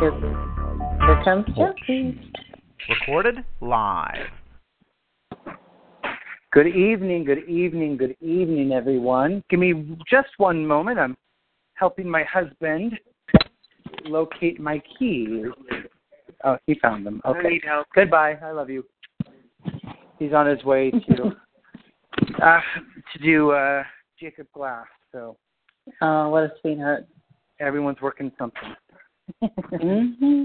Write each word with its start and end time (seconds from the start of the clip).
Here 0.00 0.12
comes 1.24 1.44
Jesse. 1.56 2.20
Recorded 2.88 3.44
live. 3.60 4.28
Good 6.52 6.68
evening, 6.68 7.24
good 7.24 7.48
evening, 7.48 7.96
good 7.96 8.16
evening, 8.20 8.70
everyone. 8.70 9.42
Give 9.50 9.58
me 9.58 9.98
just 10.08 10.28
one 10.36 10.64
moment. 10.64 11.00
I'm 11.00 11.16
helping 11.74 12.08
my 12.08 12.22
husband 12.22 12.92
locate 14.04 14.60
my 14.60 14.80
keys. 14.96 15.46
Oh, 16.44 16.56
he 16.66 16.78
found 16.78 17.04
them. 17.04 17.20
Okay. 17.26 17.38
I 17.40 17.50
need 17.50 17.62
help. 17.66 17.88
Goodbye. 17.92 18.38
I 18.40 18.52
love 18.52 18.70
you. 18.70 18.84
He's 20.20 20.32
on 20.32 20.46
his 20.46 20.62
way 20.62 20.92
to 20.92 21.32
uh, 22.42 22.60
to 23.12 23.18
do 23.20 23.50
uh, 23.50 23.82
Jacob 24.20 24.46
Glass. 24.54 24.86
So 25.10 25.36
Oh, 26.02 26.28
what 26.28 26.44
a 26.44 26.52
sweetheart. 26.60 27.04
everyone's 27.58 28.00
working 28.00 28.30
something. 28.38 28.76
Hmm 29.80 30.44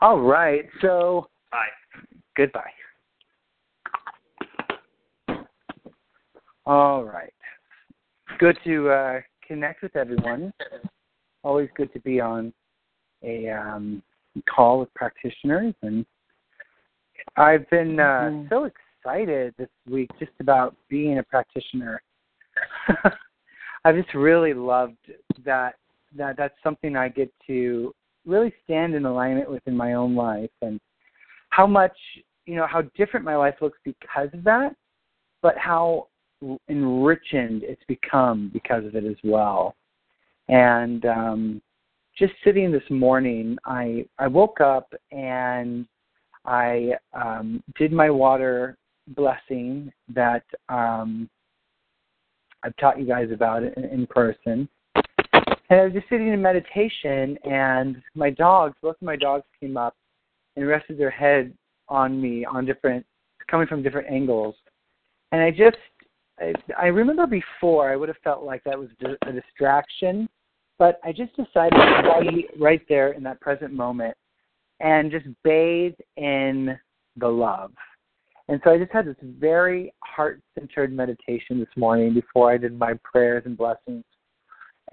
All 0.00 0.20
right. 0.20 0.64
So 0.80 1.28
Bye. 1.50 1.66
goodbye. 2.36 2.70
All 6.66 7.04
right. 7.04 7.32
Good 8.38 8.58
to 8.64 8.90
uh, 8.90 9.20
connect 9.46 9.82
with 9.82 9.96
everyone. 9.96 10.52
Always 11.42 11.68
good 11.76 11.92
to 11.94 12.00
be 12.00 12.20
on 12.20 12.52
a 13.22 13.48
um, 13.48 14.02
call 14.54 14.80
with 14.80 14.92
practitioners, 14.94 15.74
and 15.82 16.04
I've 17.36 17.68
been 17.70 17.98
uh, 17.98 18.30
Mhm. 18.30 18.48
so 18.48 18.64
excited 18.64 19.54
this 19.56 19.70
week 19.88 20.10
just 20.18 20.32
about 20.40 20.76
being 20.88 21.18
a 21.18 21.22
practitioner. 21.22 22.02
I've 23.84 23.96
just 23.96 24.12
really 24.14 24.52
loved 24.52 24.98
that 25.44 25.76
that 26.16 26.36
that's 26.36 26.54
something 26.62 26.96
I 26.96 27.08
get 27.08 27.32
to 27.46 27.94
really 28.26 28.52
stand 28.64 28.94
in 28.94 29.06
alignment 29.06 29.50
with 29.50 29.62
in 29.66 29.76
my 29.76 29.94
own 29.94 30.14
life, 30.14 30.50
and 30.62 30.80
how 31.50 31.66
much 31.66 31.96
you 32.46 32.56
know 32.56 32.66
how 32.66 32.82
different 32.96 33.24
my 33.24 33.36
life 33.36 33.56
looks 33.60 33.78
because 33.84 34.28
of 34.32 34.44
that, 34.44 34.74
but 35.42 35.56
how 35.58 36.08
enriched 36.68 37.32
it's 37.32 37.82
become 37.88 38.50
because 38.52 38.84
of 38.84 38.94
it 38.94 39.04
as 39.04 39.16
well. 39.24 39.74
And 40.48 41.04
um, 41.04 41.62
just 42.18 42.32
sitting 42.44 42.72
this 42.72 42.88
morning, 42.90 43.56
I 43.64 44.06
I 44.18 44.26
woke 44.26 44.60
up 44.60 44.92
and 45.12 45.86
I 46.44 46.92
um, 47.12 47.62
did 47.76 47.92
my 47.92 48.10
water 48.10 48.76
blessing 49.08 49.92
that 50.14 50.44
um, 50.68 51.28
I've 52.62 52.76
taught 52.76 52.98
you 52.98 53.06
guys 53.06 53.30
about 53.32 53.62
in, 53.62 53.84
in 53.84 54.06
person. 54.06 54.68
And 55.70 55.80
I 55.80 55.84
was 55.84 55.92
just 55.92 56.08
sitting 56.08 56.28
in 56.28 56.40
meditation, 56.40 57.38
and 57.44 58.02
my 58.14 58.30
dogs, 58.30 58.76
both 58.80 58.96
of 58.96 59.02
my 59.02 59.16
dogs, 59.16 59.44
came 59.60 59.76
up 59.76 59.94
and 60.56 60.66
rested 60.66 60.98
their 60.98 61.10
head 61.10 61.52
on 61.88 62.20
me 62.20 62.44
on 62.44 62.64
different, 62.64 63.04
coming 63.50 63.66
from 63.66 63.82
different 63.82 64.10
angles. 64.10 64.54
And 65.32 65.42
I 65.42 65.50
just, 65.50 65.76
I, 66.38 66.54
I 66.78 66.86
remember 66.86 67.26
before 67.26 67.90
I 67.90 67.96
would 67.96 68.08
have 68.08 68.16
felt 68.24 68.44
like 68.44 68.64
that 68.64 68.78
was 68.78 68.88
a 69.26 69.32
distraction, 69.32 70.28
but 70.78 71.00
I 71.04 71.12
just 71.12 71.36
decided 71.36 71.76
to 71.76 72.20
be 72.22 72.46
right 72.58 72.82
there 72.88 73.12
in 73.12 73.22
that 73.24 73.40
present 73.40 73.72
moment 73.72 74.16
and 74.80 75.10
just 75.10 75.26
bathe 75.44 75.94
in 76.16 76.78
the 77.16 77.28
love. 77.28 77.72
And 78.48 78.60
so 78.64 78.70
I 78.70 78.78
just 78.78 78.92
had 78.92 79.06
this 79.06 79.16
very 79.22 79.92
heart 80.02 80.40
centered 80.58 80.92
meditation 80.92 81.58
this 81.58 81.68
morning 81.76 82.14
before 82.14 82.50
I 82.50 82.56
did 82.56 82.78
my 82.78 82.94
prayers 83.04 83.42
and 83.44 83.56
blessings. 83.56 84.04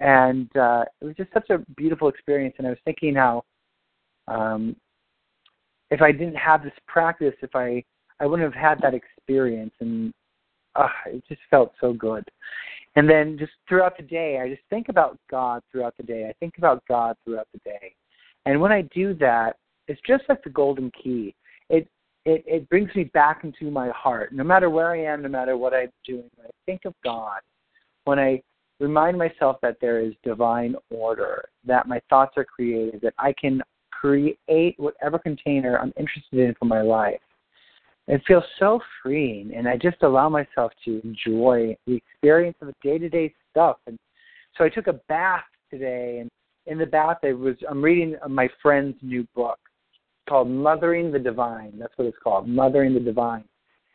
And 0.00 0.54
uh, 0.56 0.84
it 1.00 1.04
was 1.04 1.16
just 1.16 1.32
such 1.32 1.50
a 1.50 1.58
beautiful 1.76 2.08
experience. 2.08 2.54
And 2.58 2.66
I 2.66 2.70
was 2.70 2.78
thinking 2.84 3.14
how 3.14 3.44
um, 4.28 4.76
if 5.90 6.02
I 6.02 6.12
didn't 6.12 6.36
have 6.36 6.62
this 6.62 6.72
practice, 6.86 7.34
if 7.42 7.54
I, 7.54 7.82
I 8.20 8.26
wouldn't 8.26 8.52
have 8.52 8.60
had 8.60 8.80
that 8.82 8.94
experience. 8.94 9.72
And 9.80 10.12
uh, 10.74 10.88
it 11.06 11.22
just 11.28 11.40
felt 11.50 11.72
so 11.80 11.92
good. 11.92 12.24
And 12.96 13.08
then 13.08 13.36
just 13.38 13.52
throughout 13.68 13.96
the 13.96 14.02
day, 14.02 14.40
I 14.40 14.48
just 14.48 14.62
think 14.70 14.88
about 14.88 15.18
God 15.30 15.62
throughout 15.70 15.94
the 15.96 16.02
day. 16.02 16.26
I 16.28 16.32
think 16.40 16.54
about 16.58 16.82
God 16.88 17.16
throughout 17.24 17.48
the 17.52 17.60
day. 17.60 17.94
And 18.46 18.60
when 18.60 18.72
I 18.72 18.82
do 18.94 19.14
that, 19.14 19.56
it's 19.88 20.00
just 20.06 20.24
like 20.28 20.42
the 20.42 20.50
golden 20.50 20.90
key. 20.90 21.34
It 21.68 21.88
it 22.24 22.42
it 22.46 22.68
brings 22.68 22.94
me 22.94 23.04
back 23.04 23.44
into 23.44 23.70
my 23.70 23.90
heart. 23.90 24.32
No 24.32 24.44
matter 24.44 24.70
where 24.70 24.90
I 24.90 25.02
am, 25.02 25.22
no 25.22 25.28
matter 25.28 25.56
what 25.56 25.74
I'm 25.74 25.90
doing, 26.04 26.30
when 26.36 26.46
I 26.46 26.50
think 26.64 26.84
of 26.84 26.94
God, 27.04 27.40
when 28.04 28.18
I 28.18 28.42
remind 28.80 29.16
myself 29.16 29.56
that 29.62 29.78
there 29.80 30.00
is 30.00 30.12
divine 30.22 30.76
order, 30.90 31.48
that 31.64 31.88
my 31.88 32.00
thoughts 32.10 32.34
are 32.36 32.44
created, 32.44 33.00
that 33.02 33.14
I 33.18 33.32
can 33.40 33.62
create 33.90 34.38
whatever 34.76 35.18
container 35.18 35.78
I'm 35.78 35.92
interested 35.98 36.40
in 36.40 36.54
for 36.58 36.66
my 36.66 36.82
life. 36.82 37.20
It 38.08 38.22
feels 38.28 38.44
so 38.58 38.80
freeing, 39.02 39.52
and 39.56 39.66
I 39.66 39.76
just 39.76 40.02
allow 40.02 40.28
myself 40.28 40.72
to 40.84 41.00
enjoy 41.02 41.76
the 41.86 41.94
experience 41.94 42.56
of 42.60 42.68
the 42.68 42.74
day-to-day 42.82 43.34
stuff. 43.50 43.78
And 43.86 43.98
so 44.56 44.64
I 44.64 44.68
took 44.68 44.86
a 44.86 45.00
bath 45.08 45.42
today, 45.70 46.18
and 46.20 46.30
in 46.66 46.78
the 46.78 46.86
bath, 46.86 47.18
I 47.24 47.32
was 47.32 47.56
I'm 47.68 47.82
reading 47.82 48.16
my 48.28 48.48
friend's 48.62 48.96
new 49.02 49.26
book 49.34 49.58
called 50.28 50.48
Mothering 50.48 51.10
the 51.10 51.18
Divine. 51.18 51.72
That's 51.78 51.92
what 51.96 52.06
it's 52.06 52.16
called, 52.22 52.48
Mothering 52.48 52.94
the 52.94 53.00
Divine, 53.00 53.44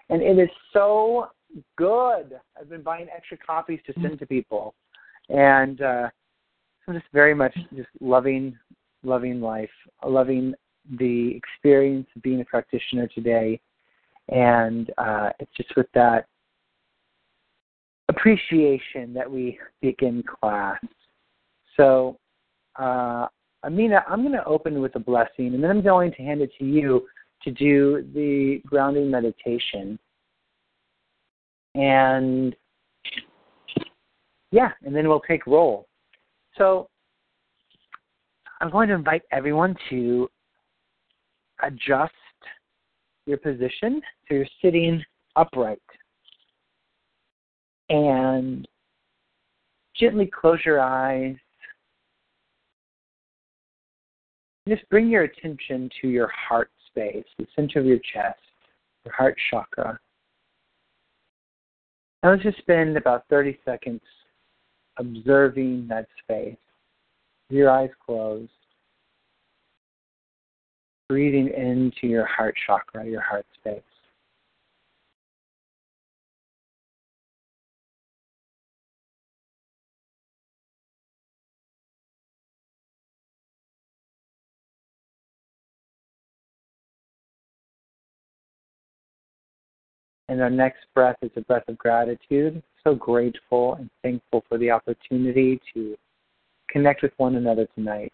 and 0.09 0.21
it 0.21 0.37
is 0.39 0.49
so 0.73 1.29
good. 1.77 2.39
I've 2.59 2.69
been 2.69 2.83
buying 2.83 3.07
extra 3.15 3.37
copies 3.37 3.79
to 3.87 3.93
send 4.01 4.19
to 4.19 4.25
people, 4.25 4.73
and 5.29 5.81
uh, 5.81 6.09
I'm 6.87 6.93
just 6.93 7.07
very 7.13 7.33
much 7.33 7.55
just 7.75 7.89
loving, 7.99 8.57
loving 9.03 9.41
life, 9.41 9.69
loving 10.05 10.53
the 10.97 11.35
experience 11.35 12.07
of 12.15 12.21
being 12.21 12.41
a 12.41 12.45
practitioner 12.45 13.07
today, 13.07 13.59
and 14.29 14.91
uh, 14.97 15.29
it's 15.39 15.51
just 15.55 15.75
with 15.75 15.87
that 15.93 16.27
appreciation 18.09 19.13
that 19.13 19.29
we 19.29 19.59
begin 19.81 20.23
class. 20.23 20.79
So, 21.77 22.17
uh, 22.77 23.27
Amina, 23.63 24.03
I'm 24.07 24.21
going 24.21 24.33
to 24.33 24.45
open 24.45 24.81
with 24.81 24.95
a 24.95 24.99
blessing, 24.99 25.53
and 25.53 25.63
then 25.63 25.69
I'm 25.69 25.81
going 25.81 26.11
to 26.13 26.23
hand 26.23 26.41
it 26.41 26.51
to 26.59 26.65
you 26.65 27.07
to 27.43 27.51
do 27.51 28.07
the 28.13 28.61
grounding 28.67 29.09
meditation. 29.09 29.97
And 31.75 32.55
yeah, 34.51 34.71
and 34.83 34.95
then 34.95 35.07
we'll 35.07 35.21
take 35.21 35.47
roll. 35.47 35.87
So 36.57 36.89
I'm 38.59 38.69
going 38.69 38.89
to 38.89 38.95
invite 38.95 39.23
everyone 39.31 39.75
to 39.89 40.29
adjust 41.63 42.13
your 43.25 43.37
position 43.37 44.01
so 44.27 44.35
you're 44.35 44.45
sitting 44.61 45.03
upright. 45.35 45.81
And 47.89 48.67
gently 49.95 50.25
close 50.25 50.59
your 50.65 50.79
eyes. 50.79 51.35
Just 54.67 54.87
bring 54.89 55.09
your 55.09 55.23
attention 55.23 55.89
to 56.01 56.07
your 56.07 56.29
heart 56.29 56.71
space, 56.87 57.25
the 57.37 57.47
center 57.55 57.79
of 57.79 57.85
your 57.85 57.99
chest, 58.13 58.39
your 59.05 59.13
heart 59.13 59.35
chakra. 59.49 59.99
Now 62.23 62.31
let's 62.31 62.43
just 62.43 62.59
spend 62.59 62.97
about 62.97 63.25
30 63.29 63.57
seconds 63.65 64.01
observing 64.97 65.87
that 65.89 66.07
space. 66.23 66.57
Your 67.49 67.69
eyes 67.69 67.89
closed. 68.05 68.51
Breathing 71.09 71.49
into 71.49 72.07
your 72.07 72.25
heart 72.25 72.55
chakra, 72.65 73.05
your 73.05 73.21
heart 73.21 73.45
space. 73.59 73.81
And 90.31 90.41
our 90.41 90.49
next 90.49 90.85
breath 90.95 91.17
is 91.21 91.29
a 91.35 91.41
breath 91.41 91.67
of 91.67 91.77
gratitude. 91.77 92.63
So 92.85 92.95
grateful 92.95 93.75
and 93.75 93.89
thankful 94.01 94.45
for 94.47 94.57
the 94.57 94.71
opportunity 94.71 95.59
to 95.73 95.97
connect 96.69 97.01
with 97.01 97.11
one 97.17 97.35
another 97.35 97.67
tonight, 97.75 98.13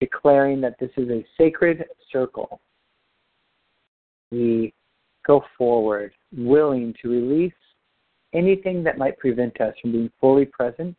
declaring 0.00 0.62
that 0.62 0.76
this 0.80 0.88
is 0.96 1.10
a 1.10 1.26
sacred 1.36 1.84
circle. 2.10 2.58
We 4.30 4.72
go 5.26 5.44
forward 5.58 6.12
willing 6.34 6.94
to 7.02 7.10
release 7.10 7.52
anything 8.32 8.82
that 8.84 8.96
might 8.96 9.18
prevent 9.18 9.60
us 9.60 9.74
from 9.82 9.92
being 9.92 10.10
fully 10.18 10.46
present 10.46 10.96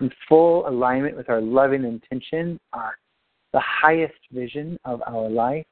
in 0.00 0.10
full 0.28 0.68
alignment 0.68 1.16
with 1.16 1.28
our 1.28 1.40
loving 1.40 1.84
intention, 1.84 2.58
our 2.72 2.98
the 3.52 3.60
highest 3.60 4.18
vision 4.32 4.80
of 4.84 5.00
our 5.06 5.30
life. 5.30 5.64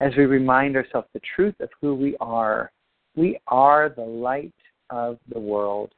As 0.00 0.12
we 0.16 0.26
remind 0.26 0.76
ourselves 0.76 1.08
the 1.14 1.22
truth 1.34 1.54
of 1.60 1.70
who 1.80 1.94
we 1.94 2.16
are, 2.20 2.70
we 3.14 3.38
are 3.48 3.88
the 3.88 4.02
light 4.02 4.52
of 4.90 5.18
the 5.32 5.40
world. 5.40 5.90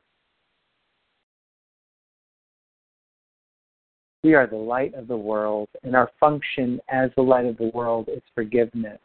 We 4.23 4.35
are 4.35 4.47
the 4.47 4.57
light 4.57 4.95
of 4.95 5.09
the 5.09 5.17
world, 5.17 5.69
and 5.83 5.97
our 5.97 6.11
function 6.21 6.81
as 6.89 7.11
the 7.17 7.23
light 7.23 7.47
of 7.47 7.57
the 7.57 7.71
world 7.75 8.09
is 8.09 8.23
forgiveness. 8.35 9.01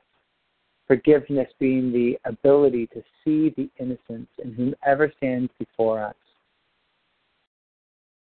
Forgiveness 0.87 1.47
being 1.59 1.91
the 1.91 2.17
ability 2.25 2.87
to 2.87 3.01
see 3.23 3.53
the 3.57 3.69
innocence 3.79 4.29
in 4.43 4.53
whomever 4.53 5.11
stands 5.17 5.51
before 5.57 6.03
us. 6.03 6.15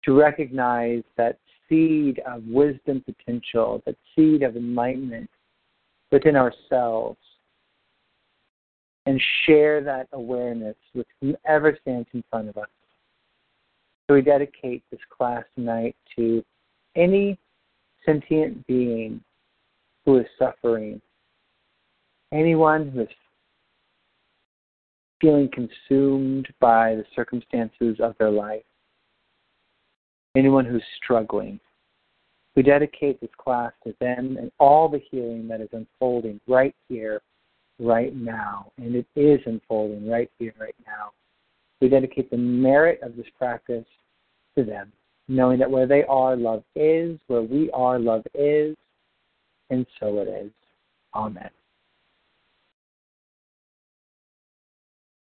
To 0.05 0.19
recognize 0.19 1.03
that 1.17 1.39
seed 1.69 2.21
of 2.27 2.43
wisdom 2.47 3.03
potential, 3.05 3.83
that 3.87 3.97
seed 4.15 4.43
of 4.43 4.57
enlightenment 4.57 5.31
within 6.13 6.37
ourselves, 6.37 7.19
and 9.07 9.21
share 9.47 9.83
that 9.83 10.09
awareness 10.13 10.77
with 10.95 11.07
whoever 11.21 11.77
stands 11.81 12.09
in 12.13 12.23
front 12.31 12.49
of 12.49 12.57
us. 12.57 12.69
So 14.09 14.15
we 14.15 14.23
dedicate 14.23 14.83
this 14.91 15.01
class 15.17 15.45
tonight 15.55 15.97
to 16.17 16.45
any 16.97 17.39
sentient 18.05 18.67
being 18.67 19.21
who 20.05 20.19
is 20.19 20.27
suffering, 20.39 21.01
anyone 22.33 22.91
who 22.91 23.03
is 23.03 23.09
feeling 25.21 25.49
consumed 25.53 26.49
by 26.61 26.95
the 26.95 27.05
circumstances 27.15 27.97
of 28.01 28.15
their 28.19 28.31
life, 28.31 28.63
anyone 30.37 30.65
who's 30.65 30.83
struggling. 31.03 31.61
We 32.57 32.63
dedicate 32.63 33.21
this 33.21 33.31
class 33.39 33.73
to 33.85 33.95
them 34.01 34.37
and 34.39 34.51
all 34.59 34.89
the 34.89 35.01
healing 35.11 35.47
that 35.49 35.61
is 35.61 35.69
unfolding 35.73 36.41
right 36.49 36.75
here, 36.89 37.23
right 37.79 38.15
now. 38.15 38.73
And 38.77 38.95
it 38.97 39.07
is 39.17 39.41
unfolding 39.47 40.09
right 40.09 40.31
here, 40.39 40.55
right 40.59 40.75
now. 40.87 41.13
We 41.81 41.89
dedicate 41.89 42.31
the 42.31 42.37
merit 42.37 43.01
of 43.03 43.17
this 43.17 43.27
practice 43.39 43.87
to 44.57 44.65
them 44.65 44.93
knowing 45.31 45.61
that 45.61 45.71
where 45.71 45.87
they 45.87 46.03
are, 46.05 46.37
love 46.37 46.65
is, 46.75 47.19
where 47.29 47.43
we 47.43 47.71
are, 47.71 48.01
love 48.01 48.25
is, 48.35 48.77
and 49.71 49.87
so 50.01 50.19
it 50.19 50.29
is. 50.29 50.51
Amen. 51.15 51.51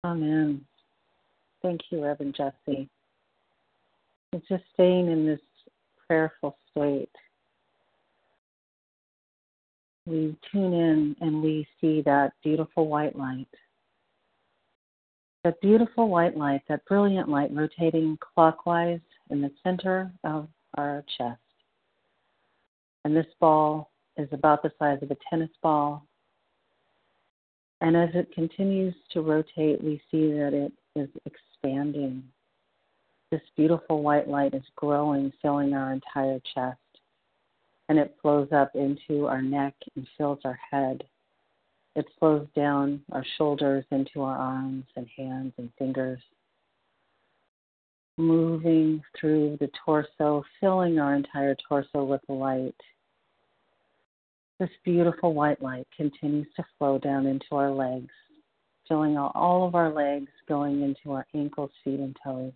Amen. 0.05 0.65
Thank 1.63 1.81
you, 1.91 2.05
Reverend 2.05 2.37
Jesse. 2.37 2.89
It's 4.33 4.47
just 4.49 4.63
staying 4.75 5.11
in 5.11 5.27
this 5.27 5.41
prayerful 6.09 6.57
state. 6.71 7.11
We 10.07 10.35
tune 10.51 10.73
in 10.73 11.17
and 11.21 11.43
we 11.43 11.67
see 11.81 12.01
that 12.03 12.33
beautiful 12.43 12.89
white 12.89 13.17
light. 13.17 13.47
That 15.45 15.61
beautiful 15.61 16.09
white 16.09 16.37
light, 16.37 16.63
that 16.69 16.85
brilliant 16.87 17.29
light 17.29 17.51
rotating 17.53 18.19
clockwise 18.35 19.01
in 19.31 19.43
the 19.43 19.51
center 19.63 20.11
of 20.25 20.49
our 20.77 21.05
chest. 21.17 21.41
And 23.05 23.15
this 23.15 23.27
ball 23.39 23.91
is 24.17 24.29
about 24.33 24.63
the 24.63 24.73
size 24.79 24.99
of 25.03 25.11
a 25.11 25.17
tennis 25.31 25.51
ball. 25.63 26.05
And 27.81 27.97
as 27.97 28.11
it 28.15 28.33
continues 28.35 28.95
to 29.13 29.21
rotate, 29.21 29.83
we 29.83 30.01
see 30.11 30.33
that 30.33 30.53
it 30.53 30.73
is 30.99 31.09
expanding. 31.27 32.25
This 33.31 33.43
beautiful 33.57 34.03
white 34.03 34.29
light 34.29 34.55
is 34.55 34.63
growing, 34.77 35.33
filling 35.43 35.75
our 35.75 35.93
entire 35.93 36.41
chest. 36.55 36.79
And 37.89 37.99
it 37.99 38.17
flows 38.21 38.49
up 38.53 38.73
into 38.75 39.27
our 39.27 39.43
neck 39.43 39.75
and 39.97 40.07
fills 40.17 40.41
our 40.45 40.59
head. 40.71 41.05
It 41.97 42.07
flows 42.19 42.47
down 42.55 43.03
our 43.13 43.25
shoulders 43.37 43.85
into 43.91 44.23
our 44.23 44.37
arms 44.37 44.85
and 44.97 45.07
hands 45.17 45.53
and 45.59 45.71
fingers 45.79 46.21
moving 48.19 49.01
through 49.19 49.57
the 49.61 49.71
torso, 49.85 50.45
filling 50.61 50.99
our 50.99 51.15
entire 51.15 51.57
torso 51.69 52.05
with 52.05 52.21
light. 52.29 52.75
This 54.59 54.71
beautiful 54.85 55.35
white 55.35 55.63
light 55.63 55.87
continues 55.97 56.49
to 56.57 56.65
flow 56.77 56.99
down 56.99 57.27
into 57.27 57.47
our 57.53 57.71
legs, 57.71 58.13
filling 58.89 59.17
all 59.17 59.67
of 59.67 59.77
our 59.77 59.91
legs, 59.93 60.31
going 60.49 60.83
into 60.83 61.13
our 61.13 61.25
ankles, 61.33 61.71
feet, 61.85 62.01
and 62.01 62.17
toes. 62.25 62.53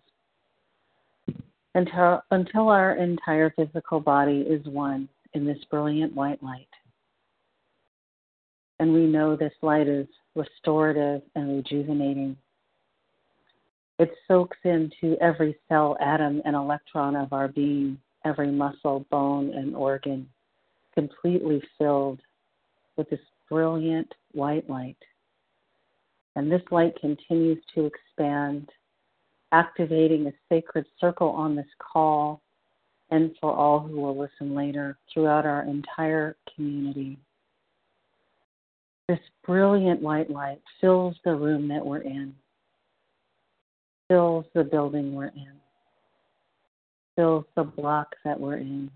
Until, 1.75 2.21
until 2.31 2.69
our 2.69 2.95
entire 2.97 3.51
physical 3.51 3.99
body 3.99 4.41
is 4.41 4.65
one 4.67 5.09
in 5.33 5.45
this 5.45 5.57
brilliant 5.71 6.13
white 6.13 6.41
light. 6.43 6.67
And 8.79 8.93
we 8.93 9.05
know 9.05 9.35
this 9.35 9.53
light 9.61 9.87
is 9.87 10.07
restorative 10.35 11.21
and 11.35 11.57
rejuvenating. 11.57 12.37
It 13.99 14.11
soaks 14.27 14.57
into 14.63 15.15
every 15.21 15.55
cell, 15.69 15.97
atom, 16.01 16.41
and 16.45 16.55
electron 16.55 17.15
of 17.15 17.31
our 17.31 17.47
being, 17.47 17.97
every 18.25 18.51
muscle, 18.51 19.05
bone, 19.09 19.53
and 19.53 19.75
organ, 19.75 20.27
completely 20.93 21.61
filled 21.77 22.19
with 22.97 23.09
this 23.09 23.19
brilliant 23.49 24.13
white 24.31 24.69
light. 24.69 24.97
And 26.35 26.51
this 26.51 26.63
light 26.71 26.99
continues 26.99 27.59
to 27.75 27.85
expand, 27.85 28.69
activating 29.53 30.27
a 30.27 30.33
sacred 30.49 30.85
circle 30.99 31.29
on 31.29 31.55
this 31.55 31.65
call 31.79 32.41
and 33.11 33.33
for 33.39 33.53
all 33.53 33.79
who 33.79 34.01
will 34.01 34.17
listen 34.17 34.55
later 34.55 34.97
throughout 35.13 35.45
our 35.45 35.61
entire 35.61 36.35
community. 36.55 37.17
This 39.07 39.19
brilliant 39.45 40.01
white 40.01 40.29
light 40.29 40.59
fills 40.81 41.15
the 41.23 41.35
room 41.35 41.67
that 41.67 41.85
we're 41.85 42.01
in 42.01 42.33
fills 44.07 44.45
the 44.53 44.63
building 44.63 45.15
we're 45.15 45.27
in, 45.27 45.53
fills 47.15 47.45
the 47.55 47.63
block 47.63 48.15
that 48.23 48.39
we're 48.39 48.57
in, 48.57 48.89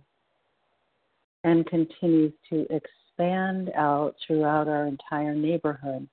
and 1.43 1.65
continues 1.65 2.33
to 2.49 2.67
expand 2.69 3.71
out 3.75 4.15
throughout 4.25 4.67
our 4.67 4.85
entire 4.85 5.33
neighborhood. 5.33 6.07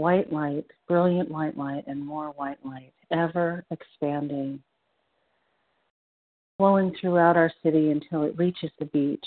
White 0.00 0.32
light, 0.32 0.64
brilliant 0.88 1.30
white 1.30 1.58
light, 1.58 1.84
and 1.86 2.02
more 2.02 2.28
white 2.28 2.56
light, 2.64 2.94
ever 3.10 3.66
expanding, 3.70 4.62
flowing 6.56 6.96
throughout 6.98 7.36
our 7.36 7.52
city 7.62 7.90
until 7.90 8.22
it 8.22 8.38
reaches 8.38 8.70
the 8.78 8.86
beach, 8.86 9.26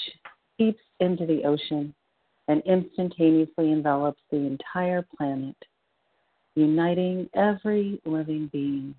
seeps 0.58 0.82
into 1.00 1.27
the 1.27 1.44
ocean, 1.44 1.94
and 2.48 2.63
instantaneously 2.65 3.72
envelops 3.72 4.20
the 4.32 4.38
entire 4.38 5.06
planet 5.15 5.56
uniting 6.56 7.30
every 7.36 8.01
living 8.03 8.50
being 8.51 8.96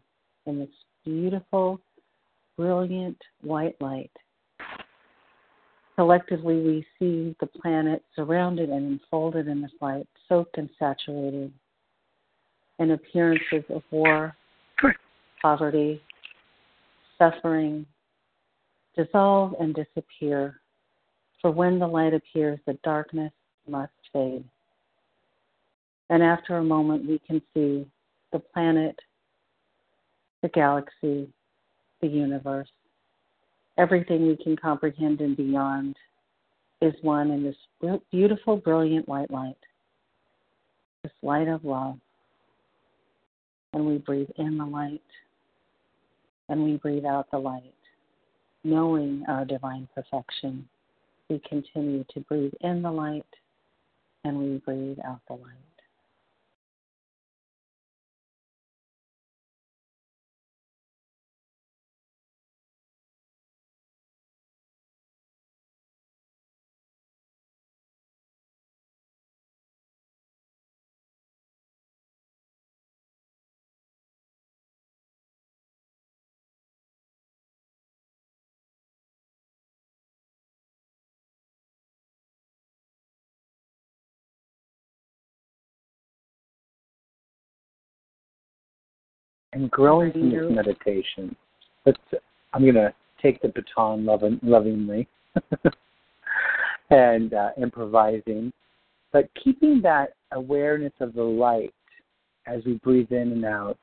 in 0.46 0.60
this 0.60 0.68
beautiful, 1.04 1.80
brilliant 2.56 3.20
white 3.40 3.74
light. 3.80 4.12
Collectively, 5.96 6.54
we 6.54 6.86
see 7.00 7.34
the 7.40 7.48
planet 7.48 8.04
surrounded 8.14 8.70
and 8.70 8.92
enfolded 8.92 9.48
in 9.48 9.60
this 9.60 9.74
light, 9.80 10.06
soaked 10.28 10.56
and 10.56 10.70
saturated 10.78 11.52
in 12.78 12.92
appearances 12.92 13.64
of 13.70 13.82
war, 13.90 14.34
poverty, 15.40 16.02
suffering, 17.18 17.86
dissolve 18.96 19.54
and 19.60 19.74
disappear. 19.74 20.60
For 21.40 21.50
when 21.50 21.78
the 21.78 21.86
light 21.86 22.14
appears, 22.14 22.58
the 22.66 22.78
darkness 22.84 23.32
must 23.68 23.92
fade. 24.12 24.44
And 26.10 26.22
after 26.22 26.58
a 26.58 26.64
moment, 26.64 27.06
we 27.06 27.20
can 27.26 27.40
see 27.52 27.86
the 28.32 28.38
planet, 28.38 28.98
the 30.42 30.48
galaxy, 30.48 31.28
the 32.00 32.08
universe. 32.08 32.68
Everything 33.78 34.26
we 34.26 34.36
can 34.36 34.56
comprehend 34.56 35.20
and 35.20 35.36
beyond 35.36 35.96
is 36.80 36.94
one 37.02 37.30
in 37.30 37.42
this 37.42 38.00
beautiful, 38.10 38.56
brilliant 38.56 39.08
white 39.08 39.30
light, 39.30 39.56
this 41.02 41.12
light 41.22 41.48
of 41.48 41.64
love. 41.64 41.96
And 43.74 43.86
we 43.86 43.98
breathe 43.98 44.30
in 44.36 44.56
the 44.56 44.64
light 44.64 45.02
and 46.48 46.62
we 46.62 46.76
breathe 46.76 47.04
out 47.04 47.30
the 47.30 47.38
light, 47.38 47.74
knowing 48.62 49.24
our 49.28 49.44
divine 49.44 49.88
perfection. 49.94 50.68
We 51.28 51.40
continue 51.48 52.04
to 52.14 52.20
breathe 52.20 52.52
in 52.60 52.82
the 52.82 52.90
light 52.90 53.26
and 54.24 54.38
we 54.38 54.58
breathe 54.58 54.98
out 55.04 55.20
the 55.28 55.34
light. 55.34 55.73
And 89.54 89.70
growing 89.70 90.12
from 90.12 90.30
this 90.30 90.50
meditation. 90.50 91.34
Let's, 91.86 91.98
I'm 92.52 92.62
going 92.62 92.74
to 92.74 92.92
take 93.22 93.40
the 93.40 93.48
baton 93.48 94.04
loving, 94.04 94.38
lovingly 94.42 95.08
and 96.90 97.32
uh, 97.32 97.50
improvising, 97.60 98.52
but 99.12 99.28
keeping 99.42 99.80
that 99.82 100.14
awareness 100.32 100.92
of 101.00 101.14
the 101.14 101.22
light 101.22 101.72
as 102.46 102.62
we 102.66 102.74
breathe 102.84 103.12
in 103.12 103.32
and 103.32 103.44
out. 103.44 103.78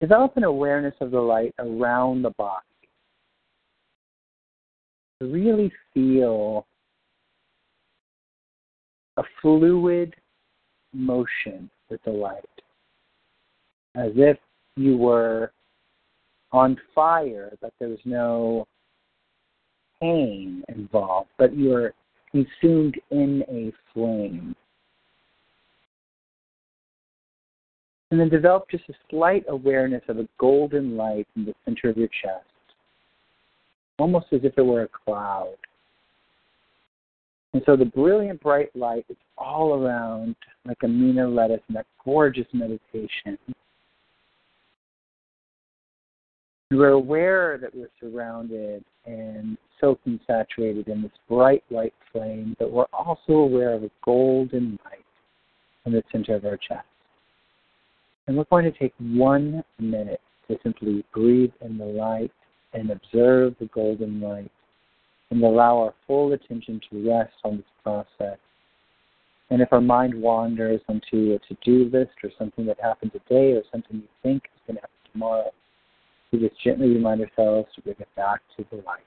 Develop 0.00 0.36
an 0.36 0.44
awareness 0.44 0.94
of 1.00 1.10
the 1.10 1.20
light 1.20 1.54
around 1.58 2.22
the 2.22 2.30
body. 2.30 2.64
Really 5.20 5.70
feel 5.92 6.66
a 9.18 9.22
fluid 9.42 10.14
motion 10.94 11.68
with 11.90 12.02
the 12.04 12.10
light, 12.10 12.44
as 13.94 14.12
if 14.16 14.38
you 14.76 14.96
were 14.96 15.52
on 16.52 16.76
fire, 16.94 17.56
but 17.60 17.72
there 17.78 17.88
was 17.88 17.98
no 18.04 18.66
pain 20.00 20.64
involved, 20.68 21.28
but 21.38 21.54
you 21.54 21.74
are 21.74 21.94
consumed 22.30 23.00
in 23.10 23.42
a 23.48 23.72
flame. 23.92 24.54
And 28.10 28.18
then 28.18 28.28
develop 28.28 28.68
just 28.70 28.84
a 28.88 28.94
slight 29.08 29.44
awareness 29.48 30.02
of 30.08 30.18
a 30.18 30.28
golden 30.38 30.96
light 30.96 31.28
in 31.36 31.44
the 31.44 31.54
center 31.64 31.88
of 31.88 31.96
your 31.96 32.08
chest, 32.08 32.44
almost 33.98 34.26
as 34.32 34.40
if 34.42 34.54
it 34.56 34.62
were 34.62 34.82
a 34.82 34.88
cloud. 34.88 35.54
And 37.52 37.62
so 37.66 37.76
the 37.76 37.84
brilliant 37.84 38.40
bright 38.40 38.74
light 38.74 39.04
is 39.08 39.16
all 39.36 39.74
around 39.74 40.36
like 40.64 40.78
Amina 40.82 41.28
lettuce 41.28 41.60
in 41.68 41.74
that 41.74 41.86
gorgeous 42.04 42.46
meditation. 42.52 43.38
We're 46.70 46.90
aware 46.90 47.58
that 47.58 47.74
we're 47.74 47.90
surrounded 48.00 48.84
and 49.04 49.58
soaked 49.80 50.06
and 50.06 50.20
saturated 50.24 50.86
in 50.86 51.02
this 51.02 51.10
bright 51.28 51.64
white 51.68 51.94
flame, 52.12 52.54
but 52.60 52.70
we're 52.70 52.84
also 52.92 53.32
aware 53.32 53.72
of 53.72 53.82
a 53.82 53.90
golden 54.04 54.78
light 54.84 55.04
in 55.84 55.92
the 55.92 56.02
center 56.12 56.36
of 56.36 56.44
our 56.44 56.56
chest. 56.56 56.86
And 58.26 58.36
we're 58.36 58.44
going 58.44 58.70
to 58.70 58.78
take 58.78 58.94
one 58.98 59.64
minute 59.80 60.20
to 60.46 60.58
simply 60.62 61.04
breathe 61.12 61.50
in 61.60 61.76
the 61.76 61.84
light 61.84 62.30
and 62.72 62.90
observe 62.90 63.56
the 63.58 63.68
golden 63.74 64.20
light 64.20 64.52
and 65.30 65.42
allow 65.42 65.78
our 65.78 65.94
full 66.06 66.32
attention 66.34 66.80
to 66.90 67.10
rest 67.10 67.32
on 67.42 67.56
this 67.56 67.66
process. 67.82 68.38
And 69.50 69.60
if 69.60 69.72
our 69.72 69.80
mind 69.80 70.14
wanders 70.14 70.80
onto 70.88 71.34
a 71.34 71.38
to 71.48 71.56
do 71.64 71.90
list 71.92 72.12
or 72.22 72.30
something 72.38 72.64
that 72.66 72.78
happened 72.80 73.10
today 73.12 73.54
or 73.54 73.62
something 73.72 73.96
you 73.96 74.08
think 74.22 74.44
is 74.44 74.60
going 74.68 74.76
to 74.76 74.82
happen 74.82 75.12
tomorrow, 75.12 75.50
we 76.32 76.38
just 76.38 76.62
gently 76.62 76.88
remind 76.88 77.20
ourselves 77.20 77.68
to 77.74 77.82
bring 77.82 77.96
it 77.98 78.08
back 78.16 78.40
to 78.56 78.64
the 78.70 78.76
light, 78.78 79.06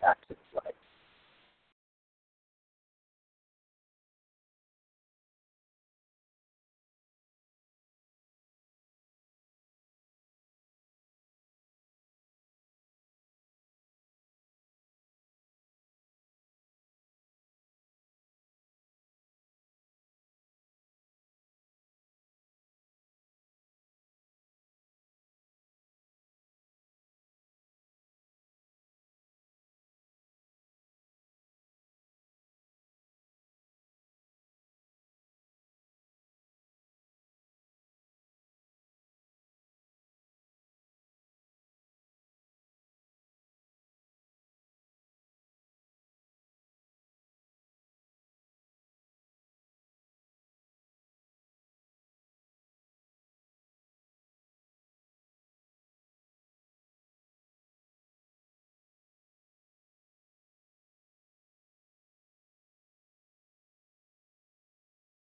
back 0.00 0.20
to 0.28 0.34
the 0.34 0.60
light. 0.64 0.74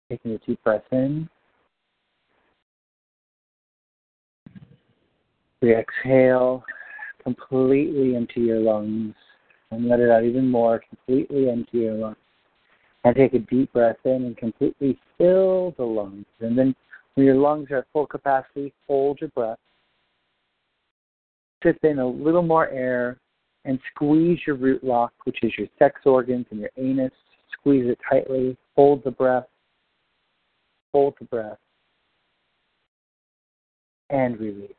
Taking 0.10 0.32
a 0.34 0.38
deep 0.40 0.64
breath 0.64 0.84
in. 0.92 1.28
We 5.62 5.74
exhale 5.74 6.64
completely 7.24 8.14
into 8.14 8.42
your 8.42 8.60
lungs 8.60 9.16
and 9.72 9.88
let 9.88 10.00
it 10.00 10.12
out 10.12 10.24
even 10.24 10.50
more, 10.50 10.80
completely 10.88 11.50
empty 11.50 11.80
your 11.80 11.96
lungs. 11.96 12.18
And 13.04 13.16
take 13.16 13.34
a 13.34 13.40
deep 13.40 13.74
breath 13.74 13.98
in 14.06 14.26
and 14.26 14.38
completely 14.38 15.00
fill 15.18 15.74
the 15.78 15.84
lungs. 15.84 16.26
And 16.40 16.56
then 16.56 16.76
when 17.16 17.26
your 17.26 17.36
lungs 17.36 17.72
are 17.72 17.78
at 17.78 17.88
full 17.92 18.06
capacity, 18.06 18.74
hold 18.88 19.20
your 19.22 19.32
breath. 19.32 19.58
Sip 21.64 21.80
in 21.84 21.98
a 21.98 22.08
little 22.08 22.44
more 22.44 22.70
air 22.70 23.18
and 23.64 23.80
squeeze 23.94 24.40
your 24.46 24.56
root 24.56 24.84
lock, 24.84 25.14
which 25.24 25.40
is 25.42 25.52
your 25.58 25.68
sex 25.80 26.02
organs 26.06 26.46
and 26.52 26.60
your 26.60 26.70
anus. 26.78 27.12
Squeeze 27.54 27.90
it 27.90 27.98
tightly. 28.08 28.56
Hold 28.76 29.04
the 29.04 29.12
breath 29.12 29.46
hold 30.96 31.14
the 31.20 31.26
breath, 31.26 31.58
and 34.10 34.40
release. 34.40 34.72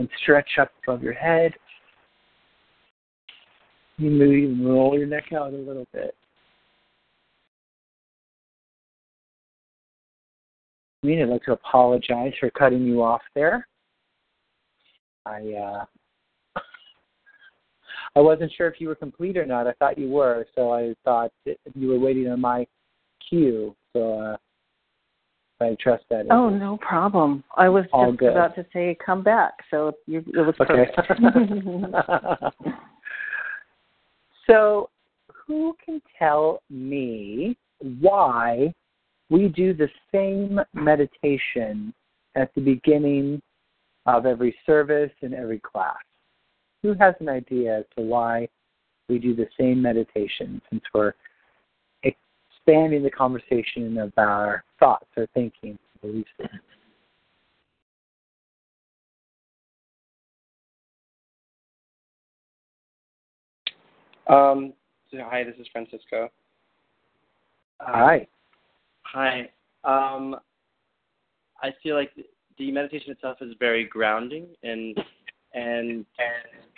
And 0.00 0.08
stretch 0.20 0.58
up 0.60 0.72
above 0.82 1.04
your 1.04 1.12
head. 1.12 1.52
You 3.96 4.10
move 4.10 4.50
and 4.50 4.68
roll 4.68 4.98
your 4.98 5.06
neck 5.06 5.32
out 5.32 5.52
a 5.52 5.56
little 5.56 5.86
bit. 5.92 6.16
I 11.04 11.06
mean, 11.06 11.22
I'd 11.22 11.28
like 11.28 11.44
to 11.44 11.52
apologize 11.52 12.32
for 12.40 12.50
cutting 12.50 12.84
you 12.84 13.04
off 13.04 13.22
there. 13.36 13.68
I 15.26 15.52
uh, 15.52 15.84
I 18.14 18.20
wasn't 18.20 18.52
sure 18.56 18.68
if 18.68 18.80
you 18.80 18.88
were 18.88 18.94
complete 18.94 19.36
or 19.36 19.46
not. 19.46 19.66
I 19.66 19.72
thought 19.72 19.98
you 19.98 20.08
were, 20.08 20.46
so 20.54 20.72
I 20.72 20.94
thought 21.04 21.32
you 21.74 21.88
were 21.88 21.98
waiting 21.98 22.28
on 22.28 22.40
my 22.40 22.66
cue. 23.28 23.74
So 23.94 24.18
uh, 24.18 24.36
I 25.62 25.76
trust 25.80 26.04
that. 26.10 26.26
Oh, 26.30 26.50
no 26.50 26.76
problem. 26.78 27.42
I 27.56 27.68
was 27.68 27.84
just 27.84 28.18
good. 28.18 28.32
about 28.32 28.54
to 28.56 28.66
say 28.72 28.96
come 29.04 29.22
back, 29.22 29.54
so 29.70 29.92
you, 30.06 30.18
it 30.18 30.40
was 30.40 30.54
okay. 30.60 30.90
perfect. 30.94 32.54
so, 34.46 34.90
who 35.46 35.74
can 35.84 36.00
tell 36.18 36.62
me 36.70 37.56
why 38.00 38.72
we 39.30 39.48
do 39.48 39.72
the 39.74 39.88
same 40.12 40.60
meditation 40.74 41.94
at 42.34 42.54
the 42.54 42.60
beginning 42.60 43.40
of 44.06 44.26
every 44.26 44.54
service 44.66 45.12
and 45.22 45.34
every 45.34 45.60
class? 45.60 45.96
Who 46.82 46.94
has 46.94 47.14
an 47.20 47.28
idea 47.28 47.78
as 47.78 47.84
to 47.96 48.02
why 48.02 48.48
we 49.08 49.18
do 49.18 49.34
the 49.34 49.46
same 49.58 49.80
meditation 49.80 50.60
since 50.70 50.82
we're 50.94 51.14
expanding 52.02 53.02
the 53.02 53.10
conversation 53.10 53.98
of 53.98 54.12
our 54.16 54.64
thoughts 54.78 55.06
or 55.16 55.26
thinking 55.34 55.78
beliefs? 56.00 56.30
Um, 64.28 64.72
so 65.10 65.18
hi, 65.20 65.44
this 65.44 65.54
is 65.60 65.66
Francisco. 65.72 66.30
Hi. 67.80 68.26
Hi. 69.02 69.50
Um, 69.84 70.36
I 71.62 71.70
feel 71.82 71.96
like 71.96 72.12
the 72.58 72.70
meditation 72.70 73.10
itself 73.10 73.38
is 73.40 73.54
very 73.58 73.84
grounding 73.84 74.46
and 74.62 74.96
and 75.54 76.06
and 76.18 76.71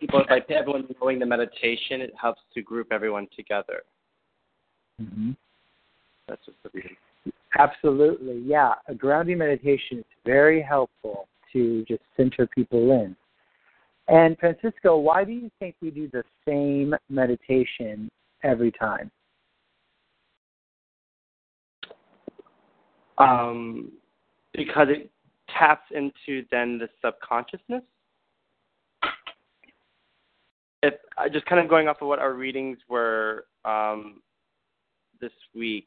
people 0.00 0.24
by 0.28 0.40
everyone 0.48 0.86
knowing 1.00 1.18
the 1.18 1.26
meditation, 1.26 2.00
it 2.00 2.12
helps 2.20 2.40
to 2.54 2.62
group 2.62 2.88
everyone 2.90 3.28
together. 3.36 3.82
Mm-hmm. 5.00 5.32
That's 6.28 6.44
just 6.46 6.58
the 6.62 6.70
reason. 6.72 6.96
Absolutely, 7.58 8.42
yeah. 8.46 8.74
A 8.88 8.94
grounding 8.94 9.38
meditation 9.38 9.98
is 9.98 10.04
very 10.24 10.60
helpful 10.60 11.28
to 11.52 11.84
just 11.86 12.02
center 12.16 12.46
people 12.46 12.90
in. 12.92 13.16
And 14.08 14.36
Francisco, 14.38 14.98
why 14.98 15.24
do 15.24 15.32
you 15.32 15.50
think 15.58 15.76
we 15.80 15.90
do 15.90 16.08
the 16.12 16.24
same 16.46 16.94
meditation 17.08 18.10
every 18.42 18.72
time? 18.72 19.10
um, 23.18 23.92
because 24.52 24.88
it 24.90 25.10
taps 25.56 25.90
into 25.90 26.44
then 26.50 26.78
the 26.78 26.88
subconsciousness. 27.04 27.82
If 30.84 30.94
just 31.32 31.46
kind 31.46 31.60
of 31.60 31.68
going 31.68 31.88
off 31.88 32.02
of 32.02 32.08
what 32.08 32.18
our 32.18 32.34
readings 32.34 32.78
were 32.88 33.46
um, 33.64 34.20
this 35.20 35.32
week, 35.54 35.84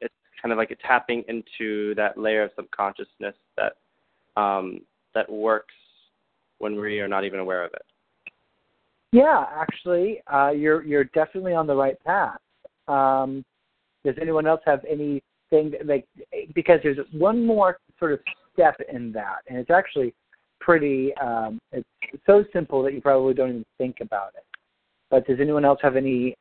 it's 0.00 0.14
kind 0.40 0.52
of 0.52 0.58
like 0.58 0.70
a 0.70 0.76
tapping 0.76 1.22
into 1.28 1.94
that 1.96 2.16
layer 2.16 2.44
of 2.44 2.50
subconsciousness 2.56 3.34
that 3.56 3.76
um, 4.40 4.80
that 5.14 5.30
works 5.30 5.74
when 6.58 6.80
we 6.80 7.00
are 7.00 7.08
not 7.08 7.24
even 7.24 7.40
aware 7.40 7.64
of 7.64 7.72
it. 7.74 7.82
Yeah, 9.12 9.44
actually, 9.54 10.20
uh, 10.32 10.50
you're 10.50 10.82
you're 10.84 11.04
definitely 11.04 11.52
on 11.52 11.66
the 11.66 11.74
right 11.74 12.02
path. 12.04 12.38
Um, 12.88 13.44
does 14.04 14.14
anyone 14.20 14.46
else 14.46 14.62
have 14.64 14.84
anything 14.88 15.22
that, 15.52 15.86
like 15.86 16.06
because 16.54 16.80
there's 16.82 16.98
one 17.12 17.44
more 17.44 17.78
sort 17.98 18.12
of 18.12 18.20
step 18.54 18.76
in 18.90 19.12
that, 19.12 19.38
and 19.48 19.58
it's 19.58 19.70
actually 19.70 20.14
pretty. 20.60 21.14
Um, 21.16 21.58
it's 21.72 21.86
so 22.26 22.44
simple 22.52 22.82
that 22.82 22.94
you 22.94 23.00
probably 23.00 23.34
don't 23.34 23.48
even 23.48 23.66
think 23.78 23.96
about 24.00 24.32
it. 24.36 24.44
But 25.10 25.26
does 25.26 25.38
anyone 25.40 25.64
else 25.64 25.80
have 25.82 25.96
any 25.96 26.34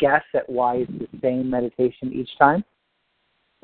guess 0.00 0.22
at 0.34 0.48
why 0.48 0.76
it's 0.76 0.92
the 0.92 1.08
same 1.20 1.50
meditation 1.50 2.12
each 2.12 2.30
time? 2.38 2.64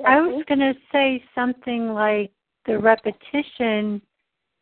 I 0.07 0.21
was 0.21 0.45
going 0.49 0.61
to 0.61 0.75
say 0.91 1.23
something 1.35 1.93
like 1.93 2.31
the 2.67 2.79
repetition. 2.79 4.03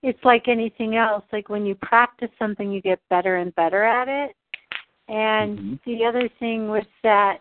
It's 0.02 0.22
like 0.24 0.48
anything 0.48 0.96
else. 0.96 1.24
Like 1.32 1.48
when 1.48 1.66
you 1.66 1.74
practice 1.76 2.30
something, 2.38 2.70
you 2.70 2.80
get 2.80 3.00
better 3.10 3.36
and 3.36 3.54
better 3.54 3.84
at 3.84 4.08
it. 4.08 4.36
And 5.08 5.58
mm-hmm. 5.58 5.74
the 5.86 6.04
other 6.04 6.28
thing 6.38 6.68
was 6.68 6.84
that, 7.02 7.38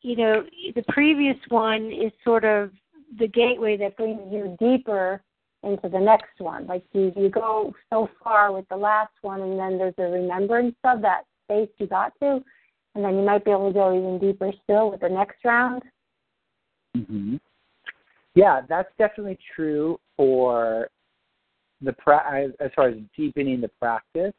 you 0.00 0.16
know, 0.16 0.44
the 0.74 0.84
previous 0.88 1.36
one 1.48 1.92
is 1.92 2.12
sort 2.24 2.44
of 2.44 2.70
the 3.18 3.28
gateway 3.28 3.76
that 3.76 3.96
brings 3.96 4.20
you 4.32 4.56
deeper 4.58 5.22
into 5.62 5.88
the 5.88 5.98
next 5.98 6.38
one. 6.38 6.66
Like 6.66 6.84
you, 6.92 7.12
you 7.16 7.28
go 7.28 7.74
so 7.90 8.08
far 8.22 8.52
with 8.52 8.68
the 8.68 8.76
last 8.76 9.12
one, 9.22 9.40
and 9.42 9.58
then 9.58 9.78
there's 9.78 9.94
a 9.98 10.02
remembrance 10.02 10.76
of 10.84 11.02
that 11.02 11.22
space 11.44 11.68
you 11.78 11.86
got 11.86 12.12
to, 12.20 12.42
and 12.94 13.04
then 13.04 13.16
you 13.16 13.22
might 13.22 13.44
be 13.44 13.50
able 13.50 13.68
to 13.68 13.74
go 13.74 13.96
even 13.96 14.18
deeper 14.18 14.52
still 14.64 14.90
with 14.90 15.00
the 15.00 15.08
next 15.08 15.44
round. 15.44 15.82
Mm-hmm. 16.96 17.36
Yeah, 18.34 18.62
that's 18.68 18.90
definitely 18.98 19.38
true 19.54 19.98
for 20.16 20.88
the 21.80 21.92
pra- 21.92 22.50
as 22.60 22.70
far 22.74 22.88
as 22.88 22.96
deepening 23.16 23.60
the 23.60 23.68
practice. 23.68 24.34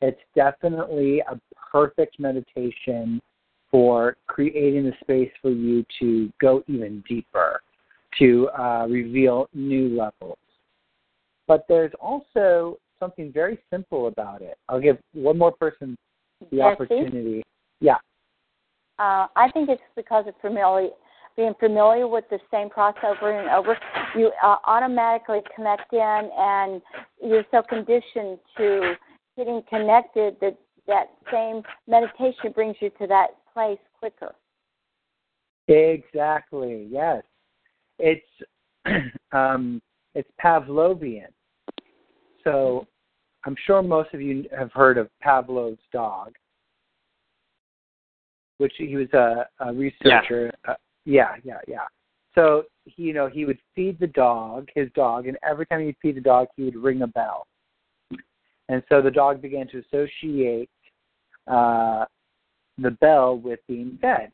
It's 0.00 0.20
definitely 0.34 1.20
a 1.20 1.40
perfect 1.70 2.18
meditation 2.18 3.20
for 3.70 4.16
creating 4.26 4.84
the 4.84 4.92
space 5.00 5.30
for 5.42 5.50
you 5.50 5.84
to 5.98 6.32
go 6.40 6.62
even 6.68 7.02
deeper, 7.08 7.60
to 8.18 8.48
uh, 8.50 8.86
reveal 8.88 9.48
new 9.54 9.88
levels. 9.88 10.38
But 11.46 11.64
there's 11.68 11.92
also 12.00 12.78
something 12.98 13.32
very 13.32 13.58
simple 13.70 14.06
about 14.06 14.42
it. 14.42 14.56
I'll 14.68 14.80
give 14.80 14.98
one 15.12 15.38
more 15.38 15.52
person 15.52 15.96
the 16.50 16.62
opportunity. 16.62 17.42
Yeah. 17.80 17.96
Uh, 18.98 19.26
I 19.36 19.50
think 19.52 19.68
it's 19.68 19.82
because 19.96 20.26
of 20.26 20.34
familiar, 20.40 20.90
being 21.36 21.54
familiar 21.58 22.06
with 22.06 22.24
the 22.30 22.38
same 22.50 22.70
process 22.70 23.16
over 23.20 23.38
and 23.38 23.50
over. 23.50 23.76
You 24.16 24.30
uh, 24.42 24.56
automatically 24.66 25.40
connect 25.54 25.92
in, 25.92 26.30
and 26.38 26.80
you're 27.22 27.44
so 27.50 27.62
conditioned 27.62 28.38
to 28.56 28.94
getting 29.36 29.62
connected 29.68 30.36
that 30.40 30.56
that 30.86 31.06
same 31.32 31.62
meditation 31.88 32.52
brings 32.54 32.76
you 32.80 32.90
to 33.00 33.06
that 33.06 33.28
place 33.52 33.78
quicker. 33.98 34.34
Exactly. 35.66 36.86
Yes, 36.90 37.22
it's 37.98 38.26
um, 39.32 39.80
it's 40.14 40.28
Pavlovian. 40.42 41.28
So 42.42 42.86
I'm 43.44 43.56
sure 43.66 43.82
most 43.82 44.12
of 44.14 44.20
you 44.20 44.44
have 44.56 44.72
heard 44.72 44.98
of 44.98 45.08
Pavlov's 45.22 45.78
dog, 45.92 46.32
which 48.58 48.74
he 48.78 48.96
was 48.96 49.12
a, 49.12 49.46
a 49.60 49.72
researcher. 49.72 50.52
Yeah. 50.66 50.72
Uh, 50.72 50.76
yeah, 51.04 51.36
yeah, 51.44 51.58
yeah. 51.68 51.86
So 52.34 52.64
he, 52.84 53.04
you 53.04 53.12
know, 53.12 53.28
he 53.28 53.44
would 53.44 53.58
feed 53.74 53.98
the 54.00 54.06
dog, 54.06 54.68
his 54.74 54.88
dog, 54.94 55.26
and 55.26 55.36
every 55.48 55.66
time 55.66 55.84
he'd 55.84 55.96
feed 56.00 56.16
the 56.16 56.20
dog, 56.20 56.48
he 56.56 56.64
would 56.64 56.76
ring 56.76 57.02
a 57.02 57.06
bell. 57.06 57.46
And 58.68 58.82
so 58.88 59.02
the 59.02 59.10
dog 59.10 59.42
began 59.42 59.68
to 59.68 59.82
associate 59.86 60.70
uh, 61.46 62.06
the 62.78 62.92
bell 62.92 63.36
with 63.36 63.60
being 63.68 63.98
fed. 64.00 64.32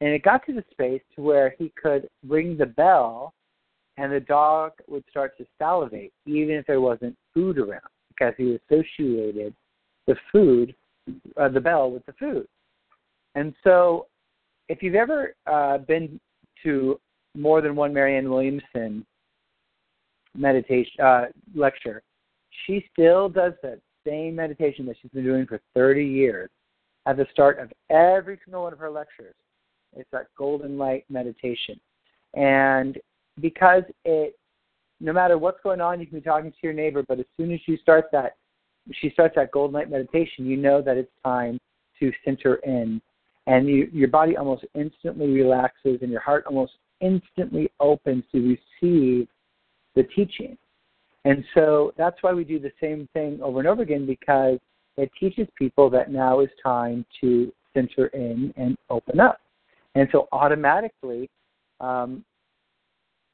And 0.00 0.10
it 0.10 0.22
got 0.22 0.44
to 0.46 0.52
the 0.52 0.64
space 0.70 1.02
to 1.16 1.22
where 1.22 1.54
he 1.58 1.72
could 1.80 2.08
ring 2.26 2.56
the 2.56 2.66
bell 2.66 3.34
and 3.96 4.12
the 4.12 4.20
dog 4.20 4.72
would 4.88 5.04
start 5.10 5.36
to 5.38 5.46
salivate 5.58 6.12
even 6.26 6.56
if 6.56 6.66
there 6.66 6.80
wasn't 6.80 7.16
food 7.32 7.58
around 7.58 7.82
because 8.08 8.34
he 8.36 8.58
associated 8.70 9.54
the 10.06 10.16
food, 10.30 10.74
uh, 11.36 11.48
the 11.48 11.60
bell 11.60 11.90
with 11.90 12.04
the 12.06 12.12
food. 12.14 12.46
And 13.34 13.54
so 13.64 14.06
if 14.68 14.82
you've 14.82 14.94
ever 14.94 15.34
uh, 15.46 15.78
been 15.78 16.20
to 16.62 17.00
more 17.36 17.60
than 17.60 17.74
one 17.74 17.92
Marianne 17.92 18.30
Williamson 18.30 19.04
meditation 20.36 21.00
uh, 21.02 21.24
lecture, 21.54 22.02
she 22.66 22.84
still 22.92 23.28
does 23.28 23.52
that 23.62 23.80
same 24.06 24.36
meditation 24.36 24.86
that 24.86 24.96
she's 25.00 25.10
been 25.10 25.24
doing 25.24 25.46
for 25.46 25.60
30 25.74 26.04
years 26.04 26.50
at 27.06 27.16
the 27.16 27.26
start 27.32 27.58
of 27.58 27.72
every 27.90 28.38
single 28.44 28.62
one 28.62 28.72
of 28.72 28.78
her 28.78 28.90
lectures. 28.90 29.34
It's 29.96 30.08
that 30.12 30.26
golden 30.36 30.78
light 30.78 31.04
meditation. 31.08 31.78
And 32.34 32.98
because 33.40 33.82
it, 34.04 34.38
no 35.00 35.12
matter 35.12 35.38
what's 35.38 35.60
going 35.62 35.80
on, 35.80 36.00
you 36.00 36.06
can 36.06 36.18
be 36.18 36.24
talking 36.24 36.50
to 36.50 36.56
your 36.62 36.72
neighbor, 36.72 37.04
but 37.06 37.18
as 37.18 37.26
soon 37.36 37.52
as 37.52 37.60
you 37.66 37.76
start 37.78 38.06
that, 38.12 38.36
she 38.92 39.10
starts 39.10 39.34
that 39.36 39.50
golden 39.50 39.74
light 39.74 39.90
meditation, 39.90 40.46
you 40.46 40.56
know 40.56 40.82
that 40.82 40.96
it's 40.96 41.10
time 41.24 41.58
to 41.98 42.12
center 42.24 42.56
in. 42.56 43.00
And 43.46 43.68
you, 43.68 43.88
your 43.92 44.08
body 44.08 44.36
almost 44.36 44.64
instantly 44.74 45.28
relaxes 45.28 45.98
and 46.02 46.10
your 46.10 46.20
heart 46.20 46.44
almost 46.46 46.72
instantly 47.00 47.70
opens 47.80 48.24
to 48.32 48.56
receive 48.56 49.28
the 49.94 50.02
teaching. 50.14 50.56
And 51.24 51.44
so 51.54 51.92
that's 51.96 52.16
why 52.22 52.32
we 52.32 52.44
do 52.44 52.58
the 52.58 52.72
same 52.80 53.08
thing 53.12 53.40
over 53.42 53.58
and 53.58 53.68
over 53.68 53.82
again 53.82 54.06
because 54.06 54.58
it 54.96 55.10
teaches 55.18 55.48
people 55.58 55.90
that 55.90 56.10
now 56.10 56.40
is 56.40 56.48
time 56.62 57.04
to 57.20 57.52
center 57.72 58.06
in 58.08 58.52
and 58.56 58.76
open 58.90 59.20
up. 59.20 59.40
And 59.94 60.08
so 60.12 60.28
automatically, 60.32 61.30
um, 61.80 62.24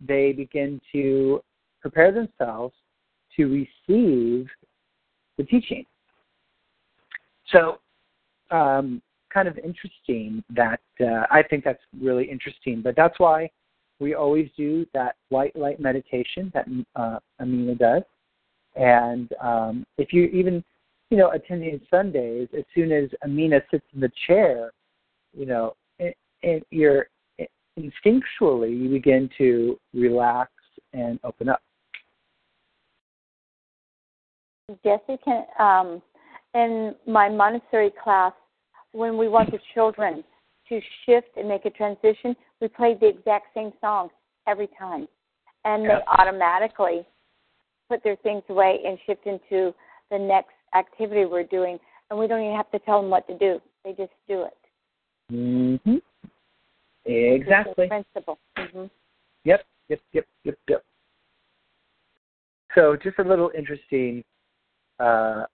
they 0.00 0.32
begin 0.32 0.80
to 0.92 1.42
prepare 1.80 2.12
themselves 2.12 2.74
to 3.36 3.46
receive 3.46 4.48
the 5.38 5.44
teaching. 5.44 5.84
So, 7.52 7.78
um, 8.50 9.00
kind 9.32 9.48
of 9.48 9.56
interesting 9.58 10.42
that 10.50 10.80
uh, 11.00 11.26
I 11.30 11.42
think 11.48 11.64
that's 11.64 11.82
really 12.00 12.24
interesting, 12.24 12.82
but 12.82 12.96
that's 12.96 13.18
why 13.18 13.50
we 14.00 14.14
always 14.14 14.48
do 14.56 14.86
that 14.94 15.16
white 15.28 15.54
light 15.54 15.78
meditation 15.78 16.50
that 16.54 16.66
uh, 16.96 17.18
Amina 17.40 17.74
does. 17.74 18.02
And 18.74 19.30
um, 19.40 19.86
if 19.98 20.12
you 20.12 20.24
even, 20.24 20.64
you 21.10 21.18
know, 21.18 21.30
attending 21.30 21.80
Sundays, 21.90 22.48
as 22.56 22.64
soon 22.74 22.92
as 22.92 23.10
Amina 23.24 23.60
sits 23.70 23.84
in 23.94 24.00
the 24.00 24.10
chair, 24.26 24.72
you 25.36 25.46
know, 25.46 25.74
it, 25.98 26.16
it, 26.42 26.66
you're 26.70 27.08
instinctually 27.78 28.76
you 28.78 28.88
begin 28.88 29.28
to 29.38 29.78
relax 29.94 30.50
and 30.92 31.18
open 31.24 31.48
up. 31.48 31.62
Jesse, 34.84 35.18
can 35.24 35.44
um, 35.58 36.02
in 36.54 36.94
my 37.06 37.28
Montessori 37.28 37.92
class, 38.02 38.32
when 38.92 39.16
we 39.16 39.28
want 39.28 39.50
the 39.50 39.58
children 39.74 40.24
to 40.68 40.80
shift 41.04 41.28
and 41.36 41.48
make 41.48 41.64
a 41.64 41.70
transition, 41.70 42.34
we 42.60 42.68
played 42.68 43.00
the 43.00 43.08
exact 43.08 43.46
same 43.54 43.72
song 43.80 44.10
every 44.46 44.68
time, 44.78 45.08
and 45.64 45.84
they 45.84 45.98
automatically 46.06 47.04
put 47.88 48.02
their 48.04 48.16
things 48.16 48.42
away 48.48 48.78
and 48.86 48.98
shift 49.06 49.26
into 49.26 49.74
the 50.10 50.18
next 50.18 50.54
activity 50.74 51.24
we're 51.24 51.44
doing, 51.44 51.78
and 52.10 52.18
we 52.18 52.26
don't 52.26 52.40
even 52.40 52.56
have 52.56 52.70
to 52.70 52.78
tell 52.80 53.00
them 53.00 53.10
what 53.10 53.26
to 53.28 53.36
do; 53.38 53.60
they 53.84 53.92
just 53.92 54.12
do 54.28 54.42
it. 54.42 54.56
Mhm. 55.32 56.02
Exactly. 57.04 57.88
Principle. 57.88 58.38
Mm-hmm. 58.58 58.84
Yep, 59.44 59.64
yep, 59.88 60.00
yep, 60.12 60.26
yep, 60.44 60.58
yep. 60.68 60.84
So, 62.74 62.96
just 63.02 63.18
a 63.18 63.24
little 63.24 63.50
interesting 63.56 64.22
uh, 64.98 65.44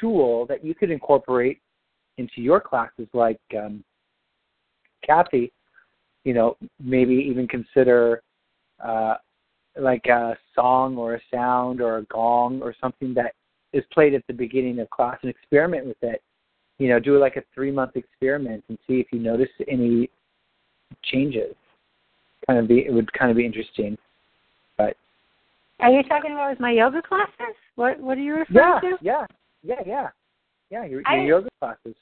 tool 0.00 0.46
that 0.46 0.64
you 0.64 0.74
could 0.74 0.90
incorporate 0.90 1.60
into 2.18 2.40
your 2.40 2.60
classes, 2.60 3.08
like 3.12 3.40
um, 3.58 3.82
Kathy. 5.04 5.52
You 6.24 6.34
know, 6.34 6.56
maybe 6.78 7.14
even 7.14 7.48
consider 7.48 8.22
uh, 8.84 9.14
like 9.78 10.04
a 10.06 10.36
song 10.54 10.98
or 10.98 11.14
a 11.14 11.20
sound 11.32 11.80
or 11.80 11.98
a 11.98 12.02
gong 12.04 12.60
or 12.62 12.74
something 12.78 13.14
that 13.14 13.32
is 13.72 13.84
played 13.92 14.14
at 14.14 14.26
the 14.26 14.34
beginning 14.34 14.80
of 14.80 14.90
class 14.90 15.18
and 15.22 15.30
experiment 15.30 15.86
with 15.86 15.96
it 16.02 16.22
you 16.80 16.88
know, 16.88 16.98
do 16.98 17.18
like 17.18 17.36
a 17.36 17.42
three 17.54 17.70
month 17.70 17.94
experiment 17.94 18.64
and 18.68 18.78
see 18.88 18.94
if 18.94 19.06
you 19.12 19.20
notice 19.20 19.50
any 19.68 20.10
changes. 21.04 21.54
kind 22.46 22.58
of 22.58 22.66
be 22.66 22.86
it 22.86 22.92
would 22.92 23.12
kind 23.12 23.30
of 23.30 23.36
be 23.36 23.44
interesting. 23.44 23.98
But 24.78 24.96
are 25.80 25.90
you 25.90 26.02
talking 26.02 26.32
about 26.32 26.50
with 26.50 26.58
my 26.58 26.72
yoga 26.72 27.02
classes? 27.02 27.54
What 27.76 28.00
What 28.00 28.16
are 28.16 28.22
you 28.22 28.34
referring 28.34 28.56
yeah, 28.56 28.80
to? 28.80 28.96
Yeah, 29.02 29.26
yeah, 29.62 29.82
yeah, 29.86 30.08
yeah. 30.70 30.84
Your, 30.86 31.00
your 31.00 31.08
I, 31.08 31.24
yoga 31.24 31.48
classes. 31.60 31.94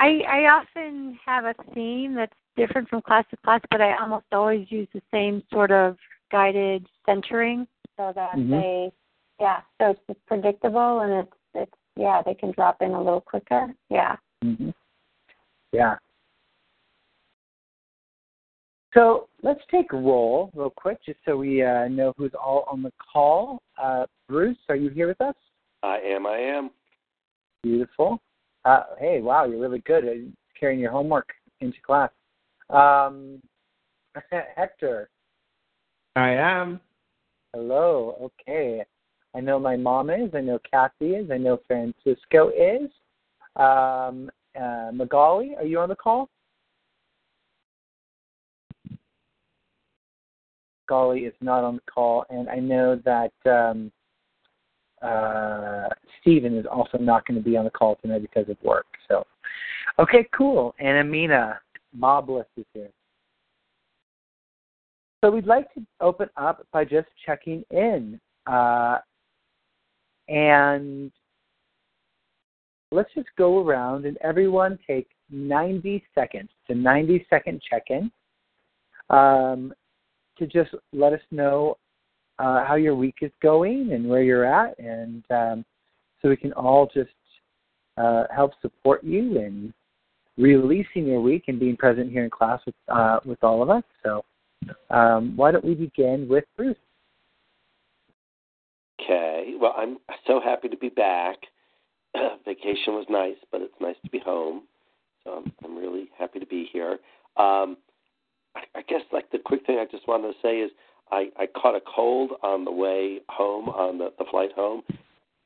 I 0.00 0.20
I 0.28 0.38
often 0.46 1.16
have 1.24 1.44
a 1.44 1.54
theme 1.72 2.16
that's 2.16 2.34
different 2.56 2.88
from 2.88 3.02
class 3.02 3.24
to 3.30 3.36
class, 3.36 3.60
but 3.70 3.80
I 3.80 3.96
almost 3.98 4.26
always 4.32 4.66
use 4.68 4.88
the 4.92 5.02
same 5.12 5.44
sort 5.52 5.70
of 5.70 5.96
guided 6.32 6.88
centering 7.06 7.68
so 7.96 8.12
that 8.16 8.32
mm-hmm. 8.32 8.50
they 8.50 8.92
yeah, 9.38 9.60
so 9.80 9.94
it's 10.08 10.20
predictable 10.26 11.00
and 11.00 11.12
it's 11.12 11.36
it's 11.54 11.81
yeah, 11.96 12.22
they 12.24 12.34
can 12.34 12.52
drop 12.52 12.80
in 12.80 12.92
a 12.92 12.98
little 12.98 13.20
quicker. 13.20 13.74
Yeah. 13.90 14.16
Mm-hmm. 14.44 14.70
Yeah. 15.72 15.96
So 18.94 19.28
let's 19.42 19.60
take 19.70 19.92
a 19.92 19.96
roll 19.96 20.50
real 20.54 20.70
quick, 20.70 20.98
just 21.04 21.18
so 21.24 21.36
we 21.36 21.62
uh, 21.62 21.88
know 21.88 22.12
who's 22.16 22.32
all 22.34 22.66
on 22.70 22.82
the 22.82 22.92
call. 23.12 23.62
Uh, 23.82 24.04
Bruce, 24.28 24.58
are 24.68 24.76
you 24.76 24.90
here 24.90 25.08
with 25.08 25.20
us? 25.20 25.34
I 25.82 25.98
am. 25.98 26.26
I 26.26 26.38
am. 26.38 26.70
Beautiful. 27.62 28.20
Uh, 28.64 28.82
hey, 28.98 29.20
wow, 29.20 29.44
you're 29.44 29.60
really 29.60 29.80
good 29.80 30.04
at 30.04 30.16
carrying 30.58 30.78
your 30.78 30.92
homework 30.92 31.30
into 31.60 31.78
class. 31.84 32.10
Um, 32.70 33.40
Hector. 34.56 35.08
I 36.14 36.30
am. 36.30 36.80
Hello. 37.54 38.30
Okay. 38.40 38.84
I 39.34 39.40
know 39.40 39.58
my 39.58 39.76
mom 39.76 40.10
is. 40.10 40.30
I 40.34 40.40
know 40.40 40.58
Kathy 40.70 41.12
is. 41.12 41.30
I 41.30 41.38
know 41.38 41.60
Francisco 41.66 42.50
is. 42.50 42.90
Um, 43.56 44.30
uh, 44.60 44.90
Magali, 44.92 45.54
are 45.56 45.64
you 45.64 45.78
on 45.78 45.88
the 45.88 45.96
call? 45.96 46.28
Magali 50.88 51.20
is 51.20 51.34
not 51.40 51.64
on 51.64 51.76
the 51.76 51.90
call, 51.90 52.26
and 52.28 52.48
I 52.50 52.56
know 52.56 53.00
that 53.04 53.32
um, 53.46 53.90
uh, 55.00 55.88
Stephen 56.20 56.56
is 56.56 56.66
also 56.70 56.98
not 56.98 57.26
going 57.26 57.38
to 57.38 57.44
be 57.44 57.56
on 57.56 57.64
the 57.64 57.70
call 57.70 57.96
tonight 57.96 58.22
because 58.22 58.48
of 58.48 58.56
work. 58.62 58.86
So, 59.08 59.26
okay, 59.98 60.28
cool. 60.36 60.74
And 60.78 60.98
Amina, 60.98 61.60
Mobless 61.96 62.46
is 62.56 62.66
here. 62.74 62.90
So 65.22 65.30
we'd 65.30 65.46
like 65.46 65.72
to 65.74 65.80
open 66.00 66.28
up 66.36 66.66
by 66.72 66.84
just 66.84 67.06
checking 67.24 67.64
in. 67.70 68.20
Uh, 68.46 68.98
and 70.28 71.10
let's 72.90 73.12
just 73.14 73.28
go 73.36 73.64
around 73.64 74.04
and 74.04 74.16
everyone 74.18 74.78
take 74.86 75.08
90 75.30 76.04
seconds 76.14 76.50
to 76.66 76.74
90 76.74 77.26
second 77.30 77.60
check 77.68 77.84
in 77.88 78.10
um, 79.10 79.72
to 80.38 80.46
just 80.46 80.70
let 80.92 81.12
us 81.12 81.20
know 81.30 81.76
uh, 82.38 82.64
how 82.64 82.74
your 82.74 82.94
week 82.94 83.16
is 83.22 83.30
going 83.42 83.92
and 83.92 84.08
where 84.08 84.22
you're 84.22 84.44
at, 84.44 84.78
and 84.78 85.24
um, 85.30 85.64
so 86.20 86.28
we 86.28 86.36
can 86.36 86.52
all 86.54 86.90
just 86.92 87.10
uh, 87.98 88.24
help 88.34 88.52
support 88.60 89.04
you 89.04 89.38
in 89.38 89.72
releasing 90.38 91.06
your 91.06 91.20
week 91.20 91.44
and 91.48 91.60
being 91.60 91.76
present 91.76 92.10
here 92.10 92.24
in 92.24 92.30
class 92.30 92.60
with 92.64 92.74
uh, 92.88 93.20
with 93.24 93.42
all 93.44 93.62
of 93.62 93.70
us. 93.70 93.84
So, 94.02 94.24
um, 94.90 95.36
why 95.36 95.50
don't 95.50 95.64
we 95.64 95.74
begin 95.74 96.26
with 96.28 96.44
Bruce? 96.56 96.76
Okay. 99.02 99.54
Well, 99.60 99.74
I'm 99.76 99.98
so 100.26 100.40
happy 100.40 100.68
to 100.68 100.76
be 100.76 100.88
back. 100.88 101.38
Vacation 102.44 102.94
was 102.94 103.06
nice, 103.08 103.36
but 103.50 103.60
it's 103.60 103.74
nice 103.80 103.96
to 104.04 104.10
be 104.10 104.18
home. 104.18 104.62
So 105.24 105.30
I'm, 105.32 105.52
I'm 105.64 105.76
really 105.76 106.08
happy 106.18 106.38
to 106.40 106.46
be 106.46 106.68
here. 106.72 106.98
Um, 107.36 107.76
I, 108.54 108.62
I 108.76 108.82
guess 108.88 109.02
like 109.12 109.30
the 109.30 109.38
quick 109.38 109.64
thing 109.66 109.78
I 109.78 109.86
just 109.90 110.06
wanted 110.06 110.28
to 110.28 110.34
say 110.42 110.58
is 110.58 110.70
I, 111.10 111.30
I 111.38 111.46
caught 111.46 111.74
a 111.74 111.80
cold 111.80 112.32
on 112.42 112.64
the 112.64 112.72
way 112.72 113.20
home 113.28 113.68
on 113.68 113.98
the, 113.98 114.12
the 114.18 114.24
flight 114.30 114.50
home. 114.54 114.82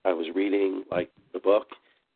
I 0.04 0.12
was 0.12 0.26
reading 0.34 0.84
like 0.90 1.10
the 1.32 1.38
book 1.38 1.68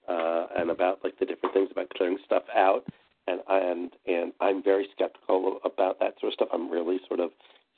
uh, 0.09 0.47
and 0.57 0.71
about 0.71 1.01
like 1.05 1.19
the 1.19 1.27
different 1.27 1.55
things 1.55 1.69
about 1.71 1.91
clearing 1.91 2.19
stuff 2.25 2.45
out, 2.55 2.85
and 3.27 3.41
and 3.49 3.91
and 4.07 4.33
I'm 4.41 4.63
very 4.63 4.89
skeptical 4.95 5.59
about 5.65 5.99
that 6.01 6.15
sort 6.21 6.33
of 6.33 6.35
stuff. 6.35 6.49
I'm 6.53 6.71
really 6.71 6.99
sort 7.09 7.21
of 7.21 7.31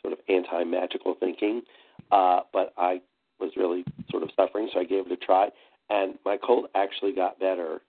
sort 0.02 0.12
of 0.12 0.18
anti 0.28 0.64
magical 0.64 1.14
thinking, 1.18 1.62
uh, 2.10 2.40
but 2.52 2.72
I 2.76 3.00
was 3.42 3.52
really 3.56 3.84
sort 4.10 4.22
of 4.22 4.30
suffering, 4.36 4.68
so 4.72 4.80
I 4.80 4.84
gave 4.84 5.06
it 5.06 5.12
a 5.12 5.16
try, 5.16 5.48
and 5.90 6.14
my 6.24 6.38
cold 6.42 6.66
actually 6.74 7.12
got 7.12 7.38
better 7.38 7.82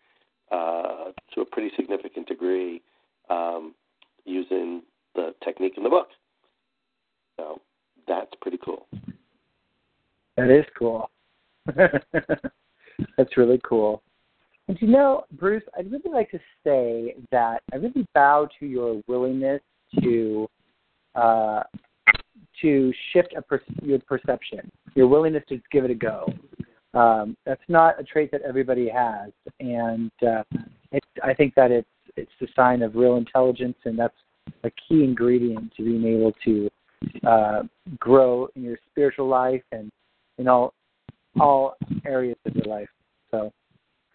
uh, 0.51 1.11
to 1.33 1.41
a 1.41 1.45
pretty 1.45 1.71
significant 1.75 2.27
degree 2.27 2.81
um, 3.29 3.73
using 4.25 4.81
the 5.15 5.33
technique 5.43 5.73
in 5.77 5.83
the 5.83 5.89
book. 5.89 6.09
So 7.37 7.61
that's 8.07 8.31
pretty 8.41 8.59
cool. 8.63 8.87
That 10.37 10.49
is 10.49 10.65
cool. 10.77 11.09
that's 11.75 13.37
really 13.37 13.61
cool. 13.63 14.01
And 14.67 14.77
you 14.81 14.87
know, 14.87 15.25
Bruce, 15.33 15.63
I'd 15.77 15.91
really 15.91 16.11
like 16.11 16.31
to 16.31 16.39
say 16.63 17.15
that 17.31 17.61
I 17.71 17.77
really 17.77 18.07
bow 18.15 18.47
to 18.59 18.65
your 18.65 19.01
willingness 19.07 19.61
to 20.01 20.49
uh, 21.15 21.63
to 22.63 22.91
shift 23.11 23.33
a 23.37 23.41
per- 23.41 23.61
your 23.83 23.99
perception, 23.99 24.71
your 24.95 25.07
willingness 25.07 25.43
to 25.49 25.61
give 25.71 25.85
it 25.85 25.91
a 25.91 25.95
go. 25.95 26.33
Um, 26.93 27.37
that's 27.45 27.61
not 27.67 27.99
a 27.99 28.03
trait 28.03 28.31
that 28.31 28.41
everybody 28.41 28.89
has, 28.89 29.31
and 29.59 30.11
uh, 30.21 30.43
it, 30.91 31.03
I 31.23 31.33
think 31.33 31.53
that 31.55 31.71
it's 31.71 31.87
it's 32.15 32.31
a 32.41 32.47
sign 32.55 32.81
of 32.81 32.95
real 32.95 33.17
intelligence, 33.17 33.77
and 33.85 33.97
that's 33.97 34.15
a 34.63 34.71
key 34.71 35.03
ingredient 35.03 35.73
to 35.75 35.83
being 35.83 36.05
able 36.05 36.33
to 36.45 36.69
uh, 37.27 37.63
grow 37.99 38.47
in 38.55 38.63
your 38.63 38.77
spiritual 38.91 39.27
life 39.27 39.63
and 39.71 39.91
in 40.37 40.47
all 40.47 40.73
all 41.39 41.75
areas 42.05 42.37
of 42.45 42.55
your 42.55 42.65
life. 42.65 42.89
So, 43.31 43.51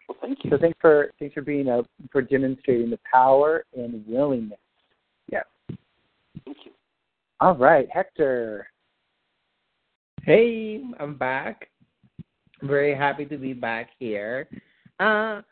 well, 0.09 0.19
thank 0.21 0.45
you. 0.45 0.51
So 0.51 0.59
thanks 0.59 0.79
for 0.81 1.11
thanks 1.19 1.35
for 1.35 1.43
being 1.43 1.69
a 1.69 1.83
for 2.13 2.23
demonstrating 2.23 2.91
the 2.91 3.01
power 3.13 3.65
and 3.77 4.05
willingness. 4.07 4.59
Yeah. 5.31 5.43
Thank 6.45 6.59
you. 6.65 6.73
All 7.41 7.55
right, 7.55 7.87
Hector. 7.93 8.67
Hey, 10.23 10.83
I'm 10.99 11.15
back. 11.15 11.69
very 12.63 12.93
happy 12.97 13.27
to 13.27 13.37
be 13.37 13.53
back 13.53 13.91
here. 14.01 14.49
Uh, 14.99 15.43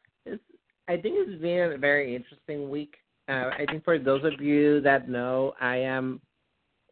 I 0.88 0.96
think 0.96 1.14
it's 1.16 1.40
been 1.40 1.72
a 1.72 1.79
very 1.79 2.16
interesting 2.16 2.70
week. 2.70 2.96
Uh, 3.29 3.51
I 3.57 3.66
think 3.70 3.85
for 3.85 4.01
those 4.01 4.25
of 4.25 4.40
you 4.40 4.81
that 4.81 5.09
know, 5.09 5.55
I 5.61 5.77
am 5.77 6.20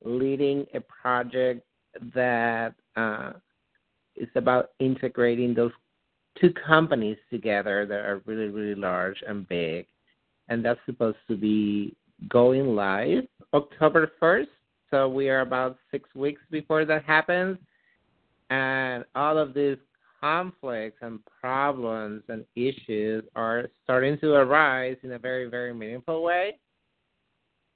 leading 0.05 0.65
a 0.75 0.81
project 0.81 1.67
that 2.15 2.75
uh, 2.95 3.33
is 4.15 4.29
about 4.37 4.71
integrating 4.79 5.55
those 5.55 5.73
two 6.41 6.53
companies 6.53 7.19
together 7.31 7.85
that 7.87 8.01
are 8.01 8.23
really, 8.27 8.47
really 8.47 8.81
large 8.81 9.21
and 9.27 9.49
big. 9.49 9.87
And 10.49 10.65
that's 10.65 10.81
supposed 10.87 11.19
to 11.29 11.37
be 11.37 11.97
going 12.29 12.77
live 12.77 13.25
October 13.53 14.13
1st. 14.23 14.47
So 14.95 15.09
we 15.09 15.29
are 15.29 15.41
about 15.41 15.77
six 15.91 16.09
weeks 16.15 16.41
before 16.53 16.85
that 16.85 17.03
happens. 17.05 17.59
And 18.51 19.05
all 19.17 19.39
of 19.39 19.53
these 19.53 19.77
conflicts 20.21 20.99
and 21.03 21.19
problems 21.41 22.23
and 22.29 22.45
issues 22.55 23.25
are 23.35 23.67
starting 23.83 24.21
to 24.21 24.35
arise 24.35 24.97
in 25.03 25.11
a 25.11 25.19
very, 25.19 25.51
very 25.51 25.75
meaningful 25.75 26.23
way. 26.23 26.61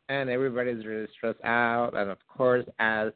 And 0.09 0.31
everybody's 0.31 0.87
really 0.87 1.09
stressed 1.17 1.43
out. 1.43 1.97
And 1.97 2.09
of 2.09 2.19
course, 2.29 2.65
as 2.79 3.11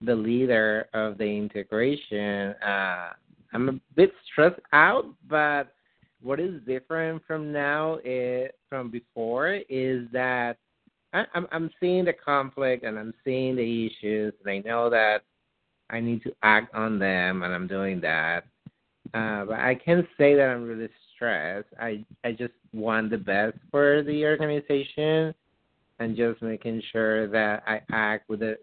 the 0.00 0.16
leader 0.16 0.88
of 0.92 1.16
the 1.16 1.24
integration, 1.24 2.56
uh, 2.66 3.10
I'm 3.52 3.68
a 3.68 3.80
bit 3.94 4.12
stressed 4.32 4.60
out, 4.72 5.04
but 5.28 5.72
what 6.20 6.40
is 6.40 6.60
different 6.66 7.22
from 7.28 7.52
now 7.52 8.00
is, 8.04 8.50
from 8.68 8.90
before 8.90 9.60
is 9.68 10.08
that 10.12 10.56
I, 11.14 11.24
I'm 11.34 11.46
I'm 11.52 11.70
seeing 11.80 12.04
the 12.04 12.12
conflict 12.12 12.84
and 12.84 12.98
I'm 12.98 13.14
seeing 13.24 13.56
the 13.56 13.86
issues, 13.86 14.34
and 14.44 14.50
I 14.50 14.68
know 14.68 14.90
that 14.90 15.22
I 15.88 16.00
need 16.00 16.22
to 16.24 16.32
act 16.42 16.74
on 16.74 16.98
them, 16.98 17.42
and 17.42 17.54
I'm 17.54 17.66
doing 17.66 18.00
that. 18.00 18.44
Uh, 19.14 19.44
but 19.44 19.60
I 19.60 19.76
can't 19.76 20.06
say 20.18 20.34
that 20.34 20.48
I'm 20.48 20.64
really 20.64 20.88
stressed. 21.14 21.68
I 21.80 22.04
I 22.24 22.32
just 22.32 22.52
want 22.72 23.10
the 23.10 23.18
best 23.18 23.56
for 23.70 24.02
the 24.02 24.24
organization, 24.24 25.32
and 26.00 26.16
just 26.16 26.42
making 26.42 26.82
sure 26.90 27.28
that 27.28 27.62
I 27.66 27.80
act 27.92 28.28
with 28.28 28.40
the 28.40 28.58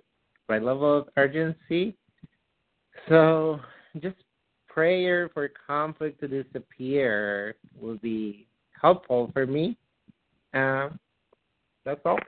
right 0.50 0.62
level 0.62 0.98
of 1.00 1.10
urgency. 1.16 1.96
So 3.08 3.60
just 4.02 4.18
prayer 4.68 5.30
for 5.34 5.50
conflict 5.68 6.20
to 6.22 6.28
disappear 6.28 7.56
will 7.80 7.98
be 7.98 8.48
helpful 8.80 9.30
for 9.34 9.46
me. 9.46 9.78
Uh, 10.54 10.90
that's 11.86 12.02
all. 12.06 12.20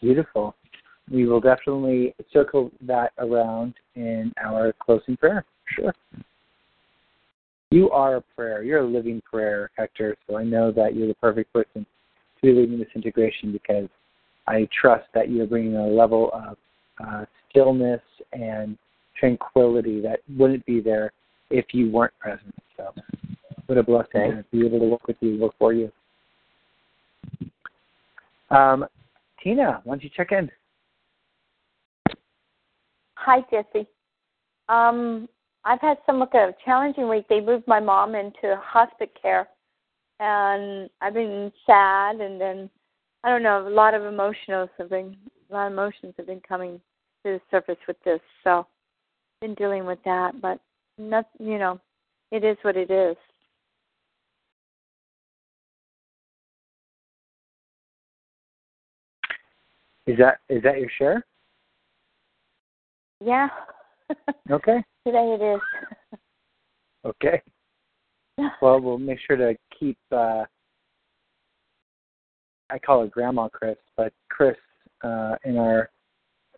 Beautiful. 0.00 0.54
We 1.10 1.26
will 1.26 1.40
definitely 1.40 2.14
circle 2.32 2.70
that 2.82 3.12
around 3.18 3.74
in 3.94 4.32
our 4.42 4.74
closing 4.80 5.16
prayer. 5.16 5.44
Sure. 5.74 5.94
You 7.70 7.90
are 7.90 8.16
a 8.16 8.20
prayer. 8.20 8.62
You're 8.62 8.80
a 8.80 8.86
living 8.86 9.22
prayer, 9.30 9.70
Hector. 9.76 10.16
So 10.26 10.36
I 10.36 10.44
know 10.44 10.70
that 10.72 10.94
you're 10.94 11.08
the 11.08 11.14
perfect 11.14 11.52
person 11.52 11.84
to 11.84 12.42
be 12.42 12.52
leading 12.52 12.78
this 12.78 12.88
integration 12.94 13.52
because 13.52 13.88
I 14.46 14.68
trust 14.80 15.06
that 15.14 15.30
you're 15.30 15.46
bringing 15.46 15.76
a 15.76 15.86
level 15.86 16.30
of 16.32 16.56
uh, 17.06 17.24
stillness 17.50 18.00
and 18.32 18.78
tranquility 19.18 20.00
that 20.00 20.20
wouldn't 20.36 20.64
be 20.64 20.80
there 20.80 21.12
if 21.50 21.66
you 21.72 21.90
weren't 21.90 22.18
present. 22.18 22.54
So, 22.76 22.94
what 23.66 23.76
a 23.76 23.82
blessing 23.82 24.10
to 24.12 24.44
be 24.50 24.64
able 24.64 24.78
to 24.78 24.86
work 24.86 25.06
with 25.06 25.16
you, 25.20 25.38
work 25.38 25.54
for 25.58 25.72
you. 25.72 25.92
Um, 28.50 28.86
Tina, 29.42 29.80
why 29.84 29.94
don't 29.94 30.04
you 30.04 30.10
check 30.14 30.32
in? 30.32 30.50
Hi, 33.14 33.40
Jesse. 33.50 33.86
Um, 34.68 35.28
I've 35.64 35.80
had 35.80 35.98
somewhat 36.06 36.34
of 36.34 36.50
a 36.50 36.54
challenging 36.64 37.08
week. 37.08 37.26
They 37.28 37.40
moved 37.40 37.66
my 37.66 37.80
mom 37.80 38.14
into 38.14 38.58
hospice 38.62 39.08
care, 39.20 39.48
and 40.20 40.88
I've 41.00 41.14
been 41.14 41.52
sad, 41.66 42.20
and 42.20 42.40
then 42.40 42.70
I 43.24 43.30
don't 43.30 43.42
know, 43.42 43.66
a 43.66 43.68
lot 43.68 43.94
of 43.94 44.04
emotions 44.04 44.70
have 44.78 44.90
been 44.90 45.16
a 45.50 45.54
lot 45.54 45.66
of 45.66 45.72
emotions 45.72 46.14
have 46.16 46.26
been 46.26 46.42
coming 46.46 46.80
to 47.24 47.32
the 47.32 47.40
surface 47.50 47.78
with 47.86 47.96
this. 48.04 48.20
So, 48.44 48.66
been 49.40 49.54
dealing 49.54 49.86
with 49.86 49.98
that, 50.04 50.40
but 50.40 50.60
not, 50.98 51.26
you 51.38 51.58
know, 51.58 51.80
it 52.30 52.44
is 52.44 52.56
what 52.62 52.76
it 52.76 52.90
is. 52.90 53.16
Is 60.08 60.16
that 60.16 60.38
is 60.48 60.62
that 60.62 60.80
your 60.80 60.90
share? 60.98 61.24
Yeah. 63.24 63.48
Okay. 64.50 64.82
Today 65.06 65.36
it 65.38 65.42
is. 65.42 65.60
Okay. 67.04 67.42
Well, 68.62 68.80
we'll 68.80 68.98
make 68.98 69.18
sure 69.26 69.36
to 69.36 69.54
keep. 69.78 69.98
uh 70.10 70.44
I 72.70 72.78
call 72.78 73.02
her 73.02 73.08
Grandma 73.08 73.48
Chris, 73.48 73.76
but 73.96 74.12
Chris 74.30 74.56
uh, 75.02 75.36
in 75.44 75.58
our 75.58 75.90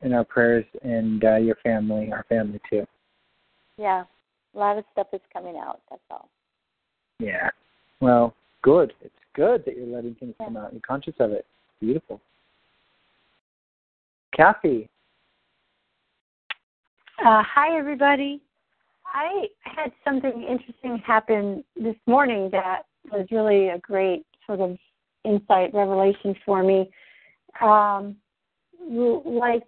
in 0.03 0.13
our 0.13 0.25
prayers 0.25 0.65
and 0.83 1.25
uh, 1.25 1.37
your 1.37 1.57
family, 1.63 2.13
our 2.13 2.25
family 2.29 2.61
too. 2.69 2.87
Yeah, 3.77 4.05
a 4.55 4.59
lot 4.59 4.79
of 4.79 4.85
stuff 4.93 5.09
is 5.13 5.21
coming 5.33 5.57
out. 5.57 5.81
That's 5.91 6.03
all. 6.11 6.29
Yeah. 7.19 7.51
Well, 8.01 8.35
good. 8.63 8.93
It's 9.03 9.15
good 9.35 9.65
that 9.65 9.77
you're 9.77 9.87
letting 9.87 10.15
things 10.17 10.35
come 10.39 10.57
out. 10.57 10.73
You're 10.73 10.83
conscious 10.87 11.15
of 11.19 11.33
it. 11.33 11.47
It's 11.47 11.81
Beautiful. 11.81 12.21
Kathy. 14.41 14.89
Uh, 17.23 17.43
hi, 17.43 17.77
everybody. 17.77 18.41
I 19.05 19.49
had 19.65 19.93
something 20.03 20.47
interesting 20.49 20.97
happen 21.07 21.63
this 21.77 21.97
morning 22.07 22.49
that 22.51 22.85
was 23.13 23.27
really 23.31 23.69
a 23.69 23.79
great 23.81 24.25
sort 24.47 24.61
of 24.61 24.79
insight 25.27 25.75
revelation 25.75 26.35
for 26.47 26.63
me. 26.63 26.89
Um, 27.61 28.17
like 28.89 29.67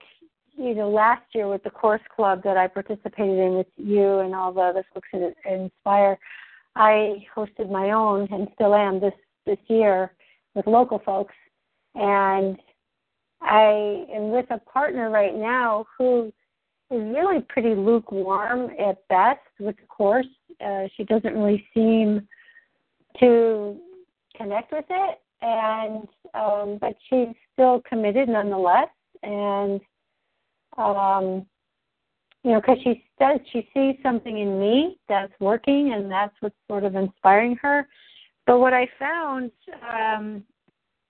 you 0.56 0.74
know, 0.74 0.88
last 0.88 1.24
year 1.34 1.48
with 1.50 1.62
the 1.64 1.70
course 1.70 2.00
club 2.16 2.42
that 2.44 2.56
I 2.56 2.66
participated 2.66 3.38
in 3.38 3.52
with 3.56 3.66
you 3.76 4.20
and 4.20 4.34
all 4.34 4.54
the 4.54 4.62
other 4.62 4.86
folks 4.94 5.08
at 5.12 5.52
Inspire, 5.52 6.18
I 6.76 7.26
hosted 7.36 7.70
my 7.70 7.90
own 7.90 8.26
and 8.32 8.48
still 8.54 8.74
am 8.74 9.00
this 9.00 9.12
this 9.44 9.58
year 9.68 10.12
with 10.54 10.66
local 10.66 11.02
folks, 11.04 11.34
and 11.94 12.56
I 13.44 14.06
am 14.14 14.30
with 14.30 14.46
a 14.50 14.58
partner 14.58 15.10
right 15.10 15.34
now 15.34 15.86
who 15.98 16.32
is 16.90 17.00
really 17.00 17.40
pretty 17.48 17.74
lukewarm 17.74 18.70
at 18.78 19.06
best 19.08 19.40
with 19.58 19.76
the 19.76 19.86
course. 19.86 20.26
Uh, 20.64 20.84
she 20.96 21.04
doesn't 21.04 21.34
really 21.34 21.66
seem 21.74 22.26
to 23.20 23.76
connect 24.36 24.72
with 24.72 24.84
it, 24.88 25.20
and 25.40 26.08
um, 26.34 26.78
but 26.80 26.94
she's 27.08 27.34
still 27.52 27.82
committed 27.88 28.28
nonetheless. 28.28 28.88
And 29.22 29.80
um, 30.78 31.46
you 32.44 32.52
know, 32.52 32.60
because 32.60 32.78
she 32.82 33.04
says 33.18 33.40
she 33.52 33.68
sees 33.72 33.96
something 34.02 34.38
in 34.38 34.58
me 34.58 34.98
that's 35.08 35.32
working, 35.40 35.92
and 35.92 36.10
that's 36.10 36.34
what's 36.40 36.56
sort 36.68 36.84
of 36.84 36.94
inspiring 36.96 37.56
her. 37.62 37.86
But 38.46 38.58
what 38.58 38.72
I 38.72 38.88
found 38.98 39.50
um, 39.88 40.42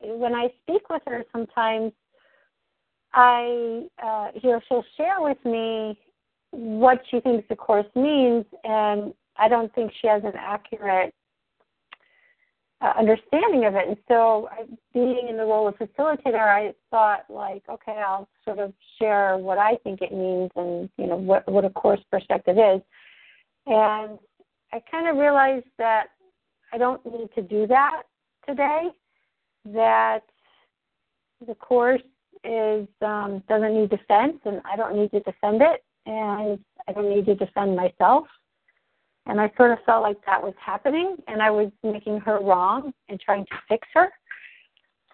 when 0.02 0.34
I 0.34 0.48
speak 0.62 0.88
with 0.90 1.02
her, 1.06 1.24
sometimes 1.32 1.92
I, 3.14 3.86
uh, 4.02 4.30
know, 4.42 4.60
she'll 4.68 4.84
share 4.96 5.20
with 5.20 5.38
me 5.44 5.98
what 6.50 7.02
she 7.10 7.20
thinks 7.20 7.46
the 7.48 7.56
course 7.56 7.86
means, 7.94 8.44
and 8.64 9.12
I 9.36 9.48
don't 9.48 9.74
think 9.74 9.92
she 10.00 10.06
has 10.06 10.22
an 10.24 10.32
accurate 10.36 11.14
uh, 12.82 12.92
understanding 12.98 13.64
of 13.64 13.74
it. 13.74 13.88
And 13.88 13.96
so, 14.08 14.48
being 14.92 15.28
in 15.28 15.36
the 15.36 15.44
role 15.44 15.68
of 15.68 15.76
facilitator, 15.76 16.40
I 16.40 16.74
thought 16.90 17.24
like, 17.28 17.62
okay, 17.68 18.00
I'll 18.04 18.28
sort 18.44 18.58
of 18.58 18.72
share 18.98 19.36
what 19.36 19.58
I 19.58 19.76
think 19.84 20.02
it 20.02 20.12
means, 20.12 20.50
and 20.56 20.90
you 20.98 21.06
know, 21.06 21.16
what 21.16 21.50
what 21.50 21.64
a 21.64 21.70
course 21.70 22.00
perspective 22.10 22.56
is. 22.58 22.82
And 23.66 24.18
I 24.72 24.82
kind 24.90 25.08
of 25.08 25.16
realized 25.16 25.66
that 25.78 26.06
I 26.72 26.78
don't 26.78 27.04
need 27.06 27.28
to 27.34 27.42
do 27.42 27.66
that 27.68 28.02
today. 28.46 28.88
That 29.66 30.22
the 31.46 31.54
course 31.54 32.02
is 32.44 32.88
um, 33.02 33.42
doesn't 33.48 33.74
need 33.74 33.90
defense, 33.90 34.38
and 34.44 34.60
I 34.70 34.76
don't 34.76 34.96
need 34.96 35.10
to 35.12 35.20
defend 35.20 35.62
it, 35.62 35.84
and 36.06 36.58
I 36.88 36.92
don't 36.92 37.08
need 37.08 37.26
to 37.26 37.34
defend 37.34 37.76
myself. 37.76 38.26
And 39.26 39.40
I 39.40 39.52
sort 39.56 39.70
of 39.70 39.78
felt 39.86 40.02
like 40.02 40.18
that 40.26 40.42
was 40.42 40.54
happening, 40.64 41.16
and 41.28 41.40
I 41.40 41.50
was 41.50 41.70
making 41.84 42.18
her 42.20 42.40
wrong 42.40 42.92
and 43.08 43.20
trying 43.20 43.44
to 43.46 43.54
fix 43.68 43.86
her. 43.94 44.08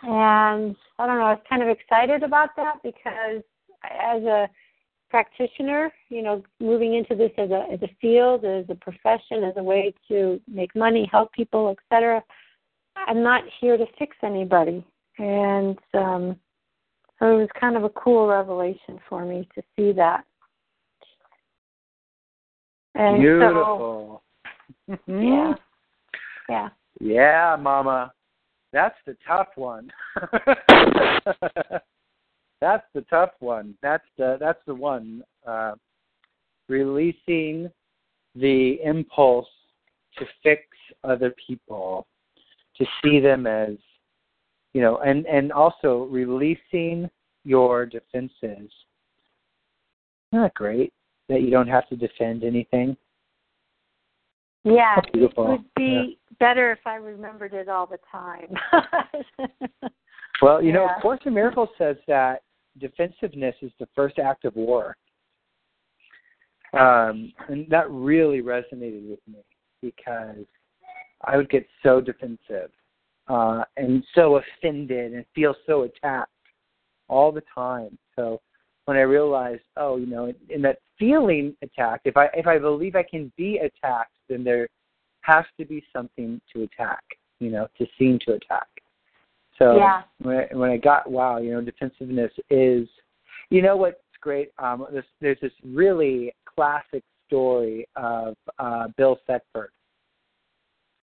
And 0.02 0.76
I 0.98 1.06
don't 1.06 1.18
know, 1.18 1.26
I 1.26 1.32
was 1.32 1.42
kind 1.48 1.62
of 1.62 1.68
excited 1.68 2.22
about 2.22 2.50
that 2.56 2.76
because 2.82 3.42
as 3.84 4.22
a 4.22 4.48
practitioner, 5.10 5.92
you 6.08 6.22
know, 6.22 6.42
moving 6.60 6.94
into 6.94 7.14
this 7.14 7.32
as 7.36 7.50
a 7.50 7.66
as 7.72 7.82
a 7.82 7.90
field, 8.00 8.44
as 8.44 8.64
a 8.68 8.74
profession, 8.74 9.44
as 9.44 9.54
a 9.56 9.62
way 9.62 9.92
to 10.08 10.40
make 10.46 10.74
money, 10.74 11.08
help 11.10 11.32
people, 11.32 11.68
etc. 11.68 12.22
I'm 12.96 13.22
not 13.22 13.44
here 13.60 13.76
to 13.76 13.86
fix 13.98 14.16
anybody, 14.22 14.84
and 15.18 15.78
um, 15.94 16.38
so 17.18 17.36
it 17.36 17.40
was 17.40 17.48
kind 17.58 17.76
of 17.76 17.84
a 17.84 17.90
cool 17.90 18.28
revelation 18.28 18.98
for 19.08 19.24
me 19.24 19.48
to 19.54 19.62
see 19.76 19.92
that. 19.92 20.24
And 22.94 23.20
Beautiful. 23.20 24.22
So, 24.88 24.98
yeah. 25.06 25.54
Yeah. 26.48 26.68
Yeah, 27.00 27.56
Mama. 27.60 28.12
That's 28.72 28.96
the 29.06 29.16
tough 29.26 29.48
one. 29.56 29.90
that's 32.60 32.86
the 32.94 33.02
tough 33.08 33.30
one. 33.40 33.74
That's 33.82 34.04
the 34.16 34.36
that's 34.40 34.60
the 34.66 34.74
one. 34.74 35.22
Uh, 35.46 35.74
releasing 36.68 37.70
the 38.34 38.78
impulse 38.84 39.48
to 40.18 40.26
fix 40.42 40.62
other 41.04 41.34
people, 41.46 42.06
to 42.76 42.84
see 43.02 43.20
them 43.20 43.46
as 43.46 43.76
you 44.74 44.80
know, 44.80 44.98
and 44.98 45.26
and 45.26 45.52
also 45.52 46.08
releasing 46.10 47.08
your 47.44 47.86
defenses. 47.86 48.32
Isn't 48.42 48.70
that 50.32 50.54
great 50.54 50.92
that 51.28 51.42
you 51.42 51.50
don't 51.50 51.68
have 51.68 51.88
to 51.88 51.96
defend 51.96 52.44
anything? 52.44 52.96
Yeah, 54.64 54.96
it 55.14 55.32
would 55.36 55.64
be 55.76 56.18
yeah. 56.20 56.36
better 56.38 56.72
if 56.72 56.80
I 56.84 56.96
remembered 56.96 57.54
it 57.54 57.68
all 57.68 57.86
the 57.86 57.98
time. 58.10 58.54
well, 60.42 60.62
you 60.62 60.72
know, 60.72 60.84
Yeah. 60.84 61.00
Course 61.00 61.20
in 61.24 61.32
Miracles 61.32 61.70
says 61.78 61.96
that 62.06 62.42
defensiveness 62.78 63.54
is 63.62 63.72
the 63.78 63.88
first 63.94 64.18
act 64.18 64.44
of 64.44 64.54
war. 64.56 64.96
Um, 66.74 67.32
and 67.48 67.66
that 67.70 67.90
really 67.90 68.42
resonated 68.42 69.08
with 69.08 69.20
me 69.26 69.38
because 69.80 70.44
I 71.24 71.36
would 71.36 71.48
get 71.48 71.66
so 71.82 72.00
defensive 72.00 72.70
uh, 73.28 73.64
and 73.76 74.04
so 74.14 74.40
offended 74.40 75.12
and 75.12 75.24
feel 75.34 75.54
so 75.66 75.82
attacked 75.82 76.30
all 77.08 77.32
the 77.32 77.42
time. 77.54 77.98
So 78.16 78.40
when 78.86 78.96
I 78.96 79.02
realized, 79.02 79.62
oh, 79.76 79.96
you 79.96 80.06
know, 80.06 80.32
in 80.48 80.62
that 80.62 80.78
feeling 80.98 81.54
attacked, 81.62 82.06
if 82.06 82.16
I 82.16 82.28
if 82.34 82.46
I 82.46 82.58
believe 82.58 82.96
I 82.96 83.02
can 83.02 83.32
be 83.36 83.58
attacked, 83.58 84.14
then 84.28 84.44
there 84.44 84.68
has 85.22 85.44
to 85.58 85.66
be 85.66 85.84
something 85.92 86.40
to 86.52 86.62
attack, 86.62 87.02
you 87.38 87.50
know, 87.50 87.68
to 87.76 87.86
seem 87.98 88.18
to 88.26 88.32
attack. 88.32 88.66
So 89.58 89.76
Yeah. 89.76 90.02
when 90.22 90.36
I, 90.36 90.56
when 90.56 90.70
I 90.70 90.76
got 90.76 91.10
wow, 91.10 91.38
you 91.38 91.52
know, 91.52 91.60
defensiveness 91.60 92.32
is, 92.48 92.88
you 93.50 93.60
know, 93.60 93.76
what's 93.76 94.00
great? 94.20 94.52
Um, 94.58 94.86
this, 94.92 95.04
there's 95.20 95.40
this 95.40 95.52
really 95.64 96.34
classic 96.46 97.02
story 97.26 97.86
of 97.96 98.36
uh, 98.58 98.88
Bill 98.96 99.18
Thetford. 99.26 99.70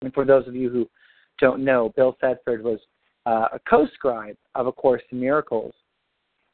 And 0.02 0.12
for 0.12 0.24
those 0.24 0.46
of 0.48 0.54
you 0.54 0.70
who 0.70 0.88
don't 1.38 1.64
know, 1.64 1.92
Bill 1.96 2.16
Thetford 2.20 2.62
was 2.62 2.78
uh, 3.26 3.48
a 3.52 3.58
co-scribe 3.68 4.36
of 4.54 4.66
A 4.66 4.72
Course 4.72 5.02
in 5.10 5.20
Miracles. 5.20 5.74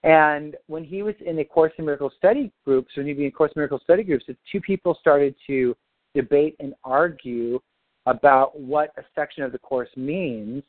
And 0.05 0.57
when 0.67 0.85
he 0.85 1.03
was 1.03 1.15
in 1.25 1.37
the 1.37 1.45
Course 1.45 1.73
in 1.79 1.85
Miracles 1.85 2.13
study 2.19 2.51
groups, 2.65 2.91
when 2.97 3.07
he'd 3.07 3.19
be 3.19 3.27
in 3.27 3.31
Course 3.31 3.53
in 3.55 3.61
Miracles 3.61 3.83
study 3.85 4.03
groups, 4.03 4.25
the 4.27 4.37
two 4.51 4.61
people 4.61 4.97
started 5.01 5.35
to 5.47 5.77
debate 6.15 6.57
and 6.61 6.75
argue 6.85 7.61
about 8.07 8.59
what 8.59 8.93
a 8.97 9.03
section 9.15 9.45
of 9.45 9.53
the 9.53 9.59
Course 9.59 9.91
means. 9.97 10.63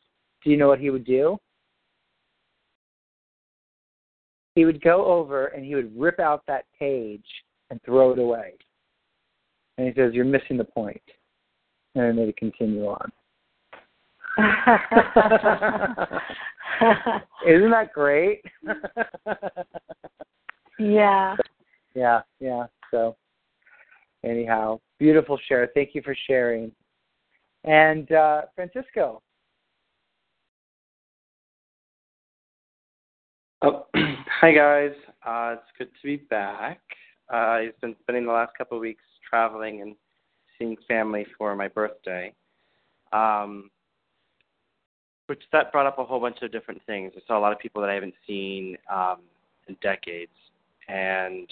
Do 0.43 0.52
you 0.52 0.58
know 0.58 0.67
what 0.67 0.80
he 0.80 0.89
would 0.89 1.06
do? 1.06 1.39
he 4.56 4.65
would 4.65 4.82
go 4.82 5.06
over 5.06 5.47
and 5.47 5.65
he 5.65 5.76
would 5.76 5.97
rip 5.99 6.19
out 6.19 6.43
that 6.47 6.65
page 6.78 7.26
and 7.69 7.82
throw 7.84 8.12
it 8.12 8.19
away. 8.19 8.54
And 9.78 9.88
he 9.88 9.93
says, 9.93 10.13
You're 10.13 10.26
missing 10.26 10.58
the 10.58 10.63
point. 10.63 11.02
And 11.95 12.17
then 12.17 12.26
they 12.26 12.32
continue 12.34 12.86
on. 12.86 13.12
Isn't 17.48 17.72
that 17.72 17.93
great? 17.93 18.41
yeah. 20.80 21.36
Yeah, 21.93 22.22
yeah. 22.39 22.65
So 22.89 23.15
anyhow, 24.24 24.80
beautiful 24.98 25.38
share. 25.48 25.69
Thank 25.76 25.93
you 25.93 26.02
for 26.02 26.15
sharing. 26.28 26.72
And 27.63 28.12
uh, 28.12 28.43
Francisco. 28.56 29.22
Oh, 33.62 33.86
hi 33.96 34.52
guys. 34.52 34.93
Uh, 35.26 35.56
it's 35.58 35.72
good 35.78 35.89
to 36.02 36.04
be 36.04 36.17
back. 36.17 36.82
Uh, 37.32 37.38
I've 37.38 37.80
been 37.82 37.96
spending 38.02 38.26
the 38.26 38.32
last 38.32 38.58
couple 38.58 38.78
of 38.78 38.82
weeks 38.82 39.04
traveling 39.30 39.82
and 39.82 39.96
seeing 40.58 40.76
family 40.88 41.28
for 41.38 41.56
my 41.56 41.67
birthday. 41.67 42.34
Um, 43.12 43.69
which 45.34 45.41
that 45.52 45.72
brought 45.72 45.88
up 45.88 45.98
a 45.98 46.04
whole 46.04 46.19
bunch 46.19 46.38
of 46.43 46.52
different 46.52 46.80
things. 46.86 47.12
I 47.17 47.22
saw 47.26 47.39
a 47.39 47.41
lot 47.41 47.52
of 47.52 47.58
people 47.58 47.82
that 47.82 47.89
I 47.89 47.96
haven't 47.96 48.13
seen 48.28 48.78
um, 48.93 49.17
in 49.67 49.76
decades, 49.82 50.30
and 50.88 51.52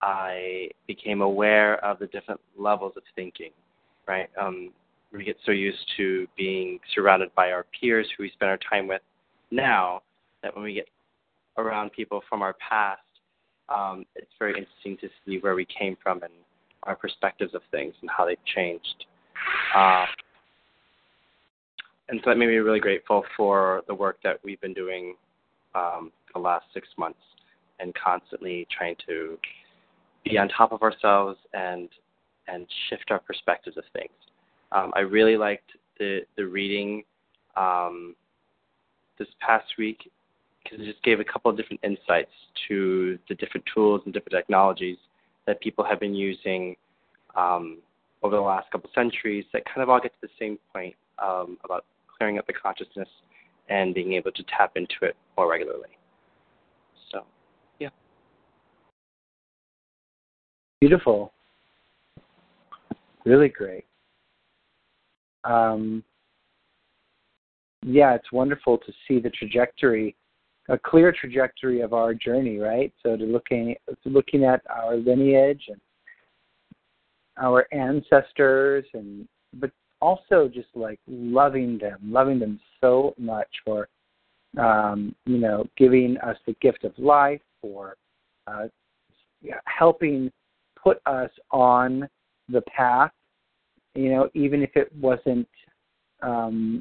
I 0.00 0.70
became 0.86 1.20
aware 1.20 1.84
of 1.84 1.98
the 1.98 2.06
different 2.06 2.40
levels 2.58 2.94
of 2.96 3.02
thinking. 3.14 3.50
Right, 4.08 4.30
um, 4.40 4.70
we 5.12 5.24
get 5.24 5.36
so 5.44 5.52
used 5.52 5.84
to 5.98 6.26
being 6.38 6.78
surrounded 6.94 7.34
by 7.34 7.52
our 7.52 7.66
peers 7.78 8.06
who 8.16 8.22
we 8.22 8.30
spend 8.30 8.50
our 8.50 8.58
time 8.70 8.88
with 8.88 9.02
now 9.50 10.00
that 10.42 10.54
when 10.54 10.64
we 10.64 10.72
get 10.72 10.88
around 11.58 11.90
people 11.90 12.22
from 12.30 12.40
our 12.40 12.56
past, 12.66 13.02
um, 13.68 14.06
it's 14.14 14.32
very 14.38 14.52
interesting 14.52 14.96
to 15.02 15.08
see 15.26 15.38
where 15.40 15.54
we 15.54 15.66
came 15.66 15.98
from 16.02 16.22
and 16.22 16.32
our 16.84 16.96
perspectives 16.96 17.54
of 17.54 17.60
things 17.70 17.92
and 18.00 18.08
how 18.08 18.24
they've 18.24 18.38
changed. 18.54 19.04
Uh, 19.74 20.06
and 22.08 22.20
so 22.22 22.30
that 22.30 22.36
made 22.36 22.46
me 22.46 22.56
really 22.56 22.80
grateful 22.80 23.24
for 23.36 23.82
the 23.88 23.94
work 23.94 24.18
that 24.22 24.38
we've 24.44 24.60
been 24.60 24.74
doing 24.74 25.14
um, 25.74 26.12
the 26.32 26.40
last 26.40 26.66
six 26.72 26.88
months 26.96 27.18
and 27.80 27.92
constantly 27.94 28.66
trying 28.76 28.96
to 29.06 29.38
be 30.24 30.38
on 30.38 30.48
top 30.48 30.72
of 30.72 30.82
ourselves 30.82 31.38
and 31.52 31.88
and 32.48 32.66
shift 32.88 33.10
our 33.10 33.18
perspectives 33.18 33.76
of 33.76 33.82
things. 33.92 34.12
Um, 34.70 34.92
I 34.94 35.00
really 35.00 35.36
liked 35.36 35.70
the 35.98 36.20
the 36.36 36.46
reading 36.46 37.02
um, 37.56 38.14
this 39.18 39.28
past 39.40 39.66
week 39.78 40.10
because 40.62 40.80
it 40.80 40.90
just 40.90 41.02
gave 41.02 41.20
a 41.20 41.24
couple 41.24 41.50
of 41.50 41.56
different 41.56 41.80
insights 41.82 42.32
to 42.68 43.18
the 43.28 43.34
different 43.34 43.64
tools 43.72 44.02
and 44.04 44.14
different 44.14 44.34
technologies 44.34 44.98
that 45.46 45.60
people 45.60 45.84
have 45.84 46.00
been 46.00 46.14
using 46.14 46.76
um, 47.36 47.78
over 48.22 48.34
the 48.34 48.42
last 48.42 48.70
couple 48.70 48.88
of 48.88 48.94
centuries 48.94 49.44
that 49.52 49.64
kind 49.64 49.82
of 49.82 49.88
all 49.88 50.00
get 50.00 50.12
to 50.12 50.18
the 50.22 50.28
same 50.38 50.58
point 50.72 50.94
um, 51.22 51.56
about 51.64 51.84
clearing 52.16 52.38
up 52.38 52.46
the 52.46 52.52
consciousness 52.52 53.08
and 53.68 53.94
being 53.94 54.12
able 54.14 54.32
to 54.32 54.44
tap 54.44 54.72
into 54.76 54.94
it 55.02 55.16
more 55.36 55.50
regularly. 55.50 55.98
So, 57.10 57.24
yeah. 57.78 57.88
Beautiful. 60.80 61.32
Really 63.24 63.48
great. 63.48 63.84
Um, 65.44 66.04
yeah, 67.84 68.14
it's 68.14 68.32
wonderful 68.32 68.78
to 68.78 68.92
see 69.06 69.20
the 69.20 69.30
trajectory, 69.30 70.16
a 70.68 70.78
clear 70.78 71.12
trajectory 71.12 71.80
of 71.80 71.92
our 71.92 72.14
journey, 72.14 72.58
right? 72.58 72.92
So 73.02 73.16
to 73.16 73.24
looking 73.24 73.76
to 73.88 74.08
looking 74.08 74.44
at 74.44 74.62
our 74.68 74.96
lineage 74.96 75.62
and 75.68 75.80
our 77.40 77.66
ancestors 77.72 78.84
and 78.94 79.28
but 79.54 79.70
also 80.06 80.48
just 80.48 80.68
like 80.76 81.00
loving 81.08 81.78
them, 81.78 81.98
loving 82.04 82.38
them 82.38 82.60
so 82.80 83.12
much 83.18 83.48
for, 83.64 83.88
um, 84.56 85.14
you 85.24 85.38
know, 85.38 85.66
giving 85.76 86.16
us 86.18 86.36
the 86.46 86.54
gift 86.60 86.84
of 86.84 86.92
life, 86.96 87.40
for 87.60 87.96
uh, 88.46 88.66
helping 89.64 90.30
put 90.80 91.00
us 91.06 91.30
on 91.50 92.08
the 92.48 92.60
path, 92.62 93.10
you 93.96 94.10
know, 94.10 94.30
even 94.34 94.62
if 94.62 94.70
it 94.76 94.94
wasn't, 94.94 95.48
um, 96.22 96.80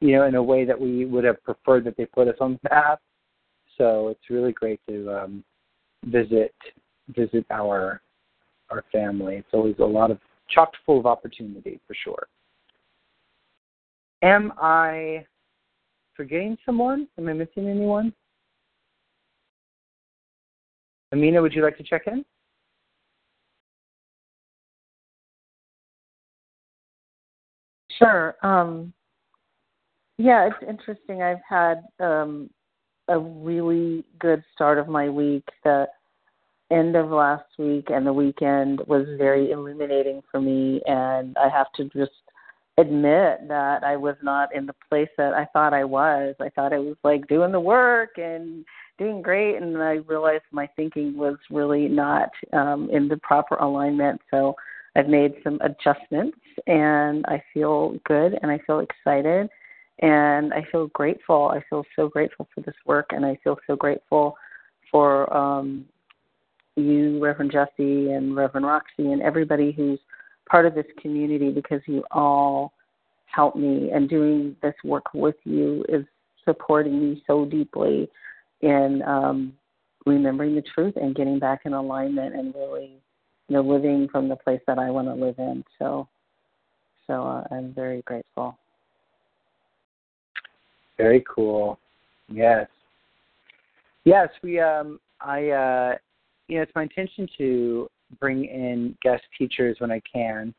you 0.00 0.16
know, 0.16 0.24
in 0.26 0.34
a 0.34 0.42
way 0.42 0.64
that 0.64 0.80
we 0.80 1.04
would 1.04 1.24
have 1.24 1.40
preferred 1.44 1.84
that 1.84 1.96
they 1.96 2.06
put 2.06 2.26
us 2.26 2.36
on 2.40 2.58
the 2.60 2.68
path. 2.68 2.98
So 3.76 4.08
it's 4.08 4.28
really 4.28 4.52
great 4.52 4.80
to 4.88 4.96
um, 5.16 5.44
visit 6.06 6.54
visit 7.14 7.46
our 7.50 8.00
our 8.70 8.84
family. 8.90 9.36
It's 9.36 9.54
always 9.54 9.76
a 9.78 9.84
lot 9.84 10.10
of 10.10 10.18
chocked 10.48 10.76
full 10.84 10.98
of 10.98 11.06
opportunity 11.06 11.80
for 11.86 11.94
sure. 11.94 12.26
Am 14.22 14.52
I 14.60 15.24
forgetting 16.14 16.58
someone? 16.66 17.06
Am 17.18 17.28
I 17.28 17.32
missing 17.32 17.68
anyone? 17.68 18.12
Amina, 21.12 21.40
would 21.40 21.54
you 21.54 21.62
like 21.62 21.76
to 21.78 21.82
check 21.82 22.02
in? 22.06 22.24
Sure. 27.98 28.36
Um, 28.42 28.92
yeah, 30.18 30.48
it's 30.48 30.68
interesting. 30.68 31.22
I've 31.22 31.38
had 31.48 31.82
um, 32.00 32.50
a 33.08 33.18
really 33.18 34.04
good 34.18 34.42
start 34.54 34.78
of 34.78 34.88
my 34.88 35.08
week. 35.08 35.44
that 35.64 35.88
end 36.70 36.96
of 36.96 37.10
last 37.10 37.46
week 37.58 37.86
and 37.88 38.06
the 38.06 38.12
weekend 38.12 38.80
was 38.86 39.06
very 39.16 39.50
illuminating 39.50 40.22
for 40.30 40.40
me 40.40 40.80
and 40.86 41.36
I 41.38 41.48
have 41.48 41.72
to 41.76 41.84
just 41.84 42.12
admit 42.76 43.48
that 43.48 43.82
I 43.82 43.96
was 43.96 44.16
not 44.22 44.54
in 44.54 44.66
the 44.66 44.74
place 44.88 45.08
that 45.16 45.34
I 45.34 45.46
thought 45.52 45.74
I 45.74 45.84
was. 45.84 46.34
I 46.40 46.48
thought 46.50 46.72
I 46.72 46.78
was 46.78 46.96
like 47.02 47.26
doing 47.26 47.52
the 47.52 47.60
work 47.60 48.10
and 48.16 48.64
doing 48.98 49.22
great 49.22 49.56
and 49.56 49.76
I 49.78 49.94
realized 50.06 50.44
my 50.52 50.68
thinking 50.76 51.16
was 51.16 51.36
really 51.50 51.88
not 51.88 52.30
um 52.52 52.88
in 52.92 53.08
the 53.08 53.16
proper 53.18 53.56
alignment. 53.56 54.20
So 54.30 54.54
I've 54.94 55.08
made 55.08 55.34
some 55.42 55.58
adjustments 55.62 56.38
and 56.66 57.24
I 57.26 57.42
feel 57.52 57.98
good 58.04 58.38
and 58.42 58.50
I 58.50 58.58
feel 58.66 58.80
excited 58.80 59.48
and 60.00 60.52
I 60.52 60.64
feel 60.70 60.88
grateful. 60.88 61.50
I 61.52 61.62
feel 61.68 61.84
so 61.96 62.08
grateful 62.08 62.46
for 62.54 62.60
this 62.60 62.74
work 62.86 63.06
and 63.10 63.24
I 63.24 63.38
feel 63.42 63.56
so 63.66 63.74
grateful 63.74 64.36
for 64.90 65.32
um 65.36 65.84
you, 66.78 67.22
Reverend 67.22 67.52
Jesse, 67.52 68.10
and 68.10 68.36
Reverend 68.36 68.66
Roxy, 68.66 69.12
and 69.12 69.22
everybody 69.22 69.72
who's 69.72 69.98
part 70.48 70.66
of 70.66 70.74
this 70.74 70.86
community 71.00 71.50
because 71.50 71.80
you 71.86 72.04
all 72.10 72.72
help 73.26 73.56
me. 73.56 73.90
And 73.92 74.08
doing 74.08 74.56
this 74.62 74.74
work 74.84 75.06
with 75.14 75.36
you 75.44 75.84
is 75.88 76.04
supporting 76.44 77.00
me 77.00 77.22
so 77.26 77.44
deeply 77.44 78.08
in 78.62 79.02
um, 79.06 79.52
remembering 80.06 80.54
the 80.54 80.62
truth 80.62 80.94
and 80.96 81.14
getting 81.14 81.38
back 81.38 81.60
in 81.64 81.74
alignment 81.74 82.34
and 82.34 82.54
really, 82.54 82.92
you 83.48 83.56
know, 83.56 83.62
living 83.62 84.08
from 84.10 84.28
the 84.28 84.36
place 84.36 84.60
that 84.66 84.78
I 84.78 84.90
want 84.90 85.08
to 85.08 85.14
live 85.14 85.38
in. 85.38 85.64
So, 85.78 86.08
so 87.06 87.22
uh, 87.22 87.44
I'm 87.50 87.72
very 87.74 88.02
grateful. 88.02 88.56
Very 90.96 91.24
cool. 91.32 91.78
Yes. 92.28 92.66
Yes, 94.04 94.28
we 94.42 94.58
um 94.58 94.98
I 95.20 95.48
uh 95.50 95.94
you 96.48 96.56
know, 96.56 96.62
it's 96.62 96.72
my 96.74 96.82
intention 96.82 97.28
to 97.38 97.88
bring 98.20 98.44
in 98.44 98.96
guest 99.02 99.22
teachers 99.38 99.76
when 99.80 99.90
I 99.90 100.00
can 100.12 100.54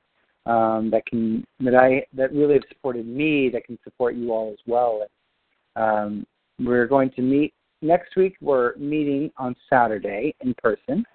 um, 0.46 0.90
that 0.92 1.06
can 1.06 1.46
that 1.60 1.76
I 1.76 2.06
that 2.14 2.34
really 2.34 2.56
have 2.56 2.64
supported 2.70 3.08
me 3.08 3.50
that 3.50 3.66
can 3.66 3.78
support 3.84 4.16
you 4.16 4.32
all 4.32 4.52
as 4.52 4.60
well. 4.66 5.06
Um, 5.76 6.26
we're 6.60 6.88
going 6.88 7.12
to 7.12 7.22
meet 7.22 7.54
next 7.82 8.16
week. 8.16 8.36
We're 8.42 8.76
meeting 8.76 9.32
on 9.38 9.56
Saturday 9.70 10.36
in 10.42 10.56
person, 10.62 11.06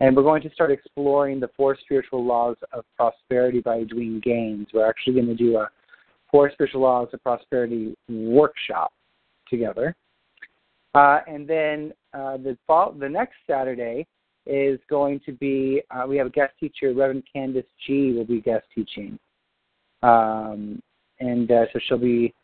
and 0.00 0.16
we're 0.16 0.22
going 0.22 0.42
to 0.42 0.50
start 0.50 0.70
exploring 0.70 1.40
the 1.40 1.50
four 1.56 1.76
spiritual 1.80 2.24
laws 2.24 2.56
of 2.72 2.84
prosperity 2.96 3.60
by 3.60 3.78
Edwene 3.78 4.22
Gaines. 4.22 4.68
We're 4.72 4.88
actually 4.88 5.14
going 5.14 5.26
to 5.26 5.34
do 5.34 5.56
a 5.56 5.68
four 6.30 6.50
spiritual 6.52 6.82
laws 6.82 7.08
of 7.12 7.22
prosperity 7.22 7.96
workshop 8.08 8.92
together. 9.48 9.94
Uh, 10.94 11.20
and 11.26 11.48
then 11.48 11.92
uh, 12.14 12.36
the 12.36 12.56
fall, 12.66 12.92
the 12.92 13.08
next 13.08 13.34
Saturday 13.48 14.06
is 14.46 14.78
going 14.88 15.20
to 15.26 15.32
be 15.32 15.82
uh, 15.90 16.04
we 16.06 16.16
have 16.16 16.26
a 16.26 16.30
guest 16.30 16.52
teacher, 16.60 16.92
Reverend 16.92 17.24
Candace 17.32 17.64
G. 17.86 18.12
will 18.12 18.24
be 18.24 18.40
guest 18.40 18.66
teaching, 18.74 19.18
um, 20.02 20.80
and 21.20 21.50
uh, 21.50 21.64
so 21.72 21.80
she'll 21.86 21.98
be, 21.98 22.34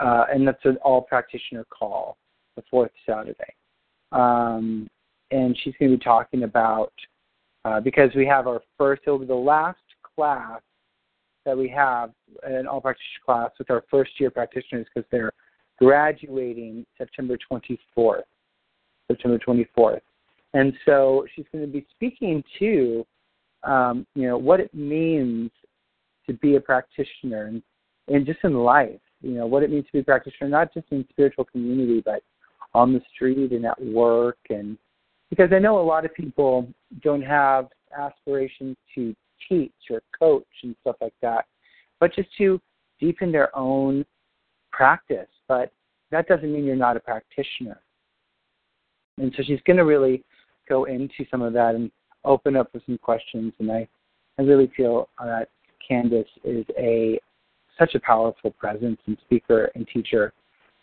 uh, 0.00 0.24
and 0.32 0.46
that's 0.46 0.64
an 0.64 0.78
all 0.82 1.02
practitioner 1.02 1.64
call, 1.70 2.16
the 2.56 2.62
fourth 2.70 2.90
Saturday, 3.06 3.54
um, 4.12 4.88
and 5.30 5.56
she's 5.62 5.74
going 5.78 5.92
to 5.92 5.98
be 5.98 6.04
talking 6.04 6.42
about 6.44 6.92
uh, 7.64 7.80
because 7.80 8.10
we 8.14 8.26
have 8.26 8.46
our 8.46 8.62
first, 8.76 9.02
it'll 9.06 9.18
be 9.18 9.26
the 9.26 9.34
last 9.34 9.78
class 10.16 10.60
that 11.44 11.56
we 11.56 11.68
have 11.68 12.10
an 12.42 12.66
all 12.66 12.80
practitioner 12.80 13.24
class 13.24 13.50
with 13.58 13.70
our 13.70 13.84
first 13.90 14.12
year 14.18 14.30
practitioners 14.30 14.86
because 14.92 15.08
they're 15.10 15.32
graduating 15.78 16.86
September 16.96 17.36
24th. 17.50 18.22
September 19.08 19.38
24th. 19.38 20.00
And 20.54 20.72
so 20.84 21.26
she's 21.34 21.46
going 21.52 21.64
to 21.64 21.70
be 21.70 21.86
speaking 21.94 22.42
to, 22.58 23.06
um, 23.64 24.06
you 24.14 24.26
know, 24.28 24.38
what 24.38 24.60
it 24.60 24.72
means 24.72 25.50
to 26.26 26.32
be 26.34 26.56
a 26.56 26.60
practitioner 26.60 27.46
and, 27.46 27.62
and 28.08 28.24
just 28.24 28.38
in 28.44 28.54
life, 28.54 29.00
you 29.20 29.32
know, 29.32 29.46
what 29.46 29.62
it 29.62 29.70
means 29.70 29.86
to 29.86 29.92
be 29.92 29.98
a 29.98 30.04
practitioner, 30.04 30.48
not 30.48 30.72
just 30.72 30.86
in 30.90 31.04
spiritual 31.10 31.44
community, 31.44 32.02
but 32.04 32.22
on 32.72 32.92
the 32.92 33.00
street 33.14 33.52
and 33.52 33.66
at 33.66 33.82
work. 33.84 34.38
And 34.50 34.78
because 35.30 35.50
I 35.52 35.58
know 35.58 35.80
a 35.80 35.82
lot 35.82 36.04
of 36.04 36.14
people 36.14 36.68
don't 37.02 37.22
have 37.22 37.68
aspirations 37.96 38.76
to 38.94 39.14
teach 39.48 39.72
or 39.90 40.02
coach 40.16 40.46
and 40.62 40.74
stuff 40.82 40.96
like 41.00 41.14
that, 41.22 41.46
but 42.00 42.14
just 42.14 42.28
to 42.38 42.60
deepen 43.00 43.32
their 43.32 43.56
own 43.56 44.04
practice. 44.72 45.28
But 45.48 45.72
that 46.10 46.28
doesn't 46.28 46.52
mean 46.52 46.64
you're 46.64 46.76
not 46.76 46.96
a 46.96 47.00
practitioner. 47.00 47.80
And 49.18 49.32
so 49.36 49.42
she's 49.44 49.60
going 49.66 49.76
to 49.76 49.84
really 49.84 50.22
go 50.68 50.84
into 50.84 51.24
some 51.30 51.42
of 51.42 51.52
that 51.52 51.74
and 51.74 51.90
open 52.24 52.56
up 52.56 52.72
with 52.72 52.82
some 52.86 52.98
questions. 52.98 53.52
And 53.58 53.70
I, 53.70 53.88
I 54.38 54.42
really 54.42 54.70
feel 54.76 55.08
that 55.18 55.48
Candace 55.86 56.26
is 56.44 56.64
a 56.78 57.18
such 57.78 57.94
a 57.94 58.00
powerful 58.00 58.50
presence 58.52 58.98
and 59.06 59.16
speaker 59.24 59.70
and 59.74 59.86
teacher 59.92 60.32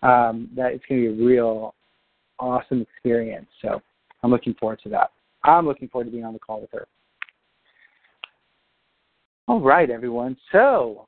um, 0.03 0.49
that 0.55 0.73
it's 0.73 0.83
going 0.87 1.03
to 1.03 1.15
be 1.15 1.23
a 1.23 1.25
real 1.25 1.73
awesome 2.39 2.81
experience. 2.81 3.47
So 3.61 3.81
I'm 4.23 4.31
looking 4.31 4.53
forward 4.55 4.79
to 4.83 4.89
that. 4.89 5.11
I'm 5.43 5.65
looking 5.65 5.87
forward 5.87 6.05
to 6.05 6.11
being 6.11 6.25
on 6.25 6.33
the 6.33 6.39
call 6.39 6.61
with 6.61 6.71
her. 6.71 6.87
All 9.47 9.59
right, 9.59 9.89
everyone. 9.89 10.37
So 10.51 11.07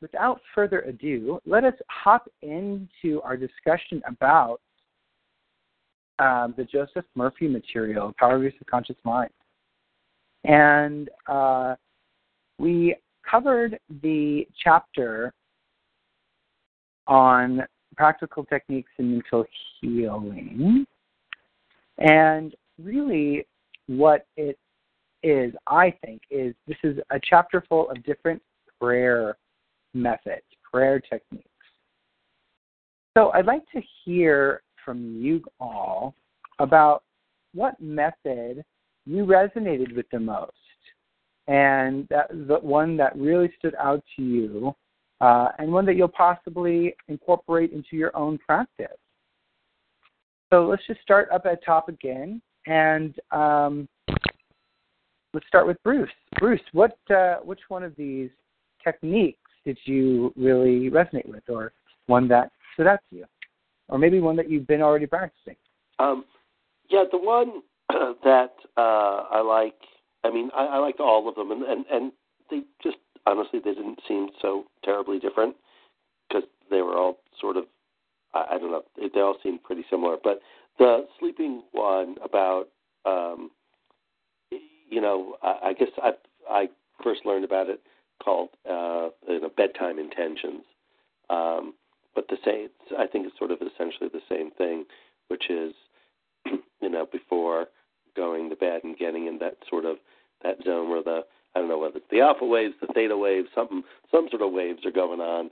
without 0.00 0.40
further 0.54 0.80
ado, 0.82 1.40
let 1.46 1.64
us 1.64 1.74
hop 1.88 2.28
into 2.42 3.20
our 3.22 3.36
discussion 3.36 4.02
about 4.06 4.60
um, 6.18 6.54
the 6.56 6.64
Joseph 6.64 7.04
Murphy 7.14 7.48
material, 7.48 8.14
Power 8.18 8.36
of 8.36 8.42
Your 8.42 8.52
Subconscious 8.58 8.96
Mind. 9.04 9.30
And 10.44 11.10
uh, 11.26 11.74
we 12.58 12.96
covered 13.28 13.78
the 14.02 14.46
chapter 14.62 15.32
on 17.06 17.62
practical 17.96 18.44
techniques 18.44 18.90
in 18.98 19.12
mental 19.12 19.44
healing. 19.80 20.86
And 21.98 22.54
really, 22.82 23.46
what 23.86 24.26
it 24.36 24.58
is, 25.22 25.52
I 25.66 25.94
think, 26.04 26.22
is 26.30 26.54
this 26.66 26.76
is 26.82 26.98
a 27.10 27.18
chapter 27.22 27.64
full 27.68 27.90
of 27.90 28.02
different 28.04 28.42
prayer 28.80 29.36
methods, 29.94 30.44
prayer 30.70 31.00
techniques. 31.00 31.48
So 33.16 33.30
I'd 33.30 33.46
like 33.46 33.62
to 33.72 33.80
hear 34.04 34.62
from 34.86 35.20
you 35.20 35.42
all 35.60 36.14
about 36.60 37.02
what 37.52 37.78
method 37.80 38.64
you 39.04 39.26
resonated 39.26 39.94
with 39.94 40.06
the 40.10 40.18
most 40.18 40.52
and 41.48 42.06
that 42.08 42.28
the 42.30 42.58
one 42.60 42.96
that 42.96 43.16
really 43.16 43.52
stood 43.58 43.74
out 43.76 44.02
to 44.16 44.22
you 44.22 44.74
uh, 45.20 45.48
and 45.58 45.72
one 45.72 45.86
that 45.86 45.96
you'll 45.96 46.08
possibly 46.08 46.94
incorporate 47.08 47.72
into 47.72 47.96
your 47.96 48.14
own 48.16 48.38
practice. 48.38 48.86
So 50.52 50.66
let's 50.66 50.82
just 50.86 51.00
start 51.00 51.28
up 51.32 51.46
at 51.46 51.64
top 51.64 51.88
again, 51.88 52.40
and 52.66 53.14
um, 53.32 53.88
let's 55.34 55.46
start 55.48 55.66
with 55.66 55.82
Bruce. 55.82 56.10
Bruce, 56.38 56.60
what 56.72 56.98
uh, 57.10 57.36
which 57.42 57.60
one 57.68 57.82
of 57.82 57.96
these 57.96 58.30
techniques 58.84 59.38
did 59.64 59.78
you 59.84 60.32
really 60.36 60.90
resonate 60.90 61.26
with, 61.26 61.42
or 61.48 61.72
one 62.06 62.28
that 62.28 62.52
stood 62.74 62.86
out 62.86 63.00
to 63.10 63.16
you, 63.16 63.24
or 63.88 63.98
maybe 63.98 64.20
one 64.20 64.36
that 64.36 64.50
you've 64.50 64.66
been 64.66 64.82
already 64.82 65.06
practicing? 65.06 65.56
Um, 65.98 66.24
yeah, 66.88 67.04
the 67.10 67.18
one 67.18 67.62
that 68.24 68.54
uh, 68.76 69.24
I 69.30 69.40
like. 69.40 69.74
I 70.24 70.30
mean, 70.30 70.50
I, 70.56 70.66
I 70.66 70.78
liked 70.78 71.00
all 71.00 71.28
of 71.28 71.34
them, 71.34 71.50
and, 71.52 71.62
and 71.62 71.84
and 71.90 72.12
they 72.50 72.62
just 72.82 72.96
honestly 73.26 73.60
they 73.64 73.74
didn't 73.74 74.00
seem 74.06 74.28
so 74.40 74.64
terribly 74.84 75.18
different 75.18 75.56
because 76.28 76.44
they 76.70 76.82
were 76.82 76.96
all 76.96 77.18
sort 77.40 77.56
of 77.56 77.64
I, 78.34 78.46
I 78.52 78.58
don't 78.58 78.70
know 78.70 78.82
they 78.96 79.20
all 79.20 79.36
seemed 79.42 79.62
pretty 79.62 79.84
similar. 79.90 80.16
But 80.22 80.40
the 80.78 81.06
sleeping 81.18 81.62
one 81.72 82.16
about 82.24 82.68
um, 83.04 83.50
you 84.50 85.00
know 85.00 85.36
I, 85.42 85.58
I 85.68 85.72
guess 85.72 85.88
I 86.02 86.12
I 86.50 86.68
first 87.02 87.24
learned 87.24 87.44
about 87.44 87.68
it 87.68 87.80
called 88.22 88.48
uh, 88.68 89.08
you 89.28 89.40
know, 89.40 89.50
bedtime 89.56 89.98
intentions. 89.98 90.62
Um, 91.28 91.74
but 92.16 92.26
the 92.28 92.38
same, 92.44 92.68
I 92.98 93.06
think 93.06 93.26
it's 93.26 93.38
sort 93.38 93.52
of 93.52 93.58
essentially 93.60 94.08
the 94.12 94.24
same 94.28 94.50
thing, 94.50 94.86
which 95.28 95.50
is, 95.50 95.74
you 96.80 96.88
know, 96.88 97.06
before 97.06 97.66
going 98.16 98.48
to 98.48 98.56
bed 98.56 98.80
and 98.82 98.96
getting 98.96 99.26
in 99.26 99.38
that 99.38 99.58
sort 99.68 99.84
of 99.84 99.98
that 100.42 100.56
zone 100.64 100.90
where 100.90 101.02
the 101.02 101.20
I 101.54 101.60
don't 101.60 101.68
know 101.68 101.78
whether 101.78 101.98
it's 101.98 102.10
the 102.10 102.22
alpha 102.22 102.44
waves, 102.44 102.74
the 102.80 102.92
theta 102.94 103.16
waves, 103.16 103.48
something 103.54 103.82
some 104.10 104.28
sort 104.30 104.42
of 104.42 104.52
waves 104.52 104.84
are 104.86 104.90
going 104.90 105.20
on, 105.20 105.50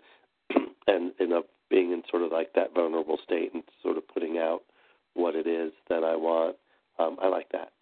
and 0.86 1.12
you 1.20 1.28
know 1.28 1.44
being 1.70 1.92
in 1.92 2.02
sort 2.10 2.22
of 2.22 2.32
like 2.32 2.54
that 2.54 2.74
vulnerable 2.74 3.18
state 3.22 3.52
and 3.52 3.62
sort 3.82 3.98
of 3.98 4.08
putting 4.08 4.38
out 4.38 4.62
what 5.12 5.36
it 5.36 5.46
is 5.46 5.72
that 5.88 6.02
I 6.02 6.16
want. 6.16 6.56
Um, 6.98 7.18
I 7.22 7.28
like 7.28 7.50
that. 7.52 7.72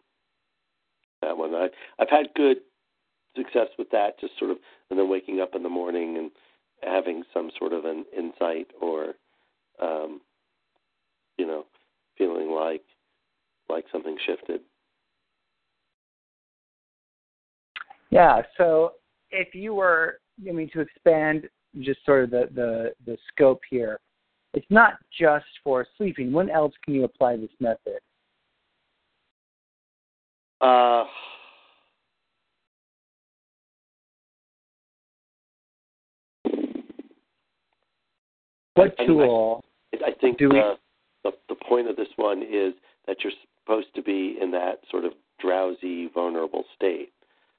That 1.22 1.39
one. 1.39 1.55
I 1.55 1.68
I've 2.01 2.11
had 2.11 2.35
good 2.35 2.59
success 3.37 3.68
with 3.78 3.91
that, 3.91 4.20
just 4.20 4.39
sort 4.39 4.51
of, 4.51 4.59
and 4.91 4.99
then 4.99 5.09
waking 5.09 5.41
up 5.41 5.55
in 5.55 5.62
the 5.62 5.68
morning 5.68 6.16
and 6.18 6.30
having 6.83 7.22
some 7.33 7.51
sort 7.59 7.72
of 7.72 7.85
an 7.85 8.05
insight 8.16 8.68
or, 8.80 9.14
um, 9.80 10.20
you 11.39 11.47
know, 11.47 11.64
feeling 12.18 12.51
like 12.51 12.83
like 13.68 13.85
something 13.91 14.16
shifted. 14.26 14.61
Yeah. 18.11 18.43
So 18.59 18.93
if 19.30 19.55
you 19.55 19.74
were, 19.74 20.18
I 20.47 20.53
mean, 20.53 20.68
to 20.74 20.80
expand 20.80 21.49
just 21.80 22.05
sort 22.05 22.24
of 22.24 22.30
the 22.30 22.49
the, 22.55 22.93
the 23.07 23.16
scope 23.33 23.61
here, 23.70 23.99
it's 24.55 24.66
not 24.68 24.95
just 25.18 25.47
for 25.64 25.87
sleeping. 25.97 26.33
When 26.33 26.51
else 26.51 26.74
can 26.85 26.95
you 26.95 27.05
apply 27.05 27.37
this 27.37 27.51
method? 27.59 28.01
Uh, 30.61 31.05
What 38.74 38.96
tool? 39.06 39.64
I, 39.94 40.10
I 40.10 40.14
think 40.20 40.38
do 40.38 40.48
the, 40.48 40.54
we... 40.54 41.30
the 41.30 41.36
the 41.48 41.54
point 41.66 41.88
of 41.88 41.96
this 41.96 42.08
one 42.16 42.42
is 42.42 42.74
that 43.06 43.18
you're 43.22 43.32
supposed 43.64 43.94
to 43.94 44.02
be 44.02 44.36
in 44.40 44.50
that 44.52 44.80
sort 44.90 45.04
of 45.04 45.12
drowsy, 45.40 46.08
vulnerable 46.12 46.64
state. 46.74 47.12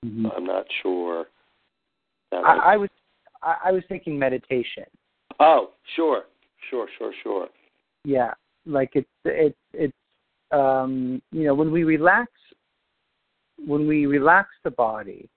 Mm-hmm. 0.05 0.27
I'm 0.35 0.45
not 0.45 0.65
sure. 0.81 1.25
That 2.31 2.43
I, 2.45 2.73
I 2.73 2.77
was 2.77 2.89
I, 3.41 3.55
I 3.65 3.71
was 3.71 3.83
thinking 3.87 4.17
meditation. 4.17 4.85
Oh, 5.39 5.71
sure, 5.95 6.23
sure, 6.69 6.87
sure, 6.97 7.13
sure. 7.21 7.47
Yeah, 8.05 8.33
like 8.65 8.91
it's 8.95 9.09
it's 9.25 9.55
it's 9.73 9.93
um, 10.51 11.21
you 11.31 11.45
know 11.45 11.53
when 11.53 11.71
we 11.71 11.83
relax 11.83 12.31
when 13.65 13.87
we 13.87 14.05
relax 14.05 14.49
the 14.63 14.71
body 14.71 15.29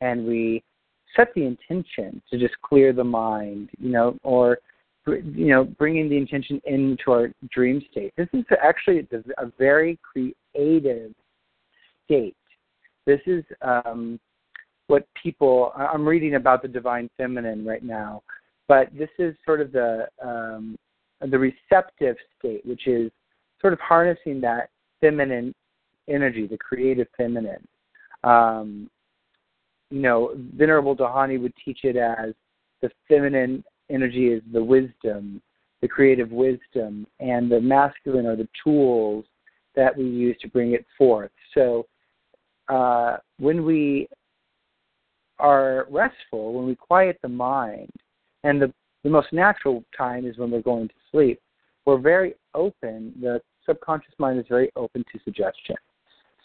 and 0.00 0.26
we 0.26 0.62
set 1.14 1.28
the 1.34 1.44
intention 1.44 2.20
to 2.30 2.38
just 2.38 2.54
clear 2.60 2.92
the 2.92 3.04
mind, 3.04 3.70
you 3.78 3.90
know, 3.90 4.16
or 4.22 4.58
you 5.06 5.48
know, 5.48 5.64
bringing 5.64 6.08
the 6.08 6.16
intention 6.16 6.60
into 6.64 7.12
our 7.12 7.32
dream 7.50 7.82
state. 7.90 8.12
This 8.16 8.28
is 8.32 8.44
actually 8.62 9.06
a 9.38 9.46
very 9.58 9.98
creative 10.02 11.12
state. 12.04 12.36
This 13.06 13.20
is 13.26 13.44
um, 13.62 14.18
what 14.88 15.06
people. 15.20 15.72
I'm 15.76 16.06
reading 16.06 16.34
about 16.34 16.62
the 16.62 16.68
divine 16.68 17.08
feminine 17.16 17.64
right 17.64 17.84
now, 17.84 18.22
but 18.66 18.88
this 18.96 19.10
is 19.18 19.34
sort 19.44 19.60
of 19.60 19.70
the 19.72 20.08
um, 20.22 20.76
the 21.20 21.38
receptive 21.38 22.16
state, 22.38 22.66
which 22.66 22.86
is 22.86 23.10
sort 23.60 23.72
of 23.72 23.78
harnessing 23.80 24.40
that 24.40 24.70
feminine 25.00 25.54
energy, 26.08 26.46
the 26.46 26.58
creative 26.58 27.06
feminine. 27.16 27.66
Um, 28.24 28.90
you 29.90 30.00
know, 30.00 30.32
Venerable 30.56 30.96
Dhyani 30.96 31.40
would 31.40 31.54
teach 31.64 31.80
it 31.84 31.96
as 31.96 32.34
the 32.82 32.90
feminine 33.08 33.62
energy 33.90 34.28
is 34.28 34.42
the 34.52 34.62
wisdom, 34.62 35.40
the 35.82 35.88
creative 35.88 36.30
wisdom, 36.30 37.06
and 37.20 37.50
the 37.50 37.60
masculine 37.60 38.26
are 38.26 38.36
the 38.36 38.48
tools 38.62 39.24
that 39.74 39.96
we 39.96 40.04
use 40.04 40.36
to 40.40 40.48
bring 40.48 40.72
it 40.72 40.84
forth. 40.96 41.30
So 41.54 41.86
uh, 42.68 43.18
when 43.38 43.64
we 43.64 44.08
are 45.38 45.86
restful, 45.90 46.54
when 46.54 46.66
we 46.66 46.74
quiet 46.74 47.18
the 47.22 47.28
mind, 47.28 47.90
and 48.42 48.60
the, 48.60 48.72
the 49.04 49.10
most 49.10 49.32
natural 49.32 49.84
time 49.96 50.26
is 50.26 50.38
when 50.38 50.50
we're 50.50 50.62
going 50.62 50.88
to 50.88 50.94
sleep, 51.10 51.40
we're 51.84 51.98
very 51.98 52.34
open. 52.54 53.12
The 53.20 53.40
subconscious 53.64 54.14
mind 54.18 54.38
is 54.38 54.46
very 54.48 54.70
open 54.76 55.04
to 55.12 55.20
suggestion. 55.24 55.76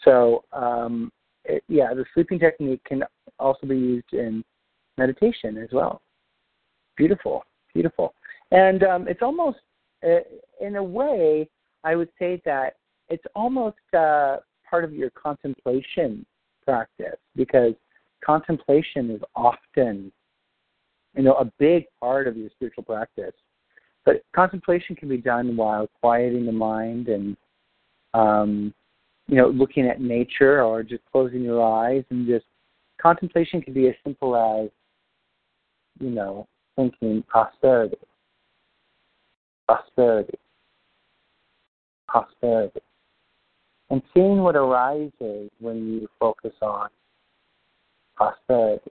So, 0.04 0.44
um, 0.52 1.10
it, 1.44 1.64
yeah, 1.68 1.94
the 1.94 2.04
sleeping 2.14 2.38
technique 2.38 2.82
can 2.84 3.02
also 3.38 3.66
be 3.66 3.76
used 3.76 4.12
in 4.12 4.44
meditation 4.98 5.56
as 5.58 5.70
well 5.72 6.02
beautiful, 6.96 7.44
beautiful. 7.74 8.14
And 8.50 8.82
um, 8.84 9.08
it's 9.08 9.22
almost 9.22 9.58
uh, 10.04 10.20
in 10.60 10.76
a 10.76 10.82
way, 10.82 11.48
I 11.84 11.96
would 11.96 12.10
say 12.18 12.40
that 12.44 12.76
it's 13.08 13.24
almost 13.34 13.76
uh, 13.96 14.38
part 14.68 14.84
of 14.84 14.92
your 14.92 15.10
contemplation 15.10 16.24
practice 16.64 17.18
because 17.36 17.74
contemplation 18.24 19.10
is 19.10 19.20
often, 19.34 20.12
you 21.14 21.22
know, 21.22 21.34
a 21.34 21.50
big 21.58 21.84
part 22.00 22.26
of 22.26 22.36
your 22.36 22.50
spiritual 22.50 22.84
practice. 22.84 23.34
But 24.04 24.22
contemplation 24.34 24.96
can 24.96 25.08
be 25.08 25.18
done 25.18 25.56
while 25.56 25.88
quieting 26.00 26.46
the 26.46 26.52
mind 26.52 27.08
and, 27.08 27.36
um, 28.14 28.74
you 29.28 29.36
know, 29.36 29.48
looking 29.48 29.86
at 29.86 30.00
nature 30.00 30.62
or 30.62 30.82
just 30.82 31.02
closing 31.12 31.42
your 31.42 31.62
eyes 31.62 32.04
and 32.10 32.26
just 32.26 32.46
contemplation 33.00 33.62
can 33.62 33.72
be 33.72 33.88
as 33.88 33.94
simple 34.04 34.34
as, 34.36 34.70
you 36.00 36.10
know, 36.10 36.48
thinking 36.76 37.22
prosperity, 37.28 37.96
prosperity, 39.66 40.38
prosperity, 42.08 42.80
and 43.90 44.02
seeing 44.14 44.38
what 44.38 44.56
arises 44.56 45.50
when 45.60 45.86
you 45.92 46.08
focus 46.18 46.54
on 46.62 46.88
prosperity, 48.16 48.90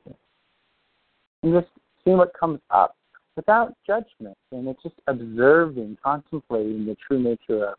and 1.44 1.54
just 1.54 1.72
seeing 2.04 2.18
what 2.18 2.32
comes 2.38 2.60
up 2.70 2.96
without 3.36 3.74
judgment, 3.86 4.38
and 4.52 4.68
it's 4.68 4.82
just 4.84 4.96
observing, 5.08 5.98
contemplating 6.04 6.86
the 6.86 6.96
true 7.08 7.22
nature 7.22 7.70
of 7.70 7.76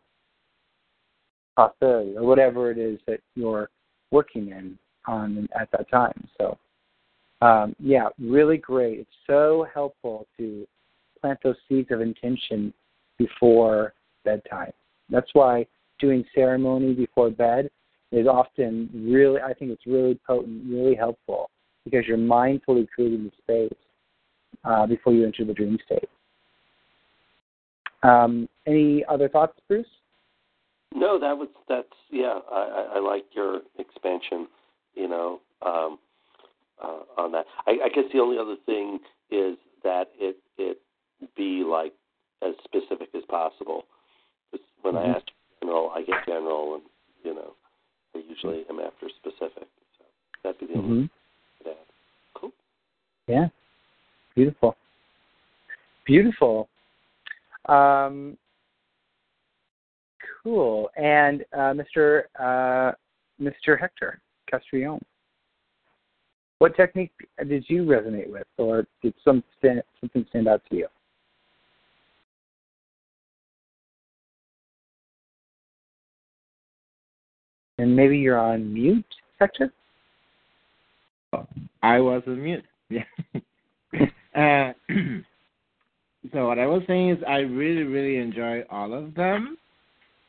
prosperity 1.55 2.17
or 2.17 2.25
whatever 2.25 2.71
it 2.71 2.79
is 2.79 2.99
that 3.07 3.21
you're 3.35 3.69
working 4.11 4.49
in 4.49 4.79
on 5.07 5.49
at 5.59 5.71
that 5.73 5.91
time. 5.91 6.29
So, 6.39 6.59
um, 7.43 7.75
yeah, 7.79 8.09
really 8.21 8.57
great. 8.57 9.01
It's 9.01 9.11
so 9.27 9.67
helpful 9.75 10.27
to 10.39 10.67
plant 11.21 11.39
those 11.43 11.57
seeds 11.69 11.91
of 11.91 12.01
intention 12.01 12.73
before 13.19 13.95
bedtime. 14.25 14.73
That's 15.11 15.31
why 15.33 15.67
doing 15.99 16.25
ceremony 16.35 16.95
before 16.95 17.31
bed 17.31 17.71
is 18.13 18.27
often 18.27 18.91
really, 18.95 19.41
I 19.41 19.55
think 19.55 19.71
it's 19.71 19.87
really 19.87 20.19
potent, 20.27 20.63
really 20.69 20.95
helpful 20.95 21.51
because 21.85 22.05
you're 22.07 22.19
mindfully 22.19 22.87
creating 22.95 23.25
the 23.25 23.33
space 23.43 23.79
uh, 24.65 24.87
before 24.87 25.13
you 25.13 25.25
enter 25.25 25.45
the 25.45 25.55
dream 25.55 25.79
state. 25.85 26.09
Um, 28.03 28.49
any 28.67 29.05
other 29.09 29.29
thoughts, 29.29 29.59
Bruce? 29.69 29.87
No, 30.95 31.19
that 31.19 31.37
was 31.37 31.49
that's 31.69 31.87
yeah. 32.11 32.41
I, 32.51 32.97
I, 32.97 32.99
like 32.99 33.25
your 33.33 33.61
expansion. 33.79 34.47
You 34.95 35.09
know, 35.09 35.41
um, 35.65 35.99
on 37.19 37.33
that. 37.33 37.47
I, 37.67 37.73
I 37.85 37.89
guess 37.89 38.05
the 38.13 38.21
only 38.21 38.39
other 38.39 38.57
thing 38.67 38.99
is 39.31 39.57
that 39.85 40.09
it 40.19 40.37
it 40.59 40.79
be 41.37 41.65
like 41.65 41.93
as 42.43 42.55
specific 42.65 43.09
as 43.15 43.23
possible. 43.29 43.85
Just 44.51 44.65
when 44.83 44.95
mm-hmm. 44.95 45.13
I 45.13 45.17
ask 45.17 45.27
general, 45.61 45.93
I 45.95 46.03
get 46.03 46.17
general, 46.27 46.75
and 46.75 46.83
you 47.25 47.35
know, 47.35 47.53
I 48.15 48.23
usually 48.29 48.65
am 48.69 48.81
after 48.81 49.09
specific. 49.17 49.69
So 49.99 50.05
that'd 50.43 50.61
be 50.61 50.67
the 50.67 50.79
only. 50.79 51.05
Mm-hmm. 51.05 51.71
Cool. 52.35 52.53
Yeah. 53.27 53.49
Beautiful. 54.35 54.77
Beautiful. 56.05 56.69
Um, 57.69 58.37
cool. 60.43 60.91
And 60.97 61.45
uh, 61.53 61.75
Mr. 61.75 62.23
Uh, 62.39 62.93
Mr. 63.41 63.79
Hector 63.79 64.21
Castrillon, 64.51 65.01
what 66.63 66.77
technique 66.77 67.11
did 67.49 67.65
you 67.67 67.83
resonate 67.83 68.31
with, 68.31 68.47
or 68.57 68.87
did 69.03 69.13
some 69.25 69.43
stand, 69.59 69.83
something 70.01 70.25
stand 70.29 70.47
out 70.47 70.63
to 70.71 70.77
you? 70.77 70.87
And 77.79 77.97
maybe 77.97 78.17
you're 78.17 78.39
on 78.39 78.73
mute, 78.73 79.05
Hector. 79.41 79.73
I 81.83 81.99
was 81.99 82.23
on 82.29 82.41
mute. 82.41 82.65
Yeah. 82.89 83.05
Uh, 84.35 84.73
so 86.33 86.47
what 86.47 86.59
I 86.59 86.67
was 86.67 86.83
saying 86.87 87.11
is 87.11 87.19
I 87.29 87.41
really, 87.41 87.83
really 87.83 88.17
enjoy 88.17 88.63
all 88.71 88.95
of 88.95 89.15
them. 89.15 89.59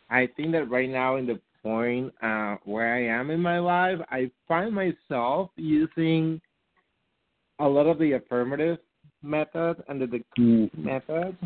I 0.09 0.27
think 0.35 0.51
that 0.51 0.69
right 0.69 0.89
now 0.89 1.15
in 1.15 1.25
the 1.25 1.39
point 1.63 2.13
uh, 2.21 2.57
where 2.65 2.93
I 2.93 3.19
am 3.19 3.31
in 3.31 3.39
my 3.39 3.59
life, 3.59 3.99
I 4.09 4.29
find 4.47 4.73
myself 4.73 5.49
using 5.55 6.41
a 7.59 7.67
lot 7.67 7.87
of 7.87 7.97
the 7.99 8.13
affirmative 8.13 8.77
method 9.21 9.83
and 9.87 10.01
the 10.01 10.07
decree 10.07 10.69
mm. 10.69 10.77
method. 10.77 11.37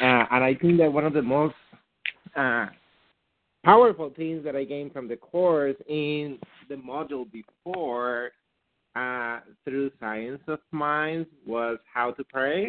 Uh, 0.00 0.24
and 0.30 0.44
I 0.44 0.54
think 0.54 0.78
that 0.78 0.92
one 0.92 1.04
of 1.04 1.12
the 1.12 1.22
most 1.22 1.54
uh, 2.36 2.66
powerful 3.64 4.12
things 4.16 4.44
that 4.44 4.56
I 4.56 4.64
gained 4.64 4.92
from 4.92 5.08
the 5.08 5.16
course 5.16 5.76
in 5.88 6.38
the 6.68 6.76
module 6.76 7.26
before 7.30 8.30
uh, 8.96 9.40
through 9.64 9.90
Science 9.98 10.40
of 10.46 10.60
Minds 10.70 11.28
was 11.46 11.78
how 11.92 12.12
to 12.12 12.24
pray, 12.24 12.68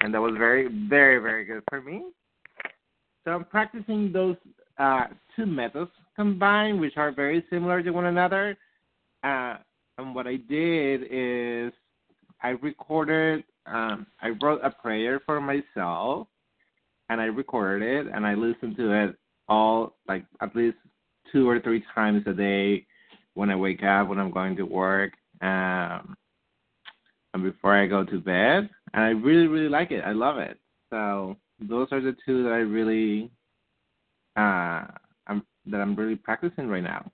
and 0.00 0.12
that 0.12 0.20
was 0.20 0.34
very, 0.36 0.68
very, 0.88 1.18
very 1.18 1.44
good 1.44 1.62
for 1.68 1.80
me. 1.80 2.06
So 3.24 3.32
I'm 3.32 3.44
practicing 3.44 4.12
those 4.12 4.36
uh, 4.78 5.04
two 5.36 5.46
methods 5.46 5.90
combined, 6.20 6.78
which 6.78 6.98
are 6.98 7.12
very 7.12 7.42
similar 7.48 7.82
to 7.82 7.90
one 7.92 8.04
another. 8.04 8.56
Uh, 9.24 9.56
and 9.96 10.14
what 10.14 10.26
I 10.26 10.36
did 10.36 11.04
is 11.10 11.72
I 12.42 12.50
recorded, 12.50 13.42
um, 13.64 14.06
I 14.20 14.28
wrote 14.42 14.60
a 14.62 14.70
prayer 14.70 15.20
for 15.24 15.40
myself, 15.40 16.28
and 17.08 17.22
I 17.22 17.24
recorded 17.24 17.82
it, 17.82 18.12
and 18.12 18.26
I 18.26 18.34
listened 18.34 18.76
to 18.76 18.92
it 18.92 19.16
all, 19.48 19.96
like 20.06 20.24
at 20.42 20.54
least 20.54 20.76
two 21.32 21.48
or 21.48 21.58
three 21.58 21.82
times 21.94 22.22
a 22.26 22.34
day 22.34 22.86
when 23.32 23.48
I 23.48 23.56
wake 23.56 23.82
up, 23.82 24.08
when 24.08 24.18
I'm 24.18 24.30
going 24.30 24.56
to 24.56 24.64
work, 24.64 25.12
um, 25.40 26.14
and 27.32 27.42
before 27.42 27.74
I 27.82 27.86
go 27.86 28.04
to 28.04 28.18
bed. 28.18 28.68
And 28.92 29.02
I 29.02 29.10
really, 29.10 29.46
really 29.46 29.70
like 29.70 29.90
it. 29.90 30.04
I 30.04 30.12
love 30.12 30.36
it. 30.36 30.58
So 30.90 31.36
those 31.60 31.88
are 31.92 32.02
the 32.02 32.16
two 32.26 32.42
that 32.42 32.52
I 32.52 32.62
really, 32.78 33.30
uh, 34.36 34.84
that 35.70 35.80
I'm 35.80 35.94
really 35.94 36.16
practicing 36.16 36.68
right 36.68 36.82
now. 36.82 37.10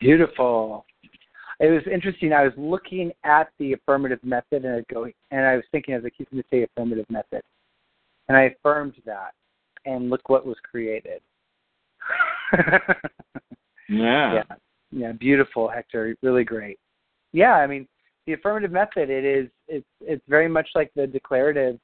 Beautiful. 0.00 0.84
It 1.58 1.70
was 1.70 1.82
interesting. 1.90 2.32
I 2.32 2.44
was 2.44 2.52
looking 2.56 3.12
at 3.24 3.48
the 3.58 3.72
affirmative 3.72 4.20
method 4.22 4.64
and 4.64 4.76
I 4.76 4.92
go, 4.92 5.06
and 5.30 5.46
I 5.46 5.56
was 5.56 5.64
thinking 5.72 5.94
as 5.94 6.02
I 6.04 6.10
keep 6.10 6.28
to 6.30 6.42
say 6.50 6.64
affirmative 6.64 7.06
method, 7.08 7.42
and 8.28 8.36
I 8.36 8.42
affirmed 8.42 8.94
that, 9.06 9.32
and 9.86 10.10
look 10.10 10.28
what 10.28 10.44
was 10.44 10.56
created. 10.70 11.22
yeah. 13.88 14.34
Yeah 14.34 14.42
yeah, 14.96 15.12
beautiful, 15.12 15.68
Hector. 15.68 16.16
Really 16.22 16.44
great. 16.44 16.78
Yeah, 17.32 17.54
I 17.54 17.66
mean, 17.66 17.86
the 18.26 18.34
affirmative 18.34 18.72
method. 18.72 19.10
It 19.10 19.24
is. 19.24 19.48
It's. 19.68 19.86
It's 20.00 20.24
very 20.28 20.48
much 20.48 20.68
like 20.74 20.90
the 20.94 21.06
declarative 21.06 21.78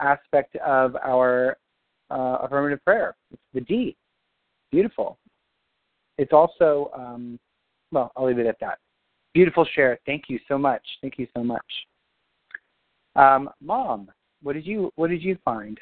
aspect 0.00 0.56
of 0.56 0.96
our 0.96 1.56
uh, 2.10 2.38
affirmative 2.42 2.84
prayer. 2.84 3.14
It's 3.32 3.42
the 3.54 3.60
D. 3.60 3.96
Beautiful. 4.72 5.18
It's 6.18 6.32
also. 6.32 6.90
Um, 6.96 7.38
well, 7.92 8.10
I'll 8.16 8.26
leave 8.26 8.38
it 8.38 8.46
at 8.46 8.58
that. 8.60 8.78
Beautiful 9.34 9.66
share. 9.74 9.98
Thank 10.06 10.24
you 10.28 10.38
so 10.48 10.58
much. 10.58 10.82
Thank 11.02 11.18
you 11.18 11.26
so 11.36 11.44
much. 11.44 11.64
Um, 13.14 13.50
Mom, 13.60 14.10
what 14.42 14.54
did 14.54 14.66
you 14.66 14.90
What 14.96 15.10
did 15.10 15.22
you 15.22 15.36
find? 15.44 15.78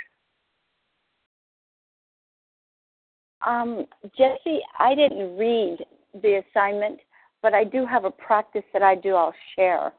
Um, 3.46 3.86
Jesse, 4.18 4.60
I 4.78 4.94
didn't 4.94 5.36
read 5.36 5.78
the 6.20 6.42
assignment, 6.42 7.00
but 7.42 7.54
I 7.54 7.64
do 7.64 7.86
have 7.86 8.04
a 8.04 8.10
practice 8.10 8.64
that 8.72 8.82
I 8.82 8.94
do. 8.94 9.14
I'll 9.14 9.34
share 9.56 9.92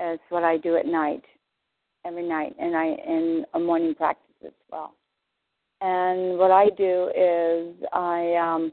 as 0.00 0.18
what 0.28 0.44
I 0.44 0.58
do 0.58 0.76
at 0.76 0.86
night, 0.86 1.24
every 2.04 2.28
night, 2.28 2.54
and 2.58 2.76
I 2.76 2.86
in 2.86 3.46
a 3.54 3.58
morning 3.58 3.94
practice 3.94 4.24
as 4.44 4.52
well. 4.70 4.94
And 5.80 6.38
what 6.38 6.50
I 6.50 6.70
do 6.70 7.10
is 7.16 7.74
I 7.92 8.34
um, 8.34 8.72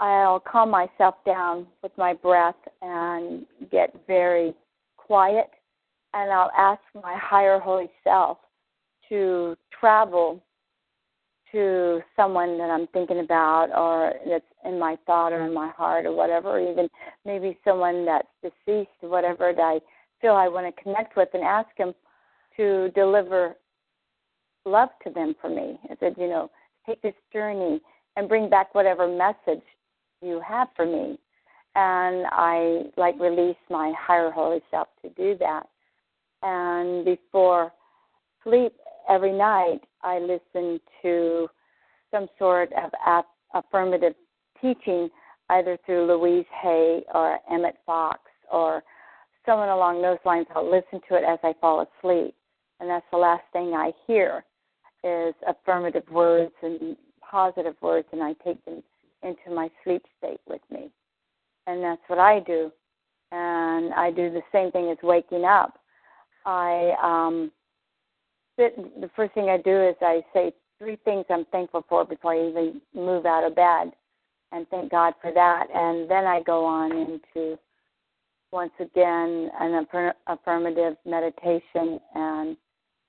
I'll 0.00 0.40
calm 0.40 0.70
myself 0.70 1.16
down 1.24 1.66
with 1.82 1.92
my 1.96 2.14
breath 2.14 2.56
and 2.82 3.46
get 3.70 3.94
very 4.06 4.54
quiet, 4.96 5.50
and 6.14 6.32
I'll 6.32 6.50
ask 6.56 6.80
my 6.94 7.16
higher 7.16 7.58
holy 7.58 7.90
self 8.02 8.38
to 9.08 9.56
travel 9.78 10.42
to 11.52 12.00
someone 12.16 12.58
that 12.58 12.70
I'm 12.70 12.88
thinking 12.88 13.20
about 13.20 13.68
or 13.76 14.14
that's 14.28 14.44
in 14.64 14.78
my 14.78 14.96
thought 15.06 15.32
or 15.32 15.46
in 15.46 15.54
my 15.54 15.68
heart 15.70 16.04
or 16.04 16.12
whatever, 16.12 16.58
or 16.58 16.70
even 16.70 16.88
maybe 17.24 17.56
someone 17.64 18.04
that's 18.04 18.26
deceased 18.42 18.90
whatever 19.00 19.52
that 19.54 19.62
I 19.62 19.80
feel 20.20 20.32
I 20.32 20.48
want 20.48 20.74
to 20.74 20.82
connect 20.82 21.16
with 21.16 21.28
and 21.32 21.44
ask 21.44 21.68
him 21.76 21.94
to 22.56 22.90
deliver 22.94 23.54
love 24.64 24.90
to 25.04 25.10
them 25.10 25.34
for 25.40 25.48
me. 25.48 25.78
I 25.90 25.96
said, 26.00 26.14
you 26.18 26.28
know, 26.28 26.50
take 26.86 27.02
this 27.02 27.14
journey 27.32 27.80
and 28.16 28.28
bring 28.28 28.48
back 28.48 28.74
whatever 28.74 29.08
message 29.08 29.62
you 30.22 30.40
have 30.46 30.68
for 30.76 30.86
me. 30.86 31.18
And 31.76 32.26
I 32.30 32.82
like 32.96 33.18
release 33.18 33.56
my 33.68 33.92
higher 33.98 34.30
holy 34.30 34.60
self 34.70 34.88
to 35.02 35.08
do 35.10 35.36
that. 35.40 35.68
And 36.42 37.04
before 37.04 37.72
sleep, 38.44 38.74
every 39.08 39.32
night 39.32 39.80
I 40.02 40.18
listen 40.18 40.80
to 41.02 41.48
some 42.10 42.28
sort 42.38 42.72
of 42.72 42.90
ap- 43.04 43.26
affirmative 43.54 44.14
teaching, 44.60 45.08
either 45.50 45.76
through 45.84 46.06
Louise 46.06 46.46
Hay 46.62 47.02
or 47.12 47.38
Emmett 47.50 47.76
Fox 47.84 48.20
or 48.52 48.84
someone 49.44 49.68
along 49.68 50.00
those 50.00 50.18
lines. 50.24 50.46
I'll 50.54 50.70
listen 50.70 51.00
to 51.08 51.16
it 51.16 51.24
as 51.26 51.38
I 51.42 51.54
fall 51.60 51.80
asleep, 51.80 52.34
and 52.78 52.88
that's 52.88 53.04
the 53.10 53.18
last 53.18 53.42
thing 53.52 53.74
I 53.74 53.90
hear 54.06 54.44
is 55.04 55.34
affirmative 55.46 56.04
words 56.10 56.52
and 56.62 56.96
positive 57.20 57.76
words, 57.80 58.08
and 58.12 58.22
I 58.22 58.32
take 58.44 58.64
them 58.64 58.82
into 59.22 59.54
my 59.54 59.70
sleep 59.82 60.02
state 60.18 60.40
with 60.48 60.62
me, 60.70 60.90
and 61.66 61.82
that's 61.82 62.02
what 62.08 62.18
I 62.18 62.40
do. 62.40 62.72
And 63.32 63.92
I 63.94 64.10
do 64.10 64.30
the 64.30 64.42
same 64.52 64.70
thing 64.70 64.90
as 64.90 64.98
waking 65.02 65.44
up. 65.44 65.78
I 66.46 66.94
um, 67.02 67.50
sit. 68.58 68.76
The 69.00 69.10
first 69.16 69.34
thing 69.34 69.48
I 69.48 69.56
do 69.58 69.88
is 69.88 69.96
I 70.00 70.22
say 70.32 70.52
three 70.78 70.96
things 71.04 71.24
I'm 71.30 71.44
thankful 71.46 71.84
for 71.88 72.04
before 72.04 72.34
I 72.34 72.48
even 72.48 72.80
move 72.94 73.26
out 73.26 73.44
of 73.44 73.54
bed, 73.56 73.92
and 74.52 74.68
thank 74.68 74.90
God 74.90 75.14
for 75.20 75.32
that. 75.32 75.66
And 75.74 76.08
then 76.10 76.26
I 76.26 76.42
go 76.42 76.64
on 76.64 76.92
into 76.92 77.58
once 78.52 78.72
again 78.78 79.50
an 79.58 79.84
affirmative 80.28 80.96
meditation 81.04 81.98
and 82.14 82.56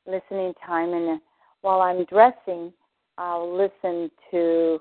listening 0.08 0.54
time. 0.66 0.94
And 0.94 1.22
while 1.66 1.82
I'm 1.82 2.06
dressing, 2.06 2.72
I'll 3.18 3.52
listen 3.52 4.12
to 4.30 4.80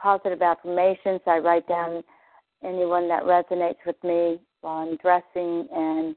positive 0.00 0.40
affirmations. 0.40 1.20
I 1.26 1.38
write 1.38 1.66
down 1.66 2.04
anyone 2.64 3.08
that 3.08 3.24
resonates 3.24 3.84
with 3.84 3.96
me 4.04 4.38
while 4.60 4.88
I'm 4.88 4.96
dressing 4.98 5.66
and 5.74 6.14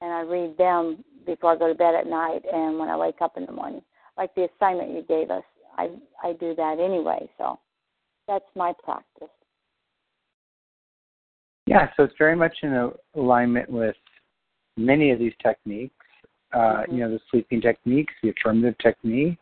and 0.00 0.12
I 0.12 0.20
read 0.20 0.56
them 0.56 1.02
before 1.26 1.54
I 1.54 1.56
go 1.56 1.66
to 1.66 1.74
bed 1.74 1.96
at 1.96 2.06
night 2.06 2.42
and 2.52 2.78
when 2.78 2.88
I 2.88 2.96
wake 2.96 3.20
up 3.20 3.36
in 3.36 3.44
the 3.44 3.50
morning. 3.50 3.82
Like 4.16 4.32
the 4.36 4.46
assignment 4.54 4.94
you 4.94 5.02
gave 5.02 5.32
us, 5.32 5.42
I 5.76 5.90
I 6.22 6.34
do 6.34 6.54
that 6.54 6.78
anyway. 6.78 7.28
So 7.38 7.58
that's 8.28 8.44
my 8.54 8.72
practice. 8.84 9.34
Yeah, 11.66 11.88
so 11.96 12.04
it's 12.04 12.14
very 12.18 12.36
much 12.36 12.54
in 12.62 12.92
alignment 13.16 13.68
with 13.68 13.96
many 14.76 15.10
of 15.10 15.18
these 15.18 15.34
techniques. 15.42 15.97
Uh, 16.52 16.58
mm-hmm. 16.58 16.94
You 16.94 17.00
know, 17.00 17.10
the 17.10 17.20
sleeping 17.30 17.60
techniques, 17.60 18.14
the 18.22 18.30
affirmative 18.30 18.76
technique, 18.78 19.38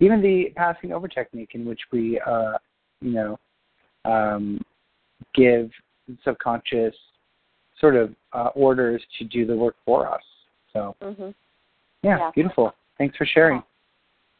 even 0.00 0.20
the 0.20 0.52
passing 0.56 0.92
over 0.92 1.08
technique, 1.08 1.50
in 1.54 1.64
which 1.64 1.80
we, 1.92 2.20
uh, 2.26 2.58
you 3.00 3.12
know, 3.12 3.38
um, 4.04 4.60
give 5.34 5.70
subconscious 6.24 6.94
sort 7.80 7.96
of 7.96 8.14
uh, 8.32 8.50
orders 8.54 9.02
to 9.18 9.24
do 9.24 9.46
the 9.46 9.56
work 9.56 9.76
for 9.84 10.08
us. 10.12 10.22
So, 10.72 10.94
mm-hmm. 11.02 11.30
yeah, 12.02 12.18
yeah, 12.18 12.30
beautiful. 12.34 12.74
Thanks 12.98 13.16
for 13.16 13.26
sharing. 13.26 13.62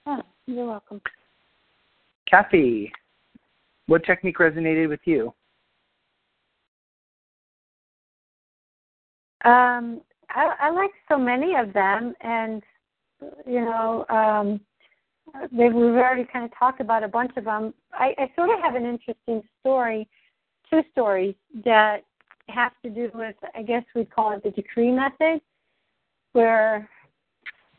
Yeah, 0.07 0.21
you're 0.47 0.67
welcome. 0.67 1.01
Kathy, 2.31 2.93
what 3.87 4.05
technique 4.05 4.39
resonated 4.39 4.89
with 4.89 5.01
you? 5.05 5.33
Um, 9.45 10.01
I, 10.37 10.55
I 10.61 10.71
like 10.71 10.91
so 11.09 11.17
many 11.17 11.55
of 11.57 11.73
them, 11.73 12.15
and 12.21 12.63
you 13.47 13.65
know, 13.65 14.05
um, 14.11 14.61
they, 15.51 15.69
we've 15.71 15.95
already 15.95 16.27
kind 16.31 16.45
of 16.45 16.51
talked 16.57 16.81
about 16.81 17.03
a 17.03 17.09
bunch 17.09 17.33
of 17.37 17.45
them. 17.45 17.73
I, 17.93 18.15
I 18.19 18.31
sort 18.37 18.51
of 18.51 18.61
have 18.61 18.75
an 18.75 18.85
interesting 18.85 19.43
story, 19.61 20.07
two 20.71 20.83
stories 20.93 21.35
that 21.65 22.05
have 22.49 22.73
to 22.85 22.91
do 22.91 23.11
with, 23.15 23.35
I 23.55 23.63
guess 23.63 23.83
we'd 23.95 24.15
call 24.15 24.33
it 24.33 24.45
the 24.45 24.51
decree 24.51 24.93
method, 24.93 25.41
where 26.33 26.89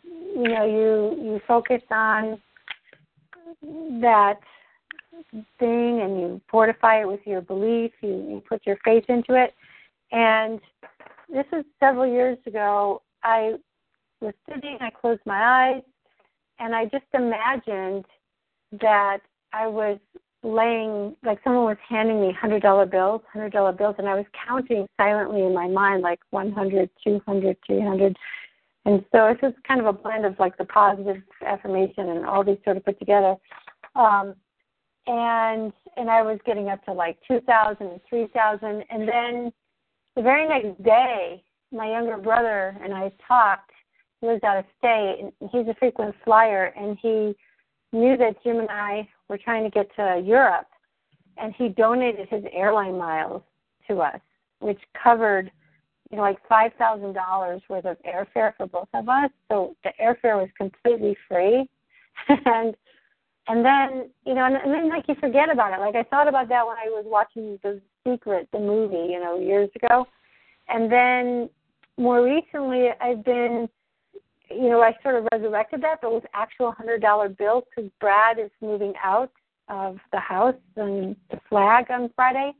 you 0.03 0.49
know 0.49 0.65
you 0.65 1.23
you 1.23 1.41
focus 1.47 1.83
on 1.91 2.41
that 4.01 4.39
thing 5.59 6.01
and 6.01 6.19
you 6.19 6.41
fortify 6.49 7.01
it 7.01 7.07
with 7.07 7.21
your 7.25 7.41
belief. 7.41 7.91
You, 8.01 8.09
you 8.09 8.43
put 8.49 8.65
your 8.65 8.77
faith 8.83 9.05
into 9.09 9.35
it, 9.35 9.53
and 10.11 10.59
this 11.29 11.45
is 11.51 11.65
several 11.79 12.07
years 12.07 12.37
ago. 12.45 13.01
I 13.23 13.55
was 14.21 14.33
sitting, 14.47 14.77
I 14.81 14.89
closed 14.89 15.21
my 15.25 15.73
eyes, 15.73 15.83
and 16.59 16.75
I 16.75 16.85
just 16.85 17.05
imagined 17.13 18.05
that 18.81 19.19
I 19.53 19.67
was 19.67 19.99
laying 20.43 21.15
like 21.23 21.39
someone 21.43 21.65
was 21.65 21.77
handing 21.87 22.21
me 22.21 22.31
hundred 22.31 22.61
dollar 22.61 22.85
bills, 22.85 23.21
hundred 23.31 23.51
dollar 23.51 23.71
bills, 23.71 23.95
and 23.97 24.07
I 24.07 24.15
was 24.15 24.25
counting 24.47 24.87
silently 24.97 25.43
in 25.43 25.53
my 25.53 25.67
mind 25.67 26.01
like 26.01 26.19
one 26.29 26.51
hundred, 26.51 26.89
two 27.03 27.21
hundred, 27.25 27.57
three 27.65 27.81
hundred. 27.81 28.17
And 28.85 29.03
so 29.11 29.27
it's 29.27 29.41
just 29.41 29.55
kind 29.67 29.81
of 29.81 29.85
a 29.87 29.93
blend 29.93 30.25
of 30.25 30.39
like 30.39 30.57
the 30.57 30.65
positive 30.65 31.21
affirmation 31.45 32.09
and 32.09 32.25
all 32.25 32.43
these 32.43 32.57
sort 32.63 32.77
of 32.77 32.85
put 32.85 32.99
together. 32.99 33.35
Um, 33.95 34.35
and 35.07 35.73
and 35.97 36.09
I 36.09 36.21
was 36.21 36.39
getting 36.45 36.69
up 36.69 36.83
to 36.85 36.93
like 36.93 37.17
two 37.27 37.41
thousand 37.41 37.87
and 37.87 38.01
three 38.09 38.27
thousand, 38.33 38.83
and 38.89 39.07
then 39.07 39.51
the 40.17 40.23
very 40.23 40.47
next 40.47 40.83
day, 40.83 41.43
my 41.71 41.91
younger 41.91 42.17
brother 42.17 42.75
and 42.83 42.93
I 42.93 43.11
talked. 43.25 43.71
He 44.19 44.25
was 44.25 44.39
out 44.43 44.57
of 44.57 44.65
state, 44.79 45.19
and 45.21 45.49
he's 45.51 45.67
a 45.67 45.75
frequent 45.75 46.15
flyer, 46.25 46.73
and 46.75 46.97
he 46.99 47.35
knew 47.93 48.17
that 48.17 48.43
Jim 48.43 48.59
and 48.59 48.69
I 48.69 49.07
were 49.29 49.37
trying 49.37 49.63
to 49.63 49.69
get 49.69 49.95
to 49.95 50.19
Europe, 50.25 50.65
and 51.37 51.53
he 51.55 51.69
donated 51.69 52.27
his 52.29 52.43
airline 52.51 52.97
miles 52.97 53.43
to 53.87 54.01
us, 54.01 54.19
which 54.59 54.79
covered, 55.01 55.51
you 56.09 56.17
know, 56.17 56.23
like 56.23 56.39
five 56.49 56.71
thousand 56.79 57.13
dollars 57.13 57.61
worth 57.69 57.85
of 57.85 57.97
airfare 58.01 58.53
for 58.57 58.65
both 58.65 58.89
of 58.95 59.07
us. 59.07 59.29
So 59.49 59.75
the 59.83 59.91
airfare 60.01 60.41
was 60.41 60.49
completely 60.57 61.15
free, 61.29 61.69
and 62.27 62.75
and 63.47 63.63
then 63.63 64.09
you 64.25 64.33
know, 64.33 64.45
and, 64.45 64.55
and 64.55 64.73
then 64.73 64.89
like 64.89 65.05
you 65.07 65.13
forget 65.19 65.51
about 65.51 65.73
it. 65.73 65.79
Like 65.79 65.95
I 65.95 66.09
thought 66.09 66.27
about 66.27 66.49
that 66.49 66.65
when 66.65 66.77
I 66.77 66.89
was 66.89 67.05
watching 67.07 67.59
The 67.61 67.79
Secret, 68.07 68.47
the 68.53 68.59
movie, 68.59 69.11
you 69.11 69.19
know, 69.19 69.39
years 69.39 69.69
ago, 69.75 70.07
and 70.69 70.91
then 70.91 71.49
more 71.97 72.23
recently 72.23 72.89
I've 73.01 73.23
been, 73.25 73.67
you 74.49 74.69
know, 74.69 74.81
I 74.81 74.95
sort 75.03 75.15
of 75.15 75.27
resurrected 75.31 75.81
that, 75.81 75.99
but 76.01 76.13
with 76.13 76.25
actual 76.33 76.71
hundred 76.71 77.01
dollar 77.01 77.29
bills 77.29 77.63
because 77.75 77.91
Brad 77.99 78.39
is 78.39 78.51
moving 78.61 78.93
out 79.03 79.31
of 79.69 79.97
the 80.11 80.19
house 80.19 80.55
and 80.75 81.15
the 81.31 81.39
flag 81.49 81.87
on 81.89 82.09
Friday 82.15 82.53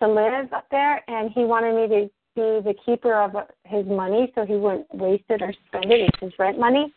to 0.00 0.08
live 0.08 0.52
up 0.52 0.66
there, 0.70 1.02
and 1.08 1.30
he 1.30 1.44
wanted 1.44 1.74
me 1.74 1.88
to 1.88 2.10
be 2.34 2.68
the 2.68 2.74
keeper 2.84 3.14
of 3.14 3.32
his 3.64 3.86
money 3.86 4.32
so 4.34 4.44
he 4.44 4.54
wouldn't 4.54 4.92
waste 4.92 5.24
it 5.28 5.40
or 5.40 5.54
spend 5.68 5.92
it. 5.92 6.00
It's 6.00 6.18
his 6.20 6.32
rent 6.38 6.58
money. 6.58 6.92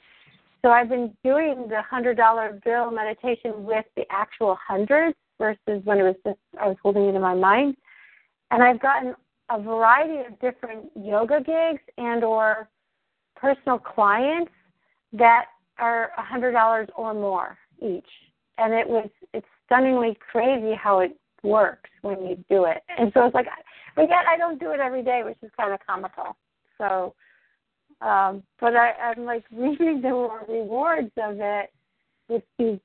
So 0.64 0.72
I've 0.72 0.90
been 0.90 1.16
doing 1.24 1.68
the 1.70 1.82
hundred 1.84 2.18
dollar 2.18 2.60
bill 2.66 2.92
meditation 2.92 3.64
with 3.64 3.86
the 3.96 4.04
actual 4.10 4.58
hundreds 4.68 5.16
versus 5.38 5.82
when 5.84 6.00
it 6.00 6.04
was 6.04 6.16
just 6.26 6.40
I 6.60 6.68
was 6.68 6.78
holding 6.82 7.06
it 7.06 7.16
in 7.16 7.22
my 7.22 7.36
mind. 7.36 7.76
And 8.52 8.64
I've 8.64 8.82
gotten 8.82 9.14
a 9.50 9.62
variety 9.62 10.26
of 10.26 10.40
different 10.40 10.92
yoga 10.96 11.40
gigs 11.40 11.82
and 11.98 12.24
or 12.24 12.70
personal 13.36 13.78
clients 13.78 14.52
that 15.14 15.46
are 15.80 16.12
a 16.18 16.24
hundred 16.24 16.54
dollars 16.54 16.88
or 16.96 17.14
more 17.14 17.58
each. 17.82 18.08
And 18.58 18.74
it 18.74 18.88
was 18.88 19.10
it's 19.34 19.48
stunningly 19.66 20.18
crazy 20.32 20.74
how 20.76 21.00
it 21.00 21.18
works 21.44 21.90
when 22.02 22.26
you 22.26 22.44
do 22.50 22.66
it. 22.66 22.84
And 22.98 23.12
so 23.14 23.26
it's 23.26 23.36
like 23.36 23.48
but 23.96 24.10
yet 24.10 24.26
I 24.30 24.38
don't 24.38 24.60
do 24.60 24.72
it 24.72 24.80
every 24.80 25.04
day, 25.04 25.22
which 25.24 25.38
is 25.42 25.52
kind 25.58 25.74
of 25.74 25.80
comical. 25.86 26.36
So 26.78 27.14
um, 28.02 28.44
but 28.60 28.76
I, 28.76 28.92
I'm 29.02 29.26
like 29.26 29.46
reaping 29.52 30.02
the 30.02 30.30
rewards 30.48 31.12
of 31.18 31.38
it 31.40 31.72
with 32.30 32.44
these 32.58 32.80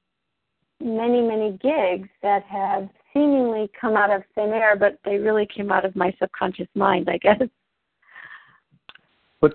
many, 0.82 1.20
many 1.20 1.52
gigs 1.62 2.08
that 2.22 2.42
have 2.44 2.88
seemingly 3.12 3.70
come 3.78 3.96
out 3.96 4.10
of 4.10 4.22
thin 4.34 4.50
air, 4.50 4.76
but 4.76 4.98
they 5.04 5.16
really 5.16 5.46
came 5.46 5.70
out 5.70 5.84
of 5.84 5.94
my 5.94 6.14
subconscious 6.18 6.68
mind, 6.74 7.08
I 7.08 7.18
guess. 7.18 7.42
But 9.40 9.54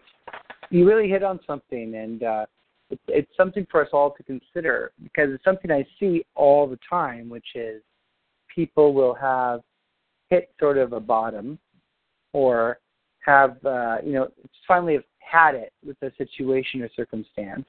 you 0.69 0.87
really 0.87 1.09
hit 1.09 1.23
on 1.23 1.39
something, 1.47 1.95
and 1.95 2.23
uh, 2.23 2.45
it's, 2.89 3.01
it's 3.07 3.31
something 3.37 3.65
for 3.69 3.81
us 3.81 3.89
all 3.93 4.11
to 4.11 4.23
consider 4.23 4.91
because 5.01 5.29
it's 5.31 5.43
something 5.43 5.71
I 5.71 5.85
see 5.99 6.25
all 6.35 6.67
the 6.67 6.79
time, 6.89 7.29
which 7.29 7.47
is 7.55 7.81
people 8.53 8.93
will 8.93 9.13
have 9.13 9.61
hit 10.29 10.51
sort 10.59 10.77
of 10.77 10.93
a 10.93 10.99
bottom 10.99 11.59
or 12.33 12.79
have, 13.25 13.57
uh, 13.65 13.97
you 14.03 14.13
know, 14.13 14.27
finally 14.67 14.93
have 14.93 15.03
had 15.19 15.55
it 15.55 15.73
with 15.85 15.97
a 16.01 16.11
situation 16.17 16.81
or 16.81 16.89
circumstance. 16.95 17.65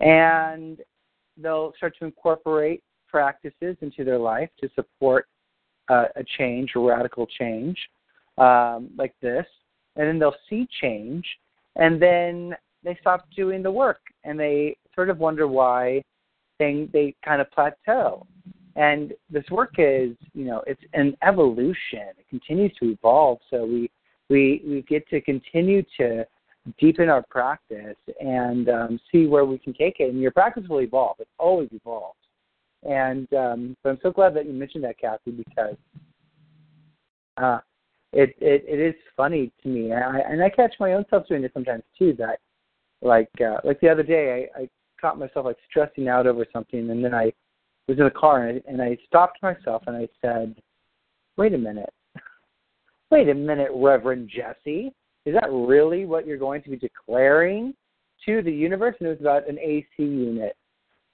And 0.00 0.78
they'll 1.36 1.72
start 1.76 1.94
to 1.98 2.04
incorporate 2.04 2.82
practices 3.08 3.76
into 3.80 4.04
their 4.04 4.18
life 4.18 4.48
to 4.60 4.68
support 4.74 5.26
uh, 5.88 6.06
a 6.16 6.24
change, 6.38 6.72
a 6.76 6.80
radical 6.80 7.26
change 7.26 7.76
um, 8.38 8.90
like 8.96 9.14
this. 9.20 9.46
And 9.96 10.08
then 10.08 10.18
they'll 10.18 10.34
see 10.48 10.66
change, 10.80 11.26
and 11.76 12.00
then 12.00 12.56
they 12.82 12.96
stop 13.00 13.26
doing 13.36 13.62
the 13.62 13.70
work, 13.70 14.00
and 14.24 14.40
they 14.40 14.76
sort 14.94 15.10
of 15.10 15.18
wonder 15.18 15.46
why 15.46 16.02
they, 16.58 16.88
they 16.94 17.14
kind 17.22 17.42
of 17.42 17.50
plateau. 17.50 18.26
And 18.74 19.12
this 19.28 19.44
work 19.50 19.74
is, 19.76 20.16
you 20.32 20.46
know, 20.46 20.62
it's 20.66 20.80
an 20.94 21.14
evolution. 21.22 22.08
It 22.18 22.26
continues 22.30 22.72
to 22.80 22.90
evolve. 22.90 23.40
So 23.50 23.66
we 23.66 23.90
we 24.30 24.62
we 24.66 24.82
get 24.88 25.06
to 25.08 25.20
continue 25.20 25.82
to 25.98 26.24
deepen 26.78 27.08
our 27.08 27.22
practice 27.28 27.96
and 28.20 28.68
um, 28.68 29.00
see 29.10 29.26
where 29.26 29.44
we 29.44 29.58
can 29.58 29.74
take 29.74 29.96
it. 29.98 30.10
And 30.10 30.20
your 30.20 30.30
practice 30.30 30.64
will 30.68 30.80
evolve; 30.80 31.16
it 31.20 31.28
always 31.38 31.68
evolves. 31.72 32.18
And 32.84 33.32
um, 33.34 33.76
so 33.82 33.90
I'm 33.90 33.98
so 34.02 34.10
glad 34.10 34.34
that 34.34 34.46
you 34.46 34.52
mentioned 34.52 34.84
that, 34.84 34.98
Kathy, 34.98 35.30
because 35.30 35.76
uh, 37.36 37.58
it, 38.12 38.34
it 38.40 38.64
it 38.66 38.80
is 38.80 38.94
funny 39.16 39.52
to 39.62 39.68
me, 39.68 39.90
and 39.90 40.04
I, 40.04 40.18
and 40.20 40.42
I 40.42 40.50
catch 40.50 40.74
my 40.80 40.92
own 40.94 41.04
self 41.08 41.26
doing 41.28 41.44
it 41.44 41.52
sometimes 41.54 41.82
too. 41.98 42.14
That 42.18 42.40
like 43.00 43.30
uh, 43.40 43.58
like 43.64 43.80
the 43.80 43.88
other 43.88 44.02
day, 44.02 44.48
I, 44.56 44.62
I 44.62 44.68
caught 45.00 45.18
myself 45.18 45.46
like 45.46 45.56
stressing 45.68 46.08
out 46.08 46.26
over 46.26 46.44
something, 46.52 46.90
and 46.90 47.04
then 47.04 47.14
I 47.14 47.32
was 47.88 47.98
in 47.98 48.04
the 48.04 48.10
car 48.10 48.46
and 48.46 48.62
I, 48.66 48.70
and 48.70 48.82
I 48.82 48.98
stopped 49.06 49.42
myself 49.42 49.82
and 49.86 49.96
I 49.96 50.08
said, 50.20 50.54
"Wait 51.36 51.54
a 51.54 51.58
minute, 51.58 51.92
wait 53.10 53.28
a 53.28 53.34
minute, 53.34 53.70
Reverend 53.74 54.28
Jesse, 54.28 54.92
is 55.24 55.34
that 55.34 55.50
really 55.50 56.04
what 56.04 56.26
you're 56.26 56.36
going 56.36 56.62
to 56.62 56.70
be 56.70 56.76
declaring 56.76 57.74
to 58.26 58.42
the 58.42 58.52
universe?" 58.52 58.96
And 59.00 59.08
it 59.08 59.12
was 59.12 59.20
about 59.20 59.48
an 59.48 59.58
AC 59.58 59.88
unit 59.98 60.56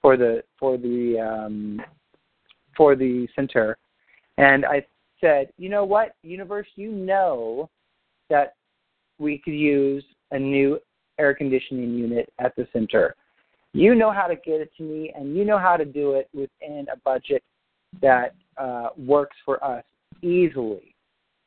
for 0.01 0.17
the 0.17 0.43
for 0.59 0.77
the 0.77 1.19
um, 1.19 1.81
for 2.75 2.95
the 2.95 3.27
center, 3.35 3.77
and 4.37 4.65
I 4.65 4.85
said, 5.21 5.51
"You 5.57 5.69
know 5.69 5.85
what, 5.85 6.15
universe, 6.23 6.67
you 6.75 6.91
know 6.91 7.69
that 8.29 8.55
we 9.17 9.37
could 9.37 9.53
use 9.53 10.03
a 10.31 10.39
new 10.39 10.79
air 11.17 11.33
conditioning 11.33 11.93
unit 11.93 12.31
at 12.39 12.55
the 12.55 12.67
center." 12.73 13.15
You 13.73 13.93
know 13.93 14.11
how 14.11 14.25
to 14.25 14.35
get 14.35 14.61
it 14.61 14.71
to 14.77 14.83
me, 14.83 15.11
and 15.15 15.37
you 15.37 15.45
know 15.45 15.59
how 15.59 15.77
to 15.77 15.85
do 15.85 16.13
it 16.13 16.27
within 16.33 16.87
a 16.91 16.97
budget 17.05 17.43
that 18.01 18.33
uh, 18.57 18.89
works 18.97 19.37
for 19.45 19.63
us 19.63 19.83
easily. 20.21 20.95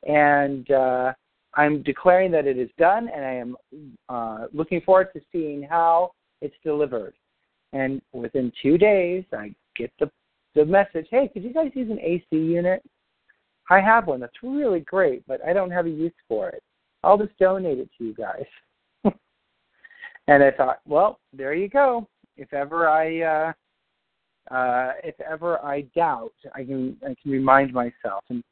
And 0.07 0.71
uh, 0.71 1.13
I'm 1.55 1.83
declaring 1.83 2.31
that 2.33 2.47
it 2.47 2.59
is 2.59 2.71
done, 2.79 3.09
and 3.09 3.25
I 3.25 3.35
am 3.35 3.57
uh, 4.09 4.47
looking 4.53 4.81
forward 4.81 5.09
to 5.15 5.21
seeing 5.31 5.63
how 5.63 6.13
it's 6.41 6.55
delivered. 6.65 7.15
And 7.73 8.01
within 8.13 8.53
two 8.63 8.79
days, 8.79 9.25
I 9.33 9.55
get 9.77 9.93
the 9.99 10.11
the 10.55 10.65
message, 10.65 11.07
"Hey, 11.11 11.29
could 11.29 11.43
you 11.45 11.53
guys 11.53 11.71
use 11.75 11.91
an 11.91 12.01
AC 12.01 12.25
unit? 12.31 12.83
I 13.71 13.81
have 13.81 14.07
one 14.07 14.21
that's 14.21 14.43
really 14.43 14.81
great, 14.81 15.27
but 15.27 15.43
I 15.45 15.53
don't 15.53 15.71
have 15.71 15.87
a 15.87 15.91
use 15.91 16.13
for 16.29 16.49
it. 16.49 16.63
I'll 17.03 17.19
just 17.19 17.37
donate 17.39 17.79
it 17.79 17.89
to 17.99 18.05
you 18.05 18.15
guys." 18.15 18.45
and 20.27 20.43
I 20.43 20.51
thought, 20.51 20.81
well, 20.87 21.21
there 21.33 21.55
you 21.55 21.69
go 21.69 22.07
if 22.37 22.53
ever 22.53 22.89
I 22.89 23.21
uh, 23.21 24.55
uh, 24.55 24.93
if 25.05 25.19
ever 25.21 25.65
I 25.65 25.83
doubt, 25.95 26.35
I 26.55 26.65
can 26.65 26.97
I 27.03 27.15
can 27.21 27.31
remind 27.31 27.73
myself. 27.73 28.25
And 28.29 28.43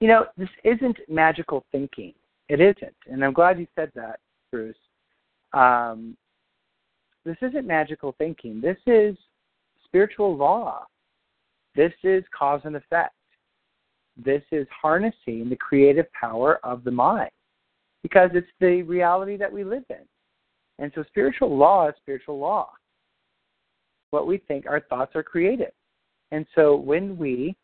you 0.00 0.08
know, 0.08 0.26
this 0.36 0.48
isn't 0.64 0.98
magical 1.08 1.64
thinking. 1.70 2.14
It 2.48 2.60
isn't, 2.60 2.96
and 3.06 3.24
I'm 3.24 3.32
glad 3.32 3.60
you 3.60 3.66
said 3.76 3.92
that, 3.94 4.18
Bruce. 4.50 4.74
Um, 5.52 6.16
this 7.24 7.36
isn't 7.42 7.66
magical 7.66 8.14
thinking. 8.18 8.60
This 8.60 8.78
is 8.86 9.16
spiritual 9.84 10.36
law. 10.36 10.86
This 11.76 11.92
is 12.02 12.24
cause 12.36 12.60
and 12.64 12.76
effect. 12.76 13.14
This 14.16 14.42
is 14.50 14.66
harnessing 14.70 15.48
the 15.48 15.56
creative 15.56 16.10
power 16.12 16.58
of 16.64 16.82
the 16.82 16.90
mind 16.90 17.30
because 18.02 18.30
it's 18.34 18.48
the 18.60 18.82
reality 18.82 19.36
that 19.36 19.52
we 19.52 19.64
live 19.64 19.84
in. 19.90 20.04
And 20.78 20.90
so 20.94 21.04
spiritual 21.08 21.56
law 21.56 21.88
is 21.88 21.94
spiritual 22.00 22.38
law. 22.38 22.70
What 24.10 24.26
we 24.26 24.38
think, 24.38 24.66
our 24.66 24.80
thoughts 24.80 25.14
are 25.14 25.22
created. 25.22 25.72
And 26.32 26.46
so 26.54 26.74
when 26.74 27.16
we 27.16 27.54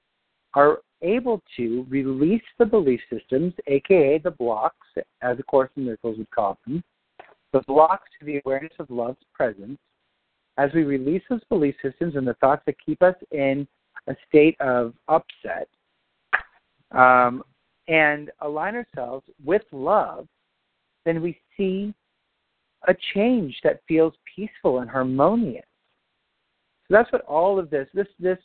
are 0.55 0.79
able 1.03 1.43
to 1.57 1.87
release 1.89 2.43
the 2.59 2.67
belief 2.67 3.01
systems, 3.11 3.53
aka 3.67 4.19
the 4.19 4.31
blocks, 4.31 4.87
as 5.23 5.37
the 5.37 5.43
Course 5.43 5.71
in 5.77 5.85
Miracles 5.85 6.19
would 6.19 6.31
call 6.31 6.59
them, 6.67 6.83
the 7.53 7.61
blocks 7.67 8.09
to 8.19 8.27
the 8.27 8.41
awareness 8.45 8.73
of 8.79 8.91
love's 8.91 9.25
presence, 9.33 9.79
as 10.59 10.71
we 10.75 10.85
release 10.85 11.23
those 11.29 11.45
belief 11.49 11.75
systems 11.83 12.17
and 12.17 12.27
the 12.27 12.35
thoughts 12.35 12.63
that 12.67 12.77
keep 12.85 13.03
us 13.03 13.15
in 13.31 13.67
a 14.09 14.17
state 14.29 14.59
of 14.61 14.95
upset, 15.09 15.69
um, 16.93 17.43
and 17.89 18.31
align 18.41 18.75
ourselves 18.75 19.25
with 19.45 19.63
love, 19.73 20.27
then 21.05 21.23
we 21.23 21.39
see 21.57 21.95
a 22.89 22.95
change 23.15 23.57
that 23.65 23.81
feels 23.87 24.15
peaceful 24.35 24.81
and 24.81 24.91
harmonious. 24.91 25.65
So 26.89 26.95
that's 26.95 27.13
what 27.13 27.23
all 27.23 27.59
of 27.59 27.71
this, 27.71 27.89
this, 27.95 28.07
this 28.19 28.39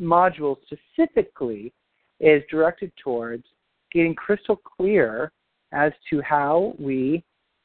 module 0.00 0.56
specifically 0.64 1.72
is 2.20 2.42
directed 2.50 2.92
towards 3.02 3.44
getting 3.92 4.14
crystal 4.14 4.56
clear 4.56 5.32
as 5.72 5.92
to 6.10 6.20
how 6.22 6.74
we 6.78 7.22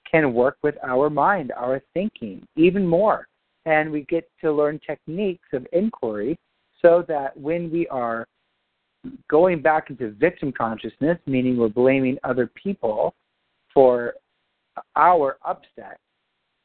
can 0.10 0.34
work 0.34 0.58
with 0.64 0.76
our 0.84 1.10
mind, 1.10 1.52
our 1.56 1.82
thinking, 1.94 2.46
even 2.56 2.86
more. 2.86 3.28
And 3.66 3.92
we 3.92 4.04
get 4.04 4.30
to 4.42 4.52
learn 4.52 4.80
techniques 4.86 5.50
of 5.54 5.68
inquiry 5.74 6.38
so 6.82 7.04
that 7.08 7.36
when 7.38 7.70
we 7.72 7.88
are 7.88 8.26
going 9.30 9.62
back 9.62 9.90
into 9.90 10.12
victim 10.12 10.52
consciousness, 10.52 11.18
meaning 11.26 11.58
we're 11.58 11.70
blaming 11.70 12.18
other 12.24 12.50
people 12.62 13.14
for 13.74 14.14
our 14.96 15.38
upset, 15.46 16.00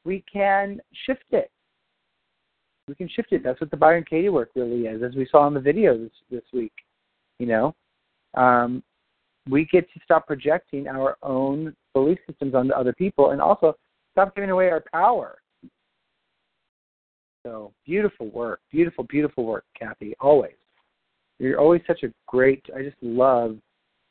we 0.04 0.24
can 0.32 0.80
shift 1.06 1.24
it. 1.30 1.50
We 2.88 2.94
can 2.94 3.08
shift 3.08 3.32
it. 3.32 3.42
That's 3.44 3.60
what 3.60 3.70
the 3.70 3.76
Byron 3.76 4.04
Katie 4.08 4.28
work 4.28 4.50
really 4.54 4.86
is, 4.86 5.02
as 5.02 5.14
we 5.14 5.26
saw 5.30 5.46
in 5.46 5.54
the 5.54 5.60
video 5.60 5.96
this, 5.96 6.10
this 6.30 6.42
week. 6.52 6.72
You 7.38 7.46
know, 7.46 7.74
um, 8.34 8.82
we 9.48 9.66
get 9.66 9.92
to 9.92 10.00
stop 10.04 10.26
projecting 10.26 10.88
our 10.88 11.16
own 11.22 11.74
belief 11.94 12.18
systems 12.28 12.54
onto 12.54 12.72
other 12.72 12.92
people, 12.92 13.30
and 13.30 13.40
also 13.40 13.74
stop 14.12 14.34
giving 14.34 14.50
away 14.50 14.70
our 14.70 14.84
power. 14.92 15.38
So 17.44 17.72
beautiful 17.84 18.30
work, 18.30 18.60
beautiful, 18.70 19.04
beautiful 19.04 19.44
work, 19.44 19.64
Kathy. 19.78 20.14
Always, 20.20 20.54
you're 21.38 21.60
always 21.60 21.82
such 21.86 22.02
a 22.04 22.12
great. 22.26 22.64
I 22.76 22.82
just 22.82 22.96
love 23.02 23.58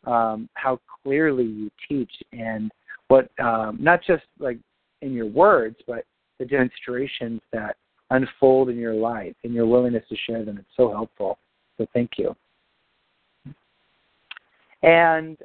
um, 0.05 0.49
how 0.55 0.79
clearly 1.03 1.45
you 1.45 1.71
teach 1.87 2.11
and 2.33 2.71
what 3.07 3.29
um, 3.39 3.77
not 3.79 4.01
just 4.05 4.23
like 4.39 4.57
in 5.01 5.13
your 5.13 5.27
words, 5.27 5.77
but 5.87 6.05
the 6.39 6.45
demonstrations 6.45 7.41
that 7.53 7.77
unfold 8.11 8.69
in 8.69 8.77
your 8.77 8.93
life 8.93 9.35
and 9.43 9.53
your 9.53 9.65
willingness 9.65 10.03
to 10.09 10.15
share 10.27 10.45
them. 10.45 10.57
It's 10.57 10.67
so 10.77 10.91
helpful. 10.91 11.39
So 11.77 11.87
thank 11.93 12.11
you. 12.17 12.35
And 14.83 15.37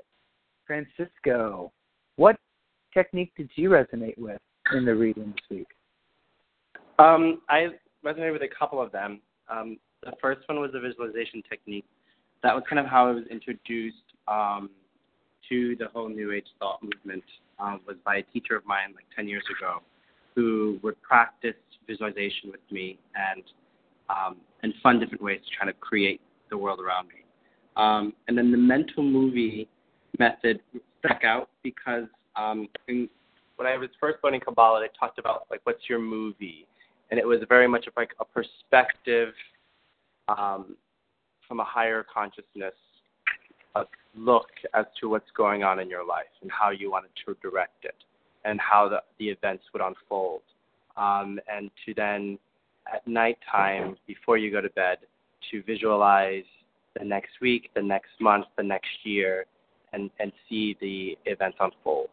Francisco, 0.66 1.72
what 2.16 2.36
technique 2.92 3.32
did 3.36 3.50
you 3.54 3.70
resonate 3.70 4.18
with 4.18 4.40
in 4.74 4.84
the 4.84 4.94
reading 4.94 5.32
this 5.32 5.58
week? 5.58 5.68
Um, 6.98 7.42
I 7.48 7.68
resonated 8.04 8.32
with 8.32 8.42
a 8.42 8.54
couple 8.58 8.80
of 8.80 8.90
them. 8.90 9.20
Um, 9.48 9.78
the 10.02 10.12
first 10.20 10.40
one 10.48 10.60
was 10.60 10.70
the 10.72 10.80
visualization 10.80 11.42
technique. 11.48 11.84
That 12.42 12.54
was 12.54 12.64
kind 12.68 12.80
of 12.80 12.86
how 12.86 13.08
I 13.08 13.12
was 13.12 13.24
introduced 13.30 13.96
um, 14.28 14.70
to 15.48 15.76
the 15.76 15.86
whole 15.92 16.08
New 16.08 16.32
Age 16.32 16.46
thought 16.58 16.82
movement 16.82 17.24
um, 17.58 17.80
was 17.86 17.96
by 18.04 18.16
a 18.16 18.22
teacher 18.22 18.56
of 18.56 18.66
mine 18.66 18.92
like 18.94 19.04
10 19.14 19.28
years 19.28 19.44
ago 19.58 19.82
who 20.36 20.78
would 20.82 21.00
practice 21.02 21.54
visualization 21.86 22.50
with 22.50 22.60
me 22.70 22.98
and 23.14 23.42
um, 24.08 24.36
and 24.62 24.72
fun 24.82 25.00
different 25.00 25.22
ways 25.22 25.40
to 25.44 25.56
try 25.56 25.66
to 25.66 25.72
create 25.78 26.20
the 26.50 26.56
world 26.56 26.78
around 26.78 27.08
me. 27.08 27.24
Um, 27.76 28.12
and 28.28 28.38
then 28.38 28.52
the 28.52 28.58
mental 28.58 29.02
movie 29.02 29.68
method 30.18 30.60
stuck 31.00 31.24
out 31.24 31.50
because 31.64 32.04
um, 32.36 32.68
in, 32.86 33.08
when 33.56 33.66
I 33.66 33.76
was 33.76 33.88
first 33.98 34.18
learning 34.22 34.40
Kabbalah, 34.40 34.80
they 34.80 34.90
talked 34.98 35.18
about 35.18 35.46
like 35.50 35.60
what's 35.64 35.88
your 35.88 35.98
movie, 35.98 36.66
and 37.10 37.18
it 37.18 37.26
was 37.26 37.40
very 37.48 37.66
much 37.66 37.86
like 37.96 38.14
a 38.20 38.24
perspective 38.24 39.34
um, 40.28 40.76
from 41.48 41.60
a 41.60 41.64
higher 41.64 42.04
consciousness 42.12 42.74
a 43.74 43.84
look 44.16 44.48
as 44.74 44.86
to 45.00 45.08
what's 45.08 45.30
going 45.36 45.62
on 45.62 45.78
in 45.78 45.90
your 45.90 46.04
life 46.06 46.32
and 46.42 46.50
how 46.50 46.70
you 46.70 46.90
wanted 46.90 47.10
to 47.26 47.36
direct 47.42 47.84
it 47.84 47.94
and 48.46 48.60
how 48.60 48.88
the, 48.88 49.02
the 49.18 49.28
events 49.28 49.64
would 49.72 49.82
unfold. 49.82 50.42
Um, 50.96 51.38
and 51.52 51.70
to 51.84 51.92
then, 51.94 52.38
at 52.92 53.06
nighttime, 53.06 53.96
before 54.06 54.38
you 54.38 54.50
go 54.50 54.60
to 54.60 54.70
bed, 54.70 54.98
to 55.50 55.62
visualize 55.64 56.44
the 56.98 57.04
next 57.04 57.32
week, 57.42 57.70
the 57.74 57.82
next 57.82 58.12
month, 58.20 58.46
the 58.56 58.62
next 58.62 59.04
year, 59.04 59.44
and, 59.92 60.10
and 60.20 60.32
see 60.48 60.76
the 60.80 61.18
events 61.26 61.58
unfold. 61.60 62.08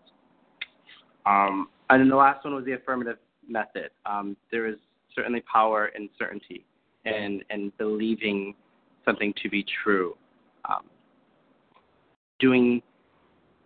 Um, 1.25 1.69
and 1.89 2.01
then 2.01 2.09
the 2.09 2.15
last 2.15 2.43
one 2.43 2.55
was 2.55 2.65
the 2.65 2.73
affirmative 2.73 3.17
method. 3.47 3.91
Um, 4.05 4.35
there 4.51 4.67
is 4.67 4.75
certainly 5.15 5.41
power 5.41 5.87
in 5.87 6.09
certainty 6.17 6.65
and, 7.05 7.43
and 7.49 7.75
believing 7.77 8.55
something 9.05 9.33
to 9.43 9.49
be 9.49 9.65
true. 9.83 10.17
Um, 10.69 10.83
doing 12.39 12.81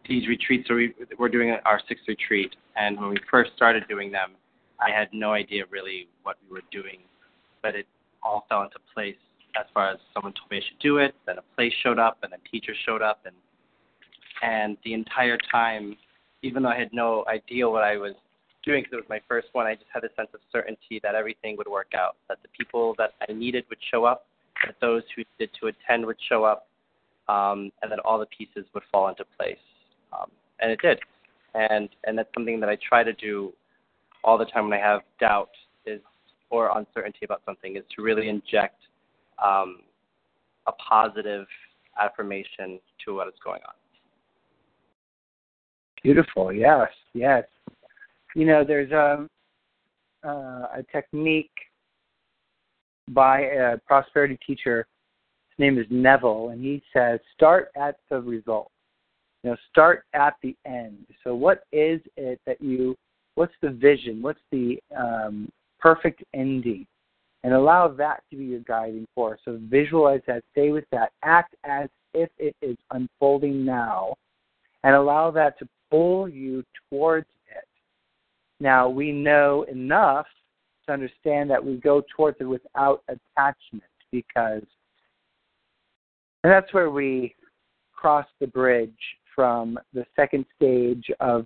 these 0.08 0.28
retreats, 0.28 0.68
so 0.68 0.76
we, 0.76 0.94
we're 1.18 1.30
doing 1.30 1.56
our 1.66 1.82
sixth 1.88 2.04
retreat, 2.08 2.56
and 2.76 3.00
when 3.00 3.10
we 3.10 3.18
first 3.30 3.52
started 3.56 3.84
doing 3.88 4.12
them, 4.12 4.32
I 4.80 4.92
had 4.92 5.10
no 5.12 5.34
idea 5.34 5.64
really 5.70 6.08
what 6.24 6.38
we 6.48 6.54
were 6.54 6.64
doing, 6.72 7.00
but 7.62 7.76
it 7.76 7.88
all 8.24 8.46
fell 8.50 8.64
into 8.64 8.78
place 8.94 9.16
as 9.60 9.66
far 9.74 9.90
as 9.90 9.98
someone 10.14 10.34
told 10.34 10.52
me 10.52 10.58
I 10.58 10.62
should 10.68 10.80
do 10.80 10.98
it, 10.98 11.16
then 11.26 11.38
a 11.38 11.56
place 11.56 11.74
showed 11.82 11.98
up, 11.98 12.18
and 12.24 12.32
then 12.32 12.40
teachers 12.52 12.78
showed 12.86 13.02
up, 13.02 13.22
and 13.26 13.36
and 14.44 14.78
the 14.84 14.94
entire 14.94 15.38
time 15.52 15.98
even 16.44 16.64
though 16.64 16.70
I 16.70 16.78
had 16.78 16.90
no 16.94 17.26
idea 17.28 17.70
what 17.70 17.84
I 17.84 17.98
was 17.98 18.14
doing 18.64 18.84
because 18.84 18.94
it 18.94 18.96
was 18.98 19.10
my 19.10 19.22
first 19.28 19.48
one, 19.54 19.66
I 19.66 19.76
just 19.76 19.88
had 19.94 20.04
a 20.04 20.14
sense 20.16 20.30
of 20.34 20.40
certainty 20.52 21.00
that 21.04 21.16
everything 21.16 21.58
would 21.58 21.68
work 21.68 21.94
out, 21.96 22.16
that 22.30 22.38
the 22.42 22.50
people 22.58 22.96
that 22.98 23.14
I 23.28 23.34
needed 23.34 23.66
would 23.70 23.80
show 23.92 24.06
up, 24.06 24.26
that 24.66 24.76
those 24.82 25.04
who 25.16 25.24
needed 25.40 25.56
to 25.62 25.68
attend 25.68 26.06
would 26.06 26.18
show 26.30 26.44
up, 26.44 26.68
um, 27.28 27.72
and 27.82 27.92
that 27.92 28.00
all 28.00 28.20
the 28.20 28.28
pieces 28.28 28.66
would 28.74 28.84
fall 28.92 29.08
into 29.10 29.24
place. 29.38 29.58
Um, 30.14 30.32
and 30.60 30.72
it 30.72 30.80
did. 30.82 31.00
And 31.54 31.90
and 32.06 32.18
that's 32.18 32.30
something 32.34 32.60
that 32.60 32.70
I 32.70 32.78
try 32.88 33.04
to 33.04 33.14
do 33.14 33.54
all 34.24 34.38
the 34.38 34.46
time 34.46 34.70
when 34.70 34.74
I 34.74 34.82
have 34.82 35.02
doubt 35.20 35.50
is 35.86 36.02
or 36.50 36.78
uncertainty 36.78 37.26
about 37.26 37.42
something 37.46 37.76
is 37.76 37.84
to 37.96 38.02
really 38.02 38.30
inject 38.30 38.80
um, 39.44 39.80
a 40.68 40.72
positive 40.72 41.46
affirmation 42.00 42.80
to 43.06 43.16
what 43.16 43.28
is 43.28 43.34
going 43.44 43.62
on. 43.68 43.74
Beautiful. 46.04 46.54
Yes. 46.54 46.90
Yes. 47.14 47.44
You 48.36 48.46
know, 48.46 48.64
there's 48.64 48.92
a 48.92 49.28
uh, 50.24 50.68
a 50.78 50.84
technique 50.92 51.52
by 53.10 53.42
a 53.42 53.78
prosperity 53.88 54.38
teacher. 54.46 54.86
His 55.50 55.60
name 55.60 55.78
is 55.78 55.86
Neville, 55.90 56.50
and 56.50 56.62
he 56.62 56.84
says, 56.94 57.20
"Start 57.36 57.72
at 57.76 57.98
the 58.10 58.22
result. 58.22 58.72
You 59.44 59.52
know, 59.52 59.58
start 59.70 60.04
at 60.14 60.36
the 60.42 60.56
end. 60.66 61.06
So, 61.24 61.36
what 61.36 61.64
is 61.72 62.02
it 62.16 62.40
that 62.46 62.62
you? 62.62 62.96
What's 63.36 63.54
the 63.62 63.70
vision? 63.70 64.22
What's 64.22 64.40
the 64.52 64.80
um, 64.98 65.50
perfect 65.80 66.24
ending? 66.34 66.86
And 67.44 67.54
allow 67.54 67.88
that 67.88 68.24
to 68.32 68.38
be 68.38 68.46
your 68.46 68.62
guiding 68.62 69.06
force. 69.14 69.40
So, 69.46 69.60
visualize 69.70 70.22
that. 70.28 70.44
Stay 70.52 70.72
with 70.72 70.86
that. 70.92 71.12
Act 71.24 71.56
as 71.64 71.88
if 72.14 72.30
it 72.40 72.56
is 72.62 72.78
unfolding 72.92 73.64
now, 73.64 74.16
and 74.84 74.96
allow 74.96 75.32
that 75.32 75.58
to 75.60 75.68
pull 75.92 76.28
you 76.28 76.64
towards 76.90 77.28
it. 77.50 77.68
Now, 78.60 78.90
we 78.90 79.12
know 79.12 79.66
enough 79.72 80.26
to 80.88 80.94
understand 80.94 81.50
that 81.52 81.64
we 81.64 81.76
go 81.78 82.02
towards 82.16 82.38
it 82.40 82.46
without 82.46 83.04
attachment 83.08 83.84
because, 84.12 84.64
and 86.44 86.52
that's 86.52 86.74
where 86.74 86.90
we 86.90 87.36
cross 87.94 88.26
the 88.40 88.48
bridge 88.48 88.92
from 89.38 89.78
the 89.94 90.04
second 90.16 90.46
stage 90.56 91.06
of 91.20 91.46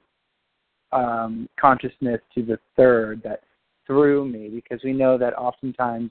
um, 0.94 1.50
consciousness 1.60 2.22
to 2.34 2.42
the 2.42 2.58
third 2.78 3.22
that 3.24 3.42
through 3.86 4.26
me 4.26 4.48
because 4.48 4.80
we 4.86 4.94
know 4.94 5.18
that 5.18 5.34
oftentimes 5.34 6.10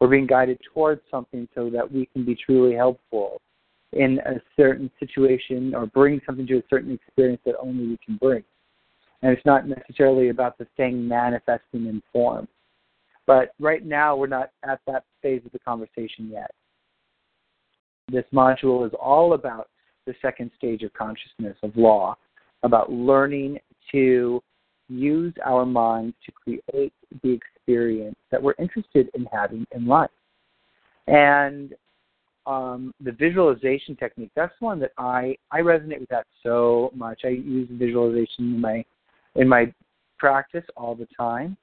we're 0.00 0.08
being 0.08 0.26
guided 0.26 0.58
towards 0.74 1.00
something 1.08 1.46
so 1.54 1.70
that 1.70 1.90
we 1.90 2.06
can 2.06 2.24
be 2.24 2.34
truly 2.34 2.74
helpful 2.74 3.40
in 3.92 4.18
a 4.26 4.40
certain 4.56 4.90
situation 4.98 5.72
or 5.72 5.86
bring 5.86 6.20
something 6.26 6.46
to 6.48 6.58
a 6.58 6.62
certain 6.68 6.92
experience 6.92 7.40
that 7.46 7.54
only 7.60 7.86
we 7.86 7.98
can 8.04 8.16
bring. 8.16 8.42
And 9.22 9.32
it's 9.32 9.46
not 9.46 9.68
necessarily 9.68 10.30
about 10.30 10.58
the 10.58 10.66
thing 10.76 11.06
manifesting 11.06 11.86
in 11.86 12.02
form. 12.12 12.48
But 13.26 13.52
right 13.60 13.84
now, 13.84 14.16
we're 14.16 14.26
not 14.26 14.50
at 14.64 14.80
that 14.88 15.04
phase 15.22 15.42
of 15.46 15.52
the 15.52 15.60
conversation 15.60 16.28
yet. 16.32 16.50
This 18.10 18.24
module 18.32 18.84
is 18.84 18.92
all 19.00 19.34
about 19.34 19.68
the 20.10 20.16
second 20.20 20.50
stage 20.58 20.82
of 20.82 20.92
consciousness, 20.92 21.56
of 21.62 21.76
law, 21.76 22.16
about 22.64 22.90
learning 22.92 23.58
to 23.92 24.42
use 24.88 25.32
our 25.44 25.64
minds 25.64 26.16
to 26.26 26.32
create 26.32 26.92
the 27.22 27.30
experience 27.30 28.16
that 28.32 28.42
we're 28.42 28.54
interested 28.58 29.08
in 29.14 29.24
having 29.32 29.64
in 29.72 29.86
life. 29.86 30.10
And 31.06 31.74
um, 32.46 32.92
the 33.00 33.12
visualization 33.12 33.94
technique. 33.94 34.32
That's 34.34 34.54
one 34.60 34.80
that 34.80 34.92
I 34.98 35.36
I 35.52 35.60
resonate 35.60 36.00
with 36.00 36.08
that 36.08 36.26
so 36.42 36.90
much. 36.94 37.20
I 37.24 37.28
use 37.28 37.68
visualization 37.70 38.54
in 38.54 38.60
my 38.60 38.84
in 39.36 39.46
my 39.46 39.72
practice 40.18 40.64
all 40.76 40.96
the 40.96 41.06
time. 41.16 41.56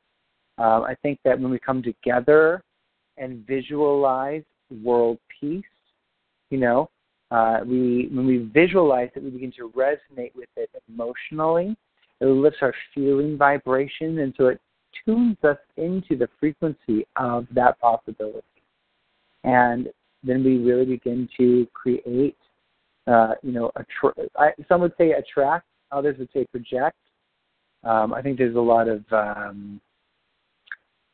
Um, 0.57 0.83
I 0.83 0.95
think 1.01 1.19
that 1.25 1.39
when 1.39 1.51
we 1.51 1.59
come 1.59 1.83
together 1.83 2.63
and 3.17 3.45
visualize 3.45 4.43
world 4.83 5.17
peace, 5.39 5.63
you 6.49 6.57
know, 6.57 6.89
uh, 7.31 7.59
we 7.65 8.09
when 8.11 8.25
we 8.25 8.49
visualize 8.53 9.09
it, 9.15 9.23
we 9.23 9.29
begin 9.29 9.51
to 9.57 9.71
resonate 9.75 10.33
with 10.35 10.49
it 10.55 10.69
emotionally. 10.87 11.75
It 12.19 12.25
lifts 12.25 12.59
our 12.61 12.73
feeling 12.95 13.37
vibration, 13.37 14.19
and 14.19 14.33
so 14.37 14.47
it 14.47 14.61
tunes 15.05 15.37
us 15.43 15.57
into 15.75 16.15
the 16.17 16.29
frequency 16.39 17.05
of 17.15 17.47
that 17.53 17.79
possibility. 17.79 18.43
And 19.43 19.89
then 20.23 20.43
we 20.43 20.57
really 20.57 20.85
begin 20.85 21.29
to 21.37 21.67
create, 21.73 22.37
uh, 23.05 23.33
you 23.43 23.51
know, 23.51 23.71
attr- 23.77 24.27
I, 24.37 24.51
some 24.67 24.81
would 24.81 24.93
say 24.97 25.11
attract, 25.11 25.65
others 25.91 26.17
would 26.17 26.29
say 26.33 26.45
project. 26.45 26.97
Um, 27.83 28.13
I 28.13 28.21
think 28.21 28.37
there's 28.37 28.55
a 28.55 28.59
lot 28.59 28.87
of 28.87 29.03
um, 29.11 29.79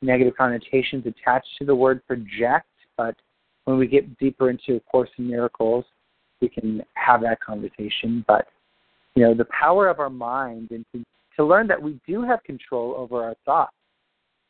negative 0.01 0.35
connotations 0.37 1.05
attached 1.05 1.49
to 1.59 1.65
the 1.65 1.75
word 1.75 2.05
project, 2.07 2.67
but 2.97 3.15
when 3.65 3.77
we 3.77 3.87
get 3.87 4.17
deeper 4.19 4.49
into 4.49 4.75
A 4.75 4.79
Course 4.79 5.09
in 5.17 5.27
Miracles, 5.27 5.85
we 6.43 6.49
can 6.49 6.83
have 6.93 7.21
that 7.21 7.39
conversation. 7.41 8.23
But 8.27 8.47
you 9.15 9.23
know, 9.23 9.33
the 9.33 9.45
power 9.45 9.87
of 9.87 9.99
our 9.99 10.09
mind 10.09 10.69
and 10.71 10.85
to, 10.93 11.03
to 11.37 11.45
learn 11.45 11.67
that 11.67 11.81
we 11.81 11.99
do 12.07 12.21
have 12.21 12.43
control 12.43 12.93
over 12.95 13.23
our 13.23 13.35
thoughts. 13.45 13.73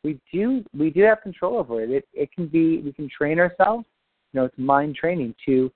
We 0.02 0.20
do 0.32 0.62
we 0.76 0.90
do 0.90 1.02
have 1.02 1.22
control 1.22 1.56
over 1.56 1.82
it. 1.82 1.90
It 1.90 2.08
it 2.12 2.32
can 2.32 2.46
be 2.46 2.78
we 2.82 2.92
can 2.92 3.08
train 3.08 3.38
ourselves 3.38 3.86
you 4.34 4.40
know, 4.40 4.46
it's 4.46 4.58
mind 4.58 4.96
training 4.96 5.34
to 5.46 5.70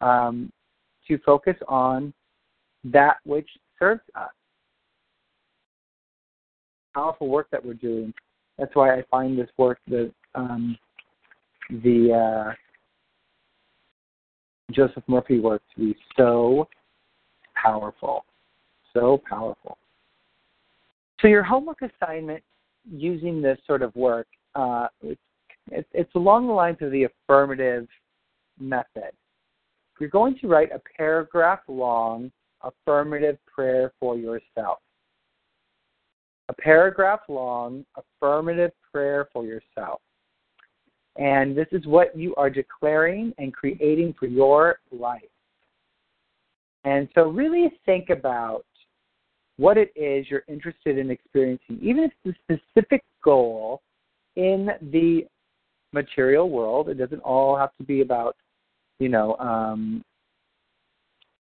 um, 0.00 0.52
to 1.08 1.18
focus 1.26 1.56
on 1.66 2.14
that 2.84 3.16
which 3.24 3.48
serves 3.78 4.02
us. 4.14 4.30
Powerful 6.94 7.28
work 7.28 7.48
that 7.50 7.64
we're 7.64 7.74
doing. 7.74 8.14
That's 8.56 8.74
why 8.74 8.94
I 8.94 9.02
find 9.10 9.36
this 9.36 9.48
work, 9.58 9.78
the 9.88 10.12
um, 10.36 10.78
the 11.68 12.12
uh, 12.12 12.54
Joseph 14.70 15.04
Murphy 15.06 15.40
work, 15.40 15.62
to 15.74 15.80
be 15.80 15.96
so 16.16 16.68
powerful, 17.54 18.24
so 18.92 19.20
powerful. 19.28 19.78
So 21.20 21.28
your 21.28 21.42
homework 21.42 21.78
assignment 21.82 22.42
using 22.90 23.40
this 23.40 23.58
sort 23.66 23.82
of 23.82 23.94
work, 23.94 24.26
uh, 24.54 24.88
it's, 25.02 25.20
it's 25.92 26.14
along 26.14 26.46
the 26.46 26.52
lines 26.52 26.78
of 26.80 26.90
the 26.90 27.04
affirmative 27.04 27.86
method. 28.58 29.12
You're 30.00 30.10
going 30.10 30.38
to 30.40 30.48
write 30.48 30.70
a 30.72 30.80
paragraph 30.96 31.60
long 31.68 32.32
affirmative 32.62 33.38
prayer 33.46 33.92
for 34.00 34.16
yourself. 34.16 34.80
A 36.48 36.54
paragraph 36.54 37.20
long 37.28 37.86
affirmative 37.96 38.72
prayer 38.92 39.28
for 39.32 39.44
yourself. 39.44 40.00
And 41.16 41.56
this 41.56 41.68
is 41.72 41.86
what 41.86 42.16
you 42.16 42.34
are 42.36 42.50
declaring 42.50 43.32
and 43.38 43.52
creating 43.52 44.14
for 44.18 44.26
your 44.26 44.80
life. 44.90 45.22
And 46.84 47.08
so, 47.14 47.28
really 47.28 47.72
think 47.86 48.10
about 48.10 48.64
what 49.56 49.78
it 49.78 49.92
is 49.94 50.26
you're 50.28 50.44
interested 50.48 50.98
in 50.98 51.10
experiencing, 51.10 51.78
even 51.80 52.04
if 52.04 52.12
it's 52.24 52.38
a 52.50 52.54
specific 52.54 53.04
goal 53.22 53.80
in 54.36 54.68
the 54.92 55.24
material 55.92 56.50
world. 56.50 56.88
It 56.88 56.98
doesn't 56.98 57.20
all 57.20 57.56
have 57.56 57.74
to 57.78 57.84
be 57.84 58.02
about 58.02 58.36
you 58.98 59.08
know 59.08 59.36
um, 59.36 60.04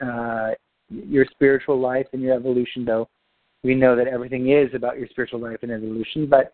uh, 0.05 0.51
your 0.89 1.25
spiritual 1.31 1.81
life 1.81 2.07
and 2.13 2.21
your 2.21 2.35
evolution. 2.35 2.85
Though 2.85 3.09
we 3.63 3.75
know 3.75 3.97
that 3.97 4.09
everything 4.09 4.51
is 4.51 4.69
about 4.75 4.99
your 4.99 5.09
spiritual 5.09 5.41
life 5.41 5.59
and 5.63 5.71
evolution, 5.71 6.27
but 6.27 6.53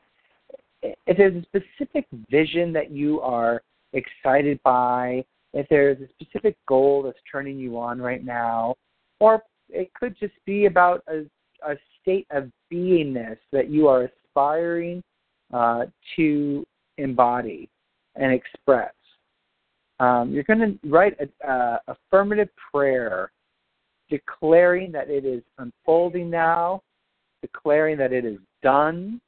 if 0.83 1.17
there's 1.17 1.35
a 1.35 1.43
specific 1.43 2.07
vision 2.31 2.73
that 2.73 2.91
you 2.91 3.21
are 3.21 3.63
excited 3.93 4.61
by, 4.63 5.25
if 5.53 5.67
there's 5.69 5.99
a 6.01 6.09
specific 6.21 6.57
goal 6.69 7.03
that's 7.03 7.19
turning 7.31 7.59
you 7.59 7.79
on 7.79 8.01
right 8.01 8.25
now, 8.25 8.75
or 9.21 9.43
it 9.69 9.93
could 9.95 10.17
just 10.19 10.35
be 10.45 10.67
about 10.67 11.03
a, 11.09 11.25
a 11.69 11.77
state 12.01 12.27
of 12.31 12.51
beingness 12.73 13.39
that 13.53 13.71
you 13.71 13.89
are 13.89 14.11
aspiring 14.29 15.03
uh, 15.53 15.87
to 16.17 16.65
embody 16.99 17.69
and 18.17 18.33
express 18.33 18.93
um, 19.99 20.31
you're 20.31 20.45
going 20.45 20.59
to 20.59 20.89
write 20.89 21.17
an 21.21 21.79
affirmative 21.89 22.49
prayer 22.73 23.31
declaring 24.11 24.93
that 24.93 25.11
it 25.11 25.25
is 25.25 25.43
unfolding 25.59 26.31
now, 26.31 26.83
declaring 27.41 27.97
that 27.99 28.13
it 28.13 28.25
is 28.25 28.39
done, 28.63 29.21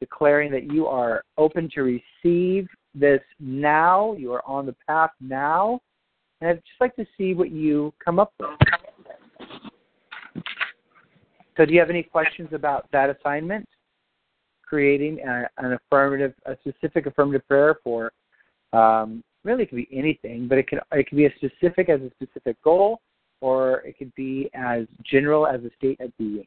declaring 0.00 0.50
that 0.52 0.72
you 0.72 0.86
are 0.86 1.22
open 1.36 1.70
to 1.74 1.82
receive 1.82 2.66
this 2.94 3.20
now, 3.40 4.14
you 4.14 4.32
are 4.32 4.46
on 4.46 4.66
the 4.66 4.74
path 4.86 5.10
now. 5.20 5.80
And 6.40 6.50
I'd 6.50 6.56
just 6.56 6.80
like 6.80 6.94
to 6.96 7.06
see 7.16 7.34
what 7.34 7.50
you 7.50 7.92
come 8.04 8.18
up 8.18 8.32
with. 8.38 8.50
So, 11.56 11.64
do 11.64 11.74
you 11.74 11.80
have 11.80 11.90
any 11.90 12.04
questions 12.04 12.50
about 12.52 12.86
that 12.92 13.10
assignment? 13.10 13.68
Creating 14.64 15.18
a, 15.26 15.48
an 15.58 15.72
affirmative, 15.72 16.34
a 16.46 16.56
specific 16.60 17.06
affirmative 17.06 17.46
prayer 17.48 17.76
for 17.82 18.12
um, 18.72 19.24
really 19.44 19.64
it 19.64 19.70
could 19.70 19.76
be 19.76 19.88
anything, 19.92 20.46
but 20.48 20.58
it 20.58 20.68
can 20.68 20.78
it 20.92 21.08
can 21.08 21.16
be 21.16 21.26
as 21.26 21.32
specific 21.36 21.88
as 21.88 22.00
a 22.00 22.10
specific 22.10 22.60
goal, 22.62 23.00
or 23.40 23.78
it 23.80 23.96
could 23.98 24.14
be 24.14 24.50
as 24.54 24.86
general 25.04 25.46
as 25.46 25.60
a 25.64 25.70
state 25.76 26.00
of 26.00 26.16
being. 26.18 26.46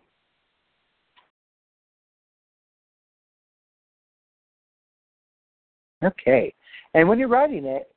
Okay. 6.04 6.54
And 6.94 7.08
when 7.08 7.20
you're 7.20 7.28
writing 7.28 7.66
it, 7.66 7.94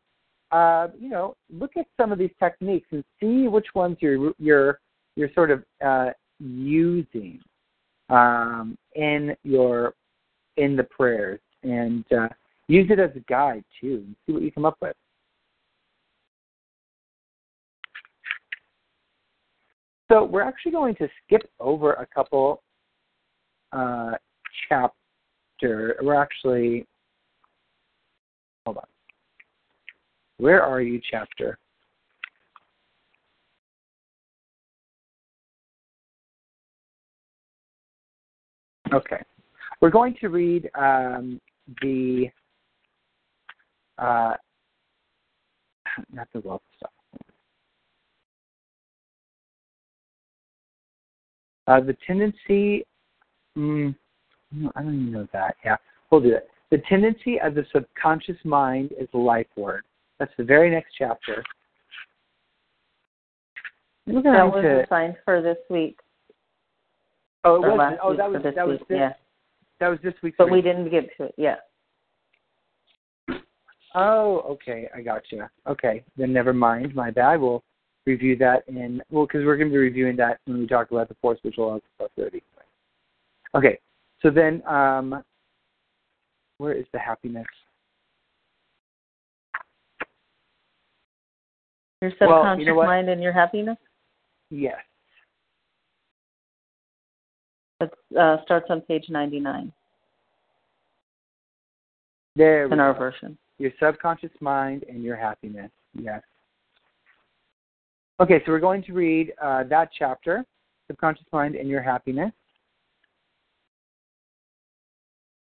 uh, 0.52 0.88
you 0.98 1.08
know, 1.08 1.36
look 1.50 1.72
at 1.76 1.86
some 2.00 2.12
of 2.12 2.18
these 2.18 2.30
techniques 2.38 2.86
and 2.92 3.02
see 3.20 3.48
which 3.48 3.66
ones 3.74 3.96
you're 4.00 4.32
you're 4.38 4.78
you're 5.16 5.30
sort 5.34 5.50
of 5.50 5.64
uh, 5.84 6.10
using 6.38 7.40
um, 8.08 8.76
in 8.94 9.34
your 9.42 9.94
in 10.56 10.76
the 10.76 10.84
prayers, 10.84 11.40
and 11.62 12.04
uh, 12.12 12.28
use 12.68 12.86
it 12.90 13.00
as 13.00 13.10
a 13.16 13.20
guide 13.20 13.64
too, 13.80 14.04
and 14.06 14.16
see 14.26 14.32
what 14.32 14.42
you 14.42 14.52
come 14.52 14.64
up 14.64 14.76
with. 14.80 14.94
So 20.12 20.22
we're 20.22 20.42
actually 20.42 20.72
going 20.72 20.94
to 20.96 21.08
skip 21.24 21.50
over 21.58 21.94
a 21.94 22.06
couple 22.06 22.62
uh, 23.72 24.12
chapter. 24.68 25.96
We're 26.00 26.14
actually 26.14 26.86
hold 28.64 28.78
on. 28.78 28.86
Where 30.38 30.62
are 30.62 30.80
you, 30.80 31.00
chapter? 31.10 31.58
Okay. 38.92 39.22
We're 39.80 39.90
going 39.90 40.16
to 40.20 40.28
read 40.28 40.70
um, 40.74 41.40
the 41.82 42.30
uh, 43.98 44.34
not 46.12 46.28
the 46.32 46.40
wealth 46.40 46.62
stuff. 46.76 46.90
Uh, 51.66 51.80
the 51.80 51.96
tendency, 52.06 52.84
mm, 53.56 53.94
I 54.74 54.82
don't 54.82 54.94
even 54.94 55.12
know 55.12 55.28
that. 55.32 55.56
Yeah, 55.64 55.76
we'll 56.10 56.20
do 56.20 56.34
it. 56.34 56.48
The 56.74 56.82
tendency 56.88 57.40
of 57.40 57.54
the 57.54 57.64
subconscious 57.72 58.34
mind 58.42 58.90
is 58.98 59.06
lifeward. 59.12 59.84
That's 60.18 60.32
the 60.36 60.42
very 60.42 60.68
next 60.70 60.92
chapter. 60.98 61.44
That 64.08 64.24
was 64.24 64.64
to, 64.64 64.82
assigned 64.82 65.14
for 65.24 65.40
this 65.40 65.58
week. 65.70 66.00
Oh, 67.44 67.54
it 67.54 67.60
was. 67.60 67.96
Oh, 68.02 68.16
that 68.16 68.28
was 68.28 68.42
that 68.42 68.66
was 68.66 68.80
this, 68.88 68.96
yeah. 68.98 69.12
That 69.78 69.86
was 69.86 70.00
this 70.02 70.14
week. 70.20 70.34
But 70.36 70.50
we 70.50 70.60
didn't 70.62 70.90
get 70.90 71.16
to 71.16 71.26
it. 71.26 71.34
Yeah. 71.38 71.58
Oh, 73.94 74.38
okay. 74.50 74.88
I 74.92 75.00
got 75.00 75.22
you. 75.30 75.44
Okay, 75.68 76.02
then 76.16 76.32
never 76.32 76.52
mind. 76.52 76.92
My 76.92 77.12
bad. 77.12 77.40
We'll 77.40 77.62
review 78.04 78.36
that 78.38 78.64
in 78.66 79.00
well 79.12 79.26
because 79.26 79.44
we're 79.44 79.56
going 79.56 79.68
to 79.68 79.72
be 79.72 79.78
reviewing 79.78 80.16
that 80.16 80.40
when 80.46 80.58
we 80.58 80.66
talk 80.66 80.90
about 80.90 81.08
the 81.08 81.14
four 81.22 81.36
spiritual 81.36 81.68
laws 81.68 81.82
of 82.00 82.10
thirty. 82.18 82.42
Okay, 83.54 83.78
so 84.22 84.28
then 84.28 84.60
um, 84.66 85.22
where 86.58 86.72
is 86.72 86.86
the 86.92 86.98
happiness? 86.98 87.46
Your 92.00 92.10
subconscious 92.12 92.28
well, 92.28 92.58
you 92.58 92.66
know 92.66 92.76
mind 92.76 93.08
and 93.08 93.22
your 93.22 93.32
happiness. 93.32 93.78
Yes. 94.50 94.76
It 97.80 97.90
uh, 98.18 98.36
starts 98.44 98.66
on 98.70 98.82
page 98.82 99.06
ninety-nine. 99.08 99.72
There. 102.36 102.66
In 102.66 102.80
our 102.80 102.92
go. 102.92 102.98
version. 102.98 103.38
Your 103.58 103.70
subconscious 103.80 104.32
mind 104.40 104.84
and 104.88 105.02
your 105.02 105.16
happiness. 105.16 105.70
Yes. 105.94 106.22
Okay, 108.20 108.40
so 108.44 108.52
we're 108.52 108.60
going 108.60 108.82
to 108.84 108.92
read 108.92 109.32
uh, 109.42 109.64
that 109.64 109.90
chapter, 109.96 110.44
Subconscious 110.86 111.26
Mind 111.32 111.56
and 111.56 111.68
Your 111.68 111.82
Happiness. 111.82 112.32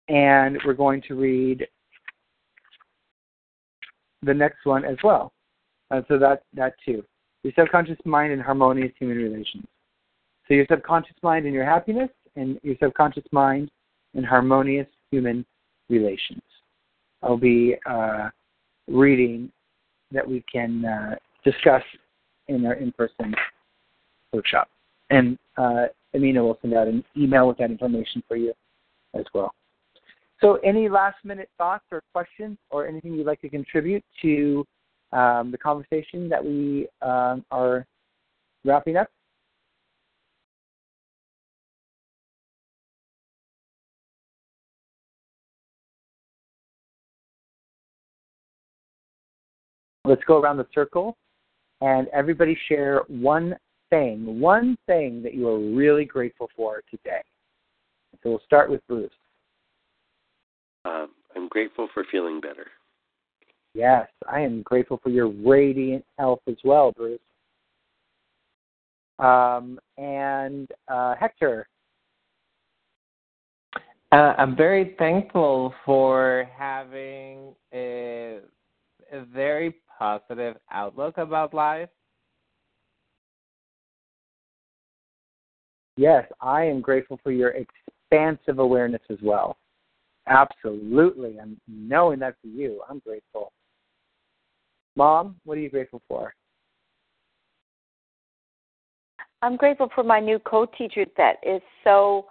And 0.09 0.59
we're 0.65 0.75
going 0.75 1.03
to 1.09 1.15
read 1.15 1.67
the 4.23 4.35
next 4.35 4.65
one 4.65 4.85
as 4.85 4.97
well. 5.03 5.33
Uh, 5.91 6.03
so 6.09 6.19
that, 6.19 6.43
that 6.55 6.75
too. 6.85 7.05
Your 7.43 7.53
subconscious 7.59 7.99
mind 8.05 8.33
and 8.33 8.41
harmonious 8.41 8.93
human 8.99 9.19
relations. 9.19 9.65
So 10.49 10.55
your 10.55 10.67
subconscious 10.71 11.17
mind 11.23 11.47
and 11.47 11.55
your 11.55 11.65
happiness, 11.65 12.11
and 12.37 12.59
your 12.63 12.77
subconscious 12.83 13.25
mind 13.33 13.71
and 14.15 14.27
harmonious 14.27 14.87
human 15.11 15.45
relations. 15.89 16.43
I'll 17.23 17.37
be 17.37 17.77
uh, 17.87 18.31
reading 18.89 19.51
that 20.11 20.29
we 20.29 20.45
can 20.51 20.85
uh, 20.85 21.15
discuss 21.45 21.83
in 22.49 22.67
our 22.67 22.75
in-person 22.75 23.35
workshop. 24.33 24.69
And 25.11 25.39
uh, 25.57 25.87
Amina 26.15 26.43
will 26.43 26.59
send 26.61 26.75
out 26.75 26.89
an 26.89 27.05
email 27.17 27.49
with 27.49 27.59
that 27.59 27.71
information 27.71 28.23
for 28.29 28.37
you 28.37 28.53
as 29.15 29.25
well. 29.33 29.55
So, 30.41 30.57
any 30.64 30.89
last-minute 30.89 31.49
thoughts 31.59 31.85
or 31.91 32.03
questions, 32.12 32.59
or 32.70 32.87
anything 32.87 33.14
you'd 33.14 33.26
like 33.26 33.41
to 33.43 33.49
contribute 33.49 34.05
to 34.22 34.64
um, 35.12 35.51
the 35.51 35.59
conversation 35.59 36.28
that 36.28 36.45
we 36.45 36.89
um, 37.03 37.45
are 37.51 37.87
wrapping 38.64 38.97
up? 38.97 39.09
Let's 50.07 50.22
go 50.26 50.39
around 50.39 50.59
the 50.59 50.66
circle 50.74 51.16
and 51.80 52.09
everybody 52.09 52.59
share 52.68 53.03
one 53.09 53.57
thing, 53.89 54.39
one 54.39 54.76
thing 54.87 55.22
that 55.22 55.35
you 55.35 55.49
are 55.49 55.59
really 55.59 56.05
grateful 56.05 56.51
for 56.55 56.82
today. 56.91 57.22
So 58.22 58.30
we'll 58.30 58.43
start 58.45 58.70
with 58.70 58.80
Bruce. 58.87 59.11
Um, 60.85 61.09
I'm 61.35 61.49
grateful 61.49 61.89
for 61.95 62.05
feeling 62.11 62.41
better. 62.41 62.66
Yes, 63.74 64.09
I 64.28 64.41
am 64.41 64.62
grateful 64.62 65.01
for 65.03 65.09
your 65.09 65.28
radiant 65.28 66.05
health 66.18 66.41
as 66.49 66.57
well, 66.64 66.93
Bruce. 66.93 67.18
Um, 69.18 69.78
and 69.97 70.68
uh, 70.89 71.14
Hector. 71.18 71.66
Uh, 74.12 74.35
I'm 74.39 74.55
very 74.55 74.95
thankful 74.99 75.74
for 75.85 76.49
having 76.57 77.55
a, 77.72 78.39
a 79.12 79.24
very 79.24 79.74
positive 79.99 80.57
outlook 80.70 81.18
about 81.18 81.55
life? 81.55 81.89
Yes, 85.97 86.26
I 86.41 86.64
am 86.64 86.80
grateful 86.80 87.20
for 87.22 87.30
your 87.30 87.51
expansive 87.51 88.59
awareness 88.59 89.03
as 89.11 89.18
well. 89.22 89.57
Absolutely. 90.27 91.39
I'm 91.41 91.61
knowing 91.68 92.18
that 92.20 92.37
for 92.41 92.49
you. 92.49 92.81
I'm 92.89 93.01
grateful. 93.01 93.53
Mom, 94.97 95.37
what 95.45 95.59
are 95.59 95.61
you 95.61 95.70
grateful 95.70 96.03
for? 96.09 96.35
I'm 99.43 99.57
grateful 99.57 99.91
for 99.95 100.03
my 100.03 100.20
new 100.20 100.39
co 100.39 100.66
teacher 100.66 101.05
that 101.16 101.37
is 101.43 101.61
so 101.83 102.27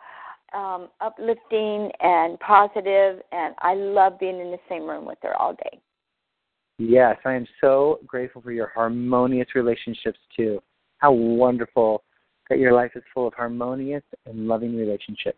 um, 0.54 0.90
uplifting 1.02 1.92
and 2.00 2.40
positive, 2.40 3.22
and 3.32 3.54
I 3.60 3.76
love 3.76 4.20
being 4.20 4.40
in 4.40 4.52
the 4.52 4.60
same 4.70 4.88
room 4.88 5.06
with 5.06 5.20
her 5.22 5.36
all 5.36 5.54
day. 5.54 5.80
Yes, 6.80 7.18
I 7.26 7.34
am 7.34 7.46
so 7.62 8.00
grateful 8.08 8.42
for 8.42 8.52
your 8.52 8.72
harmonious 8.74 9.48
relationships 9.54 10.20
too. 10.36 10.62
How 10.98 11.12
wonderful 11.12 12.04
that 12.50 12.60
your 12.60 12.74
life 12.74 12.92
is 12.96 13.04
full 13.14 13.28
of 13.28 13.34
harmonious 13.34 14.04
and 14.26 14.48
loving 14.48 14.76
relationships. 14.76 15.38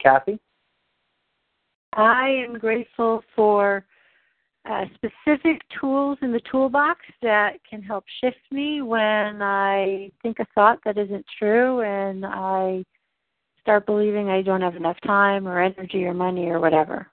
Kathy? 0.00 0.38
I 1.96 2.28
am 2.28 2.58
grateful 2.58 3.22
for 3.36 3.84
uh, 4.68 4.84
specific 4.94 5.60
tools 5.78 6.18
in 6.22 6.32
the 6.32 6.40
toolbox 6.50 7.00
that 7.22 7.58
can 7.68 7.82
help 7.82 8.04
shift 8.20 8.38
me 8.50 8.82
when 8.82 9.42
I 9.42 10.10
think 10.22 10.38
a 10.40 10.46
thought 10.54 10.78
that 10.84 10.98
isn't 10.98 11.24
true 11.38 11.82
and 11.82 12.24
I 12.26 12.84
start 13.60 13.86
believing 13.86 14.28
I 14.28 14.42
don't 14.42 14.60
have 14.60 14.76
enough 14.76 14.96
time 15.06 15.46
or 15.46 15.62
energy 15.62 16.04
or 16.04 16.14
money 16.14 16.46
or 16.46 16.60
whatever. 16.60 17.06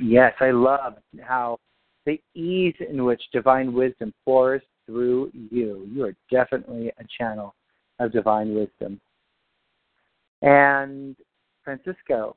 Yes, 0.00 0.32
I 0.40 0.50
love 0.50 0.94
how 1.22 1.58
the 2.06 2.20
ease 2.34 2.74
in 2.88 3.04
which 3.04 3.22
divine 3.32 3.72
wisdom 3.72 4.12
pours 4.24 4.62
through 4.86 5.30
you. 5.50 5.88
You 5.90 6.04
are 6.04 6.14
definitely 6.30 6.92
a 6.98 7.04
channel 7.18 7.54
of 7.98 8.12
divine 8.12 8.54
wisdom. 8.54 9.00
And 10.42 11.16
Francisco. 11.62 12.36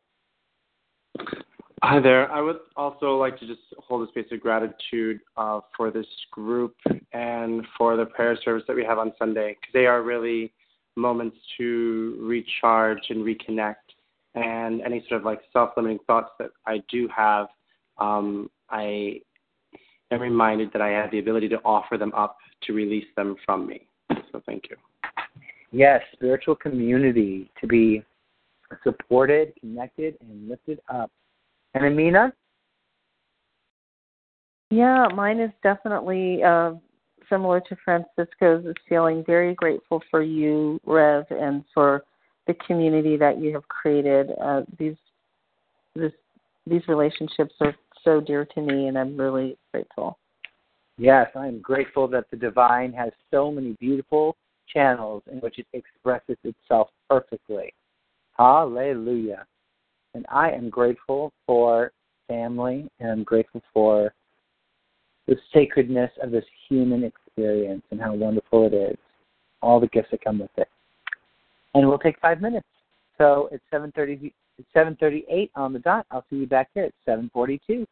Hi 1.83 1.99
there. 1.99 2.31
I 2.31 2.41
would 2.41 2.57
also 2.75 3.17
like 3.17 3.39
to 3.39 3.45
just 3.45 3.61
hold 3.77 4.07
a 4.07 4.11
space 4.11 4.25
of 4.31 4.39
gratitude 4.39 5.19
uh, 5.37 5.59
for 5.75 5.91
this 5.91 6.07
group 6.31 6.75
and 7.13 7.65
for 7.77 7.95
the 7.95 8.05
prayer 8.05 8.37
service 8.43 8.63
that 8.67 8.75
we 8.75 8.83
have 8.83 8.97
on 8.97 9.13
Sunday 9.19 9.49
because 9.49 9.73
they 9.73 9.85
are 9.85 10.01
really 10.01 10.51
moments 10.95 11.37
to 11.57 12.17
recharge 12.19 12.99
and 13.09 13.23
reconnect. 13.23 13.75
And 14.33 14.81
any 14.81 15.05
sort 15.07 15.21
of 15.21 15.25
like 15.25 15.39
self 15.53 15.71
limiting 15.77 15.99
thoughts 16.07 16.31
that 16.39 16.49
I 16.65 16.81
do 16.89 17.07
have, 17.15 17.47
um, 17.99 18.49
I 18.69 19.21
am 20.11 20.19
reminded 20.19 20.73
that 20.73 20.81
I 20.81 20.89
have 20.89 21.11
the 21.11 21.19
ability 21.19 21.47
to 21.49 21.57
offer 21.63 21.97
them 21.97 22.11
up 22.15 22.37
to 22.63 22.73
release 22.73 23.07
them 23.15 23.35
from 23.45 23.67
me. 23.67 23.87
So 24.31 24.41
thank 24.45 24.69
you. 24.69 24.77
Yes, 25.71 26.01
spiritual 26.13 26.55
community 26.55 27.51
to 27.61 27.67
be 27.67 28.03
supported, 28.83 29.53
connected, 29.59 30.17
and 30.21 30.49
lifted 30.49 30.79
up. 30.89 31.11
And 31.73 31.85
Amina? 31.85 32.33
Yeah, 34.69 35.07
mine 35.13 35.39
is 35.39 35.51
definitely 35.63 36.43
uh, 36.43 36.73
similar 37.29 37.61
to 37.61 37.77
Francisco's. 37.83 38.65
Is 38.65 38.75
feeling 38.89 39.23
very 39.25 39.53
grateful 39.53 40.01
for 40.11 40.21
you, 40.21 40.79
Rev, 40.85 41.25
and 41.29 41.63
for 41.73 42.03
the 42.47 42.53
community 42.65 43.17
that 43.17 43.39
you 43.39 43.53
have 43.53 43.67
created. 43.67 44.31
Uh, 44.41 44.61
these 44.77 44.95
this, 45.95 46.11
these 46.65 46.81
relationships 46.87 47.53
are 47.61 47.75
so 48.03 48.19
dear 48.19 48.45
to 48.45 48.61
me, 48.61 48.87
and 48.87 48.97
I'm 48.97 49.17
really 49.17 49.57
grateful. 49.71 50.17
Yes, 50.97 51.29
I'm 51.35 51.59
grateful 51.59 52.07
that 52.09 52.25
the 52.31 52.37
divine 52.37 52.91
has 52.93 53.11
so 53.31 53.51
many 53.51 53.75
beautiful 53.79 54.35
channels 54.73 55.23
in 55.31 55.37
which 55.39 55.59
it 55.59 55.67
expresses 55.73 56.37
itself 56.43 56.89
perfectly. 57.09 57.73
Hallelujah. 58.37 59.45
And 60.13 60.25
I 60.29 60.51
am 60.51 60.69
grateful 60.69 61.33
for 61.45 61.91
family 62.27 62.89
and 62.99 63.09
I'm 63.09 63.23
grateful 63.23 63.61
for 63.73 64.13
the 65.27 65.35
sacredness 65.53 66.11
of 66.21 66.31
this 66.31 66.45
human 66.69 67.03
experience 67.03 67.83
and 67.91 67.99
how 67.99 68.13
wonderful 68.13 68.67
it 68.67 68.73
is. 68.73 68.97
All 69.61 69.79
the 69.79 69.87
gifts 69.87 70.09
that 70.11 70.23
come 70.23 70.39
with 70.39 70.51
it. 70.57 70.69
And 71.73 71.87
we'll 71.87 71.99
take 71.99 72.19
five 72.19 72.41
minutes. 72.41 72.67
So 73.17 73.49
it's 73.51 73.63
seven 73.71 73.91
thirty 73.95 74.33
it's 74.57 74.67
seven 74.73 74.95
thirty 74.99 75.25
eight 75.29 75.51
on 75.55 75.73
the 75.73 75.79
dot. 75.79 76.05
I'll 76.11 76.25
see 76.29 76.37
you 76.37 76.47
back 76.47 76.69
here 76.73 76.85
at 76.85 76.93
seven 77.05 77.29
forty 77.33 77.59
two. 77.65 77.85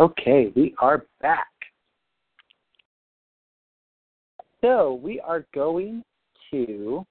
Okay, 0.00 0.52
we 0.54 0.76
are 0.78 1.06
back. 1.20 1.48
So 4.60 5.00
we 5.02 5.18
are 5.18 5.44
going 5.52 6.04
to 6.52 7.04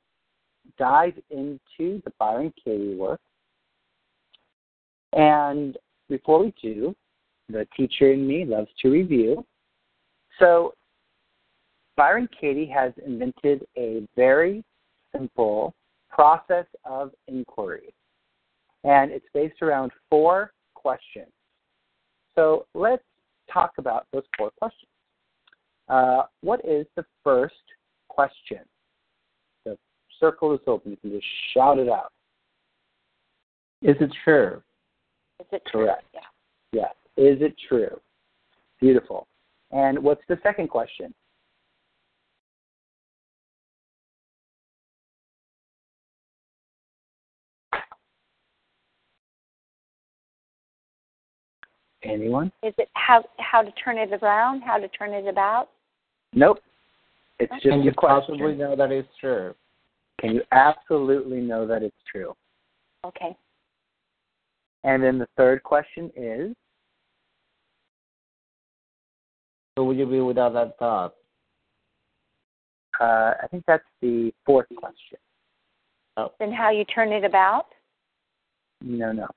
dive 0.79 1.15
into 1.29 2.01
the 2.05 2.13
Byron 2.17 2.53
Katie 2.63 2.95
work. 2.95 3.19
And 5.11 5.77
before 6.07 6.39
we 6.39 6.53
do, 6.61 6.95
the 7.49 7.67
teacher 7.75 8.13
in 8.13 8.25
me 8.25 8.45
loves 8.45 8.69
to 8.81 8.89
review. 8.89 9.45
So 10.39 10.73
Byron 11.97 12.29
Katie 12.39 12.71
has 12.73 12.93
invented 13.05 13.65
a 13.77 14.07
very 14.15 14.63
simple 15.13 15.73
process 16.09 16.65
of 16.85 17.11
inquiry. 17.27 17.93
And 18.85 19.11
it's 19.11 19.25
based 19.33 19.61
around 19.61 19.91
four 20.09 20.53
questions. 20.73 21.31
So 22.37 22.67
let's 22.75 23.03
talk 23.51 23.73
about 23.77 24.05
those 24.13 24.23
four 24.37 24.51
questions. 24.59 24.89
Uh, 25.89 26.23
what 26.41 26.63
is 26.63 26.85
the 26.95 27.03
first 27.23 27.55
question? 28.09 28.59
The 29.65 29.77
circle 30.19 30.53
is 30.53 30.59
open. 30.67 30.91
You 30.91 30.97
can 30.97 31.11
just 31.11 31.25
shout 31.53 31.79
it 31.79 31.89
out. 31.89 32.11
Is 33.81 33.95
it 33.99 34.11
true? 34.23 34.61
Is 35.39 35.47
it 35.51 35.63
true? 35.71 35.85
Correct. 35.85 36.03
Yeah. 36.13 36.19
Yes. 36.73 36.93
Is 37.15 37.41
it 37.41 37.55
true? 37.67 37.99
Beautiful. 38.79 39.27
And 39.71 39.97
what's 39.99 40.21
the 40.29 40.37
second 40.43 40.69
question? 40.69 41.13
Anyone? 52.03 52.51
Is 52.63 52.73
it 52.77 52.89
how 52.93 53.23
how 53.39 53.61
to 53.61 53.71
turn 53.71 53.97
it 53.97 54.11
around? 54.21 54.61
How 54.61 54.77
to 54.77 54.87
turn 54.89 55.13
it 55.13 55.27
about? 55.27 55.69
Nope. 56.33 56.59
It's 57.39 57.51
just 57.53 57.63
Can 57.63 57.81
you 57.81 57.91
a 57.91 57.93
question. 57.93 58.37
possibly 58.37 58.55
know 58.55 58.75
that 58.75 58.91
it's 58.91 59.07
true? 59.19 59.53
Can 60.19 60.33
you 60.33 60.41
absolutely 60.51 61.39
know 61.39 61.67
that 61.67 61.83
it's 61.83 61.95
true? 62.11 62.33
Okay. 63.05 63.35
And 64.83 65.03
then 65.03 65.17
the 65.17 65.27
third 65.37 65.63
question 65.63 66.11
is 66.15 66.55
So 69.77 69.83
would 69.83 69.97
you 69.97 70.07
be 70.07 70.21
without 70.21 70.53
that 70.53 70.77
thought? 70.79 71.13
uh, 72.99 73.33
I 73.43 73.47
think 73.51 73.63
that's 73.67 73.83
the 74.01 74.33
fourth 74.45 74.67
question. 74.75 75.19
Oh. 76.17 76.31
And 76.39 76.53
how 76.53 76.71
you 76.71 76.83
turn 76.85 77.11
it 77.11 77.23
about? 77.23 77.67
No, 78.81 79.11
no. 79.11 79.27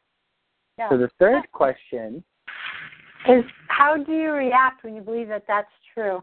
No. 0.79 0.87
So 0.91 0.97
the 0.97 1.11
third 1.19 1.43
question, 1.53 2.25
Is 3.29 3.45
how 3.69 3.97
do 3.97 4.13
you 4.13 4.33
react 4.33 4.83
when 4.85 4.95
you 4.95 5.03
believe 5.03 5.29
that 5.29 5.45
that's 5.47 5.71
true? 5.95 6.23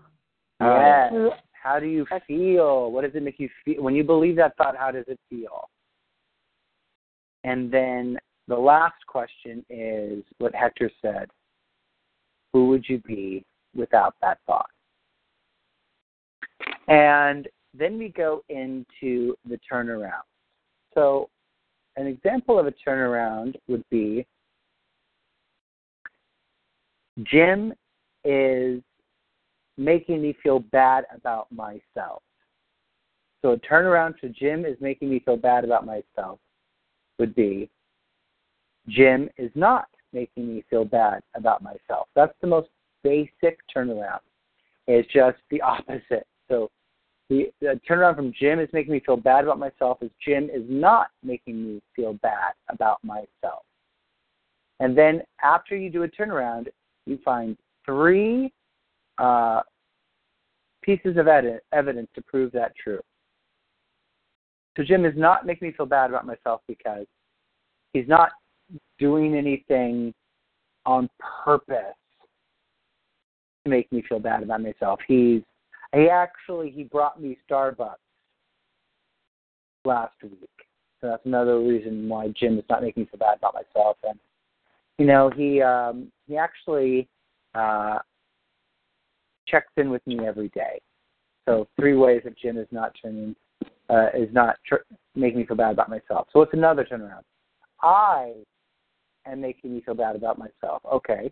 Uh, 0.60 0.76
yes. 0.80 1.12
You- 1.14 1.32
How 1.52 1.80
do 1.80 1.86
you 1.86 2.06
feel? 2.28 2.92
What 2.92 3.04
does 3.04 3.14
it 3.14 3.24
make 3.24 3.40
you 3.40 3.50
feel? 3.66 3.84
When 3.84 3.94
you 3.94 4.04
believe 4.04 4.36
that 4.38 4.56
thought, 4.58 4.78
how 4.78 4.92
does 4.92 5.06
it 5.08 5.20
feel? 5.30 5.70
And 7.44 7.72
then 7.72 8.18
the 8.48 8.56
last 8.56 9.06
question 9.08 9.66
is 9.70 10.24
what 10.38 10.56
Hector 10.56 10.90
said 11.02 11.30
Who 12.54 12.68
would 12.70 12.86
you 12.88 13.00
be 13.00 13.46
without 13.76 14.16
that 14.22 14.40
thought? 14.48 14.70
And 16.88 17.48
then 17.74 17.98
we 17.98 18.10
go 18.10 18.44
into 18.50 19.36
the 19.48 19.60
turnaround. 19.72 20.24
So, 20.94 21.30
an 21.96 22.08
example 22.08 22.58
of 22.58 22.66
a 22.66 22.74
turnaround 22.88 23.56
would 23.68 23.84
be 23.90 24.26
Jim 27.24 27.74
is 28.24 28.82
making 29.78 30.22
me 30.22 30.36
feel 30.44 30.60
bad 30.60 31.06
about 31.16 31.52
myself. 31.52 32.22
So 33.42 33.52
a 33.52 33.58
turnaround 33.58 34.20
to 34.20 34.30
Jim 34.30 34.66
is 34.66 34.76
making 34.82 35.10
me 35.10 35.20
feel 35.20 35.38
bad 35.38 35.64
about 35.64 35.86
myself 35.86 36.40
would 37.20 37.36
be 37.36 37.70
Jim 38.88 39.30
is 39.38 39.52
not 39.56 39.88
making 40.14 40.48
me 40.48 40.64
feel 40.70 40.86
bad 40.86 41.22
about 41.36 41.62
myself. 41.62 42.08
That's 42.16 42.34
the 42.42 42.48
most 42.48 42.70
basic 43.04 43.60
turnaround. 43.76 44.20
It's 44.88 45.12
just 45.12 45.38
the 45.50 45.62
opposite. 45.62 46.26
So 46.48 46.70
the, 47.30 47.52
the 47.60 47.80
turnaround 47.88 48.16
from 48.16 48.34
Jim 48.40 48.60
is 48.60 48.70
making 48.74 48.94
me 48.94 49.02
feel 49.06 49.18
bad 49.18 49.44
about 49.44 49.60
myself 49.60 49.98
is 50.02 50.10
Jim 50.24 50.46
is 50.46 50.64
not 50.68 51.08
making 51.24 51.64
me 51.64 51.82
feel 51.96 52.14
bad 52.14 52.54
about 52.70 53.04
myself. 53.04 53.64
And 54.80 54.98
then 54.98 55.22
after 55.44 55.76
you 55.76 55.90
do 55.90 56.04
a 56.04 56.08
turnaround, 56.08 56.68
you 57.08 57.20
find 57.24 57.58
three 57.86 58.52
uh, 59.18 59.62
pieces 60.82 61.18
of 61.18 61.28
ed- 61.28 61.62
evidence 61.74 62.10
to 62.16 62.22
prove 62.22 62.52
that 62.52 62.74
true. 62.82 63.00
So 64.76 64.84
Jim 64.84 65.06
is 65.06 65.14
not 65.18 65.46
making 65.46 65.68
me 65.68 65.74
feel 65.76 65.86
bad 65.86 66.12
about 66.12 66.26
myself 66.26 66.62
because 66.68 67.06
he's 67.94 68.08
not 68.08 68.30
doing 69.00 69.36
anything 69.36 70.14
on 70.86 71.10
purpose 71.44 71.96
to 73.64 73.70
make 73.70 73.92
me 73.92 74.04
feel 74.08 74.20
bad 74.20 74.44
about 74.44 74.62
myself. 74.62 75.00
He's 75.08 75.42
he 75.94 76.10
actually 76.10 76.70
he 76.70 76.84
brought 76.84 77.22
me 77.22 77.38
Starbucks 77.50 77.96
last 79.86 80.14
week. 80.22 80.50
So 81.02 81.08
that's 81.08 81.26
another 81.26 81.60
reason 81.60 82.08
why 82.10 82.28
Jim 82.30 82.58
is 82.58 82.66
not 82.70 82.82
making 82.82 83.04
me 83.04 83.10
feel 83.10 83.20
bad 83.20 83.38
about 83.38 83.56
myself. 83.56 83.98
And 84.04 84.20
you 84.98 85.06
know, 85.06 85.32
he 85.36 85.62
um 85.62 86.12
he 86.28 86.38
actually 86.38 87.08
uh 87.56 88.00
checks 89.48 89.72
in 89.78 89.90
with 89.90 90.06
me 90.06 90.20
every 90.26 90.50
day. 90.50 90.80
So 91.48 91.68
three 91.80 91.96
ways 91.96 92.22
that 92.26 92.38
Jim 92.38 92.58
is 92.58 92.68
not 92.72 92.94
turning 93.02 93.36
uh, 93.90 94.08
is 94.14 94.30
not 94.34 94.58
tr- 94.66 94.76
making 95.16 95.40
me 95.40 95.46
feel 95.46 95.56
bad 95.56 95.72
about 95.72 95.90
myself. 95.90 96.28
So 96.34 96.42
it's 96.42 96.54
another 96.54 96.84
turnaround. 96.84 97.22
I 97.82 98.34
am 99.26 99.42
making 99.42 99.74
me 99.74 99.82
feel 99.82 99.96
bad 99.96 100.16
about 100.16 100.38
myself. 100.38 100.82
Okay. 100.92 101.32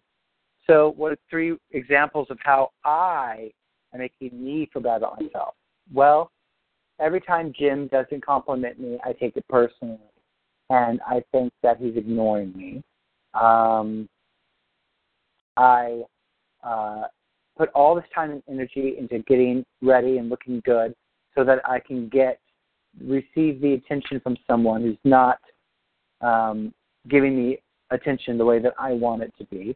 So 0.67 0.93
what 0.95 1.11
are 1.11 1.17
three 1.29 1.57
examples 1.71 2.27
of 2.29 2.37
how 2.41 2.71
I 2.83 3.51
am 3.93 3.99
making 3.99 4.43
me 4.43 4.69
feel 4.71 4.81
bad 4.81 4.97
about 4.97 5.21
myself? 5.21 5.53
Well, 5.93 6.31
every 6.99 7.21
time 7.21 7.53
Jim 7.57 7.87
doesn't 7.87 8.25
compliment 8.25 8.79
me, 8.79 8.97
I 9.03 9.13
take 9.13 9.35
it 9.35 9.45
personally, 9.49 9.99
and 10.69 10.99
I 11.05 11.21
think 11.31 11.51
that 11.61 11.77
he's 11.77 11.95
ignoring 11.95 12.53
me. 12.55 12.83
Um, 13.33 14.07
I 15.57 16.01
uh, 16.63 17.03
put 17.57 17.69
all 17.73 17.95
this 17.95 18.05
time 18.13 18.31
and 18.31 18.43
energy 18.49 18.95
into 18.97 19.19
getting 19.19 19.63
ready 19.81 20.17
and 20.17 20.29
looking 20.29 20.61
good 20.65 20.93
so 21.35 21.43
that 21.43 21.59
I 21.67 21.79
can 21.79 22.09
get 22.09 22.39
receive 23.03 23.61
the 23.61 23.73
attention 23.73 24.19
from 24.21 24.37
someone 24.47 24.81
who's 24.81 24.97
not 25.03 25.39
um, 26.21 26.73
giving 27.09 27.35
me 27.35 27.59
attention 27.91 28.37
the 28.37 28.45
way 28.45 28.59
that 28.59 28.73
I 28.79 28.93
want 28.93 29.21
it 29.23 29.33
to 29.37 29.45
be. 29.45 29.75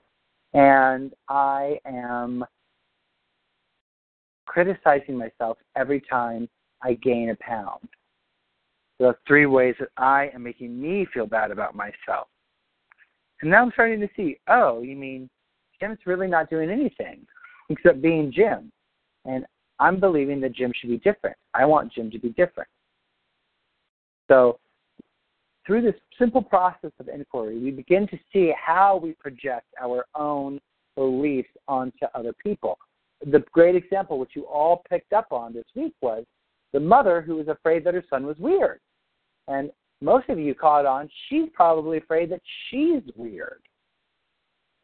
And 0.54 1.14
I 1.28 1.80
am 1.86 2.44
criticizing 4.46 5.16
myself 5.16 5.58
every 5.76 6.02
time 6.02 6.50
I 6.82 6.94
gain 6.96 7.30
a 7.30 7.36
pound. 7.36 7.88
So 8.98 9.08
that's 9.08 9.20
three 9.28 9.46
ways 9.46 9.76
that 9.80 9.90
I 9.98 10.32
am 10.34 10.44
making 10.44 10.82
me 10.82 11.08
feel 11.14 11.28
bad 11.28 11.52
about 11.52 11.76
myself. 11.76 12.28
And 13.42 13.52
now 13.52 13.62
I'm 13.62 13.72
starting 13.72 14.02
to 14.02 14.10
see, 14.16 14.38
oh, 14.48 14.82
you 14.82 14.96
mean 14.96 15.30
Jim's 15.80 16.00
really 16.06 16.28
not 16.28 16.50
doing 16.50 16.70
anything 16.70 17.26
except 17.70 18.02
being 18.02 18.32
Jim. 18.32 18.72
And 19.26 19.46
I'm 19.80 20.00
believing 20.00 20.42
that 20.42 20.54
Jim 20.54 20.74
should 20.76 20.90
be 20.90 20.98
different. 20.98 21.38
I 21.54 21.66
want 21.66 21.94
Jim 21.94 22.12
to 22.12 22.20
be 22.20 22.30
different. 22.30 22.70
So, 24.30 24.60
through 25.66 25.84
this 25.84 25.96
simple 26.18 26.42
process 26.42 26.92
of 27.00 27.08
inquiry, 27.10 27.60
we 27.60 27.72
begin 27.72 28.08
to 28.08 28.18
see 28.34 28.52
how 28.60 29.00
we 29.02 29.14
project 29.14 29.68
our 29.80 30.06
own 30.16 30.60
beliefs 30.96 31.50
onto 31.68 32.06
other 32.16 32.34
people. 32.34 32.78
The 33.26 33.44
great 33.52 33.76
example, 33.76 34.18
which 34.20 34.32
you 34.34 34.46
all 34.46 34.84
picked 34.90 35.14
up 35.14 35.28
on 35.32 35.54
this 35.54 35.66
week, 35.76 35.94
was 36.02 36.26
the 36.74 36.80
mother 36.80 37.22
who 37.22 37.36
was 37.36 37.48
afraid 37.48 37.84
that 37.84 37.94
her 37.94 38.04
son 38.10 38.26
was 38.26 38.38
weird. 38.38 38.80
And 39.48 39.72
most 40.02 40.30
of 40.30 40.40
you 40.40 40.56
caught 40.56 40.86
on, 40.86 41.10
she's 41.28 41.50
probably 41.54 41.98
afraid 41.98 42.32
that 42.32 42.42
she's 42.70 43.02
weird. 43.16 43.62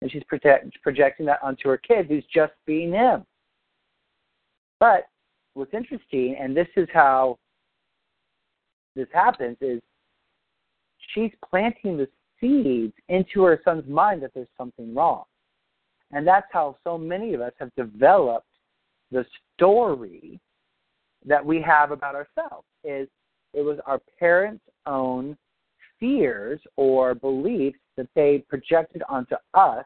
And 0.02 0.12
she's 0.12 0.24
project, 0.26 0.78
projecting 0.84 1.26
that 1.28 1.40
onto 1.42 1.70
her 1.70 1.78
kid 1.78 2.08
who's 2.08 2.26
just 2.34 2.54
being 2.66 2.92
him. 2.92 3.26
But 4.80 5.08
what's 5.54 5.74
interesting, 5.74 6.36
and 6.40 6.56
this 6.56 6.68
is 6.76 6.88
how 6.94 7.38
this 8.96 9.08
happens, 9.14 9.58
is 9.62 9.82
she's 11.14 11.32
planting 11.50 11.98
the 11.98 12.08
seeds 12.40 12.94
into 13.10 13.44
her 13.44 13.62
son's 13.64 13.88
mind 13.88 14.22
that 14.24 14.32
there's 14.34 14.48
something 14.58 14.94
wrong. 14.94 15.24
And 16.12 16.28
that's 16.28 16.48
how 16.52 16.78
so 16.84 16.98
many 16.98 17.34
of 17.34 17.42
us 17.42 17.54
have 17.60 17.74
developed 17.76 18.48
the 19.12 19.26
story 19.56 20.40
that 21.26 21.44
we 21.44 21.62
have 21.62 21.92
about 21.92 22.16
ourselves 22.16 22.68
is 22.84 23.08
it 23.54 23.62
was 23.62 23.80
our 23.86 24.00
parents' 24.20 24.64
own 24.86 25.38
fears 26.06 26.60
or 26.76 27.16
beliefs 27.16 27.80
that 27.98 28.08
they 28.16 28.44
projected 28.48 29.02
onto 29.10 29.36
us 29.56 29.86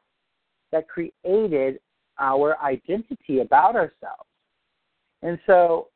that 0.71 0.85
created 0.87 1.79
our 2.19 2.61
identity 2.61 3.39
about 3.39 3.75
ourselves. 3.75 4.27
And 5.21 5.39
so, 5.47 5.87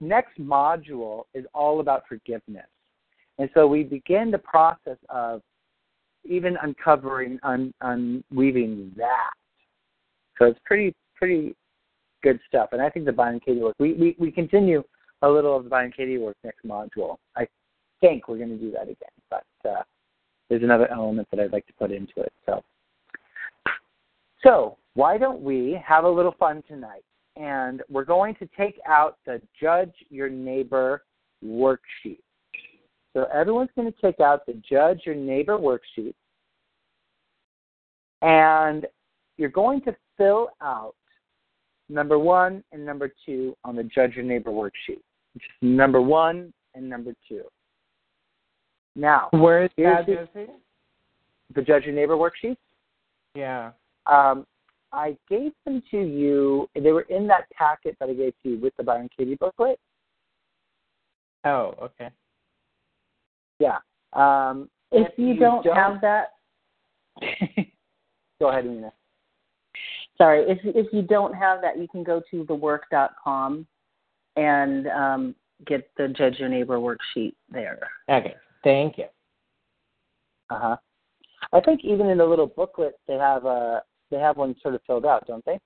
next 0.00 0.38
module 0.38 1.24
is 1.34 1.44
all 1.54 1.80
about 1.80 2.04
forgiveness. 2.08 2.66
And 3.38 3.50
so, 3.54 3.66
we 3.66 3.82
begin 3.82 4.30
the 4.30 4.38
process 4.38 4.98
of 5.08 5.42
even 6.24 6.56
uncovering, 6.62 7.38
un, 7.42 7.72
unweaving 7.80 8.92
that. 8.96 9.30
So, 10.38 10.46
it's 10.46 10.60
pretty, 10.64 10.94
pretty 11.16 11.54
good 12.22 12.38
stuff. 12.46 12.70
And 12.72 12.80
I 12.80 12.88
think 12.88 13.06
the 13.06 13.12
Byron 13.12 13.40
Katie 13.44 13.60
work, 13.60 13.74
we, 13.78 13.94
we, 13.94 14.16
we 14.18 14.30
continue 14.30 14.82
a 15.22 15.28
little 15.28 15.56
of 15.56 15.64
the 15.64 15.70
Byron 15.70 15.92
Katie 15.96 16.18
work 16.18 16.36
next 16.44 16.64
module. 16.64 17.16
I 17.36 17.46
think 18.00 18.28
we're 18.28 18.38
going 18.38 18.50
to 18.50 18.56
do 18.56 18.70
that 18.72 18.84
again, 18.84 19.16
but 19.30 19.42
uh, 19.66 19.82
there's 20.48 20.62
another 20.62 20.90
element 20.90 21.28
that 21.30 21.40
I'd 21.40 21.52
like 21.52 21.66
to 21.66 21.72
put 21.74 21.90
into 21.90 22.20
it. 22.20 22.32
So, 22.46 22.62
so 24.42 24.76
why 24.94 25.18
don't 25.18 25.42
we 25.42 25.80
have 25.86 26.04
a 26.04 26.08
little 26.08 26.34
fun 26.38 26.62
tonight? 26.68 27.04
And 27.36 27.82
we're 27.90 28.04
going 28.04 28.34
to 28.36 28.48
take 28.56 28.78
out 28.88 29.18
the 29.26 29.42
Judge 29.60 29.92
Your 30.08 30.30
Neighbor 30.30 31.04
worksheet. 31.44 32.20
So 33.12 33.26
everyone's 33.32 33.70
going 33.76 33.92
to 33.92 34.00
take 34.00 34.20
out 34.20 34.46
the 34.46 34.60
Judge 34.68 35.00
Your 35.04 35.14
Neighbor 35.14 35.58
worksheet. 35.58 36.14
And 38.22 38.86
you're 39.36 39.50
going 39.50 39.82
to 39.82 39.94
fill 40.16 40.48
out 40.62 40.94
number 41.88 42.18
one 42.18 42.64
and 42.72 42.84
number 42.84 43.12
two 43.24 43.54
on 43.64 43.76
the 43.76 43.84
Judge 43.84 44.14
Your 44.14 44.24
Neighbor 44.24 44.50
worksheet. 44.50 45.02
Just 45.34 45.50
number 45.60 46.00
one 46.00 46.52
and 46.74 46.88
number 46.88 47.14
two. 47.28 47.42
Now, 48.96 49.28
where 49.32 49.64
is 49.64 49.70
that, 49.76 50.06
the, 50.06 50.48
the 51.54 51.62
Judge 51.62 51.84
Your 51.84 51.94
Neighbor 51.94 52.16
worksheet? 52.16 52.56
Yeah. 53.34 53.72
Um, 54.06 54.46
I 54.92 55.16
gave 55.28 55.52
them 55.66 55.82
to 55.90 55.98
you. 55.98 56.68
They 56.74 56.92
were 56.92 57.02
in 57.02 57.26
that 57.26 57.50
packet 57.50 57.96
that 58.00 58.08
I 58.08 58.14
gave 58.14 58.32
to 58.42 58.50
you 58.50 58.58
with 58.58 58.74
the 58.78 58.82
Byron 58.82 59.10
Katie 59.14 59.34
booklet. 59.34 59.78
Oh, 61.44 61.74
okay. 61.82 62.08
Yeah. 63.58 63.78
Um, 64.14 64.70
if, 64.90 65.08
if 65.08 65.18
you, 65.18 65.26
you 65.28 65.38
don't, 65.38 65.62
don't, 65.62 65.76
have 65.76 66.00
that, 66.00 66.32
go 68.40 68.48
ahead, 68.48 68.64
Nina. 68.64 68.92
Sorry, 70.16 70.44
if 70.48 70.58
if 70.64 70.86
you 70.94 71.02
don't 71.02 71.34
have 71.34 71.60
that, 71.60 71.78
you 71.78 71.86
can 71.88 72.02
go 72.02 72.22
to 72.30 72.44
thework.com 72.44 73.66
and 74.36 74.86
um, 74.88 75.34
get 75.66 75.90
the 75.98 76.08
Judge 76.08 76.38
Your 76.38 76.48
Neighbor 76.48 76.78
worksheet 76.78 77.34
there. 77.50 77.78
Okay, 78.08 78.34
thank 78.66 78.98
you. 78.98 79.04
Uh 80.50 80.58
huh. 80.60 80.76
I 81.52 81.60
think 81.60 81.82
even 81.84 82.08
in 82.08 82.18
the 82.18 82.26
little 82.26 82.48
booklet 82.48 82.98
they 83.06 83.14
have 83.14 83.44
a 83.44 83.82
they 84.10 84.18
have 84.18 84.36
one 84.36 84.56
sort 84.60 84.74
of 84.74 84.80
filled 84.86 85.06
out, 85.06 85.26
don't 85.26 85.44
they? 85.44 85.58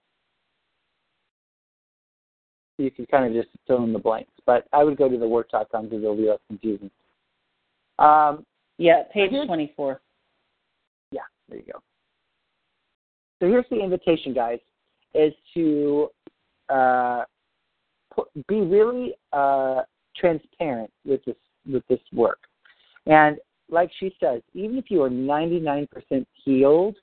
You 2.77 2.91
can 2.91 3.07
kind 3.07 3.27
of 3.27 3.33
just 3.33 3.55
fill 3.67 3.85
in 3.85 3.93
the 3.93 3.99
blanks, 3.99 4.33
but 4.47 4.67
I 4.73 4.85
would 4.85 4.97
go 4.97 5.09
to 5.09 5.17
thework.com 5.17 5.85
because 5.85 6.03
it'll 6.03 6.17
be 6.17 6.29
less 6.29 6.39
confusing. 6.49 6.91
Um, 7.99 8.47
yeah, 8.79 9.03
page 9.13 9.31
24. 9.31 10.01
Yeah, 11.11 11.21
there 11.49 11.59
you 11.59 11.65
go. 11.71 11.81
So 13.39 13.49
here's 13.49 13.67
the 13.71 13.81
invitation, 13.81 14.33
guys, 14.33 14.59
is 15.15 15.35
to 15.53 16.09
uh, 16.71 17.25
be 18.49 18.61
really 18.63 19.15
uh, 19.35 19.83
transparent 20.17 20.91
with 21.05 21.23
this 21.27 21.37
with 21.71 21.83
this 21.89 22.01
work. 22.13 22.39
And 23.11 23.39
like 23.69 23.91
she 23.99 24.15
says, 24.21 24.41
even 24.55 24.79
if 24.79 24.85
you 24.89 25.03
are 25.03 25.11
99% 25.11 25.89
healed, 26.45 26.97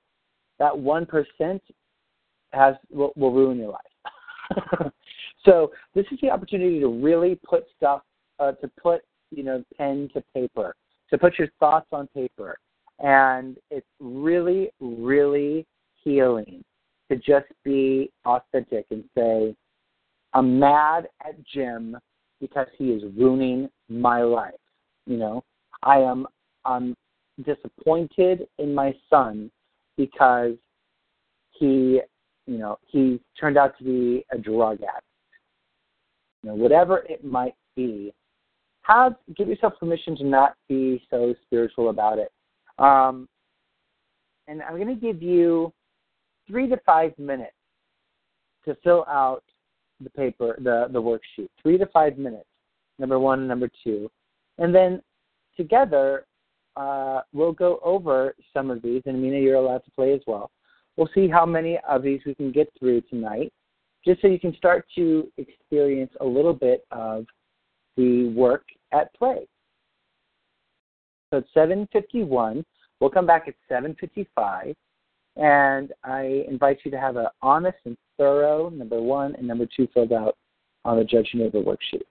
that 0.57 0.71
1% 0.71 1.59
has 2.53 2.75
will, 2.89 3.11
will 3.17 3.33
ruin 3.33 3.57
your 3.57 3.73
life. 3.73 4.91
so 5.45 5.71
this 5.93 6.05
is 6.11 6.17
the 6.21 6.29
opportunity 6.29 6.79
to 6.79 6.87
really 6.87 7.37
put 7.45 7.65
stuff, 7.75 8.01
uh, 8.39 8.53
to 8.53 8.71
put 8.81 9.01
you 9.31 9.43
know 9.43 9.61
pen 9.77 10.09
to 10.13 10.23
paper, 10.33 10.73
to 11.09 11.17
put 11.17 11.37
your 11.37 11.49
thoughts 11.59 11.87
on 11.91 12.07
paper, 12.15 12.57
and 12.99 13.57
it's 13.69 13.85
really, 13.99 14.71
really 14.79 15.67
healing 16.03 16.63
to 17.11 17.17
just 17.17 17.47
be 17.65 18.09
authentic 18.25 18.85
and 18.91 19.03
say, 19.15 19.53
I'm 20.33 20.57
mad 20.57 21.09
at 21.25 21.35
Jim 21.45 21.97
because 22.39 22.67
he 22.77 22.91
is 22.91 23.03
ruining 23.17 23.69
my 23.89 24.21
life. 24.21 24.53
You 25.05 25.17
know, 25.17 25.43
I 25.87 25.99
am 25.99 26.27
I'm 26.65 26.95
disappointed 27.45 28.47
in 28.59 28.75
my 28.75 28.93
son 29.09 29.49
because 29.95 30.55
he, 31.51 32.01
you 32.45 32.57
know, 32.57 32.77
he 32.85 33.21
turned 33.39 33.57
out 33.57 33.77
to 33.77 33.83
be 33.85 34.25
a 34.31 34.37
drug 34.37 34.79
addict. 34.81 35.05
You 36.43 36.49
know, 36.49 36.55
whatever 36.55 37.05
it 37.09 37.23
might 37.23 37.55
be, 37.75 38.13
have 38.81 39.15
give 39.35 39.47
yourself 39.47 39.73
permission 39.79 40.17
to 40.17 40.25
not 40.25 40.55
be 40.67 41.01
so 41.09 41.33
spiritual 41.45 41.89
about 41.89 42.19
it. 42.19 42.31
Um, 42.79 43.27
and 44.49 44.61
I'm 44.61 44.75
going 44.75 44.87
to 44.87 44.95
give 44.95 45.21
you 45.21 45.71
three 46.47 46.67
to 46.67 46.77
five 46.85 47.17
minutes 47.17 47.53
to 48.65 48.75
fill 48.83 49.05
out 49.07 49.43
the 50.01 50.09
paper, 50.09 50.57
the, 50.59 50.87
the 50.91 51.01
worksheet. 51.01 51.47
Three 51.61 51.77
to 51.77 51.85
five 51.87 52.17
minutes, 52.17 52.47
number 52.99 53.19
one 53.19 53.47
number 53.47 53.69
two. 53.83 54.11
And 54.57 54.75
then 54.75 55.01
together, 55.57 56.25
uh, 56.77 57.21
we'll 57.33 57.51
go 57.51 57.79
over 57.83 58.35
some 58.53 58.69
of 58.69 58.81
these, 58.81 59.01
and 59.05 59.21
Mina, 59.21 59.37
you're 59.37 59.55
allowed 59.55 59.83
to 59.85 59.91
play 59.91 60.13
as 60.13 60.21
well. 60.27 60.51
We'll 60.95 61.09
see 61.13 61.27
how 61.27 61.45
many 61.45 61.79
of 61.87 62.03
these 62.03 62.21
we 62.25 62.35
can 62.35 62.51
get 62.51 62.71
through 62.79 63.01
tonight, 63.01 63.51
just 64.05 64.21
so 64.21 64.27
you 64.27 64.39
can 64.39 64.55
start 64.55 64.85
to 64.95 65.31
experience 65.37 66.11
a 66.21 66.25
little 66.25 66.53
bit 66.53 66.85
of 66.91 67.25
the 67.97 68.29
work 68.29 68.63
at 68.93 69.13
play. 69.15 69.47
So 71.31 71.39
it's 71.39 71.49
7:51. 71.53 72.63
We'll 72.99 73.09
come 73.09 73.25
back 73.25 73.47
at 73.47 73.55
7:55. 73.67 74.75
And 75.35 75.93
I 76.03 76.45
invite 76.47 76.79
you 76.83 76.89
to 76.91 76.99
have 76.99 77.15
an 77.15 77.27
honest 77.41 77.77
and 77.85 77.95
thorough 78.17 78.69
number 78.69 78.99
one 78.99 79.35
and 79.35 79.47
number 79.47 79.67
two 79.67 79.87
filled 79.93 80.13
out 80.13 80.35
on 80.83 80.97
the 80.97 81.03
Judge 81.03 81.29
Neighbor 81.35 81.61
worksheet. 81.61 82.05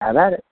Have 0.00 0.16
at 0.16 0.32
it. 0.34 0.44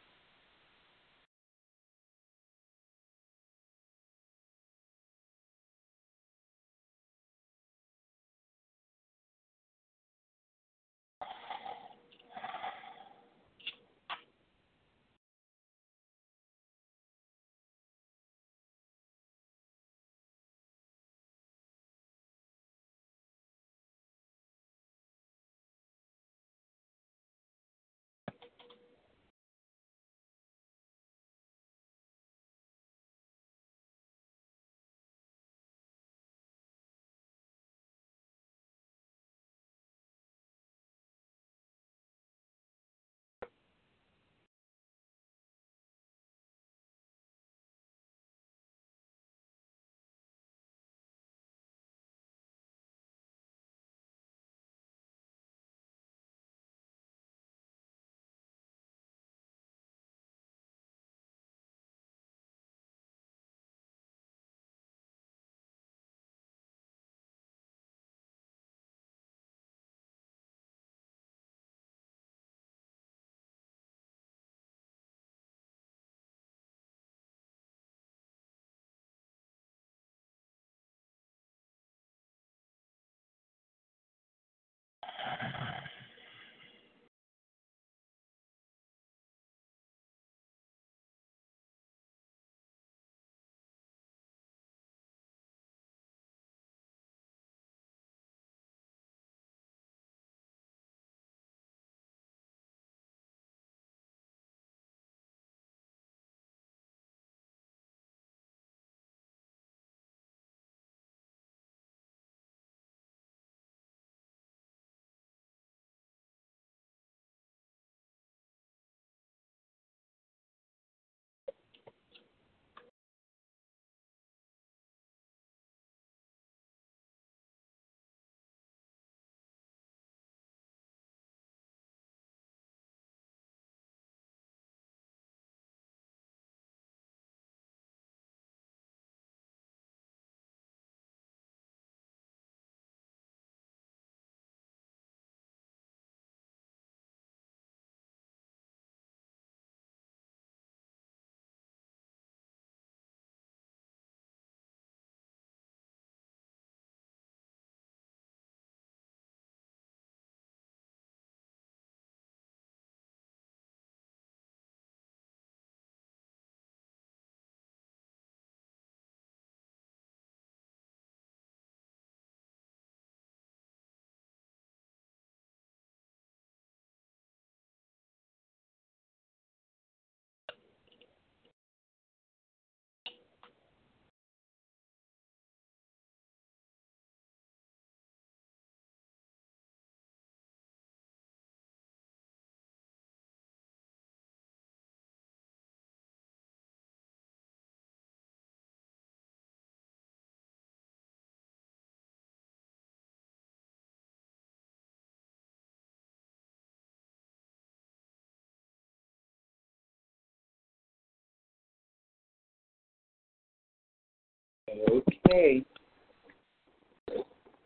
Okay. 214.68 215.64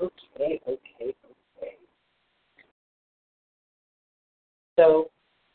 Okay, 0.01 0.61
okay, 0.67 1.15
okay. 1.59 1.77
So 4.77 5.11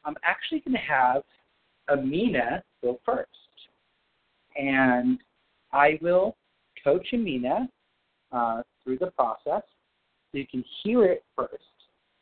I'm 0.06 0.15
actually 0.24 0.61
going 0.61 0.74
to 0.74 0.80
have 0.80 1.24
Amina 1.90 2.64
go 2.82 2.99
first. 3.06 3.30
And 4.57 5.19
I 5.72 5.99
will 6.02 6.36
coach 6.84 7.07
Amina 7.14 7.68
uh, 8.32 8.61
through 8.84 8.98
the 8.99 9.11
process 9.11 9.64
so 10.32 10.38
you 10.38 10.48
can 10.48 10.64
hear 10.84 11.06
it 11.06 11.24
first. 11.36 11.53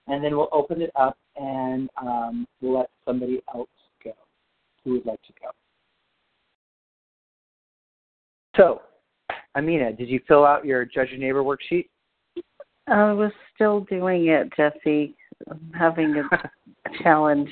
And 0.08 0.24
then 0.24 0.36
we'll 0.36 0.50
open 0.52 0.82
it 0.82 0.92
up 0.96 1.18
and 1.36 1.90
um, 2.02 2.48
we'll 2.62 2.80
let 2.80 2.90
somebody 3.06 3.42
else 3.54 3.70
go 4.04 4.14
who 4.84 4.94
would 4.94 5.06
like 5.06 5.22
to 5.24 5.34
go. 5.42 5.50
So, 8.56 8.82
Amina, 9.56 9.94
did 9.94 10.10
you 10.10 10.20
fill 10.28 10.46
out 10.46 10.66
your 10.66 10.86
Judge 10.86 11.10
Your 11.12 11.20
Neighbor 11.20 11.44
worksheet? 11.44 11.88
I 12.88 13.14
was 13.14 13.32
still 13.54 13.82
doing 13.82 14.28
it, 14.28 14.52
Jesse. 14.56 15.16
I'm 15.50 15.72
having 15.78 16.16
a 16.18 16.52
challenge. 17.04 17.50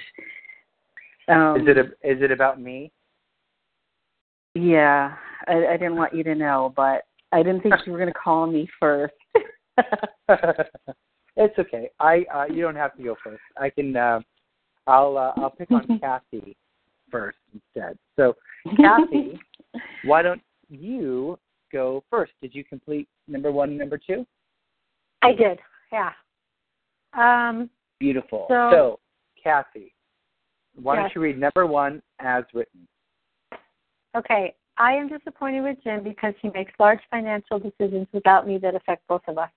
Um, 1.29 1.61
is 1.61 1.67
it 1.67 1.77
a, 1.77 1.83
is 2.07 2.21
it 2.21 2.31
about 2.31 2.61
me? 2.61 2.91
Yeah, 4.53 5.15
I, 5.47 5.65
I 5.67 5.77
didn't 5.77 5.95
want 5.95 6.13
you 6.13 6.23
to 6.25 6.35
know, 6.35 6.73
but 6.75 7.03
I 7.31 7.41
didn't 7.41 7.61
think 7.61 7.75
you 7.85 7.91
were 7.93 7.97
going 7.97 8.11
to 8.11 8.19
call 8.19 8.45
me 8.45 8.69
first. 8.79 9.13
it's 11.35 11.57
okay. 11.57 11.89
I 11.99 12.25
uh, 12.33 12.45
you 12.45 12.61
don't 12.61 12.75
have 12.75 12.95
to 12.97 13.03
go 13.03 13.15
first. 13.23 13.41
I 13.57 13.69
can. 13.69 13.95
Uh, 13.95 14.19
I'll 14.85 15.17
uh, 15.17 15.31
I'll 15.37 15.49
pick 15.49 15.71
on 15.71 15.99
Kathy 16.01 16.55
first 17.09 17.37
instead. 17.53 17.97
So, 18.17 18.35
Kathy, 18.77 19.39
why 20.03 20.21
don't 20.21 20.41
you 20.69 21.39
go 21.73 22.03
first? 22.09 22.31
Did 22.41 22.55
you 22.55 22.63
complete 22.63 23.09
number 23.27 23.51
one 23.51 23.69
and 23.69 23.77
number 23.77 23.97
two? 23.97 24.25
I 25.21 25.33
did. 25.33 25.59
Yeah. 25.91 26.11
Um, 27.13 27.69
Beautiful. 27.99 28.45
So, 28.49 28.69
so 28.71 28.99
Kathy, 29.41 29.93
why 30.81 30.95
yes. 30.95 31.03
don't 31.03 31.15
you 31.15 31.21
read 31.21 31.39
number 31.39 31.65
one 31.65 32.01
as 32.19 32.43
written? 32.53 32.87
Okay. 34.15 34.53
I 34.77 34.93
am 34.93 35.07
disappointed 35.07 35.61
with 35.61 35.77
Jim 35.83 36.03
because 36.03 36.33
he 36.41 36.49
makes 36.49 36.71
large 36.79 36.99
financial 37.11 37.59
decisions 37.59 38.07
without 38.11 38.47
me 38.47 38.57
that 38.59 38.75
affect 38.75 39.07
both 39.07 39.21
of 39.27 39.37
us. 39.37 39.49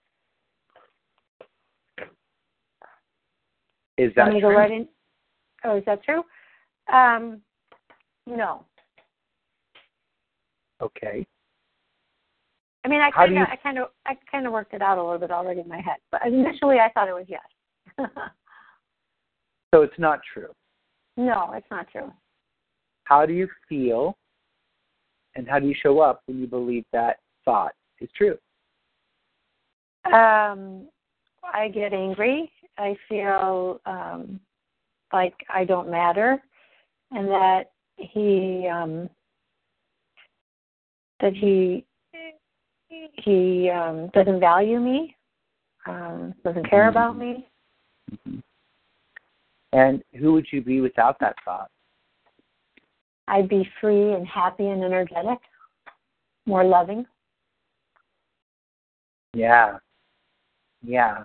Is 3.96 4.12
that 4.14 4.30
true? 4.30 4.40
go 4.42 4.50
right 4.50 4.70
in. 4.70 4.88
Oh, 5.64 5.78
is 5.78 5.84
that 5.86 6.04
true? 6.04 6.22
Um, 6.92 7.40
no. 8.26 8.66
Okay. 10.82 11.26
I 12.86 12.88
mean, 12.88 13.00
I 13.00 13.10
kind 13.10 13.36
of, 13.36 13.48
I 13.50 13.56
kind 13.56 13.78
of, 13.78 13.88
I 14.06 14.16
kind 14.30 14.46
of 14.46 14.52
worked 14.52 14.72
it 14.72 14.80
out 14.80 14.96
a 14.96 15.02
little 15.02 15.18
bit 15.18 15.32
already 15.32 15.60
in 15.60 15.68
my 15.68 15.80
head, 15.80 15.96
but 16.12 16.20
initially 16.24 16.76
I 16.78 16.88
thought 16.94 17.08
it 17.08 17.14
was 17.14 17.26
yes. 17.28 18.08
So 19.74 19.82
it's 19.82 19.98
not 19.98 20.20
true. 20.32 20.52
no, 21.16 21.50
it's 21.54 21.66
not 21.72 21.88
true. 21.90 22.12
How 23.04 23.26
do 23.26 23.32
you 23.32 23.48
feel 23.68 24.16
and 25.34 25.48
how 25.48 25.58
do 25.58 25.66
you 25.66 25.74
show 25.82 25.98
up 25.98 26.22
when 26.26 26.38
you 26.38 26.46
believe 26.46 26.84
that 26.92 27.16
thought 27.44 27.72
is 28.00 28.08
true? 28.16 28.38
Um, 30.06 30.88
I 31.42 31.68
get 31.68 31.92
angry. 31.92 32.50
I 32.78 32.96
feel 33.08 33.80
um, 33.86 34.38
like 35.12 35.34
I 35.52 35.64
don't 35.64 35.90
matter, 35.90 36.40
and 37.10 37.26
that 37.28 37.64
he 37.96 38.68
um, 38.72 39.10
that 41.20 41.34
he 41.34 41.84
he 43.22 43.70
um, 43.70 44.08
doesn't 44.14 44.40
value 44.40 44.80
me, 44.80 45.16
um, 45.86 46.34
doesn't 46.44 46.68
care 46.68 46.88
about 46.88 47.16
me. 47.16 47.48
Mhm. 48.10 48.42
And 49.72 50.02
who 50.18 50.32
would 50.32 50.46
you 50.52 50.62
be 50.62 50.80
without 50.80 51.18
that 51.20 51.36
thought? 51.44 51.70
I'd 53.28 53.48
be 53.48 53.68
free 53.80 54.12
and 54.12 54.26
happy 54.26 54.66
and 54.68 54.82
energetic, 54.84 55.38
more 56.46 56.64
loving. 56.64 57.06
Yeah. 59.34 59.78
Yeah. 60.82 61.24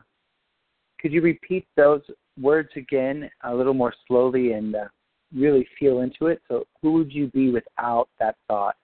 Could 0.99 1.14
you 1.14 1.22
repeat 1.22 1.68
those 1.76 2.02
words 2.39 2.69
again 2.76 3.30
a 3.43 3.53
little 3.53 3.73
more 3.73 3.93
slowly 4.07 4.53
and 4.53 4.76
uh, 4.76 4.88
really 5.34 5.68
feel 5.80 6.02
into 6.02 6.27
it? 6.27 6.41
So, 6.48 6.65
who 6.81 6.93
would 6.93 7.14
you 7.14 7.27
be 7.27 7.52
without 7.52 8.10
that 8.19 8.35
thought? 8.48 8.76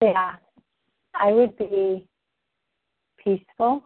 Yeah, 0.00 0.36
I 1.14 1.32
would 1.32 1.56
be 1.58 2.06
peaceful, 3.16 3.82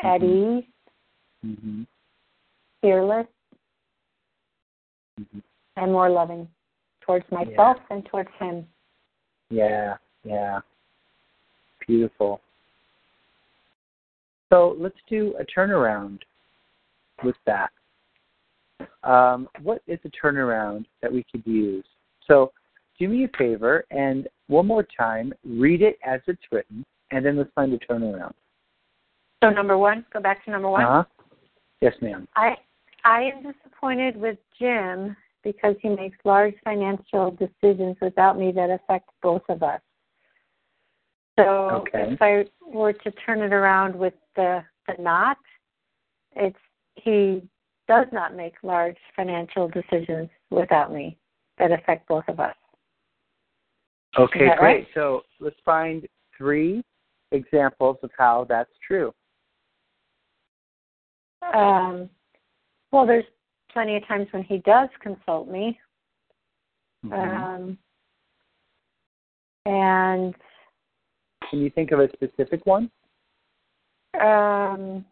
at 0.00 0.20
Mhm. 0.20 0.58
ease, 0.58 0.72
Mm-hmm. 1.44 1.82
fearless, 2.80 3.26
Mhm. 5.20 5.42
and 5.76 5.92
more 5.92 6.08
loving 6.08 6.48
towards 7.02 7.30
myself 7.30 7.78
and 7.90 8.04
towards 8.06 8.30
him. 8.38 8.68
Yeah, 9.50 9.98
yeah. 10.24 10.60
Beautiful. 11.86 12.40
So 14.48 14.70
let's 14.78 15.00
do 15.06 15.36
a 15.38 15.44
turnaround 15.44 16.22
with 17.22 17.36
that. 17.44 17.72
Um, 19.02 19.48
what 19.62 19.82
is 19.86 20.00
a 20.04 20.10
turnaround 20.10 20.86
that 21.00 21.12
we 21.12 21.22
could 21.24 21.46
use? 21.46 21.86
So 22.26 22.52
do 22.98 23.08
me 23.08 23.24
a 23.24 23.28
favor 23.36 23.84
and 23.90 24.28
one 24.48 24.66
more 24.66 24.86
time 24.96 25.32
read 25.44 25.82
it 25.82 25.98
as 26.06 26.20
it's 26.26 26.42
written, 26.52 26.84
and 27.10 27.24
then 27.24 27.36
let's 27.36 27.50
find 27.54 27.72
a 27.72 27.78
turnaround. 27.78 28.32
So 29.42 29.50
number 29.50 29.76
one, 29.76 30.04
go 30.12 30.20
back 30.20 30.44
to 30.44 30.50
number 30.50 30.68
one. 30.68 30.84
Uh-huh. 30.84 31.04
Yes, 31.80 31.94
ma'am. 32.00 32.26
I 32.36 32.56
I 33.04 33.22
am 33.22 33.42
disappointed 33.42 34.16
with 34.16 34.38
Jim 34.58 35.16
because 35.44 35.76
he 35.80 35.88
makes 35.88 36.18
large 36.24 36.54
financial 36.64 37.30
decisions 37.32 37.96
without 38.00 38.38
me 38.38 38.50
that 38.52 38.70
affect 38.70 39.10
both 39.22 39.42
of 39.48 39.62
us. 39.62 39.80
So 41.38 41.82
Okay. 41.82 42.12
if 42.12 42.22
I 42.22 42.46
were 42.66 42.92
to 42.94 43.10
turn 43.12 43.42
it 43.42 43.52
around 43.52 43.94
with 43.94 44.14
the 44.34 44.64
the 44.86 44.94
not, 45.00 45.38
it's 46.34 46.58
he 46.94 47.48
does 47.88 48.06
not 48.12 48.34
make 48.34 48.54
large 48.62 48.96
financial 49.14 49.68
decisions 49.68 50.28
without 50.50 50.92
me 50.92 51.16
that 51.58 51.70
affect 51.70 52.08
both 52.08 52.24
of 52.28 52.40
us. 52.40 52.56
Okay, 54.18 54.38
great. 54.38 54.60
right? 54.60 54.86
So 54.94 55.22
let's 55.40 55.56
find 55.64 56.06
three 56.36 56.82
examples 57.32 57.98
of 58.02 58.10
how 58.16 58.46
that's 58.48 58.70
true. 58.86 59.12
Um, 61.54 62.08
well, 62.92 63.06
there's 63.06 63.24
plenty 63.72 63.96
of 63.96 64.06
times 64.06 64.26
when 64.30 64.42
he 64.42 64.58
does 64.58 64.88
consult 65.00 65.48
me, 65.48 65.78
Mhm. 67.04 67.42
um, 67.42 67.78
and 69.66 70.34
Can 71.50 71.60
you 71.60 71.70
think 71.70 71.92
of 71.92 72.00
a 72.00 72.08
specific 72.12 72.64
one? 72.66 72.90
um, 74.18 75.04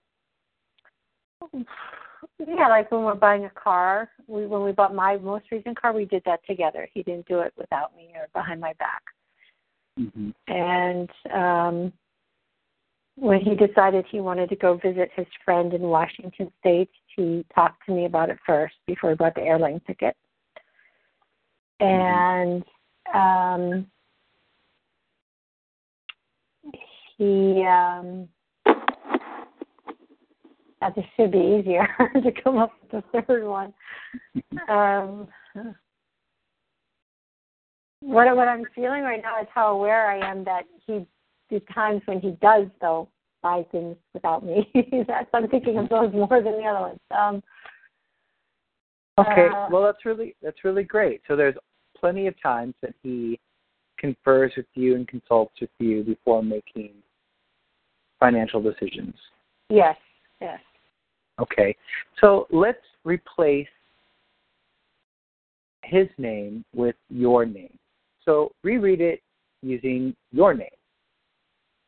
yeah, 2.39 2.69
like 2.69 2.91
when 2.91 3.05
we're 3.05 3.15
buying 3.15 3.45
a 3.45 3.51
car, 3.51 4.11
we 4.27 4.47
when 4.47 4.65
we 4.65 4.73
bought 4.73 4.95
my 4.95 5.17
most 5.19 5.45
recent 5.53 5.81
car, 5.81 5.93
we 5.93 6.05
did 6.05 6.23
that 6.27 6.41
together. 6.47 6.89
He 6.93 7.03
didn't 7.03 7.27
do 7.27 7.41
it 7.41 7.53
without 7.57 7.97
me 7.97 8.11
or 8.15 8.27
behind 8.35 8.61
my 8.61 8.73
back. 8.75 9.03
Mm-hmm. 9.99 10.31
And 10.49 11.11
um, 11.33 11.93
when 13.17 13.41
he 13.41 13.55
decided 13.55 14.05
he 14.11 14.21
wanted 14.21 14.49
to 14.49 14.57
go 14.57 14.77
visit 14.77 15.11
his 15.15 15.27
friend 15.45 15.73
in 15.73 15.83
Washington 15.83 16.51
State, 16.59 16.91
he 17.15 17.47
talked 17.55 17.87
to 17.87 17.93
me 17.93 18.07
about 18.07 18.31
it 18.31 18.39
first 18.45 18.75
before 18.87 19.11
he 19.11 19.17
bought 19.17 19.37
the 19.37 19.43
airline 19.43 19.81
ticket. 19.87 20.17
And 21.79 22.65
um, 23.13 23.87
he 27.17 27.65
um, 27.65 28.29
that 30.85 30.95
this 30.95 31.05
should 31.17 31.33
be 31.33 31.39
easier 31.39 31.89
to 32.23 32.43
come 32.43 32.59
up 32.59 32.73
with 32.93 33.03
the 33.15 33.23
third 33.23 33.45
one. 33.45 33.73
Um, 34.69 35.27
what 38.01 38.37
what 38.37 38.49
I'm 38.49 38.65
feeling 38.75 39.03
right 39.03 39.23
now 39.23 39.41
is 39.41 39.49
how 39.55 39.73
aware 39.73 40.11
I 40.11 40.31
am 40.31 40.45
that 40.45 40.65
he 40.87 41.07
the 41.51 41.61
times 41.73 42.03
when 42.05 42.21
he 42.21 42.33
does 42.43 42.67
though 42.81 43.09
buy 43.43 43.65
things 43.73 43.97
without 44.13 44.45
me. 44.45 44.71
That's 45.09 45.29
I'm 45.33 45.49
thinking 45.49 45.79
of 45.79 45.89
those 45.89 46.13
more 46.13 46.43
than 46.43 46.59
the 46.59 46.65
other 46.65 46.81
ones. 46.81 47.01
Um, 47.11 47.43
Okay, 49.17 49.47
uh, 49.47 49.69
well 49.71 49.85
that's 49.85 50.05
really 50.05 50.35
that's 50.43 50.65
really 50.65 50.83
great. 50.83 51.23
So 51.29 51.37
there's 51.37 51.55
plenty 51.97 52.27
of 52.27 52.35
times 52.43 52.75
that 52.83 52.95
he 53.01 53.39
confers 53.97 54.51
with 54.57 54.67
you 54.75 54.97
and 54.97 55.07
consults 55.07 55.55
with 55.61 55.71
you 55.79 56.03
before 56.03 56.43
making 56.43 56.95
financial 58.19 58.61
decisions. 58.61 59.15
yes, 59.71 59.97
yes. 60.41 60.59
Okay, 61.41 61.75
so 62.21 62.47
let's 62.51 62.79
replace 63.05 63.67
his 65.83 66.07
name 66.17 66.65
with 66.75 66.97
your 67.09 67.45
name. 67.45 67.77
So 68.25 68.53
reread 68.63 69.01
it 69.01 69.21
using 69.63 70.15
your 70.33 70.55
name. 70.55 70.69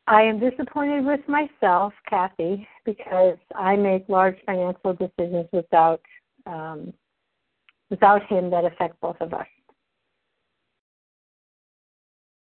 I 0.08 0.22
am 0.22 0.38
disappointed 0.38 1.04
with 1.04 1.20
myself, 1.28 1.92
Kathy, 2.08 2.66
because 2.84 3.38
I 3.56 3.76
make 3.76 4.08
large 4.08 4.36
financial 4.46 4.94
decisions 4.94 5.46
without 5.52 6.00
um, 6.46 6.92
without 7.90 8.24
him 8.26 8.50
that 8.50 8.64
affect 8.64 9.00
both 9.00 9.16
of 9.20 9.32
us. 9.32 9.46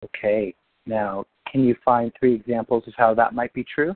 Okay. 0.04 0.54
Now, 0.86 1.24
can 1.50 1.64
you 1.64 1.74
find 1.84 2.12
three 2.18 2.34
examples 2.34 2.84
of 2.86 2.94
how 2.96 3.14
that 3.14 3.34
might 3.34 3.52
be 3.52 3.64
true? 3.64 3.94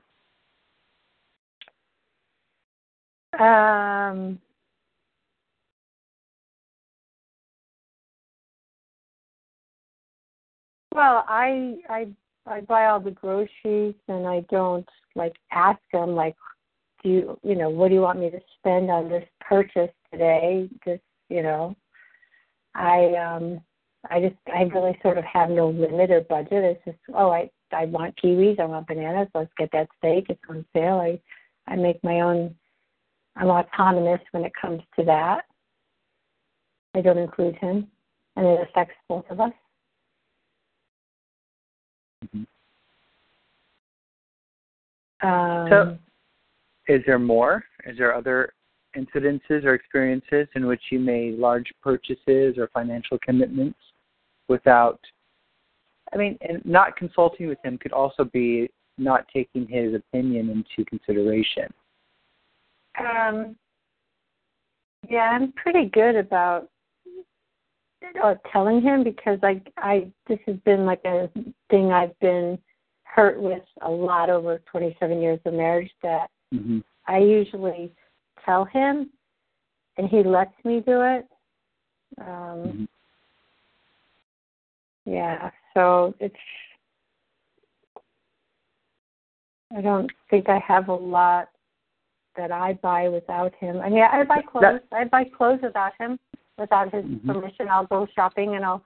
Um, 3.39 4.39
well, 10.93 11.23
I 11.27 11.77
I 11.89 12.07
I 12.45 12.61
buy 12.61 12.85
all 12.87 12.99
the 12.99 13.11
groceries 13.11 13.95
and 14.07 14.27
I 14.27 14.41
don't 14.49 14.87
like 15.15 15.35
ask 15.51 15.79
them 15.93 16.11
like, 16.15 16.35
do 17.03 17.09
you 17.09 17.39
you 17.43 17.55
know 17.55 17.69
what 17.69 17.87
do 17.89 17.95
you 17.95 18.01
want 18.01 18.19
me 18.19 18.29
to 18.29 18.39
spend 18.59 18.89
on 18.91 19.09
this 19.09 19.27
purchase 19.39 19.91
today? 20.11 20.69
Just 20.85 21.01
you 21.29 21.41
know, 21.43 21.75
I 22.75 23.13
um 23.15 23.61
I 24.09 24.19
just 24.21 24.35
I 24.53 24.63
really 24.63 24.97
sort 25.01 25.17
of 25.17 25.23
have 25.25 25.49
no 25.49 25.69
limit 25.69 26.11
or 26.11 26.21
budget. 26.21 26.63
It's 26.63 26.85
just 26.85 26.97
oh 27.15 27.31
I 27.31 27.49
I 27.71 27.85
want 27.85 28.19
kiwis, 28.21 28.59
I 28.59 28.65
want 28.65 28.87
bananas. 28.87 29.29
Let's 29.33 29.51
get 29.57 29.69
that 29.73 29.87
steak. 29.99 30.25
It's 30.29 30.41
on 30.49 30.65
sale. 30.73 30.99
I 30.99 31.19
I 31.71 31.75
make 31.75 32.03
my 32.03 32.21
own. 32.21 32.55
I'm 33.35 33.47
autonomous 33.47 34.19
when 34.31 34.43
it 34.43 34.51
comes 34.59 34.81
to 34.97 35.05
that. 35.05 35.41
I 36.93 37.01
don't 37.01 37.17
include 37.17 37.55
him, 37.55 37.87
and 38.35 38.45
it 38.45 38.67
affects 38.69 38.95
both 39.07 39.25
of 39.29 39.39
us. 39.39 39.53
Mm-hmm. 42.25 42.43
Um, 45.27 45.67
so, 45.69 45.97
is 46.93 47.01
there 47.05 47.19
more? 47.19 47.63
Is 47.85 47.97
there 47.97 48.13
other 48.15 48.53
incidences 48.97 49.63
or 49.63 49.73
experiences 49.73 50.47
in 50.55 50.65
which 50.65 50.81
you 50.91 50.99
made 50.99 51.37
large 51.37 51.71
purchases 51.81 52.57
or 52.57 52.69
financial 52.73 53.17
commitments 53.23 53.79
without? 54.47 54.99
I 56.13 56.17
mean, 56.17 56.37
and 56.41 56.63
not 56.65 56.97
consulting 56.97 57.47
with 57.47 57.59
him 57.63 57.77
could 57.77 57.93
also 57.93 58.25
be 58.25 58.69
not 58.97 59.25
taking 59.33 59.65
his 59.67 59.93
opinion 59.95 60.49
into 60.49 60.83
consideration. 60.89 61.71
Um, 62.99 63.55
yeah, 65.09 65.31
I'm 65.31 65.51
pretty 65.53 65.89
good 65.89 66.15
about 66.15 66.69
uh, 68.23 68.35
telling 68.51 68.81
him 68.81 69.03
because 69.03 69.39
I, 69.43 69.61
I, 69.77 70.11
this 70.27 70.39
has 70.45 70.57
been 70.65 70.85
like 70.85 71.01
a 71.05 71.29
thing 71.69 71.91
I've 71.91 72.17
been 72.19 72.57
hurt 73.03 73.41
with 73.41 73.63
a 73.81 73.89
lot 73.89 74.29
over 74.29 74.61
27 74.71 75.21
years 75.21 75.39
of 75.45 75.53
marriage. 75.53 75.91
That 76.03 76.29
mm-hmm. 76.53 76.79
I 77.07 77.19
usually 77.19 77.91
tell 78.45 78.65
him, 78.65 79.09
and 79.97 80.07
he 80.07 80.23
lets 80.23 80.53
me 80.63 80.81
do 80.85 81.01
it. 81.01 81.25
Um, 82.19 82.27
mm-hmm. 82.27 82.83
Yeah, 85.05 85.49
so 85.73 86.13
it's. 86.19 86.35
I 89.75 89.81
don't 89.81 90.11
think 90.29 90.49
I 90.49 90.59
have 90.59 90.89
a 90.89 90.93
lot 90.93 91.49
that 92.37 92.51
I 92.51 92.73
buy 92.73 93.07
without 93.07 93.53
him. 93.55 93.79
I 93.79 93.89
mean, 93.89 94.03
I 94.03 94.23
buy 94.23 94.41
clothes. 94.41 94.79
That, 94.91 94.97
I 94.97 95.05
buy 95.05 95.25
clothes 95.25 95.59
without 95.61 95.93
him, 95.99 96.19
without 96.57 96.93
his 96.93 97.03
mm-hmm. 97.03 97.31
permission. 97.31 97.67
I'll 97.69 97.87
go 97.87 98.07
shopping 98.15 98.55
and 98.55 98.65
I'll 98.65 98.83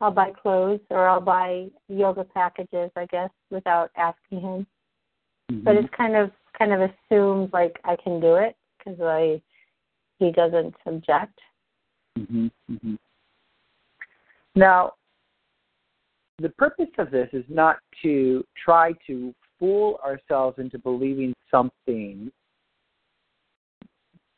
I'll 0.00 0.10
buy 0.10 0.30
clothes 0.30 0.80
or 0.90 1.06
I'll 1.06 1.20
buy 1.20 1.66
yoga 1.88 2.24
packages, 2.24 2.90
I 2.96 3.06
guess, 3.06 3.30
without 3.50 3.90
asking 3.96 4.40
him. 4.40 4.66
Mm-hmm. 5.50 5.64
But 5.64 5.76
it's 5.76 5.88
kind 5.96 6.16
of 6.16 6.30
kind 6.58 6.72
of 6.72 6.80
assumed 6.80 7.50
like 7.52 7.78
I 7.84 7.96
can 8.02 8.20
do 8.20 8.36
it 8.36 8.56
because 8.78 9.00
I 9.00 9.42
he 10.18 10.30
doesn't 10.32 10.74
object. 10.86 11.38
Mm-hmm. 12.18 12.46
Mm-hmm. 12.70 12.94
Now, 14.54 14.94
the 16.38 16.48
purpose 16.50 16.90
of 16.98 17.10
this 17.10 17.28
is 17.32 17.44
not 17.48 17.76
to 18.02 18.44
try 18.62 18.92
to 19.06 19.34
fool 19.58 20.00
ourselves 20.04 20.58
into 20.58 20.78
believing 20.78 21.34
something 21.50 22.30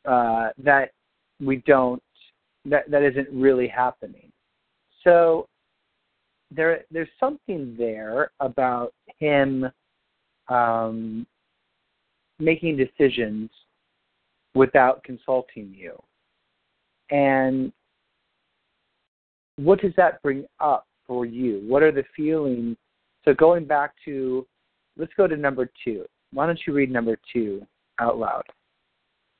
uh, 0.05 0.49
that 0.57 0.91
we 1.39 1.57
don't 1.65 2.01
that 2.65 2.89
that 2.89 3.03
isn't 3.03 3.27
really 3.31 3.67
happening. 3.67 4.31
So 5.03 5.47
there 6.51 6.83
there's 6.91 7.09
something 7.19 7.75
there 7.77 8.31
about 8.39 8.93
him 9.19 9.69
um, 10.49 11.25
making 12.39 12.77
decisions 12.77 13.49
without 14.55 15.03
consulting 15.03 15.73
you. 15.75 15.97
And 17.09 17.71
what 19.57 19.81
does 19.81 19.93
that 19.97 20.21
bring 20.21 20.45
up 20.59 20.87
for 21.07 21.25
you? 21.25 21.63
What 21.67 21.83
are 21.83 21.91
the 21.91 22.03
feelings? 22.15 22.77
So 23.25 23.33
going 23.33 23.65
back 23.65 23.93
to, 24.05 24.45
let's 24.97 25.13
go 25.15 25.27
to 25.27 25.37
number 25.37 25.69
two. 25.83 26.05
Why 26.31 26.45
don't 26.45 26.59
you 26.65 26.73
read 26.73 26.91
number 26.91 27.17
two 27.31 27.65
out 27.99 28.17
loud? 28.17 28.43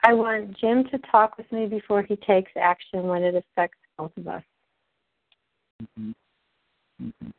I 0.04 0.14
want 0.14 0.58
Jim 0.60 0.84
to 0.92 0.98
talk 1.10 1.38
with 1.38 1.50
me 1.52 1.66
before 1.66 2.04
he 2.04 2.18
takes 2.18 2.52
action 2.60 3.04
when 3.04 3.24
it 3.24 3.36
affects 3.36 3.78
both 3.98 4.12
of 4.18 4.28
us. 4.28 4.44
Mm-hmm. 5.82 6.12
Mm-hmm. 7.02 7.30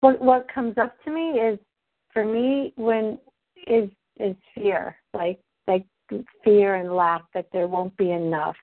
What 0.00 0.20
what 0.20 0.52
comes 0.52 0.76
up 0.78 0.94
to 1.04 1.10
me 1.10 1.38
is, 1.38 1.58
for 2.12 2.24
me, 2.24 2.72
when 2.76 3.18
is 3.66 3.88
is 4.18 4.34
fear, 4.54 4.96
like 5.14 5.38
like 5.68 5.86
fear 6.44 6.74
and 6.74 6.94
lack 6.94 7.22
that 7.34 7.46
there 7.52 7.68
won't 7.68 7.96
be 7.96 8.10
enough. 8.10 8.56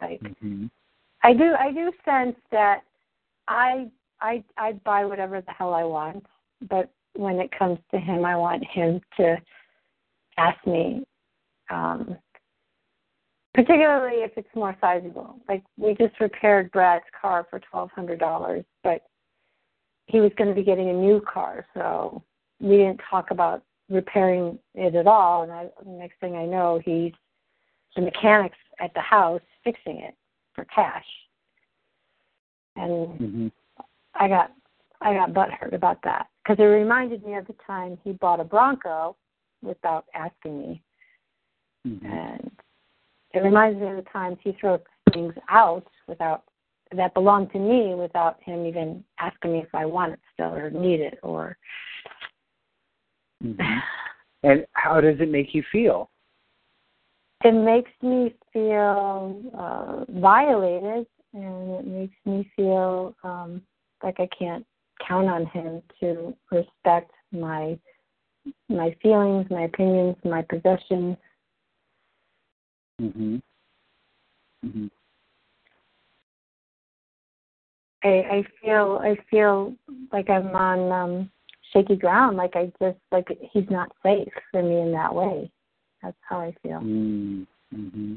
Like 0.00 0.20
mm-hmm. 0.20 0.66
I 1.22 1.32
do 1.32 1.54
I 1.58 1.72
do 1.72 1.90
sense 2.04 2.36
that 2.52 2.82
I 3.48 3.90
I 4.20 4.44
I 4.58 4.72
buy 4.84 5.06
whatever 5.06 5.40
the 5.40 5.52
hell 5.52 5.72
I 5.72 5.84
want, 5.84 6.24
but 6.68 6.90
when 7.16 7.40
it 7.40 7.50
comes 7.58 7.78
to 7.92 7.98
him, 7.98 8.24
I 8.24 8.36
want 8.36 8.64
him 8.66 9.00
to 9.16 9.36
ask 10.36 10.66
me 10.66 11.04
um, 11.70 12.16
particularly 13.54 14.22
if 14.22 14.32
it's 14.36 14.48
more 14.54 14.76
sizable. 14.80 15.36
Like 15.48 15.62
we 15.76 15.94
just 15.94 16.18
repaired 16.20 16.70
Brad's 16.72 17.04
car 17.20 17.46
for 17.48 17.60
twelve 17.60 17.90
hundred 17.92 18.18
dollars, 18.18 18.64
but 18.82 19.02
he 20.06 20.20
was 20.20 20.32
going 20.36 20.48
to 20.48 20.54
be 20.54 20.64
getting 20.64 20.90
a 20.90 20.92
new 20.92 21.20
car, 21.20 21.64
so 21.74 22.22
we 22.60 22.76
didn't 22.76 23.00
talk 23.08 23.30
about 23.30 23.62
repairing 23.88 24.58
it 24.74 24.94
at 24.94 25.06
all. 25.06 25.44
And 25.44 25.52
I, 25.52 25.66
the 25.82 25.90
next 25.90 26.20
thing 26.20 26.36
I 26.36 26.44
know, 26.44 26.80
he's 26.84 27.12
the 27.96 28.02
mechanics 28.02 28.58
at 28.80 28.92
the 28.94 29.00
house 29.00 29.40
fixing 29.62 30.00
it 30.00 30.14
for 30.54 30.66
cash, 30.66 31.06
and 32.76 33.08
mm-hmm. 33.20 33.46
I 34.14 34.28
got 34.28 34.52
I 35.00 35.14
got 35.14 35.32
butthurt 35.32 35.74
about 35.74 35.98
that 36.04 36.26
because 36.42 36.58
it 36.58 36.66
reminded 36.66 37.24
me 37.24 37.36
of 37.36 37.46
the 37.46 37.54
time 37.66 37.98
he 38.02 38.12
bought 38.12 38.40
a 38.40 38.44
Bronco 38.44 39.16
without 39.62 40.06
asking 40.14 40.58
me 40.58 40.82
Mm-hmm. 41.86 42.06
And 42.06 42.50
it 43.32 43.40
reminds 43.40 43.80
me 43.80 43.88
of 43.88 43.96
the 43.96 44.10
times 44.10 44.38
he 44.42 44.56
throws 44.60 44.80
things 45.12 45.34
out 45.50 45.86
without 46.08 46.44
that 46.96 47.14
belong 47.14 47.48
to 47.50 47.58
me 47.58 47.94
without 47.94 48.38
him 48.42 48.66
even 48.66 49.02
asking 49.18 49.52
me 49.52 49.58
if 49.58 49.74
I 49.74 49.84
want 49.84 50.12
it 50.12 50.20
still 50.32 50.54
or 50.54 50.70
need 50.70 51.00
it 51.00 51.18
or 51.22 51.56
mm-hmm. 53.42 53.78
and 54.42 54.66
how 54.72 55.00
does 55.00 55.16
it 55.20 55.30
make 55.30 55.54
you 55.54 55.62
feel? 55.72 56.10
It 57.44 57.52
makes 57.52 57.90
me 58.00 58.34
feel 58.52 59.42
uh, 59.58 60.04
violated 60.20 61.06
and 61.32 61.70
it 61.72 61.86
makes 61.86 62.16
me 62.24 62.50
feel 62.56 63.14
um, 63.24 63.62
like 64.02 64.20
I 64.20 64.28
can't 64.38 64.64
count 65.06 65.28
on 65.28 65.46
him 65.46 65.82
to 66.00 66.34
respect 66.50 67.10
my 67.32 67.78
my 68.68 68.94
feelings, 69.02 69.46
my 69.50 69.62
opinions, 69.62 70.16
my 70.22 70.42
possessions, 70.42 71.16
Mhm. 73.00 73.42
Mhm. 74.64 74.90
I 78.04 78.08
I 78.08 78.44
feel 78.60 79.00
I 79.02 79.16
feel 79.30 79.74
like 80.12 80.30
I'm 80.30 80.54
on 80.54 80.92
um 80.92 81.30
shaky 81.72 81.96
ground. 81.96 82.36
Like 82.36 82.54
I 82.54 82.72
just 82.80 82.98
like 83.10 83.26
he's 83.52 83.68
not 83.70 83.90
safe 84.02 84.32
for 84.50 84.62
me 84.62 84.80
in 84.80 84.92
that 84.92 85.14
way. 85.14 85.50
That's 86.02 86.16
how 86.28 86.40
I 86.40 86.54
feel. 86.62 86.80
Mm-hmm. 86.80 88.16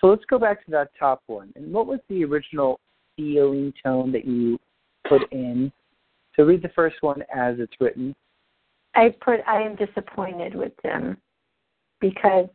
So 0.00 0.06
let's 0.06 0.24
go 0.24 0.38
back 0.38 0.64
to 0.64 0.70
that 0.72 0.90
top 0.98 1.22
one. 1.26 1.52
And 1.54 1.72
what 1.72 1.86
was 1.86 2.00
the 2.08 2.24
original 2.24 2.80
feeling 3.16 3.72
tone 3.82 4.10
that 4.12 4.24
you 4.24 4.58
put 5.08 5.30
in? 5.32 5.70
So 6.34 6.42
read 6.44 6.62
the 6.62 6.70
first 6.70 6.96
one 7.02 7.22
as 7.34 7.56
it's 7.58 7.74
written. 7.80 8.14
I 8.94 9.14
put 9.20 9.40
I 9.46 9.60
am 9.62 9.76
disappointed 9.76 10.54
with 10.54 10.72
him 10.82 11.18
because 12.00 12.48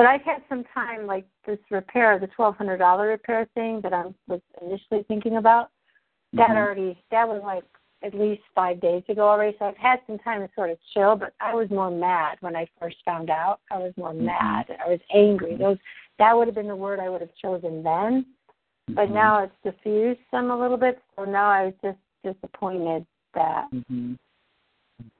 but 0.00 0.06
I've 0.06 0.22
had 0.22 0.42
some 0.48 0.64
time, 0.72 1.06
like 1.06 1.26
this 1.46 1.58
repair, 1.70 2.18
the 2.18 2.26
twelve 2.28 2.56
hundred 2.56 2.78
dollar 2.78 3.08
repair 3.08 3.46
thing 3.52 3.82
that 3.82 3.92
I 3.92 4.04
was 4.28 4.40
initially 4.62 5.02
thinking 5.02 5.36
about. 5.36 5.68
That 6.32 6.48
Mhm. 6.48 6.56
already, 6.56 7.04
that 7.10 7.28
was 7.28 7.42
like 7.42 7.64
at 8.02 8.14
least 8.14 8.40
five 8.54 8.80
days 8.80 9.02
ago 9.10 9.28
already. 9.28 9.54
So 9.58 9.66
I've 9.66 9.76
had 9.76 10.00
some 10.06 10.18
time 10.18 10.40
to 10.40 10.54
sort 10.54 10.70
of 10.70 10.78
chill. 10.94 11.16
But 11.16 11.34
I 11.38 11.54
was 11.54 11.68
more 11.68 11.90
mad 11.90 12.38
when 12.40 12.56
I 12.56 12.66
first 12.78 12.96
found 13.04 13.28
out. 13.28 13.60
I 13.70 13.76
was 13.76 13.94
more 13.98 14.14
Mhm. 14.14 14.22
mad. 14.22 14.74
I 14.82 14.88
was 14.88 15.00
angry. 15.10 15.56
Those 15.56 15.76
that 16.16 16.34
would 16.34 16.48
have 16.48 16.54
been 16.54 16.66
the 16.66 16.74
word 16.74 16.98
I 16.98 17.10
would 17.10 17.20
have 17.20 17.34
chosen 17.34 17.82
then. 17.82 18.24
But 18.88 19.10
Mhm. 19.10 19.12
now 19.12 19.42
it's 19.42 19.60
diffused 19.62 20.20
some 20.30 20.50
a 20.50 20.56
little 20.56 20.78
bit. 20.78 21.02
So 21.14 21.26
now 21.26 21.50
I 21.50 21.66
was 21.66 21.74
just 21.82 21.98
disappointed 22.22 23.06
that 23.34 23.70
Mhm. 23.70 24.16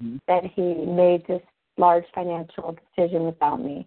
Mhm. 0.00 0.20
that 0.26 0.44
he 0.44 0.86
made 0.86 1.26
this 1.26 1.42
large 1.76 2.06
financial 2.12 2.72
decision 2.72 3.26
without 3.26 3.60
me. 3.60 3.86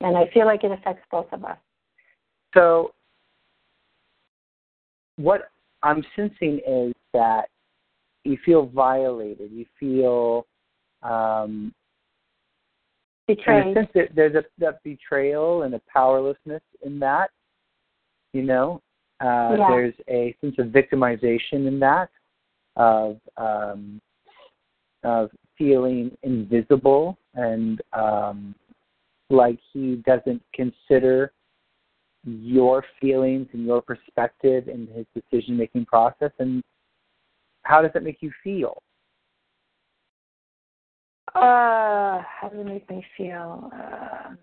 And 0.00 0.16
I 0.16 0.30
feel 0.32 0.46
like 0.46 0.64
it 0.64 0.72
affects 0.72 1.04
both 1.10 1.26
of 1.32 1.44
us. 1.44 1.58
So, 2.54 2.92
what 5.16 5.50
I'm 5.82 6.02
sensing 6.16 6.60
is 6.66 6.94
that 7.12 7.48
you 8.24 8.38
feel 8.44 8.66
violated. 8.66 9.50
You 9.52 9.66
feel, 9.78 10.46
um, 11.02 11.74
in 13.28 13.36
a 13.38 13.74
sense, 13.74 13.88
that 13.94 14.08
there's 14.14 14.34
a 14.34 14.44
that 14.58 14.82
betrayal 14.82 15.62
and 15.62 15.74
a 15.74 15.80
powerlessness 15.92 16.62
in 16.82 16.98
that. 17.00 17.30
You 18.32 18.42
know, 18.42 18.80
uh, 19.20 19.56
Yeah. 19.58 19.68
there's 19.68 19.94
a 20.08 20.34
sense 20.40 20.58
of 20.58 20.68
victimization 20.68 21.66
in 21.66 21.78
that, 21.80 22.10
of 22.76 23.20
um, 23.36 24.00
of 25.04 25.30
feeling 25.56 26.16
invisible 26.22 27.18
and 27.34 27.80
um, 27.92 28.54
like 29.30 29.58
he 29.72 29.96
doesn't 30.06 30.42
consider 30.54 31.32
your 32.24 32.84
feelings 33.00 33.48
and 33.52 33.64
your 33.64 33.80
perspective 33.80 34.68
in 34.68 34.86
his 34.88 35.06
decision 35.14 35.56
making 35.56 35.86
process 35.86 36.32
and 36.38 36.62
how 37.62 37.80
does 37.80 37.90
that 37.94 38.02
make 38.02 38.18
you 38.20 38.30
feel 38.44 38.82
Uh, 41.34 42.20
how 42.22 42.48
does 42.50 42.60
it 42.60 42.66
make 42.66 42.90
me 42.90 43.04
feel? 43.16 43.70
Um 43.72 44.38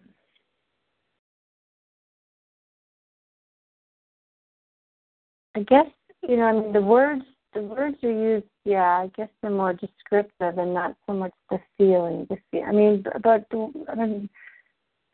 I 5.58 5.62
guess 5.64 5.88
you 6.22 6.38
know. 6.38 6.44
I 6.44 6.54
mean, 6.54 6.72
the 6.72 6.82
words 6.82 7.24
the 7.54 7.62
words 7.62 7.98
are 8.04 8.12
used. 8.12 8.46
Yeah, 8.64 8.84
I 8.84 9.10
guess 9.18 9.30
they're 9.42 9.50
more 9.50 9.74
descriptive 9.74 10.58
and 10.58 10.74
not 10.74 10.96
so 11.08 11.14
much 11.14 11.34
the 11.50 11.60
feeling. 11.78 12.28
The 12.30 12.38
feel. 12.52 12.64
I 12.64 12.72
mean, 12.72 13.04
but 13.24 13.46
I 13.90 13.96
mean, 13.96 14.30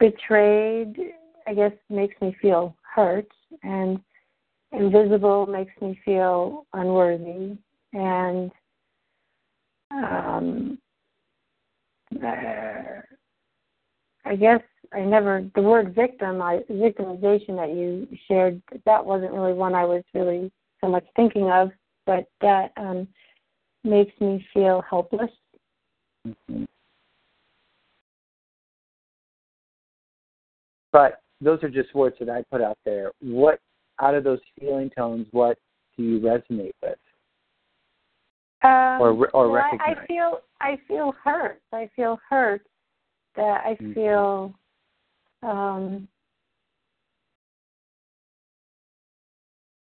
betrayed. 0.04 0.96
I 1.48 1.54
guess 1.54 1.72
makes 1.90 2.16
me 2.22 2.36
feel 2.42 2.76
hurt, 2.96 3.28
and 3.64 4.00
invisible 4.74 5.46
makes 5.46 5.72
me 5.82 6.00
feel 6.04 6.66
unworthy, 6.74 7.58
and 7.94 8.52
um, 9.92 10.78
uh, 12.22 13.02
I 14.26 14.36
guess 14.36 14.62
I 14.94 15.02
never 15.02 15.50
the 15.56 15.62
word 15.62 15.96
victim, 15.96 16.42
I, 16.42 16.60
victimization 16.70 17.56
that 17.56 17.70
you 17.74 18.08
shared. 18.28 18.62
That 18.86 19.06
wasn't 19.06 19.32
really 19.34 19.54
one 19.54 19.74
I 19.74 19.86
was 19.86 20.04
really 20.14 20.52
so 20.82 20.90
much 20.90 21.06
thinking 21.16 21.50
of, 21.50 21.72
but 22.06 22.26
that 22.42 22.74
um, 22.76 23.08
makes 23.86 24.20
me 24.20 24.46
feel 24.54 24.84
helpless. 24.90 25.32
Mhm. 26.28 26.68
But 30.94 31.20
those 31.41 31.61
are 31.64 31.70
just 31.70 31.94
words 31.94 32.15
that 32.20 32.30
i 32.30 32.41
put 32.49 32.61
out 32.61 32.78
there 32.86 33.11
what 33.20 33.60
out 33.99 34.15
of 34.15 34.24
those 34.24 34.40
feeling 34.57 34.90
tones 34.95 35.28
what 35.32 35.57
do 35.98 36.03
you 36.03 36.20
resonate 36.20 36.72
with 36.82 36.98
Um, 38.64 39.02
Or 39.02 39.10
or 39.34 39.49
well, 39.49 39.61
I, 39.61 39.72
recognize. 39.76 39.98
I 39.98 40.06
feel 40.07 40.40
I 40.61 40.80
feel 40.88 41.14
hurt. 41.22 41.61
I 41.74 41.90
feel 41.98 42.18
hurt 42.30 42.65
that 43.36 43.61
I 43.65 43.76
Mhm. 43.76 43.94
feel 43.94 44.53
um 45.41 46.07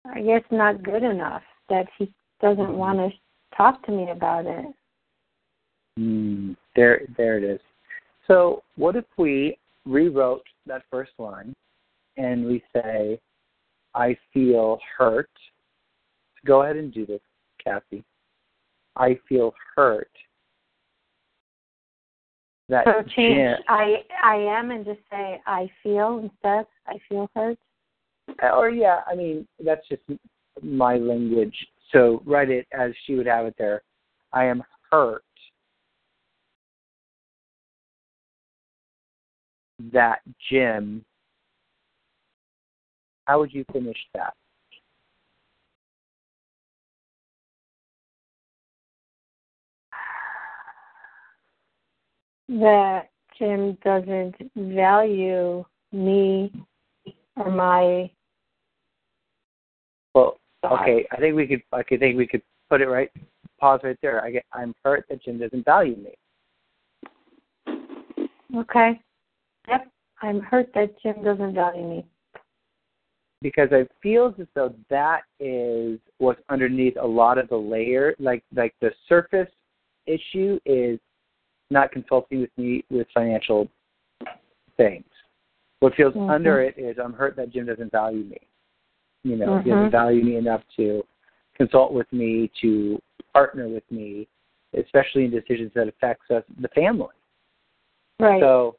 I 0.05 0.21
guess 0.23 0.43
not 0.51 0.83
good 0.83 1.05
enough 1.05 1.45
that 1.69 1.87
he 1.97 2.13
doesn't 2.41 2.75
Mhm. 2.75 2.75
want 2.77 2.99
to 2.99 3.19
talk 3.57 3.83
to 3.85 3.93
me 3.93 4.11
about 4.11 4.47
it. 4.47 4.67
Mm, 5.99 6.57
there, 6.75 7.07
there 7.17 7.39
it 7.39 7.45
is. 7.45 7.61
So, 8.27 8.63
what 8.77 8.97
if 8.97 9.05
we 9.17 9.59
rewrote 9.85 10.47
that 10.67 10.83
first 10.91 11.13
line 11.19 11.55
and 12.17 12.45
we 12.45 12.63
say, 12.75 13.21
"I 13.95 14.17
feel 14.33 14.81
hurt." 14.97 15.31
Go 16.45 16.63
ahead 16.63 16.77
and 16.77 16.93
do 16.93 17.07
this, 17.07 17.21
Kathy. 17.63 18.05
I 18.97 19.19
feel 19.29 19.55
hurt. 19.75 20.11
That 22.69 22.85
So 22.85 23.03
change 23.15 23.59
I 23.69 24.05
I 24.23 24.37
am 24.37 24.71
and 24.71 24.85
just 24.85 25.01
say 25.11 25.41
I 25.47 25.71
feel 25.83 26.19
instead. 26.19 26.67
I 26.87 26.99
feel 27.09 27.31
hurt. 27.35 27.59
Uh, 28.43 28.57
or 28.57 28.71
yeah, 28.71 29.03
I 29.07 29.15
mean 29.15 29.47
that's 29.65 29.87
just 29.89 30.03
my 30.63 30.97
language. 30.97 31.55
So 31.93 32.23
write 32.27 32.51
it 32.51 32.67
as 32.73 32.93
she 33.05 33.15
would 33.15 33.27
have 33.27 33.47
it 33.47 33.55
there. 33.57 33.83
I 34.33 34.47
am 34.47 34.65
hurt 34.91 35.23
that 39.93 40.21
Jim. 40.51 41.05
How 43.27 43.39
would 43.41 43.53
you 43.53 43.65
finish 43.73 43.97
that? 44.15 44.35
That 52.49 53.11
Jim 53.39 53.77
doesn't 53.85 54.37
value 54.55 55.65
me 55.93 56.53
or 57.37 57.51
my 57.51 58.11
Well, 60.15 60.39
okay, 60.65 61.07
I 61.11 61.17
think 61.17 61.35
we 61.35 61.47
could. 61.47 61.63
I 61.73 61.83
could 61.83 62.01
think 62.01 62.17
we 62.17 62.27
could 62.27 62.43
put 62.71 62.81
it 62.81 62.89
right. 62.89 63.11
Pause 63.61 63.81
right 63.85 63.99
there. 64.01 64.25
I 64.25 64.31
get. 64.31 64.45
I'm 64.53 64.75
hurt 64.85 65.07
that 65.09 65.23
Jim 65.23 65.39
doesn't 65.39 65.65
value 65.65 65.97
me. 65.97 66.15
Okay. 68.57 69.01
Yep. 69.69 69.89
I'm 70.23 70.41
hurt 70.41 70.71
that 70.75 71.01
Jim 71.03 71.23
doesn't 71.23 71.55
value 71.55 71.87
me. 71.89 72.07
because 73.43 73.69
it 73.71 73.91
feels 74.03 74.35
as 74.41 74.47
though 74.55 74.75
that 74.89 75.21
is 75.39 76.01
what's 76.19 76.41
underneath 76.49 76.97
a 77.01 77.07
lot 77.07 77.37
of 77.37 77.49
the 77.49 77.57
layer. 77.57 78.15
Like 78.19 78.43
like 78.55 78.75
the 78.81 78.91
surface 79.09 79.51
issue 80.07 80.59
is 80.65 80.99
not 81.71 81.93
consulting 81.93 82.41
with 82.41 82.51
me 82.57 82.83
with 82.91 83.07
financial 83.13 83.69
things. 84.79 85.05
What 85.81 85.95
feels 85.95 86.15
Mhm. 86.15 86.31
under 86.31 86.63
it 86.63 86.79
is 86.79 86.99
I'm 86.99 87.13
hurt 87.13 87.37
that 87.37 87.51
Jim 87.51 87.67
doesn't 87.67 87.93
value 87.93 88.25
me. 88.25 88.39
You 89.23 89.37
know, 89.37 89.59
he 89.59 89.71
Mhm. 89.71 89.75
doesn't 89.75 89.91
value 89.91 90.25
me 90.25 90.37
enough 90.37 90.67
to 90.77 91.07
consult 91.55 91.93
with 91.93 92.11
me, 92.13 92.49
to 92.63 93.01
partner 93.35 93.69
with 93.69 93.89
me, 93.93 94.27
especially 94.73 95.27
in 95.27 95.31
decisions 95.31 95.73
that 95.75 95.89
affects 95.89 96.31
us, 96.31 96.43
the 96.59 96.69
family. 96.69 97.15
Right. 98.19 98.41
So, 98.41 98.77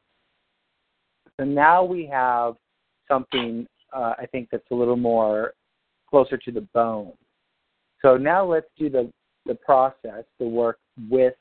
so 1.38 1.44
now 1.44 1.84
we 1.84 2.06
have 2.06 2.54
something 3.06 3.66
uh, 3.92 4.14
I 4.18 4.26
think 4.26 4.48
that's 4.50 4.70
a 4.70 4.74
little 4.74 4.96
more 4.96 5.54
closer 6.08 6.36
to 6.36 6.52
the 6.52 6.62
bone. 6.74 7.12
So 8.02 8.16
now 8.16 8.44
let's 8.44 8.66
do 8.78 8.90
the 8.90 9.10
the 9.46 9.54
process, 9.54 10.24
the 10.38 10.46
work 10.46 10.78
with 11.08 11.34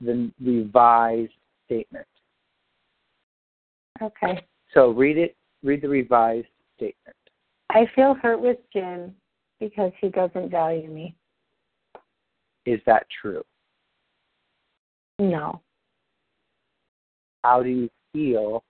the 0.00 0.32
revised 0.40 1.32
statement. 1.66 2.06
okay. 4.02 4.44
So 4.74 4.90
read 4.90 5.18
it. 5.18 5.36
Read 5.62 5.82
the 5.82 5.88
revised 5.88 6.48
statement. 6.76 7.16
I 7.70 7.86
feel 7.94 8.14
hurt 8.14 8.40
with 8.40 8.58
Jim 8.72 9.14
because 9.60 9.92
he 10.00 10.08
doesn't 10.08 10.50
value 10.50 10.88
me. 10.88 11.14
Is 12.66 12.80
that 12.86 13.06
true? 13.20 13.44
No. 15.20 15.60
How 17.44 17.62
do 17.62 17.68
you 17.68 17.90
feel 18.12 18.64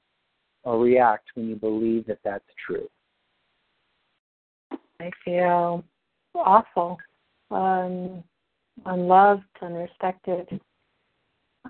or 0.64 0.78
react 0.78 1.28
when 1.34 1.48
you 1.48 1.56
believe 1.56 2.06
that 2.06 2.18
that's 2.24 2.44
true? 2.66 2.88
I 5.00 5.10
feel 5.24 5.84
awful, 6.34 6.98
um, 7.50 8.22
unloved, 8.86 9.42
unrespected, 9.60 10.60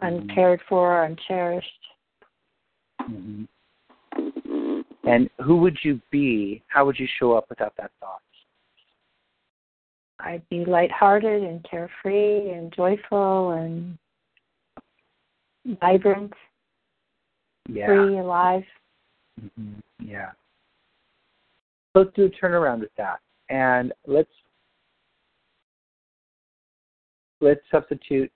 uncared 0.01 0.61
for, 0.69 1.05
uncherished. 1.05 1.67
hmm 3.01 3.45
And 5.05 5.29
who 5.45 5.57
would 5.57 5.79
you 5.83 6.01
be? 6.11 6.63
How 6.69 6.85
would 6.85 6.99
you 6.99 7.09
show 7.19 7.33
up 7.33 7.47
without 7.49 7.75
that 7.79 7.91
thought? 8.01 8.21
I'd 10.21 10.49
be 10.49 10.65
lighthearted 10.65 11.43
and 11.43 11.67
carefree 11.69 12.51
and 12.51 12.73
joyful 12.73 13.53
and 13.53 13.99
vibrant. 15.81 16.33
yeah. 17.69 17.87
free, 17.87 18.19
alive. 18.19 18.63
Mm-hmm. 19.43 20.09
Yeah. 20.09 20.31
Let's 21.95 22.11
do 22.15 22.25
a 22.25 22.31
turnaround 22.31 22.81
with 22.81 22.95
that, 22.97 23.21
and 23.51 23.93
let's 24.07 24.31
let's 27.41 27.61
substitute 27.71 28.31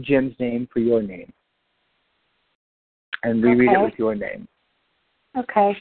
Jim's 0.00 0.34
name 0.38 0.68
for 0.72 0.78
your 0.78 1.02
name, 1.02 1.32
and 3.24 3.42
reread 3.42 3.70
okay. 3.70 3.80
it 3.80 3.84
with 3.84 3.94
your 3.98 4.14
name. 4.14 4.46
Okay. 5.36 5.76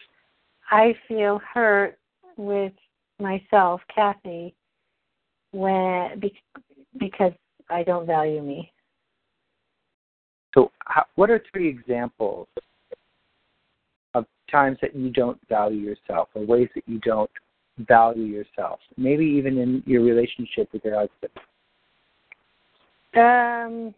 I 0.72 0.96
feel 1.08 1.40
hurt 1.54 2.00
with 2.36 2.74
myself, 3.20 3.82
Kathy, 3.94 4.56
when 5.52 6.22
because 7.00 7.34
I 7.70 7.84
don't 7.84 8.08
value 8.08 8.42
me. 8.42 8.72
So, 10.56 10.72
what 11.16 11.30
are 11.30 11.44
three 11.52 11.68
examples 11.68 12.48
times 14.52 14.78
that 14.82 14.96
you 14.96 15.10
don't 15.10 15.40
value 15.50 15.80
yourself, 15.80 16.30
or 16.34 16.46
ways 16.46 16.70
that 16.76 16.84
you 16.88 17.00
don't 17.00 17.32
value 17.80 18.24
yourself? 18.24 18.80
Maybe 18.98 19.26
even 19.26 19.58
in 19.58 19.84
your 19.86 20.04
relationship 20.04 20.70
with 20.74 20.84
your 20.84 20.96
husband. 20.96 21.32
Um, 23.16 23.96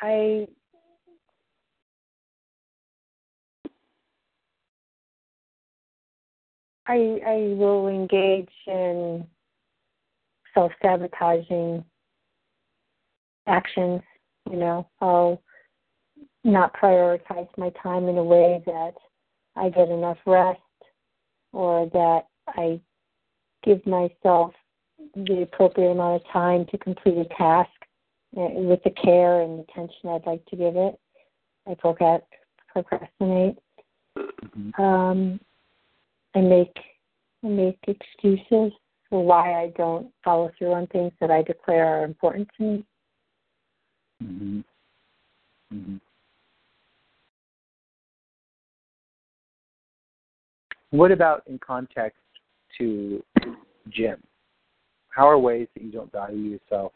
I 0.00 0.46
I 6.86 7.20
I 7.26 7.54
will 7.56 7.88
engage 7.88 8.48
in 8.66 9.26
self 10.54 10.72
sabotaging 10.82 11.84
actions, 13.46 14.02
you 14.50 14.56
know, 14.56 14.86
I'll 15.00 15.40
not 16.44 16.74
prioritize 16.74 17.48
my 17.56 17.70
time 17.82 18.08
in 18.08 18.16
a 18.18 18.24
way 18.24 18.62
that 18.66 18.94
I 19.56 19.68
get 19.68 19.88
enough 19.88 20.18
rest 20.26 20.60
or 21.52 21.90
that 21.92 22.26
I 22.48 22.80
give 23.62 23.84
myself 23.86 24.52
the 25.14 25.42
appropriate 25.42 25.92
amount 25.92 26.22
of 26.22 26.32
time 26.32 26.66
to 26.66 26.78
complete 26.78 27.18
a 27.18 27.24
task 27.36 27.70
uh, 28.36 28.48
with 28.52 28.82
the 28.84 28.90
care 28.90 29.42
and 29.42 29.60
attention 29.60 30.08
I'd 30.08 30.26
like 30.26 30.44
to 30.46 30.56
give 30.56 30.76
it. 30.76 30.98
I 31.68 31.74
procrastinate. 32.72 33.58
Mm-hmm. 34.16 34.80
Um, 34.82 35.40
I 36.34 36.40
make 36.40 36.76
I 37.44 37.48
make 37.48 37.78
excuses 37.86 38.72
for 39.08 39.24
why 39.24 39.62
I 39.62 39.72
don't 39.76 40.08
follow 40.24 40.50
through 40.56 40.72
on 40.72 40.86
things 40.88 41.12
that 41.20 41.30
I 41.30 41.42
declare 41.42 41.84
are 41.84 42.04
important 42.04 42.48
to 42.56 42.62
me. 42.62 42.84
Mm-hmm. 44.22 44.60
Mm-hmm. 45.74 45.96
What 50.90 51.12
about 51.12 51.44
in 51.46 51.58
context 51.58 52.18
to 52.78 53.22
Jim? 53.88 54.22
How 55.08 55.28
are 55.28 55.38
ways 55.38 55.68
that 55.74 55.82
you 55.84 55.92
don't 55.92 56.10
value 56.10 56.58
yourself 56.58 56.92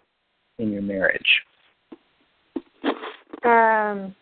in 0.58 0.70
your 0.72 0.82
marriage? 0.82 1.42
Um, 3.44 4.14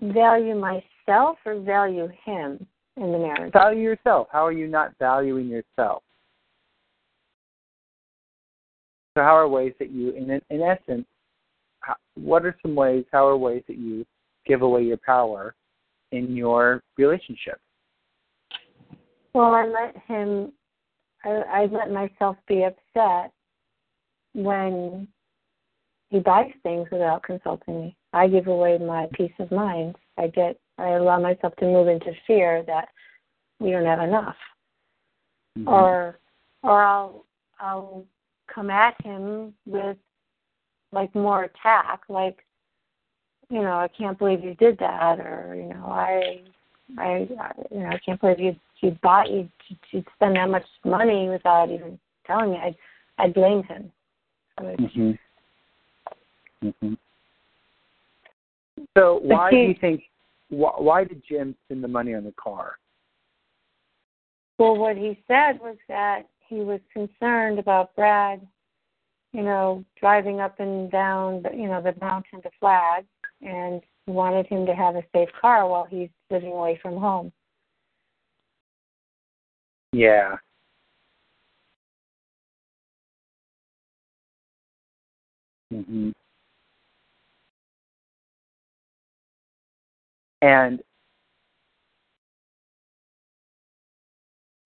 value 0.00 0.54
myself 0.54 1.38
or 1.44 1.60
value 1.60 2.08
him 2.24 2.66
in 2.96 3.12
the 3.12 3.18
marriage? 3.18 3.52
Value 3.52 3.82
yourself. 3.82 4.28
How 4.30 4.46
are 4.46 4.52
you 4.52 4.66
not 4.66 4.92
valuing 4.98 5.48
yourself? 5.48 6.02
So, 9.16 9.22
how 9.22 9.36
are 9.36 9.48
ways 9.48 9.72
that 9.78 9.90
you, 9.90 10.10
in 10.10 10.40
in 10.50 10.62
essence, 10.62 11.06
how, 11.80 11.94
what 12.14 12.44
are 12.44 12.56
some 12.62 12.74
ways? 12.74 13.04
How 13.12 13.28
are 13.28 13.36
ways 13.36 13.62
that 13.68 13.78
you 13.78 14.04
give 14.44 14.62
away 14.62 14.82
your 14.82 14.96
power 14.96 15.54
in 16.10 16.34
your 16.34 16.82
relationship? 16.98 17.60
Well, 19.34 19.54
I 19.54 19.66
let 19.66 19.96
him. 20.06 20.52
I, 21.24 21.30
I 21.30 21.66
let 21.66 21.90
myself 21.90 22.36
be 22.46 22.64
upset 22.64 23.32
when 24.34 25.08
he 26.10 26.20
buys 26.20 26.52
things 26.62 26.86
without 26.92 27.22
consulting 27.22 27.80
me. 27.80 27.96
I 28.12 28.28
give 28.28 28.46
away 28.46 28.78
my 28.78 29.08
peace 29.12 29.32
of 29.38 29.50
mind. 29.50 29.96
I 30.18 30.28
get. 30.28 30.58
I 30.78 30.90
allow 30.90 31.20
myself 31.20 31.54
to 31.56 31.66
move 31.66 31.88
into 31.88 32.12
fear 32.26 32.64
that 32.66 32.88
we 33.60 33.70
don't 33.70 33.84
have 33.84 34.00
enough, 34.00 34.36
mm-hmm. 35.58 35.68
or 35.68 36.18
or 36.62 36.82
I'll 36.82 37.24
I'll 37.60 38.04
come 38.52 38.70
at 38.70 38.94
him 39.04 39.54
with 39.66 39.96
like 40.94 41.14
more 41.14 41.44
attack, 41.44 42.02
like, 42.08 42.38
you 43.50 43.60
know, 43.60 43.72
I 43.72 43.88
can't 43.88 44.18
believe 44.18 44.42
you 44.44 44.54
did 44.54 44.78
that, 44.78 45.18
or 45.18 45.54
you 45.56 45.68
know, 45.68 45.86
I, 45.86 46.40
I, 46.98 47.28
you 47.70 47.80
know, 47.80 47.88
I 47.88 47.98
can't 48.04 48.20
believe 48.20 48.40
you 48.40 48.56
you 48.84 48.96
bought 49.02 49.30
you 49.30 49.48
you 49.90 50.04
spend 50.14 50.36
that 50.36 50.50
much 50.50 50.66
money 50.84 51.28
without 51.28 51.70
even 51.70 51.98
telling 52.26 52.50
me. 52.50 52.58
I'd 52.58 52.76
I 53.18 53.28
blame 53.28 53.62
him. 53.64 53.92
So, 54.58 54.64
mm-hmm. 54.64 55.10
Mm-hmm. 56.66 56.94
so 58.96 59.20
why 59.22 59.50
he, 59.50 59.56
do 59.56 59.62
you 59.62 59.74
think? 59.80 60.02
Why, 60.50 60.70
why 60.78 61.04
did 61.04 61.22
Jim 61.28 61.54
spend 61.64 61.82
the 61.82 61.88
money 61.88 62.14
on 62.14 62.24
the 62.24 62.32
car? 62.32 62.78
Well, 64.58 64.76
what 64.76 64.96
he 64.96 65.18
said 65.26 65.60
was 65.60 65.76
that 65.88 66.22
he 66.48 66.56
was 66.56 66.80
concerned 66.92 67.58
about 67.58 67.94
Brad, 67.96 68.46
you 69.32 69.42
know, 69.42 69.84
driving 69.98 70.40
up 70.40 70.60
and 70.60 70.90
down, 70.90 71.42
the, 71.42 71.50
you 71.56 71.66
know, 71.66 71.82
the 71.82 71.94
mountain 72.00 72.40
to 72.42 72.50
Flag, 72.60 73.04
and 73.42 73.80
wanted 74.06 74.46
him 74.46 74.66
to 74.66 74.74
have 74.74 74.96
a 74.96 75.02
safe 75.12 75.30
car 75.40 75.68
while 75.68 75.86
he's 75.88 76.10
living 76.30 76.52
away 76.52 76.78
from 76.80 76.96
home. 76.96 77.32
Yeah. 79.94 80.36
Mhm. 85.72 86.12
And 90.42 90.82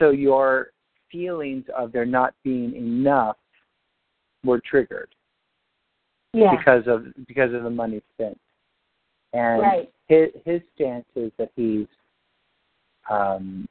so 0.00 0.10
your 0.10 0.70
feelings 1.12 1.64
of 1.76 1.92
there 1.92 2.06
not 2.06 2.34
being 2.42 2.74
enough 2.74 3.36
were 4.44 4.60
triggered. 4.60 5.14
Yeah. 6.32 6.56
Because 6.56 6.84
of 6.86 7.06
because 7.26 7.52
of 7.52 7.64
the 7.64 7.70
money 7.70 8.02
spent. 8.14 8.40
And 9.34 9.60
right. 9.60 9.92
his 10.06 10.30
his 10.46 10.62
stance 10.74 11.06
is 11.14 11.32
that 11.38 11.50
he's 11.54 11.86
um 13.10 13.68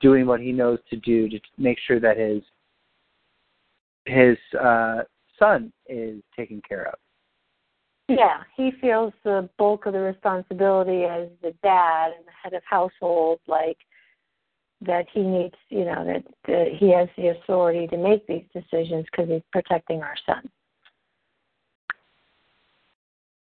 doing 0.00 0.26
what 0.26 0.40
he 0.40 0.52
knows 0.52 0.78
to 0.90 0.96
do 0.96 1.28
to 1.28 1.40
make 1.56 1.78
sure 1.86 2.00
that 2.00 2.16
his 2.16 2.42
his 4.04 4.36
uh 4.60 5.02
son 5.38 5.72
is 5.88 6.22
taken 6.36 6.62
care 6.66 6.88
of. 6.88 6.94
Yeah, 8.08 8.42
he 8.56 8.72
feels 8.80 9.12
the 9.22 9.48
bulk 9.58 9.84
of 9.84 9.92
the 9.92 10.00
responsibility 10.00 11.04
as 11.04 11.28
the 11.42 11.54
dad 11.62 12.12
and 12.16 12.26
the 12.26 12.32
head 12.42 12.54
of 12.54 12.62
household, 12.64 13.38
like 13.46 13.76
that 14.80 15.06
he 15.12 15.20
needs, 15.20 15.54
you 15.68 15.84
know, 15.84 16.04
that, 16.06 16.24
that 16.46 16.68
he 16.78 16.90
has 16.90 17.08
the 17.16 17.28
authority 17.28 17.86
to 17.88 17.96
make 17.96 18.26
these 18.26 18.44
decisions 18.54 19.04
because 19.10 19.28
he's 19.28 19.42
protecting 19.52 20.02
our 20.02 20.14
son. 20.24 20.50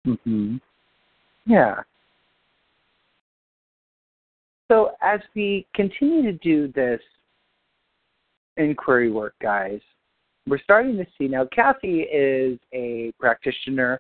Mhm. 0.06 0.62
Yeah. 1.46 1.82
So 4.70 4.92
as 5.02 5.20
we 5.36 5.68
continue 5.76 6.24
to 6.24 6.34
do 6.34 6.72
this 6.74 7.02
inquiry 8.58 9.12
work, 9.12 9.36
guys, 9.42 9.80
we're 10.48 10.62
starting 10.62 10.98
to 10.98 11.06
see 11.18 11.28
now. 11.28 11.48
Kathy 11.52 12.02
is 12.02 12.60
a 12.74 13.12
practitioner. 13.20 14.00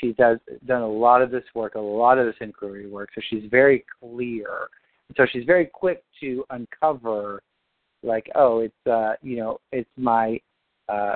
She 0.00 0.12
does 0.12 0.38
done 0.66 0.82
a 0.82 0.88
lot 0.88 1.22
of 1.22 1.30
this 1.30 1.44
work, 1.54 1.76
a 1.76 1.80
lot 1.80 2.18
of 2.18 2.26
this 2.26 2.34
inquiry 2.40 2.88
work, 2.88 3.10
so 3.14 3.20
she's 3.28 3.44
very 3.50 3.84
clear 4.00 4.68
so 5.16 5.26
she's 5.30 5.44
very 5.44 5.66
quick 5.66 6.02
to 6.20 6.44
uncover, 6.50 7.42
like, 8.02 8.28
oh, 8.34 8.60
it's 8.60 8.86
uh, 8.90 9.14
you 9.22 9.36
know, 9.36 9.58
it's 9.72 9.88
my 9.96 10.40
uh, 10.88 11.14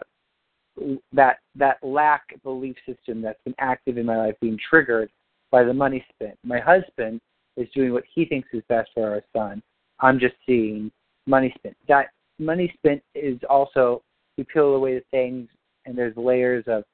that 1.13 1.39
that 1.57 1.79
lack 1.83 2.23
belief 2.43 2.77
system 2.87 3.21
that's 3.21 3.43
been 3.45 3.55
active 3.59 3.99
in 3.99 4.07
my 4.07 4.17
life 4.17 4.35
being 4.41 4.59
triggered 4.69 5.11
by 5.51 5.65
the 5.65 5.73
money 5.73 6.05
spent. 6.15 6.39
My 6.45 6.61
husband 6.61 7.21
is 7.59 7.69
doing 7.75 7.93
what 7.93 8.05
he 8.15 8.25
thinks 8.25 8.49
is 8.53 8.63
best 8.69 8.91
for 8.95 9.09
our 9.09 9.23
son. 9.37 9.63
I'm 10.01 10.19
just 10.19 10.35
seeing 10.47 10.91
money 11.27 11.53
spent. 11.59 11.77
That 11.89 12.07
money 12.39 12.73
spent 12.77 13.03
is 13.15 13.39
also 13.49 14.03
we 14.37 14.45
peel 14.45 14.75
away 14.75 14.95
the 14.95 15.05
things 15.11 15.49
and 15.85 15.99
there's 15.99 16.17
layers 16.17 16.65
of 16.67 16.85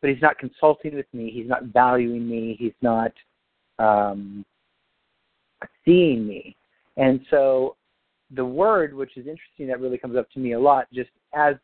but 0.00 0.10
he's 0.10 0.22
not 0.22 0.38
consulting 0.38 0.94
with 0.94 1.06
me, 1.12 1.30
he's 1.30 1.48
not 1.48 1.64
valuing 1.64 2.28
me, 2.28 2.56
he's 2.58 2.72
not 2.82 3.12
um 3.78 4.44
seeing 5.84 6.26
me. 6.26 6.56
And 6.96 7.20
so 7.30 7.76
the 8.34 8.44
word, 8.44 8.94
which 8.94 9.16
is 9.16 9.26
interesting, 9.26 9.68
that 9.68 9.80
really 9.80 9.98
comes 9.98 10.16
up 10.16 10.30
to 10.32 10.40
me 10.40 10.52
a 10.52 10.60
lot, 10.60 10.86
just 10.92 11.10
as 11.34 11.54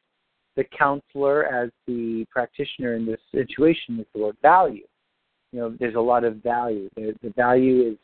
the 0.57 0.65
counselor 0.65 1.45
as 1.47 1.71
the 1.87 2.25
practitioner 2.31 2.95
in 2.95 3.05
this 3.05 3.21
situation 3.33 3.99
is 4.01 4.07
the 4.15 4.23
word 4.23 4.37
value. 4.41 4.87
You 5.53 5.61
know, 5.61 5.77
there's 5.79 5.97
a 5.97 6.01
lot 6.01 6.25
of 6.25 6.37
value. 6.37 6.89
The, 6.97 7.15
the 7.23 7.31
value 7.31 7.91
is, 7.93 7.99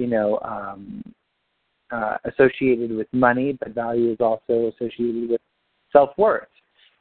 you 0.00 0.06
know, 0.06 0.38
um, 0.42 1.02
uh, 1.90 2.16
associated 2.24 2.90
with 2.96 3.06
money, 3.12 3.56
but 3.60 3.74
value 3.74 4.10
is 4.10 4.16
also 4.20 4.72
associated 4.72 5.28
with 5.28 5.40
self 5.92 6.10
worth. 6.16 6.48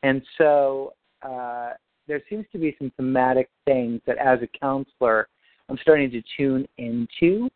And 0.04 0.22
so 0.38 0.94
uh, 1.22 1.72
there 2.08 2.22
seems 2.30 2.46
to 2.52 2.58
be 2.58 2.76
some 2.78 2.92
thematic 2.98 3.50
things 3.66 4.02
that, 4.06 4.18
as 4.18 4.40
a 4.42 4.60
counselor, 4.60 5.30
I'm 5.70 5.78
starting 5.82 6.12
to 6.12 6.22
tune 6.36 6.68
into. 6.78 7.50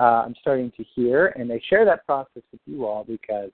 Uh, 0.00 0.24
I'm 0.26 0.34
starting 0.40 0.72
to 0.76 0.84
hear, 0.94 1.26
and 1.36 1.52
I 1.52 1.60
share 1.70 1.84
that 1.84 2.04
process 2.04 2.42
with 2.50 2.60
you 2.66 2.84
all 2.84 3.04
because 3.04 3.50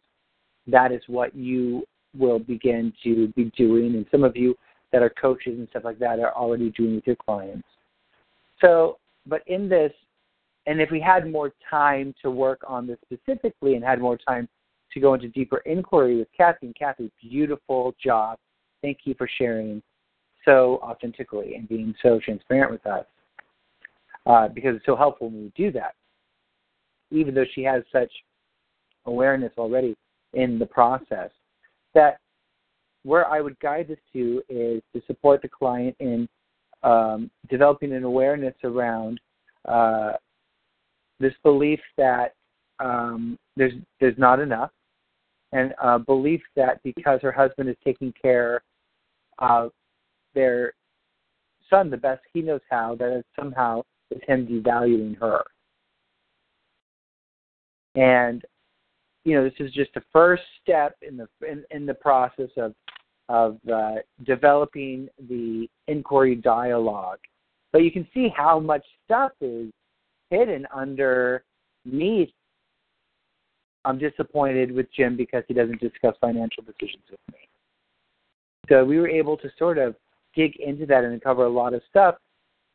that 0.67 0.91
is 0.91 1.03
what 1.07 1.35
you 1.35 1.85
will 2.17 2.39
begin 2.39 2.95
to 3.05 3.29
be 3.37 3.53
doing, 3.57 3.95
and 3.95 4.07
some 4.11 4.25
of 4.25 4.37
you 4.37 4.57
that 4.91 5.03
are 5.03 5.11
coaches 5.11 5.59
and 5.59 5.69
stuff 5.69 5.85
like 5.85 5.99
that 5.99 6.19
are 6.19 6.33
already 6.33 6.71
doing 6.71 6.95
with 6.95 7.07
your 7.07 7.17
clients. 7.17 7.69
So, 8.63 8.99
but 9.27 9.43
in 9.47 9.69
this, 9.69 9.93
and 10.67 10.81
if 10.81 10.91
we 10.91 11.01
had 11.01 11.31
more 11.31 11.53
time 11.69 12.15
to 12.23 12.31
work 12.31 12.61
on 12.67 12.87
this 12.87 12.99
specifically 13.05 13.75
and 13.75 13.85
had 13.85 14.01
more 14.01 14.17
time 14.17 14.49
to 14.93 15.01
go 15.01 15.15
into 15.15 15.29
deeper 15.29 15.59
inquiry 15.59 16.17
with 16.17 16.29
Kathy, 16.37 16.67
and 16.67 16.75
Kathy, 16.75 17.11
beautiful 17.21 17.95
job. 18.03 18.39
Thank 18.83 18.99
you 19.05 19.15
for 19.15 19.29
sharing 19.39 19.83
so 20.45 20.81
authentically 20.83 21.55
and 21.55 21.69
being 21.69 21.95
so 22.03 22.19
transparent 22.19 22.73
with 22.73 22.87
us 22.87 23.05
uh, 24.27 24.49
because 24.49 24.77
it's 24.77 24.87
so 24.87 24.97
helpful 24.97 25.29
when 25.31 25.43
we 25.43 25.53
do 25.57 25.71
that. 25.73 25.95
Even 27.11 27.35
though 27.35 27.45
she 27.55 27.63
has 27.63 27.83
such 27.93 28.11
awareness 29.07 29.53
already 29.59 29.97
in 30.35 30.59
the 30.59 30.67
process, 30.67 31.31
that 31.95 32.19
where 33.03 33.27
I 33.27 33.41
would 33.41 33.59
guide 33.61 33.89
this 33.89 33.99
to 34.13 34.43
is 34.49 34.83
to 34.95 35.03
support 35.07 35.43
the 35.43 35.49
client 35.49 35.97
in 36.01 36.29
um, 36.83 37.31
developing 37.49 37.93
an 37.93 38.05
awareness 38.05 38.55
around 38.65 39.21
uh, 39.67 40.13
this 41.21 41.35
belief 41.43 41.81
that 41.97 42.35
um, 42.81 43.39
there's 43.57 43.75
there's 44.01 44.19
not 44.19 44.41
enough, 44.41 44.71
and 45.53 45.75
a 45.83 45.99
belief 45.99 46.41
that 46.57 46.83
because 46.83 47.21
her 47.23 47.33
husband 47.33 47.69
is 47.69 47.77
taking 47.85 48.13
care 48.21 48.63
of 49.39 49.71
their 50.35 50.73
son 51.69 51.91
the 51.91 51.97
best 51.97 52.23
he 52.33 52.43
knows 52.43 52.61
how, 52.69 52.97
that 52.97 53.19
it 53.19 53.27
somehow 53.39 53.83
is 54.11 54.21
him 54.27 54.47
devaluing 54.47 55.19
her. 55.19 55.43
And 57.95 58.45
you 59.25 59.35
know, 59.35 59.45
this 59.45 59.55
is 59.61 59.73
just 59.73 59.93
the 59.95 60.03
first 60.13 60.43
step 60.63 60.97
in 61.03 61.17
the 61.17 61.29
in, 61.47 61.65
in 61.71 61.87
the 61.87 61.95
process 61.95 62.51
of 62.57 62.75
of 63.29 63.59
uh, 63.73 63.97
developing 64.25 65.09
the 65.29 65.69
inquiry 65.87 66.35
dialogue. 66.35 67.19
But 67.73 67.85
you 67.85 67.93
can 67.93 68.07
see 68.13 68.29
how 68.37 68.59
much 68.59 68.85
stuff 69.05 69.31
is 69.41 69.71
hidden 70.31 70.67
underneath. 70.75 72.31
I'm 73.85 73.99
disappointed 73.99 74.73
with 74.73 74.87
Jim 74.93 75.17
because 75.17 75.43
he 75.49 75.55
doesn't 75.55 75.81
discuss 75.81 76.15
financial 76.21 76.63
decisions 76.63 77.05
with 77.11 77.21
me. 77.33 77.49
So 78.69 78.85
we 78.85 78.99
were 78.99 79.09
able 79.09 79.37
to 79.39 79.49
sort 79.59 79.79
of 79.79 79.97
dig 80.35 80.57
into 80.61 80.87
that 80.87 81.05
and 81.05 81.23
cover 81.23 81.45
a 81.45 81.49
lot 81.49 81.75
of 81.75 81.83
stuff 81.89 82.17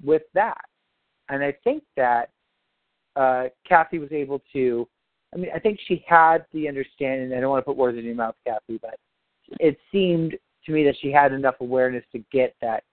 with 0.03 0.23
that. 0.34 0.61
And 1.30 1.44
I 1.44 1.56
think 1.64 1.84
that 1.95 2.30
uh, 3.15 3.45
Kathy 3.68 3.99
was 3.99 4.11
able 4.11 4.41
to 4.53 4.88
I 5.36 5.38
mean, 5.38 5.52
I 5.53 5.60
think 5.60 5.80
she 5.86 6.03
had 6.07 6.45
the 6.53 6.68
understanding. 6.68 7.38
I 7.38 7.41
don't 7.41 7.49
want 7.49 7.61
to 7.61 7.65
put 7.65 7.76
words 7.76 7.98
in 7.98 8.06
your 8.06 8.15
mouth, 8.15 8.36
Kathy, 8.48 8.80
but 8.82 8.95
it 9.60 9.77
seemed 9.91 10.36
to 10.65 10.72
me 10.72 10.86
that 10.86 10.95
she 11.02 11.11
had 11.11 11.34
enough 11.34 11.56
awareness 11.60 12.06
to 12.14 12.23
get 12.32 12.56
that. 12.61 12.84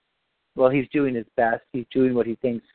Well, 0.57 0.69
he's 0.69 0.89
doing 0.93 1.15
his 1.15 1.27
best. 1.37 1.63
He's 1.73 1.87
doing 1.93 2.15
what 2.15 2.27
he 2.27 2.35
thinks 2.37 2.67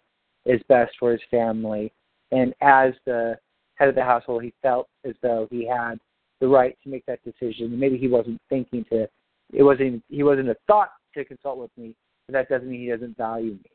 is 0.47 0.61
best 0.67 0.93
for 0.99 1.11
his 1.11 1.21
family. 1.29 1.91
And 2.31 2.53
as 2.61 2.93
the 3.05 3.37
head 3.75 3.89
of 3.89 3.95
the 3.95 4.03
household, 4.03 4.43
he 4.43 4.53
felt 4.61 4.87
as 5.05 5.13
though 5.21 5.47
he 5.51 5.67
had 5.67 5.99
the 6.41 6.47
right 6.47 6.77
to 6.83 6.89
make 6.89 7.05
that 7.05 7.23
decision. 7.23 7.79
Maybe 7.79 7.97
he 7.97 8.07
wasn't 8.07 8.41
thinking 8.49 8.85
to. 8.91 9.07
It 9.53 9.63
wasn't. 9.63 10.03
He 10.09 10.23
wasn't 10.23 10.49
a 10.49 10.57
thought 10.67 10.91
to 11.13 11.23
consult 11.23 11.57
with 11.57 11.71
me. 11.77 11.95
But 12.27 12.33
that 12.33 12.49
doesn't 12.49 12.69
mean 12.69 12.81
he 12.81 12.89
doesn't 12.89 13.17
value 13.17 13.51
me. 13.51 13.71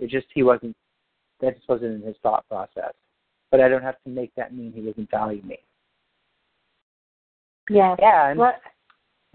It 0.00 0.10
just 0.10 0.26
he 0.34 0.42
wasn't. 0.42 0.76
That 1.40 1.56
just 1.56 1.68
wasn't 1.68 1.94
in 1.94 2.02
his 2.02 2.16
thought 2.22 2.46
process 2.48 2.92
but 3.50 3.60
I 3.60 3.68
don't 3.68 3.82
have 3.82 3.96
to 4.04 4.10
make 4.10 4.34
that 4.36 4.54
mean 4.54 4.72
he 4.72 4.82
doesn't 4.82 5.10
value 5.10 5.42
me. 5.42 5.58
Yeah. 7.70 7.96
And 7.98 8.38
well, 8.38 8.54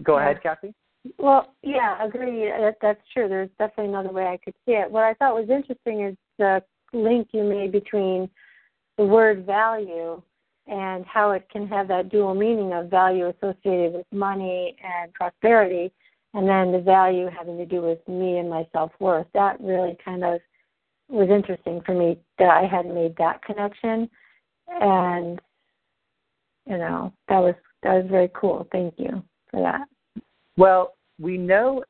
go 0.02 0.16
yeah. 0.16 0.22
ahead, 0.22 0.42
Kathy. 0.42 0.74
Well, 1.18 1.52
yeah, 1.62 2.04
agree. 2.04 2.48
That, 2.48 2.76
that's 2.80 3.00
true. 3.12 3.28
There's 3.28 3.50
definitely 3.58 3.92
another 3.92 4.12
way 4.12 4.26
I 4.26 4.38
could 4.42 4.54
see 4.64 4.72
it. 4.72 4.90
What 4.90 5.02
I 5.02 5.14
thought 5.14 5.34
was 5.34 5.50
interesting 5.50 6.04
is 6.04 6.16
the 6.38 6.62
link 6.92 7.28
you 7.32 7.44
made 7.44 7.72
between 7.72 8.28
the 8.98 9.04
word 9.04 9.46
value 9.46 10.20
and 10.66 11.04
how 11.06 11.32
it 11.32 11.48
can 11.50 11.66
have 11.66 11.88
that 11.88 12.08
dual 12.08 12.34
meaning 12.34 12.72
of 12.72 12.88
value 12.88 13.26
associated 13.28 13.92
with 13.92 14.06
money 14.12 14.76
and 14.82 15.12
prosperity, 15.12 15.92
and 16.34 16.48
then 16.48 16.70
the 16.72 16.80
value 16.80 17.28
having 17.36 17.58
to 17.58 17.66
do 17.66 17.82
with 17.82 17.98
me 18.06 18.38
and 18.38 18.48
my 18.48 18.66
self 18.72 18.92
worth. 19.00 19.26
That 19.34 19.60
really 19.60 19.96
kind 20.04 20.24
of 20.24 20.40
was 21.08 21.28
interesting 21.30 21.82
for 21.84 21.94
me 21.94 22.18
that 22.38 22.48
I 22.48 22.66
hadn't 22.66 22.94
made 22.94 23.16
that 23.16 23.42
connection, 23.44 24.08
and 24.68 25.40
you 26.66 26.78
know 26.78 27.12
that 27.28 27.38
was 27.38 27.54
that 27.82 27.94
was 27.94 28.06
very 28.08 28.30
cool. 28.34 28.66
Thank 28.70 28.94
you 28.98 29.22
for 29.50 29.60
that. 29.60 29.88
Well, 30.56 30.94
we 31.18 31.38
know 31.38 31.82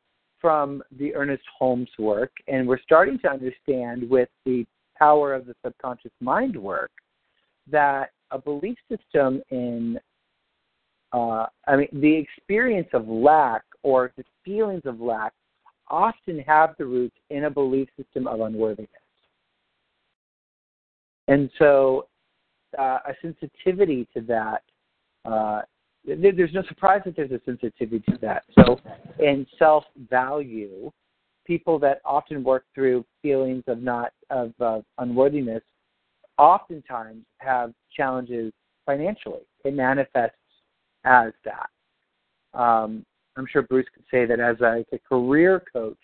from 0.42 0.82
the 0.98 1.14
Ernest 1.14 1.44
Holmes 1.58 1.88
work, 1.98 2.32
and 2.48 2.68
we're 2.68 2.80
starting 2.80 3.18
to 3.20 3.30
understand 3.30 4.10
with 4.10 4.28
the 4.44 4.66
power 4.98 5.32
of 5.32 5.46
the 5.46 5.54
subconscious 5.64 6.12
mind 6.20 6.54
work 6.54 6.90
that 7.70 8.10
a 8.30 8.38
belief 8.38 8.76
system 8.90 9.40
in 9.50 9.98
uh, 11.12 11.46
I 11.66 11.76
mean, 11.76 11.88
the 11.92 12.14
experience 12.14 12.88
of 12.94 13.06
lack 13.06 13.62
or 13.82 14.12
the 14.16 14.24
feelings 14.44 14.82
of 14.86 15.00
lack 15.00 15.32
often 15.88 16.38
have 16.40 16.74
the 16.78 16.86
roots 16.86 17.16
in 17.30 17.44
a 17.44 17.50
belief 17.50 17.88
system 17.96 18.26
of 18.26 18.40
unworthiness. 18.40 18.88
And 21.28 21.50
so 21.58 22.06
uh, 22.78 22.98
a 23.06 23.14
sensitivity 23.20 24.08
to 24.14 24.22
that, 24.22 24.62
uh, 25.24 25.62
there's 26.04 26.52
no 26.52 26.62
surprise 26.68 27.02
that 27.04 27.16
there's 27.16 27.30
a 27.30 27.40
sensitivity 27.44 28.02
to 28.10 28.18
that. 28.20 28.44
So 28.58 28.80
in 29.18 29.46
self 29.58 29.84
value, 30.10 30.90
people 31.46 31.78
that 31.80 32.00
often 32.04 32.42
work 32.42 32.64
through 32.74 33.04
feelings 33.22 33.64
of 33.66 33.82
not 33.82 34.12
of 34.30 34.52
uh, 34.60 34.80
unworthiness 34.98 35.62
oftentimes 36.38 37.24
have 37.38 37.72
challenges 37.94 38.52
financially. 38.86 39.42
It 39.64 39.74
manifests 39.74 40.36
as 41.04 41.32
that. 41.44 41.68
Um, 42.58 43.04
I'm 43.36 43.46
sure 43.50 43.62
Bruce 43.62 43.86
could 43.94 44.04
say 44.10 44.26
that 44.26 44.40
as 44.40 44.60
a, 44.60 44.84
a 44.92 44.98
career 45.08 45.62
coach 45.72 45.96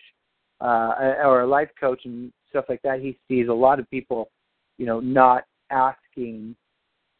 uh, 0.61 1.15
or 1.25 1.43
a 1.43 1.47
life 1.47 1.71
coach 1.79 2.03
and 2.05 2.33
stuff 2.51 2.67
like 2.69 2.81
that, 2.83 3.01
he 3.01 3.19
sees 3.29 3.49
a 3.49 3.53
lot 3.53 3.79
of 3.79 3.91
people 3.91 4.31
you 4.79 4.87
know, 4.87 5.01
not 5.01 5.45
asking 5.71 6.57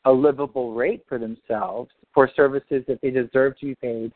a 0.09 0.13
livable 0.13 0.73
rate 0.73 1.05
for 1.07 1.19
themselves 1.19 1.91
for 2.15 2.31
services 2.35 2.83
that 2.89 2.99
they 3.03 3.11
deserve 3.11 3.59
to 3.59 3.67
be 3.67 3.75
paid 3.75 4.11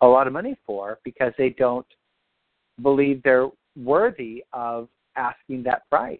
a 0.00 0.06
lot 0.06 0.26
of 0.26 0.32
money 0.32 0.56
for 0.66 0.98
because 1.04 1.32
they 1.38 1.50
don't 1.50 1.86
believe 2.82 3.22
they're 3.22 3.48
worthy 3.76 4.42
of 4.52 4.88
asking 5.16 5.62
that 5.62 5.88
price. 5.88 6.18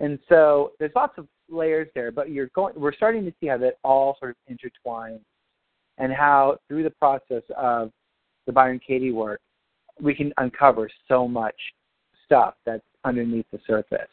And 0.00 0.18
so 0.30 0.72
there's 0.78 0.92
lots 0.96 1.18
of 1.18 1.28
layers 1.50 1.88
there, 1.94 2.10
but 2.10 2.30
you're 2.30 2.48
going 2.54 2.72
we're 2.74 2.94
starting 2.94 3.26
to 3.26 3.34
see 3.38 3.48
how 3.48 3.58
that 3.58 3.74
all 3.84 4.16
sort 4.18 4.30
of 4.30 4.56
intertwines 4.56 5.20
and 5.98 6.10
how 6.10 6.56
through 6.68 6.84
the 6.84 6.90
process 6.90 7.42
of 7.54 7.92
the 8.46 8.52
Byron 8.52 8.80
Katie 8.84 9.12
work 9.12 9.40
we 10.00 10.14
can 10.14 10.32
uncover 10.38 10.88
so 11.06 11.28
much 11.28 11.54
stuff 12.24 12.54
that's 12.64 12.82
underneath 13.04 13.46
the 13.52 13.60
surface. 13.66 14.08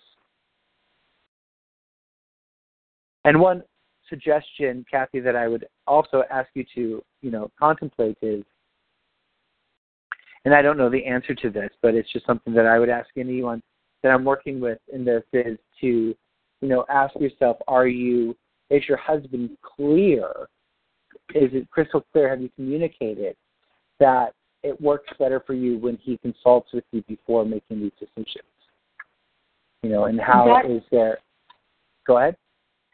And 3.30 3.40
one 3.40 3.62
suggestion, 4.10 4.84
Kathy, 4.90 5.20
that 5.20 5.36
I 5.36 5.48
would 5.48 5.68
also 5.86 6.24
ask 6.32 6.50
you 6.56 6.66
to, 6.74 7.04
you 7.22 7.30
know, 7.30 7.52
contemplate 7.60 8.18
is, 8.24 8.44
and 10.46 10.56
I 10.56 10.64
don't 10.64 10.80
know 10.80 10.90
the 10.90 11.06
answer 11.06 11.36
to 11.36 11.52
this, 11.52 11.70
but 11.84 11.94
it's 11.94 12.12
just 12.12 12.26
something 12.26 12.56
that 12.56 12.66
I 12.66 12.80
would 12.80 12.90
ask 12.90 13.08
anyone 13.16 13.62
that 14.02 14.10
I'm 14.10 14.26
working 14.26 14.60
with 14.60 14.80
in 14.92 15.06
this 15.06 15.22
is 15.32 15.60
to, 15.82 15.88
you 15.88 16.68
know, 16.68 16.86
ask 16.90 17.16
yourself, 17.20 17.58
are 17.68 17.86
you, 17.86 18.36
is 18.72 18.82
your 18.90 18.98
husband 18.98 19.52
clear? 19.62 20.50
Is 21.36 21.52
it 21.54 21.70
crystal 21.70 22.04
clear? 22.12 22.30
Have 22.30 22.42
you 22.42 22.50
communicated 22.56 23.36
that 24.00 24.34
it 24.64 24.82
works 24.82 25.14
better 25.20 25.44
for 25.46 25.54
you 25.54 25.78
when 25.78 25.98
he 25.98 26.18
consults 26.18 26.74
with 26.74 26.84
you 26.92 27.04
before 27.08 27.46
making 27.46 27.80
these 27.80 27.92
decisions? 28.00 28.50
You 29.84 29.92
know, 29.92 30.06
and 30.06 30.20
how 30.20 30.46
that, 30.46 30.72
is 30.72 30.82
there? 30.90 31.20
Go 32.08 32.18
ahead. 32.18 32.36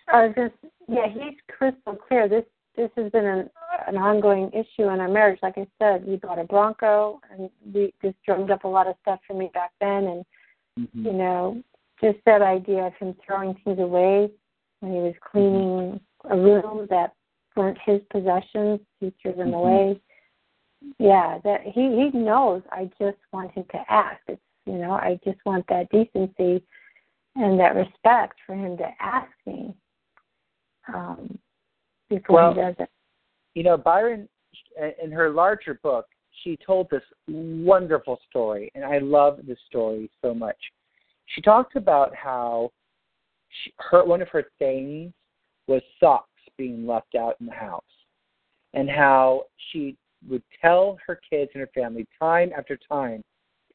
I 0.08 0.28
was 0.28 0.36
just 0.36 0.74
yeah, 0.88 1.08
he's 1.08 1.38
crystal 1.48 1.96
clear. 1.96 2.28
This 2.28 2.46
this 2.76 2.90
has 2.96 3.12
been 3.12 3.26
an 3.26 3.50
an 3.88 3.98
ongoing 3.98 4.50
issue 4.52 4.90
in 4.90 5.00
our 5.00 5.08
marriage. 5.08 5.40
Like 5.42 5.58
I 5.58 5.68
said, 5.80 6.06
we 6.06 6.18
bought 6.18 6.40
a 6.40 6.44
Bronco, 6.44 7.20
and 7.32 7.50
we 7.74 7.94
just 8.02 8.16
drummed 8.26 8.52
up 8.52 8.64
a 8.64 8.68
lot 8.68 8.88
of 8.88 8.96
stuff 9.02 9.20
for 9.28 9.34
me 9.34 9.50
back 9.54 9.72
then, 9.80 10.06
and 10.06 10.26
mm-hmm. 10.80 11.06
you 11.06 11.14
know, 11.14 11.64
just 12.02 12.18
that 12.26 12.42
idea 12.42 12.88
of 12.88 12.94
him 13.00 13.16
throwing 13.26 13.56
things 13.64 13.80
away 13.80 14.30
when 14.80 14.92
he 14.92 15.00
was 15.00 15.16
cleaning 15.32 16.00
a 16.30 16.38
room 16.38 16.88
that 16.90 17.14
weren't 17.56 17.78
his 17.86 18.02
possessions, 18.12 18.80
he 19.00 19.14
threw 19.22 19.34
them 19.34 19.48
mm-hmm. 19.48 19.54
away. 19.54 20.02
Yeah, 21.00 21.40
that 21.44 21.62
he 21.64 22.10
he 22.12 22.18
knows. 22.18 22.62
I 22.72 22.90
just 23.00 23.18
want 23.34 23.52
him 23.52 23.66
to 23.72 23.80
ask. 23.90 24.20
It's 24.28 24.42
you 24.66 24.74
know, 24.74 24.92
I 24.92 25.20
just 25.24 25.40
want 25.46 25.66
that 25.70 25.90
decency 25.90 26.64
and 27.36 27.60
that 27.60 27.76
respect 27.76 28.40
for 28.46 28.56
him 28.56 28.78
to 28.78 28.88
ask 29.00 29.30
me 29.46 29.74
um, 30.94 31.38
before 32.10 32.36
well, 32.36 32.54
he 32.54 32.62
does 32.62 32.76
it. 32.80 32.90
You 33.54 33.64
know, 33.64 33.78
Byron, 33.78 34.28
in 35.02 35.12
her 35.12 35.30
larger 35.30 35.80
book, 35.82 36.06
she 36.44 36.58
told 36.66 36.90
this 36.90 37.04
wonderful 37.28 38.20
story, 38.30 38.72
and 38.76 38.84
I 38.84 39.00
love 39.00 39.40
this 39.48 39.58
story 39.68 40.10
so 40.22 40.34
much. 40.34 40.58
She 41.28 41.42
talks 41.42 41.76
about 41.76 42.14
how 42.16 42.72
she, 43.50 43.74
her 43.78 44.06
one 44.06 44.22
of 44.22 44.30
her 44.30 44.46
things 44.60 45.14
was 45.68 45.82
socks 46.00 46.30
being 46.58 46.86
left 46.86 47.16
out 47.16 47.36
in 47.40 47.46
the 47.46 47.54
house, 47.54 47.82
and 48.74 48.90
how 48.90 49.44
she 49.72 49.96
would 50.30 50.44
tell 50.62 50.98
her 51.06 51.20
kids 51.30 51.52
and 51.54 51.62
her 51.62 51.70
family 51.74 52.06
time 52.20 52.52
after 52.58 52.78
time, 52.90 53.24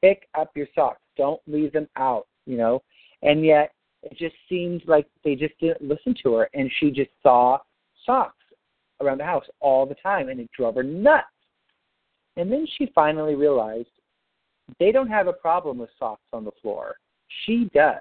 pick 0.00 0.28
up 0.38 0.50
your 0.54 0.66
socks, 0.74 1.00
don't 1.16 1.40
leave 1.46 1.72
them 1.72 1.88
out, 1.96 2.26
you 2.46 2.56
know, 2.56 2.82
and 3.22 3.44
yet 3.44 3.72
it 4.02 4.16
just 4.16 4.34
seemed 4.48 4.82
like 4.86 5.06
they 5.24 5.34
just 5.34 5.58
didn't 5.60 5.82
listen 5.82 6.14
to 6.22 6.34
her, 6.34 6.50
and 6.54 6.70
she 6.78 6.90
just 6.90 7.10
saw 7.22 7.58
socks 8.06 8.36
around 9.00 9.18
the 9.18 9.24
house 9.24 9.44
all 9.60 9.86
the 9.86 9.94
time, 9.96 10.28
and 10.28 10.40
it 10.40 10.50
drove 10.56 10.74
her 10.76 10.82
nuts. 10.82 11.26
And 12.36 12.50
then 12.50 12.66
she 12.76 12.90
finally 12.94 13.34
realized 13.34 13.88
they 14.78 14.92
don't 14.92 15.08
have 15.08 15.26
a 15.26 15.32
problem 15.32 15.78
with 15.78 15.90
socks 15.98 16.22
on 16.32 16.44
the 16.44 16.52
floor. 16.62 16.96
She 17.44 17.70
does. 17.74 17.98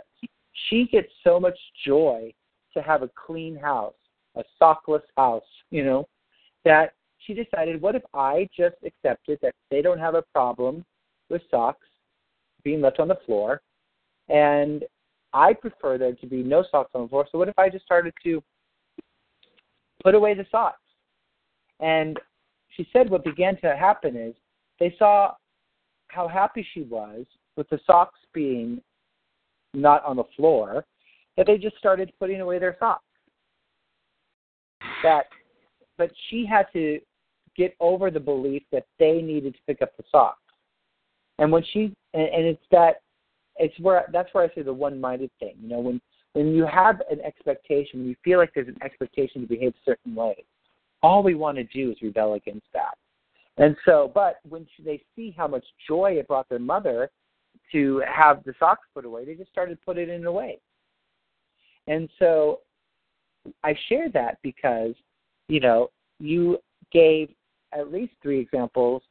She 0.69 0.87
gets 0.91 1.09
so 1.23 1.39
much 1.39 1.57
joy 1.85 2.33
to 2.73 2.81
have 2.81 3.01
a 3.01 3.09
clean 3.15 3.55
house, 3.57 3.93
a 4.35 4.43
sockless 4.61 5.01
house, 5.17 5.43
you 5.71 5.83
know, 5.83 6.07
that 6.63 6.93
she 7.19 7.33
decided, 7.33 7.81
what 7.81 7.95
if 7.95 8.03
I 8.13 8.47
just 8.55 8.75
accepted 8.85 9.39
that 9.41 9.55
they 9.71 9.81
don't 9.81 9.99
have 9.99 10.15
a 10.15 10.23
problem 10.33 10.85
with 11.29 11.41
socks 11.49 11.87
being 12.63 12.81
left 12.81 12.99
on 12.99 13.07
the 13.07 13.17
floor, 13.25 13.61
and 14.29 14.83
I 15.33 15.53
prefer 15.53 15.97
there 15.97 16.13
to 16.13 16.27
be 16.27 16.43
no 16.43 16.63
socks 16.71 16.91
on 16.95 17.03
the 17.03 17.07
floor. 17.07 17.27
So 17.31 17.37
what 17.37 17.49
if 17.49 17.57
I 17.57 17.69
just 17.69 17.85
started 17.85 18.13
to 18.23 18.43
put 20.03 20.15
away 20.15 20.33
the 20.33 20.45
socks? 20.51 20.81
And 21.79 22.19
she 22.75 22.87
said 22.91 23.09
what 23.09 23.23
began 23.23 23.59
to 23.61 23.75
happen 23.75 24.15
is 24.15 24.33
they 24.79 24.95
saw 24.97 25.33
how 26.07 26.27
happy 26.27 26.65
she 26.73 26.81
was 26.81 27.25
with 27.55 27.69
the 27.69 27.79
socks 27.85 28.19
being 28.33 28.81
not 29.73 30.03
on 30.03 30.15
the 30.15 30.23
floor, 30.35 30.85
that 31.37 31.45
they 31.45 31.57
just 31.57 31.77
started 31.77 32.11
putting 32.19 32.41
away 32.41 32.59
their 32.59 32.75
socks. 32.79 33.03
That 35.03 35.25
but 35.97 36.11
she 36.29 36.45
had 36.45 36.65
to 36.73 36.99
get 37.55 37.75
over 37.79 38.09
the 38.09 38.19
belief 38.19 38.63
that 38.71 38.85
they 38.97 39.21
needed 39.21 39.53
to 39.53 39.59
pick 39.67 39.81
up 39.81 39.95
the 39.97 40.03
socks. 40.11 40.39
And 41.37 41.51
when 41.51 41.63
she 41.71 41.93
and, 42.13 42.23
and 42.23 42.45
it's 42.45 42.63
that 42.71 43.01
it's 43.59 43.77
where 43.79 44.05
that's 44.11 44.33
where 44.33 44.43
I 44.43 44.55
say 44.55 44.63
the 44.63 44.73
one-minded 44.73 45.29
thing. 45.39 45.55
You 45.61 45.69
know, 45.69 45.79
when 45.79 46.01
when 46.33 46.53
you 46.53 46.65
have 46.65 47.01
an 47.11 47.19
expectation, 47.21 47.99
when 47.99 48.09
you 48.09 48.15
feel 48.23 48.39
like 48.39 48.51
there's 48.55 48.67
an 48.67 48.81
expectation 48.81 49.41
to 49.41 49.47
behave 49.47 49.73
a 49.73 49.85
certain 49.85 50.15
way, 50.15 50.43
all 51.03 51.21
we 51.21 51.35
want 51.35 51.57
to 51.57 51.63
do 51.65 51.91
is 51.91 51.97
rebel 52.01 52.33
against 52.33 52.67
that. 52.73 52.95
And 53.57 53.75
so, 53.85 54.11
but 54.13 54.39
when 54.47 54.65
they 54.83 55.03
see 55.15 55.35
how 55.37 55.47
much 55.47 55.65
joy 55.87 56.13
it 56.13 56.27
brought 56.27 56.47
their 56.49 56.59
mother 56.59 57.09
to 57.73 58.01
have 58.07 58.43
the 58.45 58.53
socks 58.57 58.87
put 58.93 59.05
away, 59.05 59.25
they 59.25 59.35
just 59.35 59.51
started 59.51 59.77
putting 59.85 60.09
it 60.09 60.09
in 60.09 60.25
away. 60.25 60.59
And 61.87 62.09
so, 62.19 62.61
I 63.63 63.75
share 63.87 64.09
that 64.09 64.37
because, 64.43 64.93
you 65.47 65.59
know, 65.59 65.89
you 66.19 66.59
gave 66.91 67.29
at 67.73 67.91
least 67.91 68.13
three 68.21 68.39
examples 68.39 69.01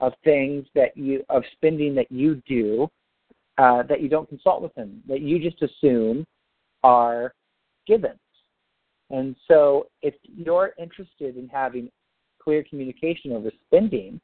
of 0.00 0.12
things 0.24 0.66
that 0.74 0.96
you 0.96 1.22
of 1.28 1.44
spending 1.52 1.94
that 1.94 2.10
you 2.10 2.42
do 2.46 2.90
uh, 3.58 3.82
that 3.84 4.00
you 4.00 4.08
don't 4.08 4.28
consult 4.28 4.62
with 4.62 4.74
them, 4.74 5.02
that 5.08 5.20
you 5.20 5.38
just 5.38 5.62
assume 5.62 6.24
are 6.82 7.34
givens. 7.86 8.18
And 9.10 9.36
so, 9.46 9.88
if 10.00 10.14
you're 10.22 10.72
interested 10.78 11.36
in 11.36 11.48
having 11.48 11.90
clear 12.42 12.64
communication 12.68 13.32
over 13.32 13.50
spending, 13.66 14.20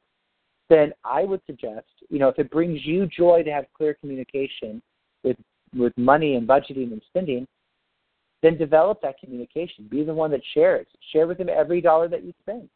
then 0.69 0.93
I 1.03 1.23
would 1.23 1.41
suggest, 1.45 1.87
you 2.09 2.19
know, 2.19 2.27
if 2.27 2.39
it 2.39 2.51
brings 2.51 2.85
you 2.85 3.07
joy 3.07 3.43
to 3.43 3.51
have 3.51 3.65
clear 3.75 3.93
communication 3.93 4.81
with 5.23 5.37
with 5.75 5.93
money 5.97 6.35
and 6.35 6.47
budgeting 6.47 6.91
and 6.91 7.01
spending, 7.09 7.47
then 8.41 8.57
develop 8.57 9.01
that 9.01 9.19
communication. 9.19 9.87
Be 9.89 10.03
the 10.03 10.13
one 10.13 10.31
that 10.31 10.41
shares. 10.53 10.87
Share 11.11 11.27
with 11.27 11.37
them 11.37 11.49
every 11.49 11.81
dollar 11.81 12.07
that 12.07 12.23
you 12.23 12.33
spend. 12.41 12.69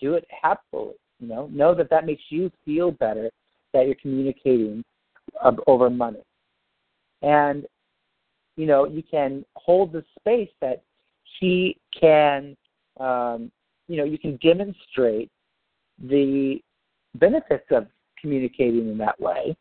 Do 0.00 0.14
it 0.14 0.26
happily. 0.42 0.94
You 1.20 1.28
know, 1.28 1.48
know 1.52 1.74
that 1.74 1.90
that 1.90 2.06
makes 2.06 2.22
you 2.30 2.50
feel 2.64 2.92
better 2.92 3.30
that 3.74 3.86
you're 3.86 3.96
communicating 3.96 4.84
over 5.66 5.90
money. 5.90 6.22
And, 7.22 7.66
you 8.56 8.66
know, 8.66 8.86
you 8.86 9.02
can 9.02 9.44
hold 9.56 9.92
the 9.92 10.04
space 10.18 10.50
that 10.60 10.82
he 11.40 11.76
can, 11.98 12.56
um, 12.98 13.50
you 13.88 13.96
know, 13.96 14.04
you 14.04 14.18
can 14.18 14.36
demonstrate 14.42 15.30
the 15.98 16.60
benefits 17.14 17.66
of 17.70 17.86
communicating 18.20 18.88
in 18.88 18.98
that 18.98 19.20
way, 19.20 19.56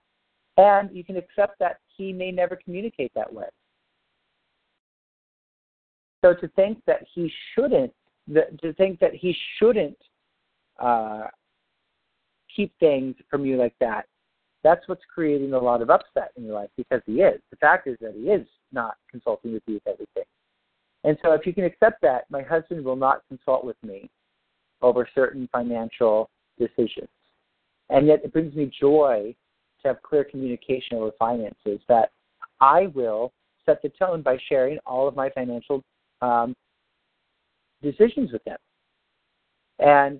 and 0.57 0.89
you 0.95 1.03
can 1.03 1.17
accept 1.17 1.59
that 1.59 1.77
he 1.95 2.11
may 2.11 2.31
never 2.31 2.55
communicate 2.55 3.11
that 3.15 3.31
way. 3.31 3.47
So 6.23 6.33
to 6.33 6.47
think 6.49 6.79
that 6.87 7.05
he 7.13 7.31
shouldn't, 7.53 7.93
to 8.33 8.73
think 8.73 8.99
that 8.99 9.13
he 9.13 9.35
shouldn't 9.57 9.97
uh, 10.79 11.27
keep 12.53 12.73
things 12.79 13.15
from 13.29 13.45
you 13.45 13.57
like 13.57 13.75
that 13.79 14.05
that's 14.63 14.87
what's 14.87 15.03
creating 15.13 15.53
a 15.53 15.59
lot 15.59 15.81
of 15.81 15.89
upset 15.89 16.31
in 16.35 16.43
your 16.43 16.55
life 16.55 16.69
because 16.77 17.01
he 17.05 17.21
is. 17.21 17.39
The 17.51 17.57
fact 17.57 17.87
is 17.87 17.97
that 18.01 18.13
he 18.15 18.29
is 18.29 18.45
not 18.71 18.95
consulting 19.09 19.53
with 19.53 19.63
you 19.67 19.75
with 19.75 19.87
everything. 19.87 20.23
And 21.03 21.17
so 21.23 21.33
if 21.33 21.45
you 21.45 21.53
can 21.53 21.63
accept 21.63 22.01
that, 22.01 22.25
my 22.29 22.41
husband 22.41 22.83
will 22.83 22.95
not 22.95 23.21
consult 23.27 23.63
with 23.63 23.77
me 23.83 24.09
over 24.81 25.07
certain 25.13 25.47
financial 25.51 26.29
decisions. 26.59 27.09
And 27.89 28.07
yet 28.07 28.21
it 28.23 28.33
brings 28.33 28.53
me 28.55 28.71
joy 28.79 29.35
to 29.81 29.87
have 29.87 30.01
clear 30.01 30.23
communication 30.23 30.97
over 30.97 31.11
finances 31.17 31.79
that 31.87 32.11
I 32.59 32.87
will 32.87 33.31
set 33.65 33.81
the 33.81 33.89
tone 33.89 34.21
by 34.21 34.37
sharing 34.49 34.79
all 34.85 35.07
of 35.07 35.15
my 35.15 35.29
financial 35.29 35.83
um, 36.21 36.55
decisions 37.81 38.31
with 38.31 38.43
him. 38.45 38.57
And 39.79 40.19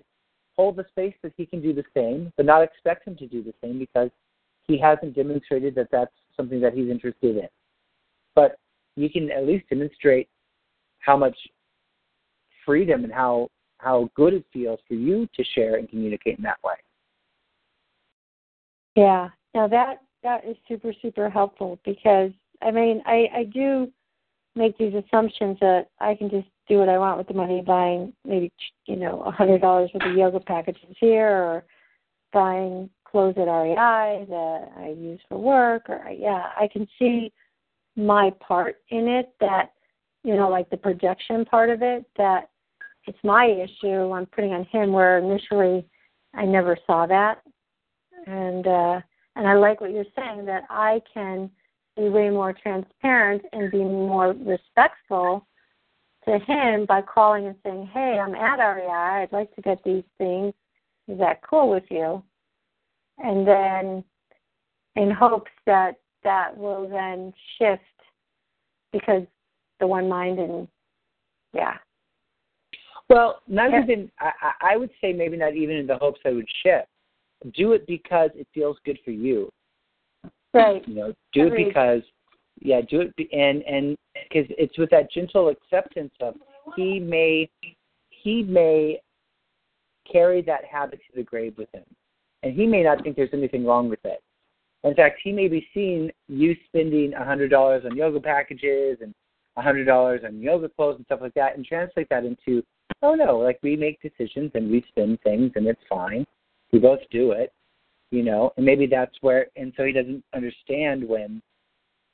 hold 0.55 0.76
the 0.76 0.85
space 0.89 1.15
that 1.23 1.34
he 1.38 1.45
can 1.45 1.61
do 1.61 1.73
the 1.73 1.84
same, 1.95 2.31
but 2.38 2.45
not 2.45 2.61
expect 2.61 3.07
him 3.07 3.15
to 3.18 3.27
do 3.27 3.43
the 3.43 3.53
same 3.61 3.80
because 3.80 4.09
he 4.68 4.77
hasn't 4.77 5.15
demonstrated 5.15 5.76
that 5.76 5.88
that's 5.91 6.11
something 6.35 6.60
that 6.61 6.73
he's 6.73 6.89
interested 6.89 7.38
in. 7.38 7.48
But 8.35 8.57
you 8.95 9.10
can 9.10 9.31
at 9.31 9.45
least 9.45 9.69
demonstrate 9.69 10.27
how 10.99 11.18
much 11.18 11.38
freedom 12.65 13.03
and 13.03 13.14
how 13.14 13.49
how 13.80 14.10
good 14.15 14.34
it 14.34 14.45
feels 14.52 14.80
for 14.88 14.95
you 14.95 15.27
to 15.35 15.44
share 15.56 15.76
and 15.76 15.88
communicate 15.88 16.38
in 16.38 16.44
that 16.44 16.57
way. 16.64 16.73
Yeah. 18.95 19.30
Now 19.53 19.68
that 19.68 20.02
that 20.23 20.45
is 20.45 20.57
super 20.68 20.91
super 21.02 21.30
helpful 21.30 21.80
because 21.85 22.31
I 22.61 22.72
mean 22.72 23.02
I 23.06 23.27
I 23.34 23.44
do 23.45 23.91
make 24.56 24.77
these 24.77 24.94
assumptions 24.95 25.57
that 25.61 25.88
I 25.99 26.15
can 26.15 26.30
just 26.30 26.48
do 26.68 26.80
what 26.80 26.89
I 26.89 26.98
want 26.98 27.18
with 27.18 27.27
the 27.27 27.34
money, 27.34 27.61
buying 27.65 28.14
maybe 28.26 28.52
you 28.85 28.98
know 28.98 29.22
a 29.22 29.31
hundred 29.31 29.61
dollars 29.61 29.91
worth 29.94 30.10
of 30.10 30.18
yoga 30.18 30.39
packages 30.39 30.95
here, 30.99 31.30
or 31.30 31.64
buying 32.34 32.89
clothes 33.09 33.35
at 33.38 33.47
REI 33.47 34.25
that 34.29 34.71
I 34.77 34.95
use 34.97 35.19
for 35.27 35.38
work 35.38 35.89
or 35.89 36.09
yeah, 36.09 36.51
I 36.59 36.67
can 36.71 36.88
see 36.99 37.31
my 37.95 38.31
part 38.39 38.77
in 38.89 39.07
it 39.07 39.34
that 39.39 39.71
you 40.23 40.35
know, 40.35 40.49
like 40.49 40.69
the 40.69 40.77
projection 40.77 41.45
part 41.45 41.69
of 41.69 41.81
it 41.81 42.05
that 42.17 42.49
it's 43.05 43.17
my 43.23 43.45
issue 43.45 44.11
I'm 44.11 44.25
putting 44.25 44.51
on 44.51 44.65
him 44.65 44.91
where 44.91 45.19
initially 45.19 45.85
I 46.34 46.45
never 46.45 46.77
saw 46.85 47.05
that. 47.05 47.41
And 48.25 48.67
uh 48.67 49.01
and 49.35 49.47
I 49.47 49.53
like 49.53 49.81
what 49.81 49.91
you're 49.91 50.05
saying 50.15 50.45
that 50.45 50.63
I 50.69 51.01
can 51.13 51.49
be 51.95 52.09
way 52.09 52.29
more 52.29 52.53
transparent 52.53 53.43
and 53.53 53.71
be 53.71 53.84
more 53.84 54.34
respectful 54.34 55.47
to 56.25 56.39
him 56.39 56.85
by 56.85 57.01
calling 57.01 57.47
and 57.47 57.55
saying, 57.63 57.89
Hey, 57.93 58.19
I'm 58.19 58.35
at 58.35 58.57
REI, 58.57 59.23
I'd 59.23 59.31
like 59.31 59.53
to 59.55 59.61
get 59.61 59.84
these 59.84 60.03
things. 60.17 60.53
Is 61.07 61.17
that 61.19 61.41
cool 61.47 61.69
with 61.69 61.85
you? 61.89 62.21
And 63.19 63.48
then 63.48 64.03
in 64.95 65.11
hopes 65.11 65.52
that 65.65 65.95
that 66.23 66.56
will 66.56 66.88
then 66.89 67.34
shift 67.57 67.81
because 68.91 69.23
the 69.80 69.88
one 69.88 70.10
mind 70.10 70.39
and 70.39 70.68
yeah 71.53 71.76
Well, 73.10 73.41
not 73.48 73.72
Yeah. 73.72 73.84
even. 73.84 74.11
I, 74.19 74.52
I 74.73 74.77
would 74.77 74.89
say 74.99 75.14
maybe 75.14 75.38
not 75.38 75.56
even 75.56 75.77
in 75.77 75.88
the 75.88 75.98
hopes 75.98 76.19
I 76.26 76.31
would 76.31 76.49
shift. 76.64 76.88
Do 77.53 77.73
it 77.73 77.85
because 77.88 78.31
it 78.35 78.48
feels 78.53 78.77
good 78.84 78.99
for 79.06 79.11
you. 79.11 79.49
Right. 80.53 80.85
You 80.88 80.95
know, 80.95 81.14
do 81.34 81.48
Agreed. 81.48 81.61
it 81.61 81.68
because, 81.69 82.02
yeah, 82.60 82.81
do 82.81 83.02
it 83.02 83.15
be, 83.15 83.31
and 83.31 83.61
and 83.64 83.95
because 84.30 84.49
it's 84.57 84.77
with 84.77 84.89
that 84.89 85.11
gentle 85.11 85.49
acceptance 85.49 86.11
of 86.19 86.35
he 86.76 86.99
may 86.99 87.49
he 88.10 88.44
may 88.44 88.99
carry 90.11 90.41
that 90.41 90.65
habit 90.65 90.99
to 91.10 91.15
the 91.15 91.23
grave 91.23 91.57
with 91.57 91.69
him, 91.73 91.85
and 92.48 92.56
he 92.56 92.65
may 92.65 92.82
not 92.82 93.03
think 93.03 93.18
there's 93.18 93.30
anything 93.34 93.65
wrong 93.65 93.90
with 93.90 93.99
it. 94.06 94.24
In 94.86 94.95
fact, 94.95 95.19
he 95.22 95.34
may 95.34 95.49
be 95.49 95.68
seeing 95.74 96.10
you 96.30 96.56
spending 96.68 97.14
a 97.14 97.26
hundred 97.26 97.49
dollars 97.49 97.84
on 97.86 97.98
yoga 97.98 98.22
packages 98.22 98.99
and 99.02 99.14
a 99.57 99.61
hundred 99.61 99.84
dollars 99.84 100.22
on 100.26 100.40
yoga 100.40 100.69
clothes 100.69 100.95
and 100.95 101.06
stuff 101.06 101.19
like 101.22 101.34
that, 101.34 101.57
and 101.57 101.65
translate 101.65 102.07
that 102.10 102.24
into, 102.24 102.64
oh 103.02 103.15
no, 103.15 103.38
like 103.38 103.60
we 103.61 103.76
make 103.76 103.99
decisions 104.02 104.52
and 104.53 104.72
we 104.72 104.86
spend 104.88 105.19
things 105.22 105.52
and 105.56 105.68
it's 105.68 105.82
fine. 105.90 106.26
We 106.72 106.80
both 106.80 106.99
do 107.11 107.32
it, 107.32 107.52
you 108.11 108.24
know, 108.24 108.53
and 108.56 108.65
maybe 108.65 108.88
that's 108.88 109.15
where, 109.19 109.48
and 109.57 109.74
so 109.76 109.84
he 109.84 109.91
doesn't 109.91 110.24
understand 110.34 111.06
when 111.06 111.41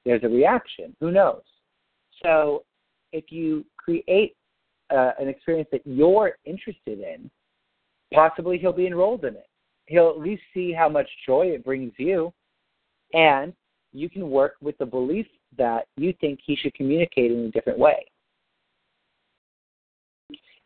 there's 0.06 0.24
a 0.24 0.30
reaction. 0.30 0.96
Who 1.00 1.12
knows? 1.12 1.44
So 2.24 2.64
if 3.12 3.26
you 3.30 3.66
create 3.78 4.36
uh, 4.90 5.12
an 5.20 5.28
experience 5.28 5.70
that 5.72 5.86
you're 5.86 6.38
interested 6.46 7.02
in, 7.02 7.30
possibly 8.12 8.58
he'll 8.58 8.74
be 8.74 8.88
enrolled 8.88 9.26
in 9.26 9.36
it. 9.36 9.48
He'll 9.88 10.10
at 10.10 10.20
least 10.20 10.44
see 10.54 10.72
how 10.72 10.90
much 10.90 11.08
joy 11.26 11.48
it 11.48 11.66
brings 11.66 11.94
you, 11.98 12.34
and 13.14 13.54
you 13.92 14.10
can 14.10 14.30
work 14.30 14.56
with 14.62 14.78
the 14.78 14.86
belief 14.86 15.28
that 15.58 15.88
you 15.98 16.14
think 16.20 16.40
he 16.44 16.56
should 16.56 16.74
communicate 16.74 17.32
in 17.32 17.46
a 17.46 17.52
different 17.52 17.78
way. 17.78 18.06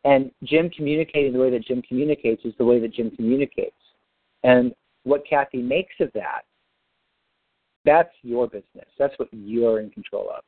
And 0.06 0.31
Jim 0.44 0.69
communicating 0.69 1.34
the 1.34 1.39
way 1.39 1.49
that 1.49 1.65
Jim 1.65 1.81
communicates 1.81 2.45
is 2.45 2.53
the 2.57 2.64
way 2.64 2.80
that 2.80 2.94
Jim 2.94 3.11
communicates. 3.11 3.76
And 4.44 4.73
what 5.03 5.27
Kathy 5.27 5.61
makes 5.61 5.95
of 5.99 6.10
that, 6.14 6.44
that's 7.84 8.14
your 8.22 8.48
business. 8.48 8.88
That's 8.98 9.18
what 9.18 9.30
you're 9.31 9.80
in 9.80 9.89
control 9.89 10.30
of. 10.30 10.44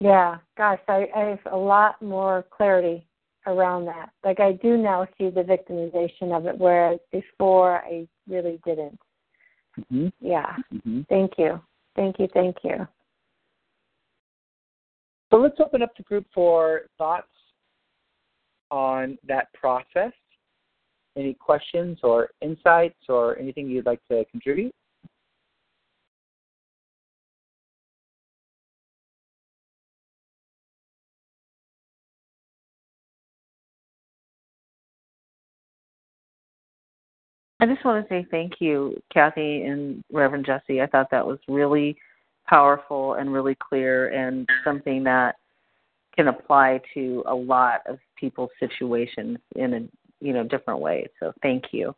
Yeah, 0.00 0.38
gosh, 0.56 0.80
I, 0.88 1.06
I 1.14 1.20
have 1.20 1.52
a 1.52 1.56
lot 1.56 2.00
more 2.00 2.44
clarity 2.50 3.04
around 3.46 3.86
that. 3.86 4.10
Like 4.24 4.40
I 4.40 4.52
do 4.52 4.76
now 4.76 5.06
see 5.18 5.30
the 5.30 5.42
victimization 5.42 6.36
of 6.36 6.46
it, 6.46 6.58
whereas 6.58 6.98
before 7.12 7.78
I 7.78 8.06
really 8.28 8.60
didn't. 8.64 8.98
Mm-hmm. 9.78 10.08
Yeah. 10.20 10.56
Mm-hmm. 10.72 11.02
Thank 11.08 11.32
you. 11.38 11.60
Thank 11.96 12.18
you. 12.18 12.28
Thank 12.32 12.56
you. 12.64 12.86
So 15.30 15.36
let's 15.36 15.60
open 15.60 15.82
up 15.82 15.96
the 15.96 16.02
group 16.02 16.26
for 16.34 16.82
thoughts 16.98 17.28
on 18.70 19.16
that 19.26 19.52
process. 19.54 20.12
Any 21.16 21.34
questions 21.34 21.98
or 22.02 22.30
insights 22.40 22.98
or 23.08 23.38
anything 23.38 23.68
you'd 23.68 23.86
like 23.86 24.00
to 24.10 24.24
contribute? 24.30 24.74
I 37.60 37.66
just 37.66 37.84
want 37.84 38.02
to 38.02 38.08
say 38.08 38.26
thank 38.30 38.54
you, 38.60 39.00
Kathy 39.12 39.62
and 39.62 40.02
Reverend 40.10 40.46
Jesse. 40.46 40.80
I 40.80 40.86
thought 40.86 41.10
that 41.10 41.26
was 41.26 41.38
really 41.46 41.96
powerful 42.46 43.14
and 43.14 43.32
really 43.32 43.54
clear 43.56 44.08
and 44.08 44.48
something 44.64 45.04
that 45.04 45.36
can 46.16 46.28
apply 46.28 46.80
to 46.94 47.22
a 47.26 47.34
lot 47.34 47.80
of 47.86 47.98
people's 48.18 48.50
situations 48.58 49.38
in 49.56 49.74
a 49.74 49.80
you 50.24 50.32
know 50.32 50.42
different 50.42 50.80
ways. 50.80 51.08
So 51.20 51.32
thank 51.42 51.64
you. 51.72 51.94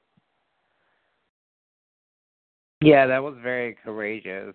Yeah, 2.80 3.06
that 3.06 3.22
was 3.22 3.36
very 3.40 3.76
courageous, 3.84 4.54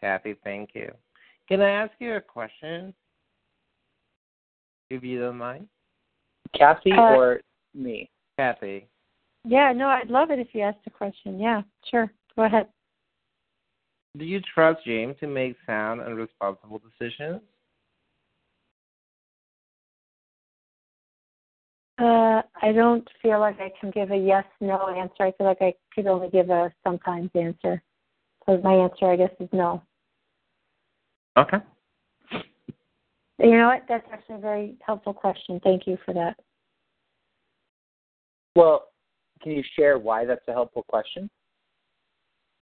Kathy. 0.00 0.36
Thank 0.42 0.70
you. 0.74 0.90
Can 1.48 1.60
I 1.60 1.70
ask 1.70 1.92
you 1.98 2.14
a 2.14 2.20
question, 2.20 2.94
if 4.88 5.04
you 5.04 5.20
don't 5.20 5.36
mind? 5.36 5.68
Kathy 6.54 6.92
Uh, 6.92 7.14
or 7.14 7.40
me? 7.74 8.10
Kathy. 8.38 8.88
Yeah, 9.48 9.72
no, 9.72 9.86
I'd 9.86 10.10
love 10.10 10.32
it 10.32 10.40
if 10.40 10.48
you 10.52 10.62
asked 10.62 10.80
a 10.86 10.90
question. 10.90 11.38
Yeah, 11.38 11.62
sure. 11.88 12.10
Go 12.34 12.44
ahead. 12.44 12.66
Do 14.18 14.24
you 14.24 14.40
trust 14.40 14.84
James 14.84 15.14
to 15.20 15.28
make 15.28 15.56
sound 15.66 16.00
and 16.00 16.16
responsible 16.16 16.80
decisions? 16.80 17.40
Uh, 21.98 22.42
I 22.60 22.72
don't 22.74 23.08
feel 23.22 23.38
like 23.38 23.60
I 23.60 23.72
can 23.80 23.92
give 23.92 24.10
a 24.10 24.16
yes 24.16 24.44
no 24.60 24.88
answer. 24.88 25.22
I 25.22 25.32
feel 25.32 25.46
like 25.46 25.62
I 25.62 25.74
could 25.94 26.08
only 26.08 26.28
give 26.28 26.50
a 26.50 26.72
sometimes 26.82 27.30
answer. 27.36 27.80
So 28.46 28.60
my 28.64 28.74
answer, 28.74 29.06
I 29.06 29.16
guess, 29.16 29.30
is 29.38 29.48
no. 29.52 29.80
Okay. 31.38 31.58
You 33.38 33.50
know 33.52 33.68
what? 33.68 33.84
That's 33.88 34.06
actually 34.12 34.36
a 34.36 34.38
very 34.38 34.74
helpful 34.84 35.14
question. 35.14 35.60
Thank 35.62 35.86
you 35.86 35.98
for 36.04 36.12
that. 36.14 36.36
Well, 38.56 38.88
can 39.42 39.52
you 39.52 39.62
share 39.76 39.98
why 39.98 40.24
that's 40.24 40.46
a 40.48 40.52
helpful 40.52 40.84
question? 40.88 41.30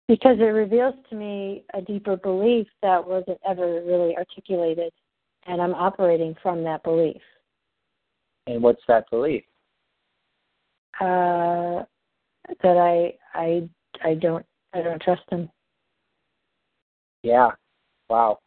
Because 0.06 0.38
it 0.38 0.44
reveals 0.44 0.94
to 1.10 1.16
me 1.16 1.64
a 1.74 1.82
deeper 1.82 2.16
belief 2.16 2.66
that 2.82 3.06
wasn't 3.06 3.38
ever 3.48 3.82
really 3.84 4.16
articulated, 4.16 4.92
and 5.46 5.60
I'm 5.60 5.74
operating 5.74 6.34
from 6.42 6.64
that 6.64 6.82
belief. 6.82 7.20
And 8.46 8.62
what's 8.62 8.82
that 8.88 9.04
belief? 9.10 9.44
Uh, 11.00 11.84
that 12.62 12.76
I 12.76 13.14
I 13.34 13.68
I 14.02 14.14
don't 14.14 14.44
I 14.72 14.80
don't 14.82 15.00
trust 15.02 15.22
him. 15.30 15.50
Yeah. 17.22 17.50
Wow. 18.08 18.38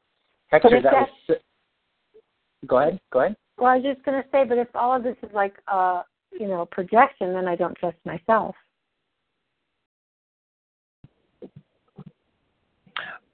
Hector, 0.48 0.70
But 0.72 0.84
that 0.84 1.08
was. 1.30 1.38
Go 2.68 2.78
ahead. 2.80 3.00
Go 3.12 3.20
ahead. 3.20 3.36
Well, 3.58 3.70
I 3.70 3.78
was 3.78 3.86
just 3.86 4.04
going 4.04 4.22
to 4.22 4.28
say, 4.32 4.44
but 4.44 4.58
if 4.58 4.68
all 4.76 4.96
of 4.96 5.04
this 5.04 5.16
is 5.24 5.30
like 5.34 5.54
uh, 5.68 6.02
you 6.32 6.48
know 6.48 6.66
projection, 6.66 7.34
then 7.34 7.48
I 7.48 7.56
don't 7.56 7.78
trust 7.78 7.98
myself. 8.06 8.56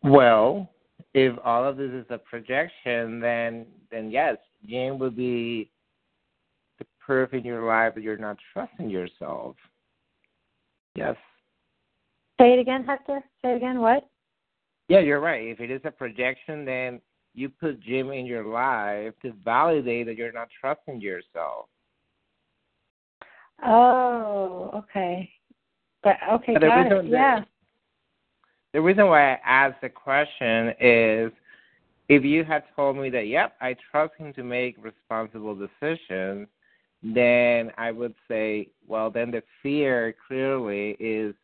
Well, 0.03 0.69
if 1.13 1.37
all 1.43 1.65
of 1.65 1.77
this 1.77 1.91
is 1.91 2.05
a 2.09 2.17
projection, 2.17 3.19
then 3.19 3.65
then 3.91 4.11
yes, 4.11 4.37
Jane 4.67 4.99
would 4.99 5.15
be 5.15 5.69
the 6.79 6.85
proof 6.99 7.33
in 7.33 7.43
your 7.43 7.65
life 7.65 7.95
that 7.95 8.03
you're 8.03 8.17
not 8.17 8.37
trusting 8.53 8.89
yourself. 8.89 9.55
Yes. 10.95 11.15
Say 12.39 12.53
it 12.53 12.59
again, 12.59 12.83
Hector. 12.85 13.21
Say 13.41 13.53
it 13.53 13.57
again. 13.57 13.79
What? 13.79 14.07
Yeah, 14.89 14.99
you're 14.99 15.19
right. 15.19 15.47
If 15.47 15.59
it 15.59 15.71
is 15.71 15.81
a 15.83 15.91
projection, 15.91 16.65
then 16.65 17.01
you 17.33 17.49
put 17.49 17.79
Jim 17.81 18.11
in 18.11 18.25
your 18.25 18.45
life 18.45 19.13
to 19.21 19.33
validate 19.43 20.05
that 20.07 20.15
you're 20.15 20.31
not 20.31 20.49
trusting 20.59 21.01
yourself. 21.01 21.67
Oh, 23.65 24.71
okay. 24.73 25.29
But 26.03 26.17
okay, 26.31 26.53
But 26.53 26.61
got 26.61 26.85
it. 26.87 26.89
that- 26.89 27.05
Yeah. 27.05 27.43
The 28.73 28.81
reason 28.81 29.07
why 29.07 29.33
I 29.33 29.39
asked 29.43 29.81
the 29.81 29.89
question 29.89 30.73
is 30.79 31.31
if 32.09 32.23
you 32.23 32.43
had 32.43 32.63
told 32.75 32.97
me 32.97 33.09
that, 33.09 33.27
yep, 33.27 33.55
I 33.59 33.75
trust 33.91 34.13
him 34.15 34.33
to 34.33 34.43
make 34.43 34.75
responsible 34.81 35.55
decisions, 35.55 36.47
then 37.01 37.71
I 37.77 37.91
would 37.91 38.15
say, 38.27 38.69
well, 38.87 39.09
then 39.09 39.31
the 39.31 39.43
fear 39.61 40.15
clearly 40.27 40.91
is 40.99 41.35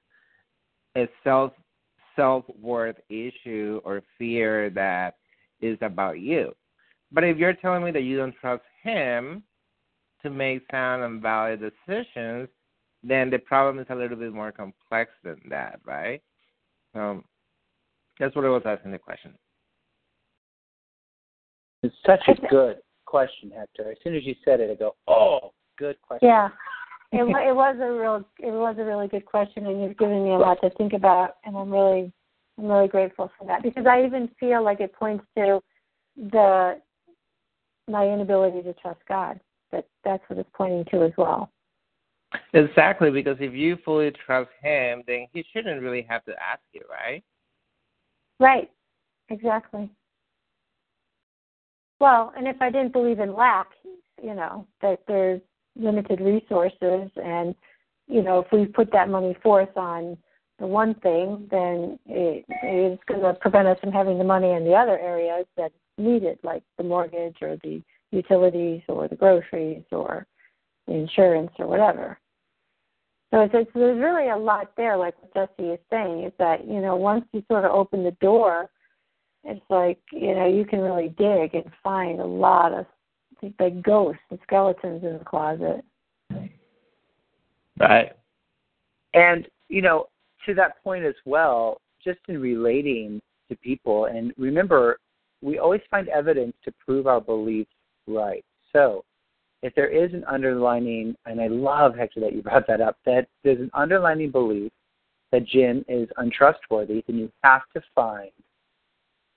a 0.96 1.08
self 1.24 1.54
self 2.16 2.46
worth 2.62 2.98
issue 3.10 3.82
or 3.84 4.04
fear 4.18 4.70
that 4.72 5.18
is 5.62 5.78
about 5.82 6.20
you. 6.20 6.54
But 7.12 7.24
if 7.24 7.38
you're 7.38 7.54
telling 7.54 7.84
me 7.84 7.92
that 7.92 8.02
you 8.04 8.18
don't 8.18 8.36
trust 8.40 8.64
him 8.84 9.44
to 10.24 10.30
make 10.30 10.64
sound 10.72 11.04
and 11.04 11.22
valid 11.22 11.60
decisions, 11.60 12.50
then 13.04 13.30
the 13.30 13.40
problem 13.40 13.80
is 13.80 13.88
a 13.90 13.96
little 13.96 14.18
bit 14.18 14.34
more 14.34 14.52
complex 14.52 15.12
than 15.24 15.40
that, 15.50 15.80
right? 15.86 16.22
Um, 16.96 17.24
that's 18.20 18.36
what 18.36 18.46
I 18.46 18.50
was 18.50 18.64
asking 18.66 18.92
the 18.92 19.00
question. 19.00 19.34
It's 21.82 21.96
such 22.06 22.22
a 22.28 22.48
good 22.48 22.78
question, 23.06 23.52
Hector. 23.56 23.92
As 23.92 23.98
soon 24.04 24.16
as 24.16 24.24
you 24.24 24.36
said 24.46 24.62
it, 24.62 24.72
I 24.72 24.76
go, 24.76 24.96
"Oh, 25.08 25.52
good 25.78 26.02
question." 26.02 26.30
Yeah. 26.30 26.50
It, 27.12 27.22
it 27.22 27.56
was 27.56 27.76
a 27.80 27.92
real 27.92 28.26
it 28.40 28.52
was 28.52 28.76
a 28.80 28.84
really 28.84 29.08
good 29.08 29.26
question, 29.26 29.68
and 29.68 29.84
you've 29.84 29.98
given 29.98 30.24
me 30.24 30.32
a 30.32 30.38
lot 30.38 30.60
to 30.62 30.70
think 30.72 30.94
about, 30.94 31.36
and 31.44 31.56
I'm 31.56 31.70
really 31.70 32.12
I'm 32.58 32.66
really 32.66 32.88
grateful 32.88 33.32
for 33.38 33.46
that 33.46 33.62
because 33.62 33.86
I 33.86 34.04
even 34.06 34.30
feel 34.40 34.64
like 34.64 34.80
it 34.80 34.94
points 34.94 35.26
to 35.38 35.62
the 36.16 36.80
my 37.88 38.08
inability 38.08 38.64
to 38.64 38.74
trust 38.74 39.02
God. 39.08 39.40
That 39.74 39.86
that's 40.06 40.24
what 40.28 40.40
it's 40.40 40.50
pointing 40.54 40.86
to 40.92 41.04
as 41.04 41.12
well. 41.18 41.52
Exactly, 42.54 43.12
because 43.12 43.38
if 43.40 43.54
you 43.54 43.78
fully 43.84 44.12
trust 44.26 44.50
him, 44.62 45.04
then 45.06 45.28
he 45.34 45.44
shouldn't 45.52 45.82
really 45.82 46.06
have 46.10 46.24
to 46.26 46.32
ask 46.32 46.62
you, 46.72 46.82
right? 46.90 47.24
Right. 48.40 48.72
Exactly. 49.30 49.90
Well, 52.00 52.34
and 52.38 52.48
if 52.48 52.62
I 52.62 52.70
didn't 52.70 52.94
believe 52.94 53.20
in 53.20 53.36
lack, 53.36 53.68
you 54.22 54.36
know 54.36 54.68
that 54.82 55.00
there's 55.08 55.42
limited 55.76 56.22
resources, 56.22 57.10
and 57.16 57.56
you 58.08 58.22
know 58.22 58.40
if 58.40 58.48
we 58.52 58.66
put 58.66 58.92
that 58.92 59.10
money 59.10 59.36
forth 59.42 59.76
on 59.76 60.18
the 60.60 60.68
one 60.68 60.94
thing, 60.96 61.48
then 61.50 61.98
it, 62.06 62.46
it's 62.48 63.04
going 63.08 63.22
to 63.22 63.34
prevent 63.40 63.68
us 63.68 63.80
from 63.80 63.92
having 63.92 64.18
the 64.18 64.24
money 64.24 64.52
in 64.52 64.64
the 64.66 64.74
other 64.74 65.00
areas 65.00 65.46
that's 65.58 65.74
needed, 65.98 66.38
like 66.44 66.64
the 66.78 66.84
mortgage 66.84 67.38
or 67.42 67.58
the 67.64 67.82
utilities 68.14 68.82
or 68.88 69.08
the 69.08 69.16
groceries 69.16 69.84
or 69.92 70.26
the 70.88 70.94
insurance 70.94 71.52
or 71.60 71.68
whatever. 71.68 72.18
So 73.32 73.42
it's, 73.42 73.54
it's, 73.56 73.72
there's 73.74 74.00
really 74.00 74.30
a 74.30 74.38
lot 74.38 74.72
there, 74.78 74.96
like 74.96 75.16
what 75.20 75.34
Jesse 75.58 75.72
is 75.72 75.80
saying, 75.90 76.24
is 76.24 76.34
that, 76.38 76.68
you 76.68 76.80
know, 76.82 76.96
once 76.96 77.26
you 77.34 77.44
sort 77.48 77.66
of 77.66 77.72
open 77.72 78.04
the 78.04 78.12
door, 78.22 78.70
it's 79.44 79.66
like, 79.70 80.00
you 80.12 80.36
know, 80.36 80.48
you 80.48 80.66
can 80.66 80.80
really 80.80 81.10
dig 81.18 81.56
and 81.56 81.66
find 81.84 82.20
a 82.20 82.26
lot 82.26 82.74
of 82.74 82.86
like 83.60 83.82
ghosts 83.82 84.22
and 84.30 84.40
skeletons 84.44 85.04
in 85.04 85.18
the 85.18 85.26
closet. 85.26 85.84
Right. 87.80 88.12
And, 89.14 89.48
you 89.68 89.82
know, 89.82 90.06
to 90.46 90.54
that 90.54 90.84
point 90.84 91.04
as 91.04 91.16
well, 91.26 91.82
just 92.04 92.20
in 92.28 92.40
relating 92.40 93.22
to 93.50 93.56
people, 93.58 94.06
and 94.06 94.32
remember, 94.38 94.98
we 95.42 95.60
always 95.60 95.82
find 95.90 96.08
evidence 96.10 96.54
to 96.64 96.74
prove 96.86 97.08
our 97.08 97.20
beliefs 97.20 97.72
right. 98.08 98.44
So, 98.72 99.04
if 99.62 99.74
there 99.76 99.88
is 99.88 100.14
an 100.14 100.26
underlining, 100.26 101.16
and 101.26 101.40
I 101.40 101.48
love 101.48 101.96
Hector 101.96 102.20
that 102.20 102.34
you 102.34 102.42
brought 102.42 102.68
that 102.68 102.82
up, 102.82 102.98
that 103.06 103.28
there's 103.44 103.60
an 103.60 103.72
underlining 103.74 104.32
belief 104.32 104.72
that 105.32 105.46
Jim 105.48 105.84
is 105.88 106.10
untrustworthy, 106.18 107.04
then 107.08 107.18
you 107.18 107.32
have 107.44 107.62
to 107.74 107.82
find 107.96 108.32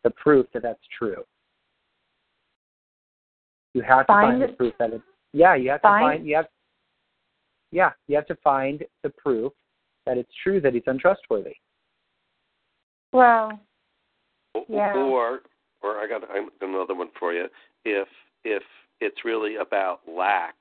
the 0.04 0.10
proof 0.10 0.46
that 0.52 0.62
that's 0.62 0.78
true. 0.96 1.22
You 3.74 3.82
have 3.82 4.06
to 4.06 4.12
find, 4.12 4.40
find 4.40 4.42
the 4.42 4.56
proof 4.56 4.74
that 4.78 4.92
it's 4.92 5.04
yeah. 5.32 5.54
You 5.54 5.70
have 5.70 5.80
find, 5.82 6.02
to 6.02 6.16
find 6.18 6.26
you 6.26 6.36
have 6.36 6.46
yeah 7.72 7.90
you 8.08 8.16
have 8.16 8.26
to 8.28 8.36
find 8.36 8.84
the 9.02 9.10
proof 9.10 9.52
that 10.06 10.16
it's 10.16 10.30
true 10.42 10.60
that 10.60 10.74
he's 10.74 10.82
untrustworthy. 10.86 11.54
Well, 13.12 13.58
yeah. 14.68 14.94
Or 14.94 15.40
or 15.82 15.98
I 15.98 16.06
got 16.08 16.22
another 16.60 16.94
one 16.94 17.08
for 17.18 17.32
you. 17.32 17.46
If 17.84 18.08
if 18.46 18.62
it's 19.00 19.24
really 19.24 19.56
about 19.56 20.00
lack, 20.08 20.54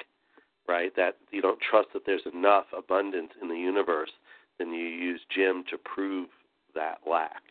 right? 0.67 0.95
That 0.95 1.17
you 1.31 1.41
don't 1.41 1.59
trust 1.69 1.89
that 1.93 2.03
there's 2.05 2.25
enough 2.33 2.65
abundance 2.77 3.31
in 3.41 3.47
the 3.47 3.55
universe, 3.55 4.11
then 4.57 4.71
you 4.71 4.85
use 4.85 5.21
Jim 5.33 5.63
to 5.69 5.77
prove 5.77 6.29
that 6.73 6.99
lack. 7.09 7.43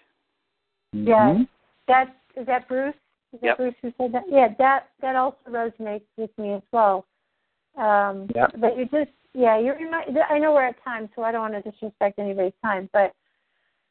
Mm-hmm. 0.94 1.08
Yeah, 1.08 1.38
that 1.88 2.16
is 2.36 2.46
that 2.46 2.68
Bruce. 2.68 2.94
Is 3.32 3.40
that 3.40 3.46
yep. 3.46 3.56
Bruce 3.56 3.74
who 3.82 3.92
said 3.98 4.12
that? 4.12 4.24
Yeah, 4.28 4.48
that 4.58 4.88
that 5.00 5.16
also 5.16 5.36
resonates 5.48 6.02
with 6.16 6.30
me 6.38 6.54
as 6.54 6.62
well. 6.72 7.06
Um, 7.76 8.28
yep. 8.34 8.52
But 8.60 8.76
you 8.76 8.84
just 8.84 9.10
yeah, 9.32 9.58
you 9.58 9.72
remind. 9.72 10.16
I 10.30 10.38
know 10.38 10.52
we're 10.52 10.68
at 10.68 10.82
time, 10.84 11.08
so 11.14 11.22
I 11.22 11.32
don't 11.32 11.40
want 11.40 11.64
to 11.64 11.70
disrespect 11.70 12.18
anybody's 12.18 12.52
time, 12.62 12.88
but 12.92 13.12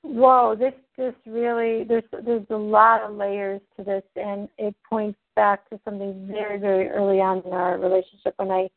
whoa, 0.04 0.56
this 0.56 0.74
this 0.98 1.16
really 1.26 1.84
there's 1.86 2.04
there's 2.26 2.46
a 2.50 2.56
lot 2.56 3.02
of 3.02 3.16
layers 3.16 3.62
to 3.78 3.84
this, 3.84 4.04
and 4.16 4.48
it 4.58 4.76
points 4.88 5.18
back 5.36 5.68
to 5.70 5.80
something 5.84 6.28
very 6.28 6.60
very 6.60 6.90
early 6.90 7.20
on 7.20 7.42
in 7.46 7.54
our 7.54 7.80
relationship 7.80 8.34
when 8.38 8.52
I 8.52 8.70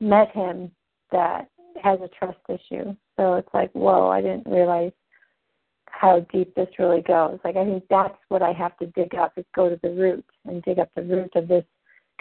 met 0.00 0.30
him 0.32 0.70
that 1.12 1.48
has 1.82 2.00
a 2.00 2.08
trust 2.08 2.38
issue. 2.48 2.96
So 3.16 3.34
it's 3.34 3.54
like 3.54 3.70
whoa, 3.72 4.08
I 4.08 4.20
didn't 4.20 4.46
realize 4.46 4.92
how 5.86 6.26
deep 6.32 6.54
this 6.54 6.68
really 6.78 7.02
goes. 7.02 7.38
Like 7.44 7.56
I 7.56 7.64
think 7.64 7.84
that's 7.88 8.18
what 8.28 8.42
I 8.42 8.52
have 8.52 8.76
to 8.78 8.86
dig 8.86 9.14
up 9.14 9.34
is 9.36 9.44
go 9.54 9.68
to 9.68 9.78
the 9.82 9.90
root 9.90 10.24
and 10.46 10.62
dig 10.62 10.78
up 10.78 10.90
the 10.96 11.02
root 11.02 11.30
of 11.36 11.48
this 11.48 11.64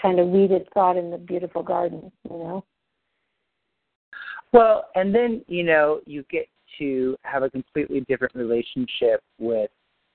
kind 0.01 0.19
of 0.19 0.27
weeded 0.27 0.67
thought 0.73 0.97
in 0.97 1.09
the 1.09 1.17
beautiful 1.17 1.63
garden, 1.63 2.11
you 2.29 2.37
know. 2.37 2.65
Well, 4.53 4.89
and 4.95 5.15
then, 5.15 5.43
you 5.47 5.63
know, 5.63 6.01
you 6.05 6.25
get 6.29 6.47
to 6.79 7.15
have 7.23 7.43
a 7.43 7.49
completely 7.49 8.01
different 8.01 8.35
relationship 8.35 9.21
with 9.39 9.69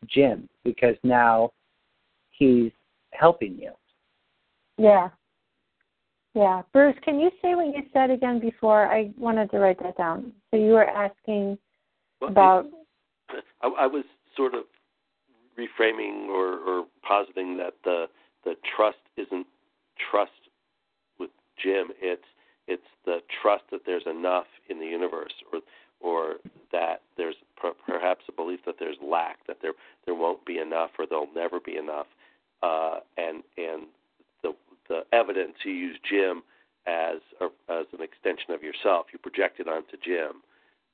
Jim 0.08 0.48
because 0.64 0.96
now 1.02 1.50
he's 2.30 2.72
helping 3.12 3.58
you. 3.58 3.72
Yeah. 4.78 5.08
Yeah. 6.34 6.62
Bruce, 6.72 6.96
can 7.02 7.18
you 7.18 7.30
say 7.40 7.54
what 7.54 7.66
you 7.66 7.82
said 7.92 8.10
again 8.10 8.40
before? 8.40 8.86
I 8.86 9.10
wanted 9.16 9.50
to 9.52 9.58
write 9.58 9.82
that 9.82 9.96
down. 9.96 10.32
So 10.50 10.58
you 10.58 10.72
were 10.72 10.88
asking 10.88 11.58
well, 12.20 12.30
about. 12.30 12.66
I, 13.62 13.68
I 13.68 13.86
was 13.86 14.04
sort 14.36 14.54
of 14.54 14.64
reframing 15.58 16.28
or, 16.28 16.58
or 16.58 16.86
positing 17.06 17.56
that 17.56 17.74
the 17.84 18.06
the 18.44 18.54
trust 18.76 18.98
isn't 19.16 19.46
trust 20.10 20.30
with 21.18 21.30
Jim. 21.62 21.88
It's 22.00 22.22
it's 22.68 22.82
the 23.04 23.18
trust 23.42 23.64
that 23.70 23.80
there's 23.86 24.06
enough 24.06 24.46
in 24.68 24.78
the 24.78 24.86
universe, 24.86 25.32
or 25.52 25.60
or 26.00 26.34
that 26.72 27.02
there's 27.16 27.36
per- 27.56 27.74
perhaps 27.86 28.24
a 28.28 28.32
belief 28.32 28.60
that 28.66 28.76
there's 28.78 28.96
lack, 29.02 29.46
that 29.46 29.58
there 29.62 29.72
there 30.04 30.14
won't 30.14 30.44
be 30.44 30.58
enough, 30.58 30.90
or 30.98 31.06
there'll 31.06 31.28
never 31.34 31.60
be 31.60 31.76
enough, 31.76 32.06
uh, 32.62 33.00
and 33.16 33.42
and 33.56 33.84
the 34.42 34.54
the 34.88 35.02
evidence 35.12 35.54
you 35.64 35.72
use 35.72 35.98
Jim 36.08 36.42
as 36.86 37.18
a, 37.40 37.46
as 37.72 37.86
an 37.92 38.02
extension 38.02 38.52
of 38.52 38.62
yourself. 38.62 39.06
You 39.12 39.18
project 39.18 39.60
it 39.60 39.68
onto 39.68 39.96
Jim. 40.04 40.42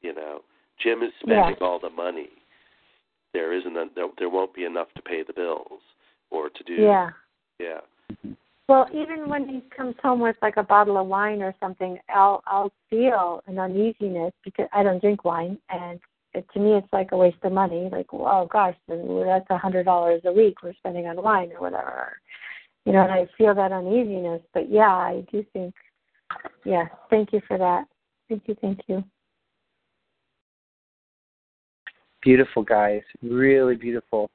You 0.01 0.15
know, 0.15 0.41
Jim 0.83 1.03
is 1.03 1.13
spending 1.21 1.57
yeah. 1.61 1.67
all 1.67 1.79
the 1.79 1.91
money. 1.91 2.31
There 3.33 3.53
isn't 3.53 3.77
a, 3.77 3.87
there, 3.95 4.07
there 4.19 4.29
won't 4.29 4.55
be 4.55 4.65
enough 4.65 4.89
to 4.97 5.03
pay 5.03 5.23
the 5.23 5.33
bills 5.33 5.81
or 6.31 6.49
to 6.49 6.65
do. 6.65 6.75
Yeah. 6.75 7.11
Yeah. 7.59 7.81
Well, 8.69 8.87
even 8.93 9.29
when 9.29 9.49
he 9.49 9.63
comes 9.77 9.97
home 10.03 10.21
with 10.21 10.37
like 10.41 10.57
a 10.57 10.63
bottle 10.63 10.97
of 10.99 11.07
wine 11.07 11.43
or 11.43 11.55
something, 11.61 11.99
I'll 12.09 12.43
I'll 12.47 12.73
feel 12.89 13.43
an 13.47 13.59
uneasiness 13.59 14.33
because 14.45 14.69
I 14.73 14.83
don't 14.83 15.01
drink 15.01 15.25
wine, 15.25 15.59
and 15.69 15.99
it, 16.33 16.47
to 16.55 16.61
me 16.61 16.73
it's 16.73 16.93
like 16.93 17.13
a 17.13 17.17
waste 17.17 17.39
of 17.43 17.53
money. 17.53 17.89
Like, 17.91 18.07
oh 18.13 18.49
gosh, 18.51 18.77
that's 18.89 19.47
a 19.51 19.59
hundred 19.59 19.85
dollars 19.85 20.23
a 20.25 20.33
week 20.33 20.63
we're 20.63 20.75
spending 20.75 21.07
on 21.07 21.23
wine 21.23 21.51
or 21.53 21.61
whatever, 21.61 22.17
you 22.85 22.93
know. 22.93 23.03
And 23.03 23.13
I 23.13 23.27
feel 23.37 23.55
that 23.55 23.73
uneasiness. 23.73 24.41
But 24.55 24.71
yeah, 24.71 24.91
I 24.91 25.25
do 25.31 25.45
think. 25.53 25.75
Yeah, 26.65 26.87
thank 27.11 27.33
you 27.33 27.43
for 27.47 27.59
that. 27.59 27.85
Thank 28.29 28.45
you, 28.47 28.57
thank 28.61 28.81
you. 28.87 29.05
Beautiful 32.23 32.63
guys, 32.63 33.03
really 33.23 33.75
beautiful. 33.75 34.31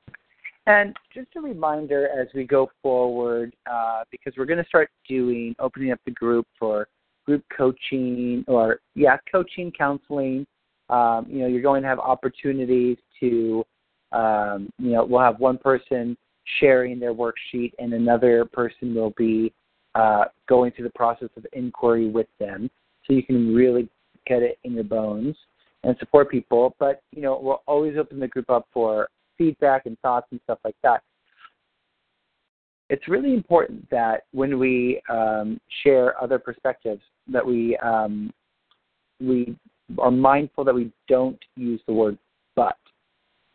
And 0.68 0.98
just 1.14 1.30
a 1.38 1.40
reminder 1.40 2.10
as 2.10 2.28
we 2.36 2.44
go 2.44 2.70
forward, 2.84 3.56
uh, 3.72 4.04
because 4.12 4.34
we're 4.38 4.46
going 4.46 4.62
to 4.62 4.68
start 4.68 4.90
doing 5.08 5.56
opening 5.60 5.94
up 5.94 6.00
the 6.06 6.12
group 6.12 6.46
for 6.60 6.90
group 7.26 7.44
coaching 7.56 8.44
or 8.50 8.82
yeah, 8.94 9.16
coaching, 9.32 9.72
counseling. 9.72 10.46
Um, 10.90 11.26
you 11.30 11.40
know, 11.40 11.48
you're 11.48 11.62
going 11.62 11.84
to 11.84 11.88
have 11.88 12.00
opportunities 12.00 12.98
to, 13.22 13.64
um, 14.12 14.70
you 14.78 14.92
know, 14.92 15.06
we'll 15.06 15.22
have 15.22 15.40
one 15.40 15.58
person 15.58 16.18
sharing 16.60 17.00
their 17.00 17.14
worksheet 17.14 17.72
and 17.80 17.94
another 17.94 18.44
person 18.44 18.94
will 18.94 19.14
be 19.18 19.54
uh, 19.96 20.26
going 20.50 20.72
through 20.74 20.86
the 20.86 20.94
process 20.96 21.30
of 21.38 21.48
inquiry 21.54 22.10
with 22.10 22.28
them, 22.40 22.70
so 23.06 23.14
you 23.14 23.24
can 23.24 23.54
really 23.54 23.90
get 24.26 24.42
it 24.42 24.60
in 24.66 24.74
your 24.74 24.84
bones 24.84 25.36
and 25.84 25.96
support 25.98 26.30
people. 26.30 26.76
But 26.78 27.02
you 27.12 27.22
know, 27.22 27.40
we'll 27.42 27.64
always 27.68 27.98
open 27.98 28.20
the 28.20 28.28
group 28.28 28.50
up 28.50 28.68
for 28.74 29.08
feedback 29.38 29.86
and 29.86 29.98
thoughts 30.00 30.28
and 30.32 30.40
stuff 30.44 30.60
like 30.64 30.76
that. 30.84 31.02
It's 32.90 33.08
really 33.08 33.34
important 33.34 33.90
that 33.90 34.24
when 34.32 34.60
we 34.60 35.02
um, 35.10 35.60
share 35.84 36.22
other 36.22 36.40
perspectives, 36.40 37.02
that 37.28 37.46
we 37.46 37.76
um, 37.78 38.32
we 39.20 39.58
are 40.00 40.12
mindful 40.12 40.64
that 40.64 40.76
we 40.76 40.92
don't 41.08 41.40
use 41.56 41.82
the 41.88 41.94
word 41.94 42.18
but 42.56 42.78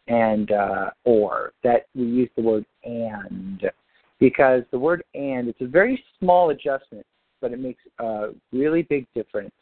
and 0.08 0.50
uh, 0.50 0.90
or 1.04 1.52
that 1.62 1.86
we 1.94 2.04
use 2.04 2.30
the 2.36 2.42
word 2.42 2.64
and 2.84 3.70
because 4.18 4.62
the 4.70 4.78
word 4.78 5.02
and 5.14 5.48
it's 5.48 5.60
a 5.60 5.66
very 5.66 6.02
small 6.18 6.50
adjustment, 6.50 7.06
but 7.40 7.52
it 7.52 7.58
makes 7.58 7.82
a 7.98 8.30
really 8.52 8.82
big 8.82 9.06
difference 9.14 9.54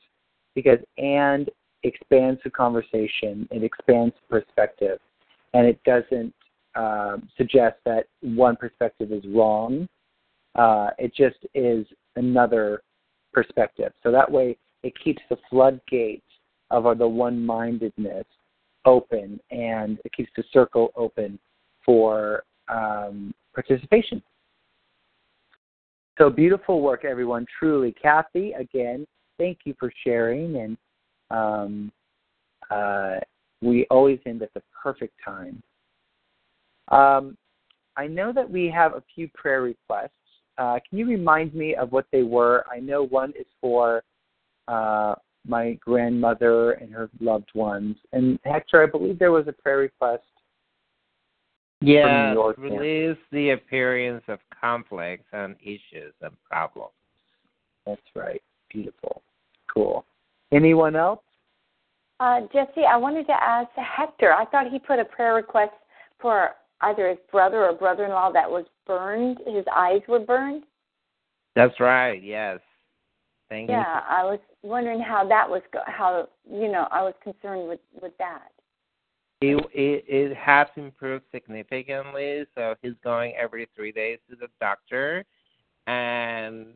because 0.55 0.79
and 0.99 1.51
expands 1.83 2.41
the 2.45 2.51
conversation, 2.51 3.49
it 3.51 3.65
expands 3.65 4.15
perspective 4.29 4.99
and 5.55 5.67
it 5.67 5.81
doesn't 5.85 6.35
um, 6.75 7.29
suggest 7.37 7.77
that 7.85 8.07
one 8.21 8.57
perspective 8.57 9.13
is 9.13 9.25
wrong. 9.35 9.89
Uh, 10.55 10.91
it 10.99 11.15
just 11.15 11.39
is 11.55 11.87
another 12.17 12.83
perspective. 13.33 13.93
So 14.03 14.11
that 14.11 14.31
way, 14.31 14.57
it 14.83 14.93
keeps 15.03 15.23
the 15.29 15.37
floodgates 15.49 16.23
of 16.71 16.99
the 16.99 17.07
one-mindedness 17.09 18.25
open, 18.85 19.41
and 19.51 19.99
it 20.05 20.13
keeps 20.13 20.31
the 20.37 20.45
circle 20.53 20.93
open 20.97 21.39
for 21.85 22.45
um, 22.69 23.35
participation. 23.55 24.23
So 26.19 26.31
beautiful 26.31 26.81
work, 26.81 27.05
everyone. 27.05 27.47
Truly, 27.59 27.93
Kathy. 28.01 28.53
Again, 28.53 29.07
thank 29.39 29.59
you 29.65 29.75
for 29.79 29.93
sharing, 30.05 30.57
and 30.57 30.77
um, 31.31 31.93
uh, 32.71 33.17
we 33.61 33.87
always 33.91 34.19
end 34.27 34.43
at 34.43 34.53
the 34.55 34.63
perfect 34.83 35.15
time. 35.25 35.63
Um, 36.89 37.37
I 37.97 38.07
know 38.07 38.33
that 38.33 38.49
we 38.51 38.69
have 38.71 38.95
a 38.95 39.03
few 39.15 39.29
prayer 39.35 39.63
requests 39.63 40.13
Uh, 40.59 40.79
can 40.87 40.99
you 40.99 41.07
remind 41.07 41.55
me 41.55 41.75
of 41.75 41.91
what 41.91 42.07
they 42.13 42.23
were? 42.23 42.65
I 42.71 42.81
know 42.81 43.07
one 43.07 43.33
is 43.39 43.47
for 43.61 44.03
uh, 44.69 45.15
my 45.47 45.73
grandmother 45.81 46.73
and 46.73 46.93
her 46.93 47.09
loved 47.19 47.51
ones. 47.55 47.97
And 48.13 48.39
Hector, 48.45 48.83
I 48.83 48.87
believe 48.87 49.19
there 49.19 49.33
was 49.33 49.49
a 49.49 49.53
prayer 49.53 49.79
request. 49.79 50.23
Yeah, 51.81 52.35
release 52.59 53.17
the 53.33 53.51
appearance 53.51 54.23
of 54.29 54.39
conflicts 54.61 55.25
and 55.33 55.57
issues 55.63 56.13
and 56.21 56.33
problems. 56.45 56.93
That's 57.87 58.03
right. 58.15 58.43
Beautiful. 58.71 59.23
Cool. 59.73 60.05
Anyone 60.53 60.95
else? 60.95 61.23
Uh, 62.21 62.41
Jesse, 62.53 62.85
I 62.89 62.99
wanted 62.99 63.27
to 63.27 63.33
ask 63.33 63.71
Hector. 63.77 64.33
I 64.33 64.45
thought 64.45 64.71
he 64.71 64.79
put 64.79 64.99
a 64.99 65.05
prayer 65.07 65.35
request 65.35 65.73
for 66.21 66.51
either 66.83 67.09
his 67.09 67.19
brother 67.33 67.65
or 67.65 67.73
brother-in-law 67.73 68.33
that 68.33 68.49
was 68.49 68.67
burned. 68.87 69.39
His 69.47 69.65
eyes 69.75 70.03
were 70.07 70.21
burned. 70.21 70.65
That's 71.57 71.81
right. 71.81 72.23
Yes. 72.23 72.61
Thank 73.49 73.71
yeah, 73.71 73.79
you. 73.79 73.83
Yeah, 73.83 74.01
I 74.09 74.25
was 74.25 74.39
wondering 74.63 75.01
how 75.01 75.27
that 75.27 75.49
was 75.49 75.63
go- 75.73 75.81
how 75.87 76.29
you 76.49 76.71
know 76.71 76.87
I 76.91 77.03
was 77.03 77.15
concerned 77.25 77.69
with 77.69 77.81
with 78.01 78.13
that. 78.19 78.49
It, 79.41 79.57
it 79.73 80.05
it 80.07 80.37
has 80.37 80.69
improved 80.77 81.25
significantly. 81.33 82.45
So 82.55 82.75
he's 82.83 82.93
going 83.03 83.33
every 83.35 83.67
three 83.75 83.93
days 83.93 84.19
to 84.29 84.37
the 84.37 84.49
doctor, 84.61 85.25
and 85.87 86.67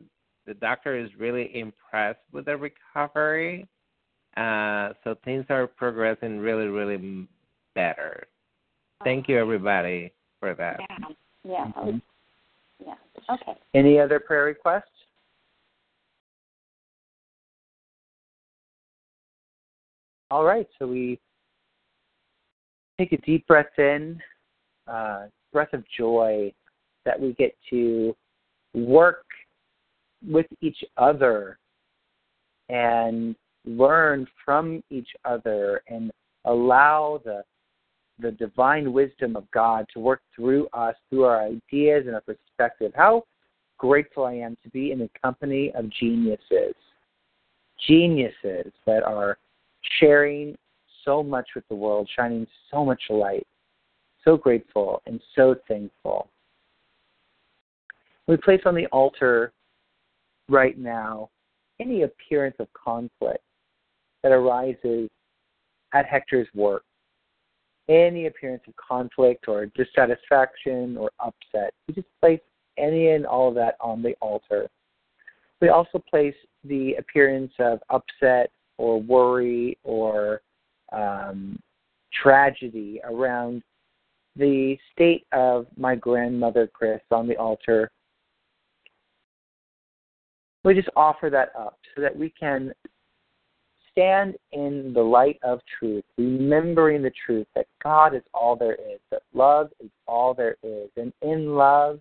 the 0.45 0.55
doctor 0.55 0.97
is 0.97 1.09
really 1.17 1.57
impressed 1.57 2.19
with 2.31 2.45
the 2.45 2.57
recovery. 2.57 3.67
Uh, 4.37 4.89
so 5.03 5.15
things 5.23 5.45
are 5.49 5.67
progressing 5.67 6.39
really, 6.39 6.67
really 6.67 7.27
better. 7.73 8.27
Thank 9.03 9.29
you, 9.29 9.37
everybody, 9.37 10.11
for 10.39 10.53
that. 10.55 10.79
Yeah. 10.79 11.07
Yeah. 11.43 11.71
Mm-hmm. 11.77 11.97
Yeah. 12.85 12.95
Okay. 13.33 13.59
Any 13.73 13.99
other 13.99 14.19
prayer 14.19 14.45
requests? 14.45 14.83
All 20.31 20.43
right, 20.43 20.67
so 20.79 20.87
we 20.87 21.19
take 22.97 23.13
a 23.13 23.17
deep 23.17 23.45
breath 23.47 23.67
in, 23.77 24.19
uh, 24.87 25.27
breath 25.53 25.71
of 25.73 25.83
joy 25.95 26.51
that 27.05 27.19
we 27.19 27.33
get 27.33 27.55
to 27.69 28.15
work 28.73 29.23
with 30.27 30.47
each 30.61 30.83
other 30.97 31.59
and 32.69 33.35
learn 33.65 34.27
from 34.43 34.83
each 34.89 35.09
other 35.25 35.81
and 35.87 36.11
allow 36.45 37.21
the 37.23 37.43
the 38.19 38.31
divine 38.31 38.93
wisdom 38.93 39.35
of 39.35 39.49
God 39.51 39.85
to 39.93 39.99
work 39.99 40.21
through 40.33 40.67
us, 40.71 40.95
through 41.09 41.25
our 41.25 41.41
ideas 41.41 42.05
and 42.05 42.15
our 42.15 42.21
perspective. 42.21 42.93
How 42.95 43.23
grateful 43.77 44.23
I 44.23 44.35
am 44.35 44.55
to 44.63 44.69
be 44.69 44.91
in 44.91 44.99
the 44.99 45.09
company 45.21 45.71
of 45.75 45.89
geniuses. 45.89 46.75
Geniuses 47.85 48.71
that 48.85 49.03
are 49.03 49.37
sharing 49.99 50.57
so 51.03 51.21
much 51.21 51.49
with 51.55 51.67
the 51.67 51.75
world, 51.75 52.09
shining 52.15 52.47
so 52.71 52.85
much 52.85 53.01
light. 53.09 53.45
So 54.23 54.37
grateful 54.37 55.01
and 55.05 55.21
so 55.35 55.55
thankful. 55.67 56.29
We 58.27 58.37
place 58.37 58.61
on 58.65 58.75
the 58.75 58.87
altar 58.87 59.51
right 60.49 60.77
now 60.77 61.29
any 61.79 62.03
appearance 62.03 62.55
of 62.59 62.67
conflict 62.73 63.43
that 64.25 64.31
arises 64.31 65.07
at 65.93 66.07
Hector's 66.07 66.47
work, 66.55 66.83
any 67.87 68.25
appearance 68.25 68.63
of 68.67 68.73
conflict 68.75 69.45
or 69.47 69.67
dissatisfaction 69.67 70.97
or 70.97 71.11
upset. 71.19 71.71
We 71.87 71.93
just 71.93 72.07
place 72.19 72.39
any 72.75 73.09
and 73.09 73.27
all 73.27 73.49
of 73.49 73.55
that 73.55 73.75
on 73.79 74.01
the 74.01 74.15
altar. 74.23 74.67
We 75.61 75.69
also 75.69 75.99
place 76.09 76.33
the 76.63 76.95
appearance 76.95 77.53
of 77.59 77.79
upset 77.91 78.49
or 78.79 78.99
worry 78.99 79.77
or 79.83 80.41
um, 80.91 81.59
tragedy 82.11 82.99
around 83.03 83.61
the 84.35 84.75
state 84.91 85.27
of 85.33 85.67
my 85.77 85.93
grandmother 85.93 86.67
Chris 86.73 86.99
on 87.11 87.27
the 87.27 87.37
altar 87.37 87.91
we 90.63 90.73
just 90.73 90.89
offer 90.95 91.29
that 91.29 91.51
up 91.57 91.77
so 91.95 92.01
that 92.01 92.17
we 92.17 92.31
can 92.31 92.73
stand 93.95 94.35
in 94.51 94.91
the 94.93 95.01
light 95.01 95.39
of 95.43 95.61
truth, 95.79 96.03
remembering 96.17 97.01
the 97.01 97.13
truth 97.25 97.47
that 97.55 97.67
God 97.81 98.13
is 98.13 98.21
all 98.33 98.55
there 98.55 98.75
is, 98.75 98.99
that 99.09 99.21
love 99.33 99.69
is 99.81 99.89
all 100.05 100.33
there 100.33 100.57
is. 100.63 100.89
And 100.97 101.13
in 101.21 101.55
love 101.55 101.99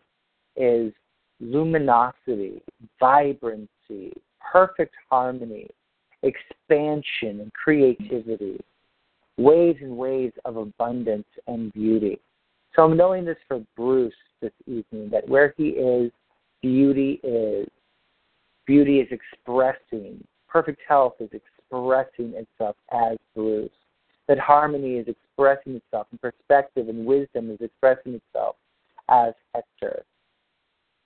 is 0.56 0.92
luminosity, 1.40 2.62
vibrancy, 2.98 4.12
perfect 4.52 4.94
harmony, 5.08 5.68
expansion, 6.22 7.40
and 7.40 7.52
creativity, 7.52 8.60
waves 9.36 9.78
and 9.80 9.96
waves 9.96 10.34
of 10.44 10.56
abundance 10.56 11.28
and 11.46 11.72
beauty. 11.72 12.18
So 12.74 12.82
I'm 12.82 12.96
knowing 12.96 13.24
this 13.24 13.36
for 13.46 13.62
Bruce 13.76 14.12
this 14.42 14.52
evening 14.66 15.10
that 15.10 15.28
where 15.28 15.54
he 15.56 15.68
is, 15.68 16.10
beauty 16.60 17.20
is. 17.22 17.68
Beauty 18.66 19.00
is 19.00 19.08
expressing, 19.10 20.26
perfect 20.48 20.80
health 20.88 21.16
is 21.20 21.26
expressing 21.26 21.53
itself 22.34 22.76
as 22.92 23.18
Bruce. 23.34 23.70
That 24.28 24.38
harmony 24.38 24.94
is 24.94 25.06
expressing 25.06 25.74
itself, 25.76 26.06
and 26.10 26.20
perspective 26.20 26.88
and 26.88 27.04
wisdom 27.04 27.50
is 27.50 27.58
expressing 27.60 28.14
itself 28.14 28.56
as 29.10 29.34
Hector. 29.54 30.02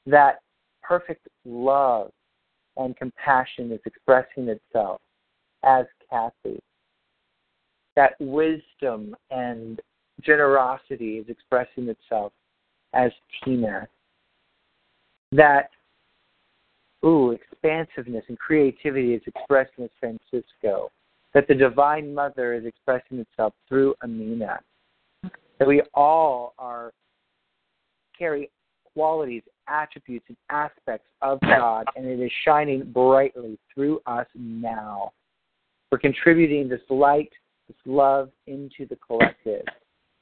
That 0.07 0.41
perfect 0.83 1.27
love 1.45 2.13
and 2.77 2.97
compassion 2.97 3.73
is 3.73 3.81
expressing 3.85 4.49
itself 4.49 5.01
as 5.65 5.85
Kathy. 6.09 6.61
That 7.97 8.13
wisdom 8.21 9.17
and 9.31 9.81
generosity 10.23 11.19
is 11.19 11.27
expressing 11.29 11.89
itself 11.89 12.33
as 12.95 13.11
Tina. 13.45 13.89
That 15.33 15.71
ooh, 17.05 17.31
expansiveness 17.31 18.25
and 18.29 18.39
creativity 18.39 19.15
is 19.15 19.23
expressed 19.27 19.73
in 19.79 19.89
Francisco, 20.01 20.91
that 21.35 21.47
the 21.47 21.55
Divine 21.55 22.15
Mother 22.15 22.55
is 22.55 22.65
expressing 22.65 23.19
itself 23.19 23.55
through 23.69 23.95
Amina, 24.03 24.61
that 25.59 25.69
we 25.69 25.83
all 25.95 26.55
are 26.59 26.93
carry 28.19 28.51
qualities, 28.95 29.43
attributes, 29.69 30.25
and 30.29 30.37
aspects 30.51 31.09
of 31.23 31.39
God, 31.43 31.87
and 31.95 32.05
it 32.05 32.19
is 32.21 32.33
shining 32.45 32.91
brightly 32.91 33.59
through 33.73 34.01
us 34.07 34.27
now. 34.35 35.13
We're 35.93 35.99
contributing 35.99 36.69
this 36.69 36.81
light, 36.91 37.31
this 37.69 37.77
love 37.87 38.31
into 38.47 38.87
the 38.89 38.97
collective, 38.97 39.65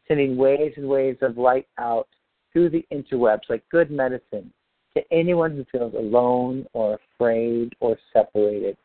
sending 0.06 0.36
waves 0.36 0.74
and 0.76 0.86
waves 0.86 1.18
of 1.22 1.38
light 1.38 1.66
out 1.78 2.08
through 2.52 2.70
the 2.70 2.84
interwebs 2.92 3.48
like 3.48 3.62
good 3.70 3.90
medicine, 3.90 4.52
to 4.96 5.02
anyone 5.12 5.54
who 5.54 5.64
feels 5.70 5.94
alone 5.94 6.66
or 6.72 6.98
afraid 7.14 7.74
or 7.80 7.98
separated, 8.12 8.76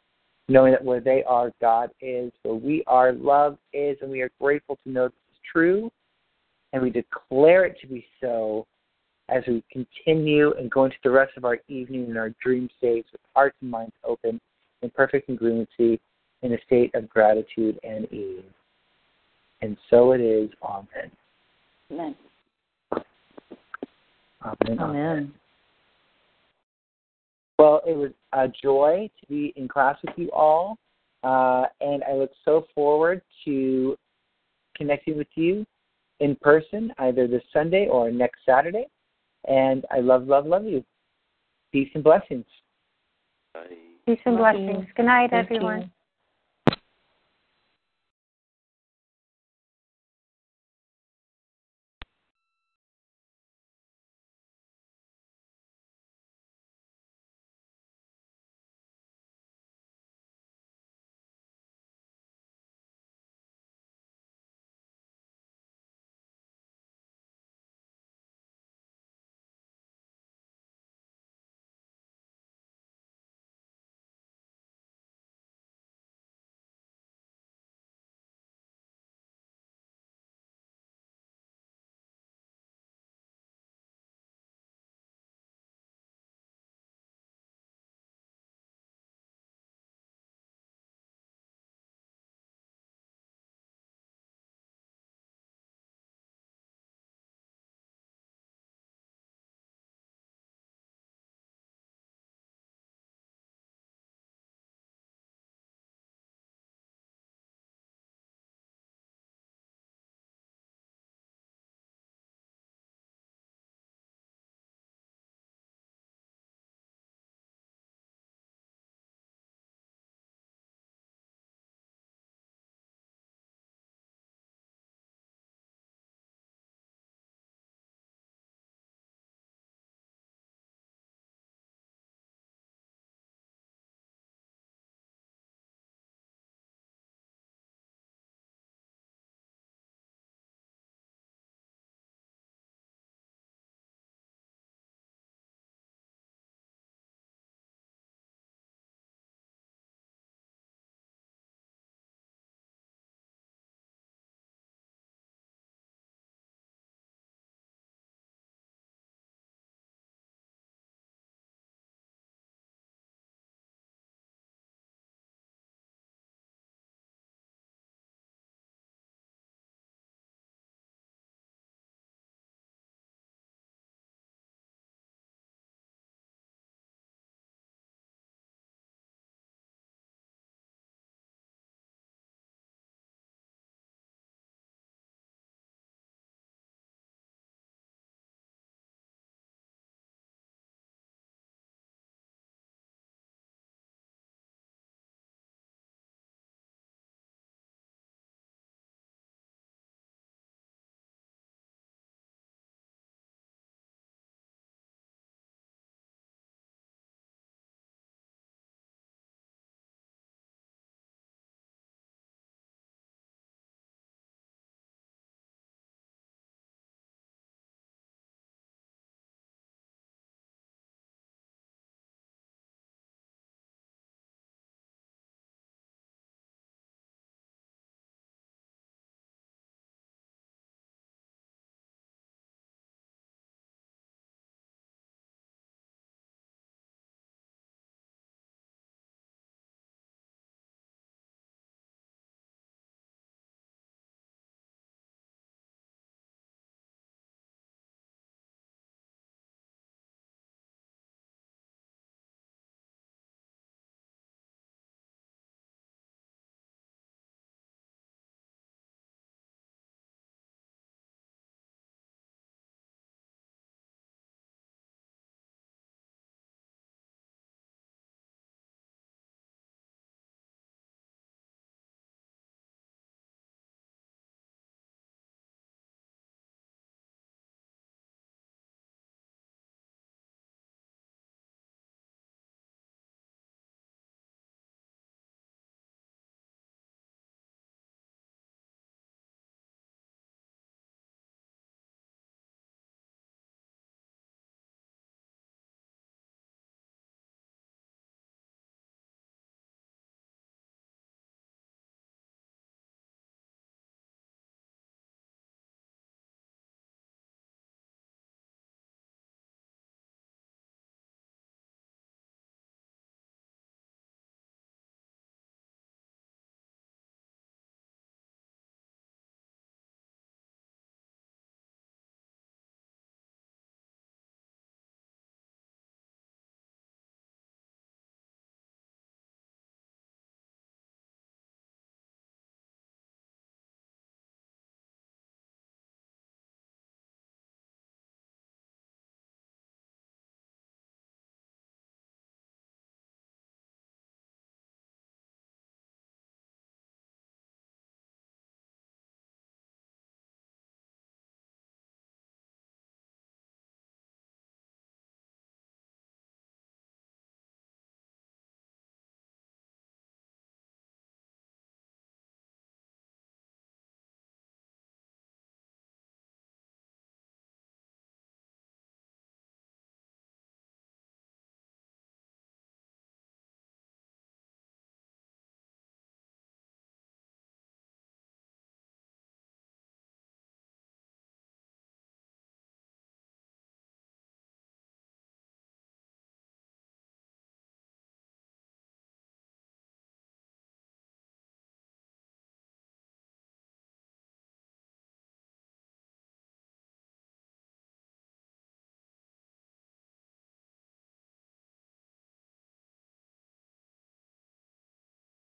knowing 0.50 0.74
that 0.74 0.84
where 0.84 1.00
they 1.00 1.24
are, 1.24 1.52
God 1.62 1.90
is, 2.02 2.32
where 2.44 2.54
we 2.54 2.84
are, 2.86 3.14
love 3.14 3.58
is, 3.74 3.98
and 4.02 4.12
we 4.12 4.22
are 4.22 4.30
grateful 4.40 4.78
to 4.84 4.92
know 4.92 5.06
this 5.06 5.14
is 5.32 5.40
true, 5.52 5.90
and 6.74 6.84
we 6.84 6.90
declare 6.90 7.66
it 7.66 7.78
to 7.80 7.88
be 7.88 8.06
so 8.20 8.68
as 9.30 9.44
we 9.48 9.64
continue 9.72 10.54
and 10.58 10.70
go 10.70 10.84
into 10.84 10.98
the 11.04 11.10
rest 11.10 11.32
of 11.38 11.46
our 11.46 11.58
evening 11.70 12.10
in 12.10 12.18
our 12.18 12.32
dream 12.44 12.70
states 12.78 13.08
with 13.14 13.22
hearts 13.34 13.56
and 13.62 13.72
minds 13.72 13.94
open 14.04 14.42
in 14.82 14.90
perfect 14.90 15.30
congruency 15.30 15.98
in 16.42 16.54
a 16.54 16.58
state 16.66 16.94
of 16.94 17.08
gratitude 17.08 17.80
and 17.84 18.12
ease. 18.12 18.44
And 19.62 19.78
so 19.90 20.12
it 20.12 20.20
is. 20.20 20.50
Amen. 20.64 21.12
Amen. 21.92 22.16
Amen. 24.44 24.80
Amen. 24.80 25.34
Well, 27.62 27.84
it 27.86 27.96
was 27.96 28.10
a 28.34 28.48
joy 28.48 29.08
to 29.20 29.28
be 29.28 29.54
in 29.56 29.68
class 29.68 29.96
with 30.04 30.18
you 30.18 30.32
all, 30.32 30.80
uh, 31.24 31.66
and 31.80 32.04
I 32.06 32.14
look 32.14 32.32
so 32.44 32.66
forward 32.74 33.22
to 33.46 33.96
connecting 34.76 35.16
with 35.16 35.28
you 35.36 35.64
in 36.22 36.36
person 36.38 36.92
either 36.98 37.28
this 37.28 37.44
Sunday 37.54 37.88
or 37.88 38.10
next 38.10 38.40
Saturday. 38.48 38.88
And 39.48 39.86
I 39.92 40.00
love, 40.00 40.26
love, 40.26 40.48
love 40.48 40.66
you. 40.66 40.84
Peace 41.72 41.90
and 41.94 42.04
blessings. 42.04 42.48
Bye. 43.54 43.66
Peace 44.08 44.18
and 44.26 44.38
Love 44.38 44.56
blessings. 44.56 44.88
you. 44.88 44.94
Good 44.96 45.06
night, 45.06 45.30
Thank 45.30 45.52
everyone. 45.52 45.82
you. 45.82 45.90